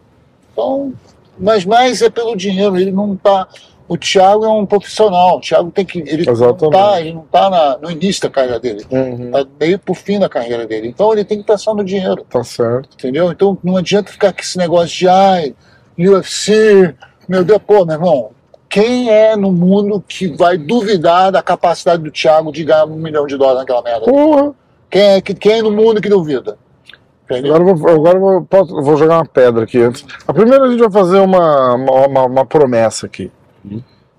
Então, 0.53 0.93
mas 1.39 1.64
mais 1.64 2.03
é 2.03 2.11
pelo 2.11 2.35
dinheiro, 2.37 2.77
ele 2.77 2.91
não 2.91 3.14
tá. 3.16 3.47
O 3.93 3.97
Thiago 3.99 4.45
é 4.45 4.49
um 4.49 4.64
profissional, 4.64 5.36
o 5.36 5.40
Thiago 5.40 5.70
tem 5.70 5.84
que. 5.84 5.99
Ele 5.99 6.24
não 6.24 6.32
Exatamente. 6.32 6.70
tá, 6.72 7.01
ele 7.01 7.12
não 7.12 7.22
tá 7.30 7.51
na- 7.51 7.76
no 7.76 7.90
início 7.90 8.22
da 8.22 8.30
carreira 8.30 8.59
dele, 8.59 8.86
Uhum. 8.90 9.30
tá 9.30 9.45
meio 9.61 9.78
pro 9.78 9.93
fim 9.93 10.18
da 10.18 10.28
carreira 10.30 10.66
dele. 10.66 10.88
Então 10.88 11.12
ele 11.12 11.24
tem 11.24 11.38
que 11.38 11.45
pensar 11.45 11.74
no 11.74 11.84
dinheiro. 11.84 12.24
Tá 12.30 12.43
certo. 12.43 12.88
Entendeu? 12.95 13.30
Então 13.30 13.59
não 13.62 13.76
adianta 13.76 14.11
ficar 14.11 14.32
com 14.32 14.40
esse 14.40 14.57
negócio 14.57 14.97
de 14.97 15.09
ai, 15.09 15.55
UFC, 15.99 16.95
meu 17.28 17.45
Deus, 17.45 17.61
pô, 17.66 17.84
meu 17.84 17.95
irmão, 17.97 18.30
quem 18.68 19.11
é 19.11 19.36
no 19.36 19.53
mundo 19.53 20.03
que 20.07 20.28
vai 20.28 20.57
duvidar 20.57 21.30
da 21.30 21.43
capacidade 21.43 22.03
do 22.03 22.11
Thiago 22.11 22.51
de 22.51 22.64
ganhar 22.64 22.86
um 22.86 22.97
milhão 22.97 23.26
de 23.26 23.36
dólares 23.36 23.61
naquela 23.61 23.82
merda? 23.82 24.07
Porra! 24.07 24.55
Quem 24.90 25.03
é, 25.03 25.20
que- 25.20 25.34
quem 25.34 25.53
é 25.59 25.62
no 25.62 25.70
mundo 25.70 26.01
que 26.01 26.09
duvida? 26.09 26.57
Entendeu? 27.24 27.55
Agora 27.55 27.74
vou, 27.74 27.90
agora 27.90 28.18
vou, 28.18 28.47
vou 28.82 28.97
jogar 28.97 29.18
uma 29.18 29.26
pedra 29.26 29.64
aqui 29.64 29.78
antes. 29.82 30.05
A 30.26 30.32
primeira 30.32 30.64
a 30.64 30.68
gente 30.70 30.80
vai 30.80 30.90
fazer 30.90 31.18
uma, 31.20 31.74
uma- 31.74 32.24
uma 32.24 32.47
promessa 32.47 33.07
aqui. 33.07 33.30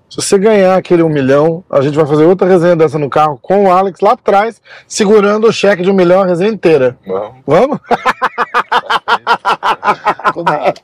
Se 0.08 0.22
você 0.22 0.38
ganhar 0.38 0.76
aquele 0.76 1.02
um 1.02 1.08
milhão, 1.08 1.64
a 1.68 1.80
gente 1.80 1.96
vai 1.96 2.06
fazer 2.06 2.24
outra 2.24 2.46
resenha 2.46 2.76
dessa 2.76 2.98
no 2.98 3.10
carro 3.10 3.36
com 3.42 3.64
o 3.64 3.72
Alex 3.72 3.98
lá 4.00 4.12
atrás, 4.12 4.62
segurando 4.86 5.48
o 5.48 5.52
cheque 5.52 5.82
de 5.82 5.90
um 5.90 5.94
milhão 5.94 6.22
a 6.22 6.26
resenha 6.26 6.52
inteira. 6.52 6.96
Vamos. 7.04 7.32
Vamos? 7.44 7.78
Exatamente. 10.36 10.82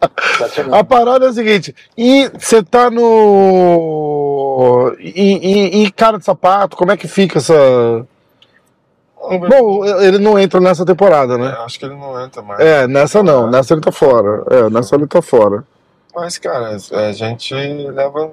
A 0.75 0.85
parada 0.85 1.27
é 1.27 1.29
a 1.29 1.33
seguinte, 1.33 1.75
e 1.97 2.29
você 2.39 2.63
tá 2.63 2.91
no. 2.91 4.95
E, 4.99 5.13
e- 5.13 5.85
e 5.85 5.91
cara 5.93 6.19
de 6.19 6.25
sapato, 6.25 6.77
como 6.77 6.93
é 6.93 6.97
que 6.97 7.09
fica 7.09 7.39
essa. 7.39 8.07
Bom, 9.49 9.85
ele 10.01 10.19
não 10.19 10.39
entra 10.39 10.61
nessa 10.61 10.85
temporada, 10.85 11.35
É, 11.35 11.39
né? 11.39 11.55
acho 11.65 11.79
que 11.79 11.85
ele 11.85 11.95
não 11.95 12.21
entra 12.25 12.43
mais. 12.43 12.59
É, 12.61 12.87
nessa 12.89 13.23
não, 13.23 13.49
nessa 13.51 13.75
ele 13.75 13.81
tá 13.83 13.93
fora. 13.93 14.43
É, 14.51 14.71
nessa 14.71 14.97
ele 14.97 15.07
tá 15.07 15.21
fora. 15.23 15.63
Mas, 16.15 16.39
cara, 16.39 16.77
a 16.93 17.13
gente 17.13 17.55
leva 17.55 18.31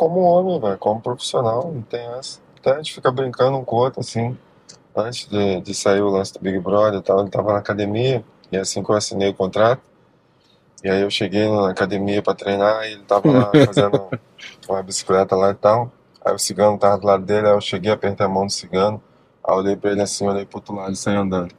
como 0.00 0.20
homem, 0.20 0.58
velho, 0.58 0.78
como 0.78 0.98
profissional, 0.98 1.70
não 1.70 1.82
tem 1.82 2.00
essa. 2.14 2.40
Até 2.58 2.72
a 2.72 2.76
gente 2.78 2.94
fica 2.94 3.12
brincando 3.12 3.58
um 3.58 3.64
com 3.66 3.76
o 3.76 3.80
outro, 3.80 4.00
assim. 4.00 4.34
Antes 4.96 5.28
de, 5.28 5.60
de 5.60 5.74
sair 5.74 6.00
o 6.00 6.08
lance 6.08 6.32
do 6.32 6.40
Big 6.40 6.58
Brother 6.58 7.00
e 7.00 7.02
tal, 7.02 7.20
ele 7.20 7.28
tava 7.28 7.52
na 7.52 7.58
academia, 7.58 8.24
e 8.50 8.56
assim 8.56 8.82
que 8.82 8.90
eu 8.90 8.94
assinei 8.94 9.28
o 9.28 9.34
contrato, 9.34 9.82
e 10.82 10.88
aí 10.88 11.02
eu 11.02 11.10
cheguei 11.10 11.46
na 11.50 11.68
academia 11.68 12.22
pra 12.22 12.34
treinar, 12.34 12.82
e 12.84 12.92
ele 12.94 13.02
tava 13.02 13.30
lá 13.30 13.52
fazendo 13.66 14.08
uma 14.66 14.82
bicicleta 14.82 15.36
lá 15.36 15.50
e 15.50 15.54
tal. 15.54 15.92
Aí 16.24 16.34
o 16.34 16.38
cigano 16.38 16.78
tava 16.78 16.96
do 16.96 17.06
lado 17.06 17.22
dele, 17.26 17.48
aí 17.48 17.52
eu 17.52 17.60
cheguei, 17.60 17.92
apertei 17.92 18.24
a 18.24 18.28
mão 18.28 18.46
do 18.46 18.52
cigano, 18.52 19.02
aí 19.44 19.54
olhei 19.54 19.76
pra 19.76 19.90
ele 19.90 20.00
assim, 20.00 20.26
olhei 20.26 20.46
pro 20.46 20.60
outro 20.60 20.74
lado 20.74 20.92
e 20.92 20.96
saí 20.96 21.14
andando. 21.14 21.54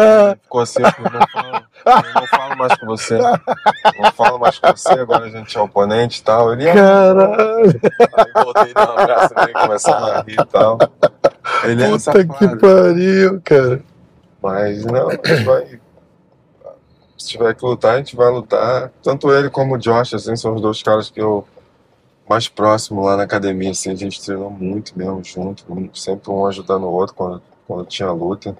É, 0.00 0.36
Ficou 0.42 0.60
assim, 0.60 0.80
eu 0.80 1.10
não 1.10 1.26
falo, 1.26 1.56
eu 1.86 2.20
não 2.20 2.26
falo 2.28 2.56
mais 2.56 2.78
com 2.78 2.86
você. 2.86 3.18
Não 3.18 4.12
falo 4.12 4.38
mais 4.38 4.58
com 4.58 4.68
você, 4.68 4.92
agora 4.92 5.24
a 5.24 5.28
gente 5.28 5.58
é 5.58 5.60
oponente 5.60 6.20
e 6.20 6.22
tal. 6.22 6.52
Ele, 6.52 6.70
"Ah, 6.70 6.74
caralho, 6.74 7.80
Aí 8.16 8.44
voltei 8.44 8.74
dar 8.74 8.94
um 8.94 8.98
abraço 8.98 9.34
nele, 9.34 9.52
começamos 9.54 10.08
a 10.10 10.20
rir 10.22 10.40
e 10.40 10.46
tal. 10.46 10.78
Ele 11.64 11.82
é 11.82 11.88
puta 11.88 12.24
que 12.24 12.32
safado. 12.32 12.58
pariu, 12.60 13.40
cara. 13.44 13.82
Mas 14.40 14.84
não, 14.84 15.08
a 15.08 15.12
gente 15.12 15.44
vai. 15.44 15.80
Se 17.18 17.28
tiver 17.30 17.54
que 17.54 17.64
lutar, 17.64 17.94
a 17.94 17.98
gente 17.98 18.14
vai 18.14 18.30
lutar. 18.30 18.92
Tanto 19.02 19.32
ele 19.32 19.50
como 19.50 19.74
o 19.74 19.78
Josh, 19.78 20.14
assim, 20.14 20.36
são 20.36 20.54
os 20.54 20.60
dois 20.60 20.80
caras 20.80 21.10
que 21.10 21.20
eu 21.20 21.44
mais 22.28 22.46
próximo 22.46 23.02
lá 23.02 23.16
na 23.16 23.24
academia, 23.24 23.70
assim, 23.72 23.90
a 23.90 23.96
gente 23.96 24.22
treinou 24.22 24.50
muito 24.50 24.96
mesmo 24.96 25.20
junto, 25.24 25.64
sempre 25.94 26.30
um 26.30 26.46
ajudando 26.46 26.84
o 26.84 26.92
outro 26.92 27.16
quando, 27.16 27.42
quando 27.66 27.86
tinha 27.86 28.12
luta. 28.12 28.56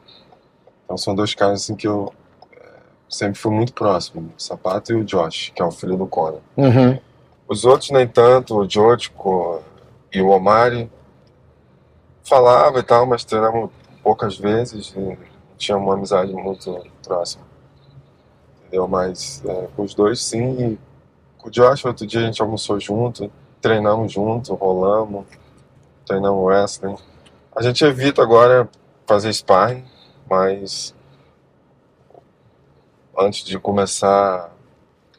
Então 0.88 0.96
são 0.96 1.14
dois 1.14 1.34
caras 1.34 1.62
assim 1.62 1.76
que 1.76 1.86
eu 1.86 2.10
eh, 2.50 2.80
sempre 3.10 3.38
fui 3.38 3.52
muito 3.52 3.74
próximo, 3.74 4.32
o 4.34 4.40
Sapato 4.40 4.90
e 4.90 4.96
o 4.96 5.04
Josh, 5.04 5.52
que 5.54 5.60
é 5.60 5.64
o 5.64 5.70
filho 5.70 5.98
do 5.98 6.06
Conor. 6.06 6.40
Uhum. 6.56 6.98
Os 7.46 7.66
outros 7.66 7.90
nem 7.90 8.08
tanto, 8.08 8.56
o 8.56 8.66
Jotiko 8.66 9.60
e 10.10 10.22
o 10.22 10.30
Omari 10.30 10.90
falava 12.24 12.78
e 12.78 12.82
tal, 12.82 13.04
mas 13.04 13.22
treinamos 13.22 13.70
poucas 14.02 14.38
vezes 14.38 14.94
e 14.96 15.18
tinha 15.58 15.76
uma 15.76 15.92
amizade 15.92 16.32
muito 16.32 16.82
próxima. 17.02 17.44
Entendeu? 18.62 18.88
Mas 18.88 19.42
é, 19.44 19.68
com 19.76 19.82
os 19.82 19.94
dois 19.94 20.22
sim. 20.22 20.72
E 20.72 20.78
com 21.36 21.48
o 21.48 21.50
Josh, 21.50 21.84
outro 21.84 22.06
dia 22.06 22.20
a 22.20 22.24
gente 22.24 22.40
almoçou 22.40 22.80
junto, 22.80 23.30
treinamos 23.60 24.10
junto, 24.10 24.54
rolamos, 24.54 25.26
treinamos 26.06 26.42
wrestling. 26.42 26.96
A 27.54 27.62
gente 27.62 27.84
evita 27.84 28.22
agora 28.22 28.66
fazer 29.06 29.32
sparring, 29.34 29.84
mas 30.28 30.94
antes 33.18 33.44
de 33.44 33.58
começar 33.58 34.50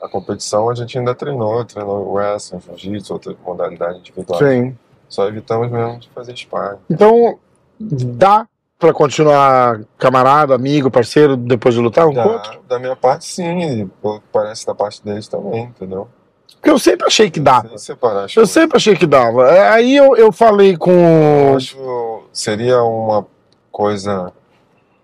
a 0.01 0.07
competição 0.07 0.69
a 0.69 0.75
gente 0.75 0.97
ainda 0.97 1.13
treinou, 1.13 1.63
treinou 1.65 2.13
wrestling, 2.13 2.59
jiu-jitsu, 2.61 3.13
outra 3.13 3.35
modalidade 3.45 3.99
individual. 3.99 4.39
Sim. 4.39 4.77
Só 5.09 5.27
evitamos 5.27 5.69
mesmo 5.71 5.99
de 5.99 6.09
fazer 6.09 6.35
sparring. 6.37 6.77
Então, 6.89 7.37
dá 7.79 8.47
pra 8.77 8.93
continuar 8.93 9.81
camarada, 9.97 10.55
amigo, 10.55 10.89
parceiro, 10.89 11.35
depois 11.35 11.73
de 11.75 11.81
lutar 11.81 12.07
um 12.07 12.17
outro? 12.17 12.61
Da, 12.61 12.75
da 12.75 12.79
minha 12.79 12.95
parte, 12.95 13.25
sim, 13.25 13.89
parece 14.31 14.65
da 14.65 14.73
parte 14.75 15.03
deles 15.03 15.27
também, 15.27 15.63
entendeu? 15.63 16.07
Porque 16.55 16.69
eu 16.69 16.79
sempre 16.79 17.07
achei 17.07 17.29
que 17.31 17.39
dava. 17.39 17.77
Separar 17.77 18.23
Eu 18.23 18.29
coisas. 18.33 18.49
sempre 18.51 18.77
achei 18.77 18.95
que 18.95 19.05
dava. 19.07 19.47
É, 19.49 19.69
Aí 19.69 19.95
eu, 19.95 20.15
eu 20.15 20.31
falei 20.31 20.73
Eu 20.73 20.79
com. 20.79 21.55
acho 21.55 22.23
seria 22.33 22.81
uma 22.83 23.25
coisa 23.71 24.31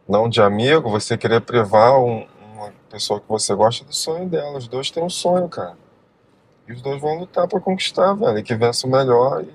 não 0.07 0.29
de 0.29 0.41
amigo 0.41 0.89
você 0.89 1.17
querer 1.17 1.41
privar 1.41 1.99
um- 1.99 2.25
uma 2.53 2.71
pessoa 2.89 3.19
que 3.19 3.27
você 3.27 3.53
gosta 3.55 3.83
do 3.85 3.93
sonho 3.93 4.27
dela. 4.29 4.57
Os 4.57 4.67
dois 4.67 4.89
têm 4.91 5.03
um 5.03 5.09
sonho, 5.09 5.47
cara. 5.49 5.77
E 6.67 6.73
os 6.73 6.81
dois 6.81 6.99
vão 7.01 7.19
lutar 7.19 7.47
pra 7.47 7.59
conquistar, 7.59 8.13
velho. 8.13 8.37
E 8.37 8.43
que 8.43 8.55
vença 8.55 8.87
o 8.87 8.89
melhor 8.89 9.43
e 9.43 9.49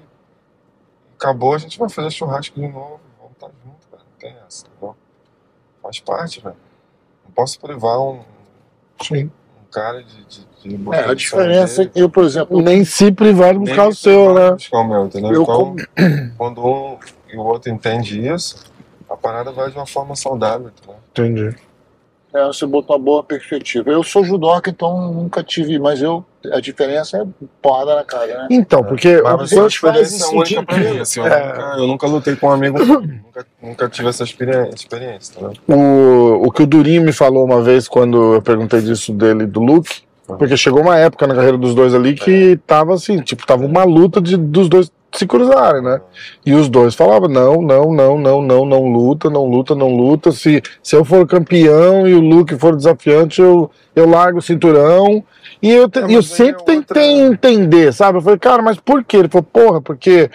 acabou, 1.16 1.55
a 1.55 1.59
gente 1.59 1.78
vai 1.78 1.88
fazer 1.88 2.11
churrasco 2.11 2.55
de 2.61 2.68
novo. 2.68 3.01
Vamos 3.18 3.32
estar 3.34 3.48
junto, 3.64 3.86
velho. 3.90 4.03
Não 4.11 4.18
tem 4.18 4.36
essa, 4.46 4.66
entendeu? 4.66 4.96
Faz 5.82 6.01
parte, 6.01 6.40
velho. 6.40 6.57
Não 7.24 7.32
posso 7.32 7.59
privar 7.61 7.98
um, 8.01 8.20
Sim. 9.03 9.24
um 9.61 9.70
cara 9.70 10.03
de, 10.03 10.24
de, 10.24 10.46
de 10.76 10.94
É, 10.94 11.05
a 11.11 11.14
diferença, 11.14 11.78
dele. 11.84 11.92
eu, 11.94 12.09
por 12.11 12.24
exemplo, 12.24 12.61
Nem 12.61 12.84
se 12.84 13.11
privar 13.11 13.53
de 13.55 13.59
Nem 13.61 13.66
buscar 13.68 13.84
o 13.86 13.88
me 13.88 13.94
seu, 13.94 14.34
né? 14.34 14.57
meu, 14.86 15.07
entendeu? 15.07 15.32
Eu 15.32 15.42
então, 15.42 15.57
como- 15.57 15.76
quando 16.36 16.64
um 16.64 16.98
e 17.32 17.36
o 17.36 17.40
outro 17.44 17.70
entende 17.72 18.26
isso, 18.28 18.64
parada 19.20 19.52
vai 19.52 19.70
de 19.70 19.76
uma 19.76 19.86
forma 19.86 20.16
saudável, 20.16 20.68
entendeu? 20.76 20.96
Entendi. 21.12 21.56
é, 22.34 22.46
você 22.46 22.64
botou 22.66 22.96
uma 22.96 23.02
boa 23.02 23.22
perspectiva. 23.24 23.90
Eu 23.90 24.02
sou 24.02 24.24
judoca, 24.24 24.70
então 24.70 25.12
nunca 25.12 25.42
tive, 25.42 25.78
mas 25.78 26.00
eu, 26.00 26.24
a 26.52 26.60
diferença 26.60 27.18
é 27.18 27.26
porrada 27.60 27.94
na 27.96 28.04
cara, 28.04 28.26
né? 28.42 28.46
Então, 28.50 28.82
porque. 28.84 29.20
Mas 29.22 29.32
a 29.32 29.36
você 29.36 29.54
gente 29.56 29.64
a 29.64 29.66
experiência 29.66 30.18
faz 30.18 30.32
é 30.32 30.36
única 30.36 30.62
pra 30.64 30.76
o 30.76 30.78
mim, 30.78 30.98
assim, 31.00 31.20
eu, 31.20 31.26
É. 31.26 31.46
nunca, 31.46 31.74
eu 31.78 31.86
nunca 31.86 32.06
lutei 32.06 32.36
com 32.36 32.46
um 32.46 32.50
amigo, 32.52 32.78
nunca, 32.84 33.46
nunca 33.62 33.88
tive 33.88 34.08
essa 34.08 34.22
experiência, 34.24 34.86
entendeu? 34.86 35.52
O, 35.68 36.46
o 36.46 36.50
que 36.52 36.62
o 36.62 36.66
Durinho 36.66 37.02
me 37.02 37.12
falou 37.12 37.44
uma 37.44 37.60
vez 37.62 37.86
quando 37.88 38.34
eu 38.34 38.42
perguntei 38.42 38.80
disso 38.80 39.12
dele 39.12 39.44
do 39.46 39.60
Luke, 39.60 40.02
porque 40.38 40.56
chegou 40.56 40.80
uma 40.82 40.96
época 40.96 41.26
na 41.26 41.34
carreira 41.34 41.58
dos 41.58 41.74
dois 41.74 41.92
ali 41.94 42.14
que 42.14 42.56
tava 42.66 42.94
assim, 42.94 43.20
tipo, 43.20 43.44
tava 43.44 43.66
uma 43.66 43.82
luta 43.84 44.20
de, 44.20 44.36
dos 44.36 44.68
dois 44.68 44.90
se 45.12 45.26
cruzarem, 45.26 45.82
né? 45.82 46.00
E 46.44 46.52
os 46.54 46.68
dois 46.68 46.94
falavam: 46.94 47.28
não, 47.28 47.61
não, 47.62 47.92
não, 47.92 48.18
não, 48.18 48.42
não, 48.42 48.64
não 48.66 48.84
luta, 48.92 49.28
não 49.30 49.44
luta, 49.44 49.74
não 49.74 49.88
luta. 49.88 50.30
Se, 50.32 50.62
se 50.82 50.94
eu 50.96 51.04
for 51.04 51.26
campeão 51.26 52.06
e 52.06 52.14
o 52.14 52.20
Luke 52.20 52.56
for 52.56 52.76
desafiante, 52.76 53.40
eu, 53.40 53.70
eu 53.94 54.08
largo 54.08 54.38
o 54.38 54.42
cinturão. 54.42 55.22
E 55.62 55.70
eu, 55.70 55.88
te- 55.88 55.98
É, 55.98 56.02
eu 56.04 56.06
aí 56.18 56.22
sempre 56.22 56.52
é 56.52 56.72
outra- 56.78 56.94
tentei 56.94 57.20
entender, 57.20 57.92
sabe? 57.92 58.18
Eu 58.18 58.22
falei, 58.22 58.38
cara, 58.38 58.62
mas 58.62 58.78
por 58.78 59.04
quê? 59.04 59.18
Ele 59.18 59.28
falou, 59.28 59.42
porra, 59.52 59.80
porque 59.80 60.30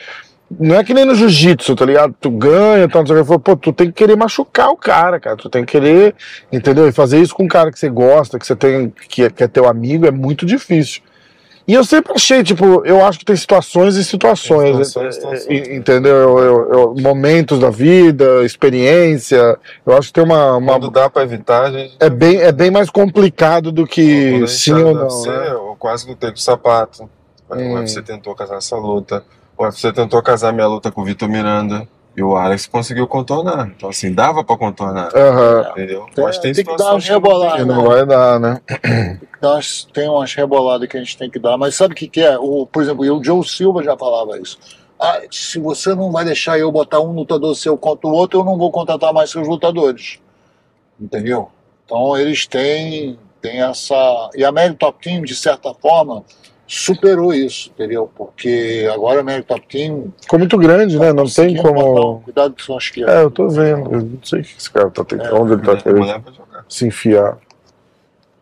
não 0.60 0.76
é 0.76 0.84
que 0.84 0.94
nem 0.94 1.04
no 1.06 1.16
jiu-jitsu, 1.16 1.76
tá 1.76 1.84
ligado? 1.86 2.14
Tu 2.22 2.30
ganha, 2.30 2.88
tal, 2.88 3.02
não 3.02 3.08
sei 3.08 3.16
o 3.16 3.18
que. 3.18 3.22
Ele 3.22 3.28
falou, 3.28 3.40
pô, 3.40 3.56
tu 3.56 3.74
tem 3.74 3.88
que 3.88 3.94
querer 3.94 4.16
machucar 4.16 4.70
o 4.70 4.78
cara, 4.78 5.20
cara. 5.20 5.36
Tu 5.36 5.50
tem 5.50 5.66
que 5.66 5.72
querer, 5.72 6.14
entendeu? 6.52 6.88
E 6.88 6.92
fazer 6.92 7.20
isso 7.20 7.34
com 7.34 7.44
um 7.44 7.48
cara 7.48 7.72
que 7.72 7.80
você 7.80 7.90
gosta, 7.90 8.38
que 8.38 8.46
você 8.46 8.56
tem, 8.56 8.94
que 9.10 9.24
é, 9.24 9.30
que 9.32 9.44
é 9.44 9.48
teu 9.48 9.68
amigo, 9.68 10.06
é 10.06 10.12
muito 10.12 10.46
difícil. 10.46 11.02
E 11.68 11.74
eu 11.74 11.84
sempre 11.84 12.14
achei, 12.14 12.44
tipo, 12.44 12.86
eu 12.86 13.04
acho 13.04 13.18
que 13.20 13.26
tem 13.26 13.36
situações 13.36 13.96
e 13.96 14.04
situações, 14.04 14.76
Tem 14.76 14.84
situações 14.84 15.16
situações. 15.16 15.68
entendeu? 15.68 16.14
Eu- 16.16 16.40
eu- 16.40 16.74
eu- 16.74 16.96
momentos 17.02 17.58
da 17.60 17.72
vida, 17.72 18.44
experiência. 18.46 19.58
Eu 19.86 19.98
acho 19.98 20.10
que 20.10 20.14
tem 20.14 20.24
uma. 20.24 20.58
uma- 20.58 20.74
Quando 20.74 20.92
dá 20.92 21.10
pra 21.10 21.24
evitar, 21.24 21.72
gente. 21.72 21.96
é, 22.00 22.10
bem, 22.10 22.38
é 22.38 22.52
bem 22.52 22.70
mais 22.70 22.90
complicado 22.90 23.72
do 23.72 23.88
que 23.88 24.48
sim 24.48 24.74
ou 24.74 24.94
não. 24.94 25.02
UFC, 25.08 25.30
Né? 25.30 25.48
Eu 25.52 25.76
quase 25.80 26.08
lutei 26.08 26.30
com 26.30 26.38
o 26.38 26.40
sapato. 26.40 27.10
O 27.50 27.56
Hum. 27.56 27.74
UFC 27.76 28.02
tentou 28.02 28.36
casar 28.36 28.58
essa 28.58 28.76
luta. 28.76 29.24
O 29.58 29.64
UFC 29.64 29.92
tentou 29.92 30.22
casar 30.22 30.54
minha 30.54 30.68
luta 30.68 30.92
com 30.92 31.02
o 31.02 31.06
Vitor 31.06 31.28
Miranda. 31.28 31.88
E 32.18 32.24
o 32.24 32.36
Alex 32.38 32.66
conseguiu 32.68 33.06
contornar. 33.08 33.68
Então, 33.76 33.90
assim, 33.90 34.14
dava 34.14 34.44
pra 34.44 34.56
contornar. 34.58 35.10
Aham. 35.16 35.70
Entendeu? 35.72 36.06
Tem- 36.16 36.24
Mas 36.24 36.38
tem, 36.40 36.54
tem 36.54 36.64
que 36.64 36.72
dar 36.72 36.78
situações 37.00 37.10
uma 37.10 37.14
rebolada, 37.14 37.58
que 37.58 37.66
Não 37.66 37.76
não 37.76 37.84
vai 37.86 38.06
dar, 38.06 38.40
né? 38.40 38.62
Nós 39.42 39.86
tem 39.94 40.08
umas 40.10 40.34
reboladas 40.34 40.88
que 40.88 40.96
a 40.96 41.00
gente 41.02 41.18
tem 41.18 41.30
que 41.30 41.38
dar, 41.40 41.58
mas 41.58 41.76
sabe 41.76 41.94
o 41.94 41.96
que, 41.98 42.08
que 42.08 42.22
é? 42.22 42.38
O, 42.40 42.66
por 42.66 42.82
exemplo, 42.82 43.04
o 43.18 43.24
Joe 43.24 43.46
Silva 43.48 43.84
já 43.84 43.98
falava 43.98 44.40
isso. 44.40 44.58
Ah, 44.98 45.20
se 45.30 45.60
você 45.60 45.94
não 45.94 46.10
vai 46.10 46.24
deixar 46.24 46.58
eu 46.58 46.72
botar 46.72 47.02
um 47.02 47.12
lutador 47.12 47.54
seu 47.54 47.78
contra 47.78 48.08
o 48.08 48.14
outro, 48.14 48.40
eu 48.40 48.46
não 48.46 48.58
vou 48.58 48.72
contratar 48.72 49.12
mais 49.14 49.30
seus 49.30 49.46
lutadores. 49.46 50.20
Entendeu? 51.00 51.50
Então 51.84 52.18
eles 52.18 52.48
têm, 52.48 53.20
têm 53.42 53.62
essa. 53.62 53.96
E 54.36 54.46
a 54.46 54.52
Mary 54.54 54.74
Top 54.74 54.98
Team, 55.04 55.22
de 55.24 55.36
certa 55.36 55.74
forma, 55.74 56.24
superou 56.68 57.34
isso, 57.34 57.70
entendeu? 57.70 58.10
Porque 58.16 58.90
agora 58.94 59.20
a 59.22 59.24
Mary 59.24 59.44
Top 59.44 59.66
Team. 59.68 60.14
Ficou 60.22 60.40
muito 60.40 60.58
grande, 60.58 60.98
né? 60.98 61.14
Não 61.14 61.26
tem 61.26 61.56
como. 61.58 62.22
Cuidado 62.22 62.54
que 62.54 62.64
são 62.64 62.78
as 62.78 62.90
que 62.90 63.04
É, 63.04 63.22
eu 63.22 63.30
tô 63.32 63.48
vendo. 63.50 63.92
Eu 63.94 64.02
não 64.02 64.20
sei 64.24 64.42
o 64.42 64.44
que 64.44 64.56
esse 64.58 64.70
cara 64.72 64.90
tá 64.90 65.04
tentando. 65.04 65.36
Onde 65.42 65.54
ele 65.54 65.62
tá 65.62 65.76
querendo 65.78 66.24
se 66.68 66.88
enfiar. 66.88 67.38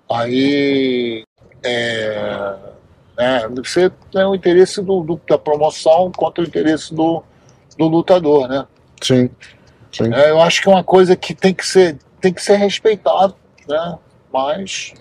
Aí 0.10 1.24
é, 1.64 2.56
é, 3.18 3.48
você 3.48 3.90
tem 4.12 4.24
o 4.26 4.36
interesse 4.36 4.82
do, 4.82 5.02
do- 5.02 5.22
da 5.28 5.38
promoção 5.38 6.12
contra 6.16 6.44
o 6.44 6.48
interesse 6.48 6.94
do, 6.94 7.24
do 7.78 7.88
lutador, 7.88 8.48
né? 8.48 8.66
Sim. 9.02 9.30
Sim. 9.92 10.14
É, 10.14 10.32
eu 10.32 10.42
acho 10.42 10.62
que 10.62 10.70
é 10.70 10.72
uma 10.72 10.84
coisa 10.84 11.16
que 11.16 11.34
tem 11.34 11.54
que 11.54 11.66
ser, 11.66 11.98
tem 12.20 12.34
que 12.34 12.42
ser 12.42 12.56
respeitado, 12.56 13.36
né? 13.68 13.98
Mas, 14.32 14.94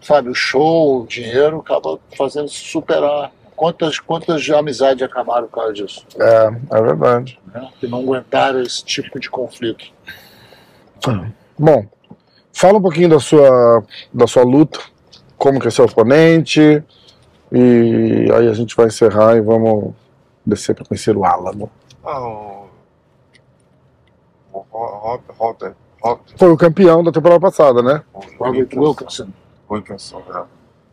sabe, 0.00 0.28
o 0.30 0.34
show, 0.34 1.02
o 1.02 1.06
dinheiro 1.06 1.58
acaba 1.58 1.98
fazendo 2.16 2.48
se 2.48 2.58
superar. 2.58 3.30
quantas, 3.56 3.98
quantas 3.98 4.48
amizades 4.50 5.02
acabaram 5.02 5.48
por 5.48 5.54
causa 5.56 5.72
disso? 5.72 6.06
É, 6.18 6.76
é 6.78 6.82
verdade. 6.82 7.38
Né? 7.52 7.68
Que 7.80 7.86
não 7.88 8.00
aguentaram 8.00 8.60
esse 8.62 8.84
tipo 8.84 9.18
de 9.18 9.28
conflito. 9.28 9.84
Bom, 11.58 11.86
fala 12.52 12.78
um 12.78 12.82
pouquinho 12.82 13.08
da 13.10 13.20
sua, 13.20 13.84
da 14.12 14.26
sua 14.26 14.42
luta, 14.44 14.80
como 15.36 15.60
que 15.60 15.68
é 15.68 15.70
seu 15.70 15.84
oponente, 15.84 16.82
e 17.52 18.28
aí 18.32 18.48
a 18.48 18.52
gente 18.52 18.76
vai 18.76 18.86
encerrar 18.86 19.36
e 19.36 19.40
vamos 19.40 19.92
descer 20.44 20.74
para 20.74 20.84
conhecer 20.84 21.16
o 21.16 21.24
Álamo. 21.24 21.70
Ah, 22.04 22.20
o. 22.20 22.68
O 24.52 24.58
Ro- 24.70 24.98
Rob, 24.98 25.22
Robert, 25.38 25.74
Rob, 26.02 26.20
Foi 26.36 26.50
o 26.50 26.56
campeão 26.56 27.02
da 27.04 27.12
temporada 27.12 27.40
passada, 27.40 27.82
né? 27.82 28.02
o 28.14 28.20
Robert 28.44 28.68
Wilkinson. 28.74 29.28
Wilkinson. 29.70 30.16
Wilkinson, 30.18 30.32
né? 30.32 30.46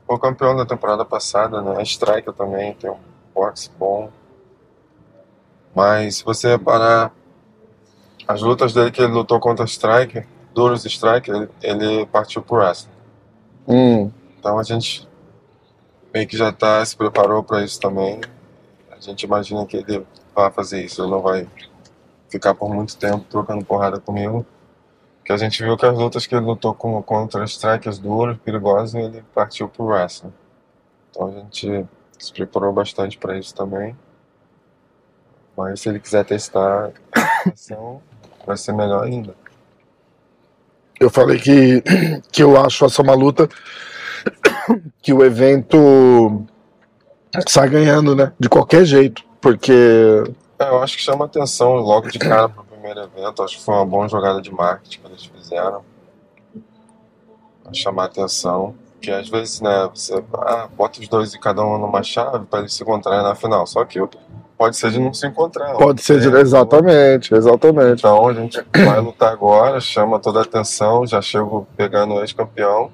Foi 0.06 0.16
o 0.16 0.20
campeão 0.20 0.56
da 0.56 0.66
temporada 0.66 1.04
passada, 1.04 1.62
né? 1.62 1.82
Striker 1.84 2.34
também, 2.34 2.74
tem 2.76 2.90
um 2.90 2.98
boxe 3.34 3.72
bom. 3.78 4.12
Mas 5.74 6.18
se 6.18 6.24
você 6.24 6.50
reparar, 6.50 7.12
as 8.28 8.42
lutas 8.42 8.74
dele 8.74 8.92
que 8.92 9.02
ele 9.02 9.12
lutou 9.12 9.40
contra 9.40 9.66
striker, 9.66 10.28
duros 10.54 10.86
striker, 10.86 11.36
ele, 11.36 11.50
ele 11.62 12.06
partiu 12.06 12.42
pro 12.42 12.58
wrestling. 12.58 12.94
Hum, 13.68 14.12
Então 14.40 14.60
a 14.60 14.64
gente 14.64 15.08
meio 16.14 16.28
que 16.28 16.38
já 16.38 16.52
tá, 16.52 16.86
se 16.86 16.96
preparou 16.96 17.44
para 17.44 17.64
isso 17.64 17.80
também. 17.80 18.22
A 18.92 19.00
gente 19.00 19.24
imagina 19.24 19.66
que 19.66 19.78
ele 19.78 20.06
vai 20.34 20.50
fazer 20.52 20.84
isso, 20.84 21.02
ele 21.02 21.12
não 21.12 21.22
vai 21.22 21.48
ficar 22.30 22.54
por 22.56 22.74
muito 22.74 22.96
tempo 22.96 23.26
trocando 23.30 23.66
porrada 23.66 24.00
comigo. 24.00 24.46
Que 25.26 25.34
a 25.34 25.38
gente 25.38 25.62
viu 25.64 25.76
que 25.76 25.86
as 25.86 25.98
lutas 25.98 26.28
que 26.28 26.36
ele 26.36 26.46
lutou 26.46 26.74
com, 26.76 27.02
contra 27.02 27.44
strikers 27.46 27.98
duros, 27.98 28.38
perigosos, 28.38 28.94
ele 28.94 29.24
partiu 29.34 29.68
pro 29.68 29.86
wrestling. 29.86 30.32
Então 31.10 31.28
a 31.28 31.32
gente 31.32 31.86
se 32.20 32.32
preparou 32.32 32.72
bastante 32.72 33.18
para 33.18 33.38
isso 33.38 33.54
também. 33.54 33.98
Mas 35.58 35.82
se 35.82 35.90
ele 35.90 36.00
quiser 36.00 36.26
testar 36.26 36.92
a 37.16 37.50
ação, 37.50 38.02
vai 38.46 38.56
ser 38.56 38.74
melhor 38.74 39.04
ainda. 39.04 39.36
eu 41.00 41.10
falei 41.10 41.40
que, 41.40 41.82
que 42.32 42.44
eu 42.44 42.56
acho 42.62 42.86
essa 42.86 43.02
uma 43.02 43.16
luta 43.16 43.50
que 45.02 45.12
o 45.12 45.24
evento 45.24 46.46
sai 47.48 47.70
ganhando, 47.70 48.16
né? 48.16 48.32
De 48.40 48.48
qualquer 48.48 48.86
jeito, 48.86 49.24
porque 49.42 50.24
É, 50.60 50.70
eu 50.70 50.84
acho 50.84 50.98
que 50.98 51.04
chama 51.04 51.26
atenção 51.26 51.76
logo 51.76 52.10
de 52.10 52.20
cara 52.20 52.48
pro 52.50 52.65
primeiro 52.86 53.02
evento. 53.02 53.42
Acho 53.42 53.58
que 53.58 53.64
foi 53.64 53.74
uma 53.74 53.86
boa 53.86 54.08
jogada 54.08 54.42
de 54.42 54.52
marketing 54.52 55.00
que 55.00 55.08
eles 55.08 55.26
fizeram. 55.26 55.82
Pra 57.64 57.74
chamar 57.74 58.06
atenção. 58.06 58.76
Que 59.02 59.12
às 59.12 59.28
vezes, 59.28 59.62
né, 59.62 59.90
você 59.94 60.24
ah, 60.34 60.68
bota 60.76 61.00
os 61.00 61.08
dois 61.08 61.34
e 61.34 61.40
cada 61.40 61.64
um 61.64 61.78
numa 61.78 62.04
chave 62.04 62.46
para 62.46 62.60
eles 62.60 62.74
se 62.74 62.84
encontrarem 62.84 63.24
na 63.24 63.36
final. 63.36 63.66
Só 63.66 63.84
que 63.84 64.00
pode 64.58 64.78
ser 64.78 64.92
de 64.92 65.00
não 65.00 65.14
se 65.14 65.28
encontrar. 65.28 65.74
pode 65.74 66.02
ser 66.02 66.20
de... 66.20 66.28
Exatamente, 66.28 67.34
exatamente. 67.34 68.00
Então 68.00 68.28
a 68.28 68.34
gente 68.34 68.64
vai 68.74 69.00
lutar 69.00 69.32
agora, 69.32 69.80
chama 69.80 70.20
toda 70.20 70.40
a 70.40 70.44
atenção, 70.44 71.06
já 71.06 71.22
chego 71.22 71.68
pegando 71.76 72.16
o 72.16 72.22
ex-campeão. 72.22 72.92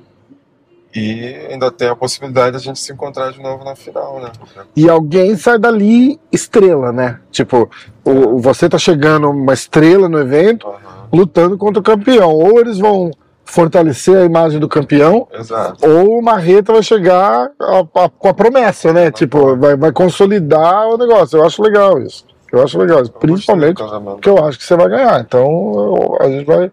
E 0.93 1.47
ainda 1.49 1.72
tem 1.72 1.88
a 1.88 1.95
possibilidade 1.95 2.51
de 2.51 2.57
a 2.57 2.59
gente 2.59 2.80
se 2.80 2.91
encontrar 2.91 3.31
de 3.31 3.41
novo 3.41 3.63
na 3.63 3.76
final, 3.76 4.19
né? 4.19 4.31
E 4.76 4.89
alguém 4.89 5.38
sai 5.38 5.57
dali 5.57 6.19
estrela, 6.31 6.91
né? 6.91 7.19
Tipo, 7.31 7.69
o, 8.03 8.39
você 8.39 8.68
tá 8.68 8.77
chegando 8.77 9.30
uma 9.30 9.53
estrela 9.53 10.09
no 10.09 10.19
evento, 10.19 10.68
Aham, 10.68 10.80
lutando 11.13 11.57
contra 11.57 11.80
o 11.80 11.84
campeão. 11.84 12.31
Ou 12.31 12.59
eles 12.59 12.77
vão 12.77 13.09
fortalecer 13.45 14.18
a 14.18 14.26
imagem 14.26 14.59
do 14.59 14.68
campeão, 14.68 15.27
Exato. 15.34 15.85
ou 15.85 16.19
o 16.19 16.22
Marreta 16.22 16.73
vai 16.73 16.84
chegar 16.84 17.49
a- 17.59 17.80
a- 17.95 18.09
com 18.09 18.27
a 18.30 18.34
promessa, 18.34 18.91
né? 18.93 19.11
Tipo, 19.11 19.55
vai, 19.57 19.76
vai 19.77 19.91
consolidar 19.91 20.88
o 20.89 20.97
negócio. 20.97 21.38
Eu 21.39 21.45
acho 21.45 21.61
legal 21.61 22.01
isso. 22.01 22.26
Eu 22.51 22.61
acho 22.63 22.77
legal, 22.77 23.01
isso. 23.01 23.11
Principalmente 23.13 23.81
porque 24.15 24.30
eu 24.30 24.43
acho 24.45 24.57
que 24.57 24.65
você 24.65 24.76
vai 24.76 24.89
ganhar. 24.89 25.22
Então 25.22 25.45
eu- 25.45 26.18
a 26.19 26.30
gente 26.30 26.45
vai, 26.45 26.72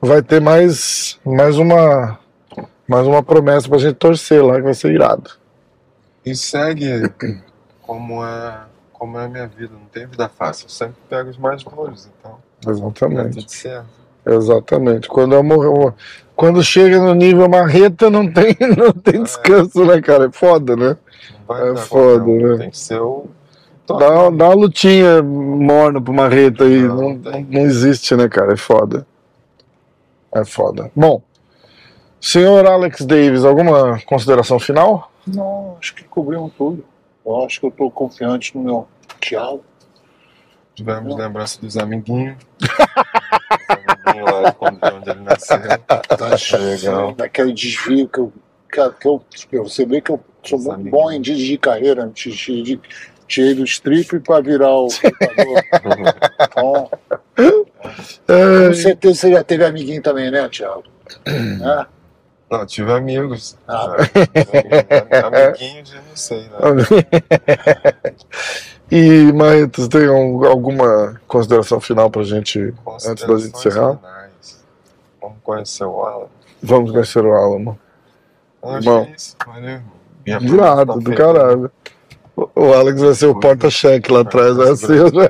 vai 0.00 0.22
ter 0.22 0.40
mais, 0.40 1.18
mais 1.24 1.58
uma 1.58 2.18
mais 2.92 3.06
uma 3.06 3.22
promessa 3.22 3.66
pra 3.68 3.78
gente 3.78 3.94
torcer 3.94 4.44
lá 4.44 4.56
que 4.56 4.62
vai 4.62 4.74
ser 4.74 4.92
irado. 4.92 5.30
E 6.26 6.36
segue 6.36 7.10
como 7.80 8.22
é, 8.24 8.58
como 8.92 9.18
é 9.18 9.24
a 9.24 9.28
minha 9.28 9.46
vida. 9.46 9.72
Não 9.72 9.86
tem 9.86 10.06
vida 10.06 10.28
fácil. 10.28 10.66
Eu 10.66 10.70
sempre 10.70 10.96
pego 11.08 11.30
os 11.30 11.38
mais 11.38 11.64
duros, 11.64 12.06
então 12.20 12.36
tá 12.62 12.70
Exatamente. 12.70 13.38
tudo 13.38 13.50
certo. 13.50 13.86
Exatamente. 14.26 15.08
Quando, 15.08 15.34
eu 15.34 15.42
morro- 15.42 15.94
quando 16.36 16.62
chega 16.62 17.00
no 17.00 17.14
nível 17.14 17.48
marreta, 17.48 18.10
não 18.10 18.30
tem, 18.30 18.54
não 18.76 18.92
tem 18.92 19.22
descanso, 19.22 19.84
né, 19.86 20.00
cara? 20.02 20.26
É 20.26 20.30
foda, 20.30 20.76
né? 20.76 20.96
É 21.50 21.76
foda, 21.76 22.24
né? 22.24 22.58
Tem 22.58 22.70
que 22.70 22.78
ser 22.78 23.00
o. 23.00 23.26
Dá, 23.88 23.94
uma- 24.28 24.30
dá 24.36 24.44
uma 24.48 24.54
lutinha 24.54 25.22
morna 25.22 26.00
pro 26.00 26.12
marreta 26.12 26.64
aí. 26.64 26.82
Não, 26.82 27.14
Não, 27.14 27.40
não 27.50 27.60
existe, 27.62 28.14
né, 28.14 28.28
cara? 28.28 28.52
É 28.52 28.56
foda. 28.56 29.06
É 30.34 30.44
foda. 30.44 30.90
Bom, 30.94 31.20
senhor 32.22 32.66
Alex 32.66 33.04
Davis, 33.04 33.44
alguma 33.44 34.00
consideração 34.06 34.58
final? 34.58 35.10
Não, 35.26 35.76
acho 35.78 35.94
que 35.94 36.04
cobrimos 36.04 36.52
tudo. 36.56 36.84
Eu 37.26 37.44
acho 37.44 37.60
que 37.60 37.66
eu 37.66 37.70
estou 37.70 37.90
confiante 37.90 38.56
no 38.56 38.64
meu 38.64 38.88
Thiago. 39.20 39.62
Tivemos 40.74 41.14
lembrança 41.16 41.60
dos 41.60 41.76
amiguinhos. 41.76 42.36
Os 42.60 42.68
amiguinhos 43.68 44.30
lá 44.30 44.50
de 44.70 44.78
de 44.78 44.94
onde 44.96 45.10
ele 45.10 45.20
nasceu. 45.20 46.58
Legal. 46.60 47.12
daquele 47.14 47.52
desvio 47.52 48.08
que 48.08 48.18
eu, 48.18 48.32
que, 48.72 48.90
que 49.00 49.06
eu, 49.06 49.22
que 49.50 49.58
você 49.58 49.84
vê 49.84 50.00
que 50.00 50.10
eu 50.10 50.20
sou 50.42 50.58
Os 50.58 50.68
amigos. 50.68 50.90
bom 50.90 51.10
em 51.12 51.20
desvio 51.20 51.46
de 51.46 51.58
carreira. 51.58 52.10
Tirei 52.14 52.62
de- 52.62 52.80
tirei 53.28 53.54
do 53.54 53.64
strip 53.64 54.18
para 54.20 54.40
virar 54.42 54.70
o 54.74 54.84
lutador. 54.84 55.62
Então, 56.50 56.90
É, 58.28 58.68
com 58.68 58.74
certeza 58.74 59.14
você 59.14 59.32
já 59.32 59.44
teve 59.44 59.64
amiguinho 59.64 60.02
também, 60.02 60.30
né, 60.30 60.48
Thiago? 60.48 60.84
Né? 61.26 61.86
Não, 62.52 62.66
tive 62.66 62.92
amigos. 62.92 63.56
Ah. 63.66 63.96
Amiguinhos, 65.48 65.90
eu 65.94 66.02
não 66.02 66.14
sei, 66.14 66.42
né? 66.42 66.50
e, 68.92 69.32
Marretas, 69.32 69.88
tem 69.88 70.06
um- 70.10 70.44
alguma 70.44 71.18
consideração 71.26 71.80
final 71.80 72.10
pra 72.10 72.22
gente? 72.24 72.74
Antes 73.06 73.26
da 73.26 73.38
gente 73.38 73.56
encerrar? 73.56 73.96
finais. 73.96 74.64
Vamos 75.20 75.38
conhecer 75.42 75.84
o 75.84 76.04
Alan. 76.04 76.26
Vamos 76.62 76.90
conhecer 76.90 77.24
o 77.24 77.32
Alamo. 77.32 77.78
Acho 78.62 78.84
Bom. 78.84 79.00
é 79.04 79.14
isso. 79.16 79.36
Valeu. 79.46 79.80
De 80.24 80.36
promessa 80.36 80.56
nada, 80.56 80.86
tá 80.86 80.92
do 80.98 81.02
feita. 81.06 81.22
caralho. 81.22 81.70
O 82.36 82.48
o 82.54 82.72
Alex 82.74 83.00
vai 83.00 83.14
ser 83.14 83.26
o 83.26 83.38
porta-cheque 83.38 84.10
lá 84.10 84.20
atrás, 84.20 84.56
vai 84.56 84.74
ser. 84.76 85.12
né? 85.12 85.28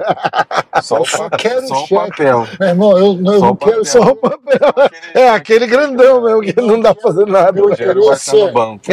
Só 0.83 0.97
o, 0.97 0.99
Eu 1.01 1.05
só 1.07 1.29
pa- 1.29 1.37
quero 1.37 1.66
só 1.66 1.74
o 1.74 1.87
cheque. 1.87 1.95
papel. 2.11 2.47
Meu 2.61 2.69
irmão, 2.69 2.99
eu, 2.99 3.15
não- 3.15 3.33
eu 3.35 3.41
Só 3.41 3.47
não 3.47 3.53
o 3.53 3.57
quero 3.57 3.70
papel. 3.73 3.85
só 3.85 4.03
Só 4.03 4.11
o 4.12 4.16
papel. 4.16 4.59
É, 5.15 5.29
aquele 5.31 5.66
grandão 5.66 6.23
mesmo, 6.23 6.41
que 6.43 6.61
não 6.61 6.81
dá 6.81 6.95
pra 6.95 7.03
fazer 7.03 7.27
nada. 7.27 7.53
Meu 7.53 7.66
O 7.66 7.73
estar 7.73 7.95
no 8.37 8.53
banco. 8.53 8.85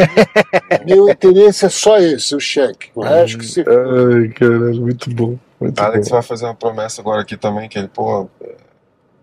Meu 0.86 1.08
interesse 1.08 1.66
é 1.66 1.68
só 1.68 1.98
esse, 1.98 2.34
o 2.34 2.40
cheque. 2.40 2.90
O 2.94 3.02
resto 3.02 3.38
que 3.38 3.44
se. 3.46 3.60
Ai, 3.60 4.28
caralho, 4.28 4.80
muito 4.80 5.08
bom. 5.10 5.36
Muito 5.60 5.78
Alex 5.80 6.08
bom. 6.08 6.14
vai 6.14 6.22
fazer 6.22 6.46
uma 6.46 6.54
promessa 6.54 7.00
agora 7.00 7.20
aqui 7.22 7.36
também, 7.36 7.68
que 7.68 7.78
ele, 7.78 7.88
pô, 7.88 8.28
é, 8.42 8.54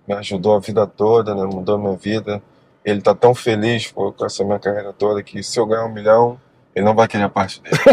me 0.07 0.13
ajudou 0.15 0.55
a 0.55 0.59
vida 0.59 0.85
toda, 0.87 1.35
né? 1.35 1.43
Mudou 1.43 1.75
a 1.75 1.77
minha 1.79 1.95
vida. 1.97 2.41
Ele 2.85 3.01
tá 3.01 3.13
tão 3.13 3.35
feliz 3.35 3.91
pô, 3.91 4.13
com 4.13 4.25
essa 4.25 4.43
minha 4.45 4.59
carreira 4.59 4.93
toda 4.93 5.21
que 5.21 5.43
se 5.43 5.59
eu 5.59 5.65
ganhar 5.65 5.83
um 5.85 5.93
milhão, 5.93 6.39
ele 6.77 6.85
não 6.85 6.93
vai 6.93 7.07
querer 7.07 7.23
a 7.23 7.29
parte 7.29 7.61
dele. 7.61 7.75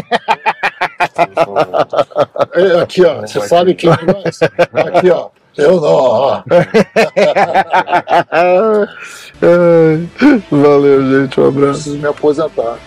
É, 2.54 2.80
aqui, 2.80 3.04
ó. 3.04 3.20
Não 3.20 3.26
Você 3.26 3.40
sabe 3.46 3.74
ter. 3.74 3.96
que 3.96 4.06
nós. 4.06 4.40
Aqui, 4.42 5.10
ó. 5.10 5.28
Eu 5.56 5.80
não, 5.80 5.88
ó. 5.88 6.42
Valeu, 10.50 11.22
gente. 11.22 11.40
Um 11.40 11.48
abraço. 11.48 11.72
Preciso 11.72 11.98
me 11.98 12.06
aposentar. 12.08 12.78